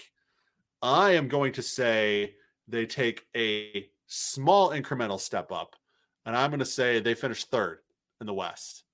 I 0.82 1.12
am 1.12 1.28
going 1.28 1.52
to 1.54 1.62
say 1.62 2.34
they 2.68 2.86
take 2.86 3.26
a 3.36 3.88
small 4.06 4.70
incremental 4.70 5.18
step 5.18 5.50
up, 5.50 5.74
and 6.24 6.36
I'm 6.36 6.50
going 6.50 6.60
to 6.60 6.66
say 6.66 7.00
they 7.00 7.14
finish 7.14 7.44
third 7.44 7.78
in 8.20 8.26
the 8.26 8.34
West 8.34 8.84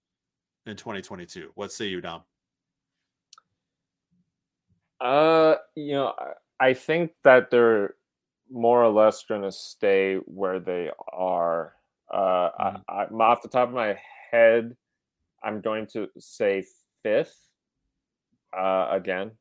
in 0.66 0.77
2022. 0.77 1.51
What 1.55 1.73
say 1.73 1.86
you, 1.86 2.01
Dom? 2.01 2.23
Uh, 5.01 5.57
you 5.74 5.94
know, 5.94 6.15
I 6.61 6.74
think 6.74 7.12
that 7.24 7.51
they're 7.51 7.94
more 8.53 8.85
or 8.85 8.91
less 8.91 9.24
going 9.24 9.43
to 9.43 9.53
stay 9.53 10.16
where 10.27 10.61
they 10.61 10.91
are. 11.12 11.74
Uh, 12.12 12.51
mm-hmm. 12.61 12.77
I, 12.89 13.05
I, 13.05 13.24
off 13.24 13.43
the 13.43 13.49
top 13.49 13.69
of 13.69 13.74
my 13.74 13.99
head, 14.31 14.77
I'm 15.43 15.61
going 15.61 15.87
to 15.89 16.09
say 16.19 16.65
fifth 17.03 17.37
uh, 18.57 18.89
again. 18.91 19.33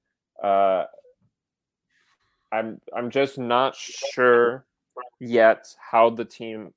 Uh, 0.42 0.86
I'm 2.52 2.82
I'm 2.96 3.10
just 3.10 3.38
not 3.38 3.76
sure 3.76 4.66
yet 5.20 5.74
how 5.80 6.10
the 6.10 6.26
team 6.26 6.74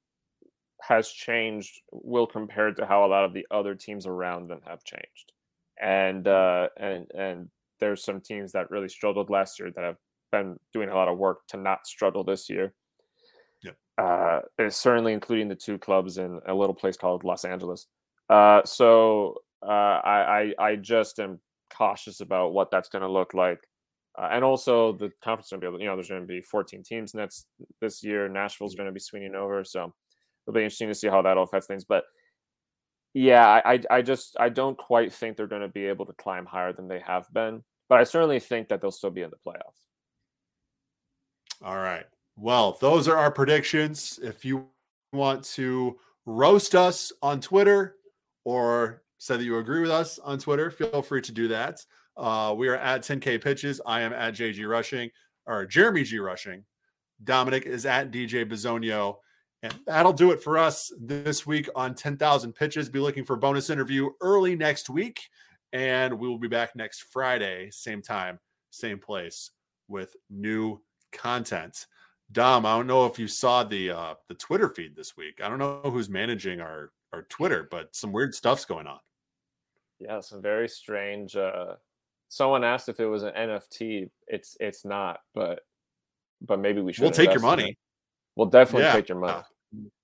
has 0.81 1.09
changed 1.09 1.81
will 1.91 2.27
compare 2.27 2.73
to 2.73 2.87
how 2.87 3.05
a 3.05 3.09
lot 3.09 3.25
of 3.25 3.33
the 3.33 3.47
other 3.51 3.75
teams 3.75 4.07
around 4.07 4.49
them 4.49 4.61
have 4.67 4.85
changed. 4.85 5.33
And 5.81 6.29
uh 6.29 6.69
and 6.77 7.11
and 7.13 7.49
there's 7.81 8.05
some 8.05 8.21
teams 8.21 8.53
that 8.53 8.71
really 8.71 8.89
struggled 8.89 9.31
last 9.31 9.59
year 9.59 9.71
that 9.71 9.85
have 9.85 9.97
been 10.35 10.59
doing 10.73 10.89
a 10.89 10.95
lot 10.95 11.09
of 11.09 11.19
work 11.19 11.47
to 11.49 11.57
not 11.57 11.87
struggle 11.87 12.25
this 12.25 12.51
year. 12.51 12.75
Yep. 13.63 13.77
Uh, 13.99 14.41
certainly 14.69 15.13
including 15.13 15.49
the 15.49 15.55
two 15.55 15.79
clubs 15.79 16.19
in 16.19 16.41
a 16.47 16.55
little 16.55 16.75
place 16.75 16.97
called 16.97 17.25
Los 17.25 17.45
Angeles. 17.45 17.87
Uh, 18.29 18.63
so 18.65 19.37
uh, 19.63 20.01
I, 20.05 20.53
I, 20.59 20.65
I 20.71 20.77
just 20.77 21.21
am 21.21 21.41
cautious 21.73 22.21
about 22.21 22.53
what 22.53 22.71
that's 22.71 22.89
going 22.89 23.03
to 23.03 23.11
look 23.11 23.35
like. 23.35 23.61
Uh, 24.17 24.29
and 24.31 24.45
also 24.45 24.93
the 24.93 25.11
conference 25.23 25.51
going 25.51 25.61
to 25.61 25.65
be 25.65 25.69
able, 25.69 25.81
you 25.81 25.87
know, 25.87 25.97
there's 25.97 26.09
going 26.09 26.21
to 26.21 26.27
be 26.27 26.41
14 26.41 26.83
teams 26.83 27.15
next 27.15 27.47
this 27.81 28.03
year. 28.05 28.29
Nashville's 28.29 28.77
going 28.77 28.87
to 28.87 28.93
be 28.93 29.01
swinging 29.01 29.35
over, 29.35 29.65
so 29.65 29.93
it'll 30.47 30.55
be 30.55 30.61
interesting 30.61 30.89
to 30.89 30.95
see 30.95 31.09
how 31.09 31.23
that 31.23 31.37
all 31.37 31.45
affects 31.45 31.67
things. 31.67 31.85
But 31.85 32.05
yeah, 33.13 33.61
I, 33.65 33.81
I 33.91 34.03
just 34.03 34.37
I 34.39 34.51
don't 34.51 34.79
quite 34.79 35.13
think 35.13 35.37
they're 35.37 35.49
going 35.49 35.63
to 35.63 35.69
be 35.69 35.87
able 35.87 36.07
to 36.07 36.13
climb 36.13 36.47
higher 36.47 36.73
than 36.73 36.87
they 36.87 37.01
have 37.01 37.27
been, 37.33 37.65
but 37.89 37.99
I 37.99 38.05
certainly 38.05 38.39
think 38.39 38.69
that 38.69 38.81
they'll 38.81 38.93
still 38.93 39.11
be 39.11 39.23
in 39.23 39.31
the 39.31 39.37
playoffs. 39.37 39.83
All 41.63 41.77
right. 41.77 42.05
Well, 42.37 42.79
those 42.81 43.07
are 43.09 43.17
our 43.17 43.31
predictions. 43.31 44.19
If 44.23 44.45
you 44.45 44.67
want 45.13 45.45
to 45.45 45.99
roast 46.27 46.75
us 46.75 47.13
on 47.23 47.41
Twitter 47.41 47.97
or 48.45 49.03
say 49.19 49.37
that 49.37 49.45
you 49.45 49.59
agree 49.59 49.81
with 49.81 49.91
us 49.91 50.19
on 50.19 50.39
Twitter, 50.39 50.71
feel 50.71 51.03
free 51.03 51.23
to 51.23 51.33
do 51.33 51.49
that. 51.49 51.85
Uh, 52.17 52.55
we 52.57 52.69
are 52.69 52.77
at 52.77 53.03
10K 53.03 53.43
pitches. 53.43 53.81
I 53.87 54.01
am 54.01 54.13
at 54.13 54.35
JG 54.35 54.69
Rushing 54.69 55.11
or 55.47 55.65
Jeremy 55.67 56.05
G 56.05 56.19
Rushing. 56.19 56.65
Dominic 57.23 57.67
is 57.67 57.87
at 57.87 58.11
DJ 58.11 58.45
Bizonio. 58.45 59.17
And 59.63 59.75
that'll 59.87 60.13
do 60.13 60.31
it 60.31 60.43
for 60.43 60.59
us 60.59 60.93
this 61.01 61.47
week 61.47 61.69
on 61.75 61.95
10,000 61.95 62.53
pitches. 62.53 62.89
Be 62.89 62.99
looking 62.99 63.25
for 63.25 63.37
bonus 63.37 63.71
interview 63.71 64.11
early 64.21 64.57
next 64.57 64.91
week. 64.91 65.21
And 65.73 66.19
we 66.19 66.29
will 66.29 66.39
be 66.39 66.49
back 66.49 66.77
next 66.77 67.07
Friday, 67.11 67.71
same 67.71 68.03
time, 68.03 68.39
same 68.71 68.99
place 68.99 69.51
with 69.89 70.15
new 70.29 70.81
content. 71.15 71.87
Dom, 72.33 72.67
I 72.67 72.77
don't 72.77 72.87
know 72.87 73.07
if 73.07 73.19
you 73.19 73.29
saw 73.29 73.65
the 73.65 73.91
uh, 73.91 74.15
the 74.29 74.35
Twitter 74.35 74.69
feed 74.69 74.97
this 74.97 75.17
week. 75.17 75.41
I 75.43 75.49
don't 75.49 75.59
know 75.59 75.81
who's 75.85 76.09
managing 76.09 76.61
our 76.61 76.93
our 77.13 77.23
Twitter, 77.23 77.69
but 77.71 77.95
some 77.95 78.13
weird 78.13 78.35
stuff's 78.35 78.65
going 78.65 78.87
on. 78.87 78.99
Yeah, 80.01 80.21
some 80.21 80.43
very 80.43 80.69
strange. 80.69 81.37
Uh, 81.37 81.75
someone 82.29 82.65
asked 82.65 82.89
if 82.89 83.01
it 83.01 83.07
was 83.07 83.23
an 83.23 83.33
NFT. 83.37 84.11
It's 84.27 84.57
it's 84.61 84.85
not, 84.85 85.21
but 85.35 85.61
but 86.43 86.61
maybe 86.61 86.81
we 86.81 86.93
should. 86.93 87.03
We'll 87.03 87.13
take 87.13 87.31
your 87.31 87.41
money. 87.41 87.79
We'll 88.37 88.49
definitely 88.49 88.87
yeah. 88.87 88.93
take 88.93 89.09
your 89.09 89.19
money. 89.19 89.43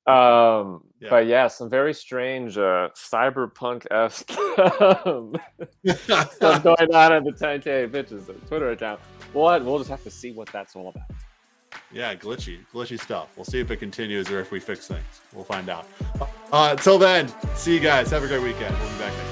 Um, 0.07 0.83
yeah. 0.99 1.11
but 1.11 1.27
yeah, 1.27 1.49
some 1.49 1.69
very 1.69 1.95
strange 1.95 2.59
uh, 2.59 2.89
cyberpunk 2.97 3.87
esque 3.91 4.31
stuff 6.33 6.55
going 6.63 6.95
on 6.95 7.13
at 7.13 7.25
the 7.25 7.33
10K 7.33 7.93
pitches 7.93 8.31
Twitter 8.49 8.71
account. 8.71 9.01
We'll, 9.33 9.63
we'll 9.65 9.79
just 9.79 9.91
have 9.91 10.03
to 10.05 10.11
see 10.11 10.33
what 10.33 10.49
that's 10.53 10.77
all 10.77 10.89
about. 10.89 11.09
Yeah, 11.93 12.15
glitchy, 12.15 12.59
glitchy 12.73 13.01
stuff. 13.01 13.29
We'll 13.37 13.45
see 13.45 13.61
if 13.61 13.71
it 13.71 13.79
continues 13.79 14.31
or 14.31 14.41
if 14.41 14.51
we 14.53 14.61
fix 14.61 14.87
things. 14.87 15.21
We'll 15.33 15.45
find 15.45 15.69
out. 15.69 15.87
Uh, 16.53 16.69
until 16.73 16.99
then, 16.99 17.33
see 17.55 17.75
you 17.75 17.81
guys. 17.81 18.11
Have 18.11 18.23
a 18.23 18.29
great 18.29 18.43
weekend. 18.43 18.77
We'll 18.79 18.93
be 18.93 18.99
back 18.99 19.13
next. 19.17 19.30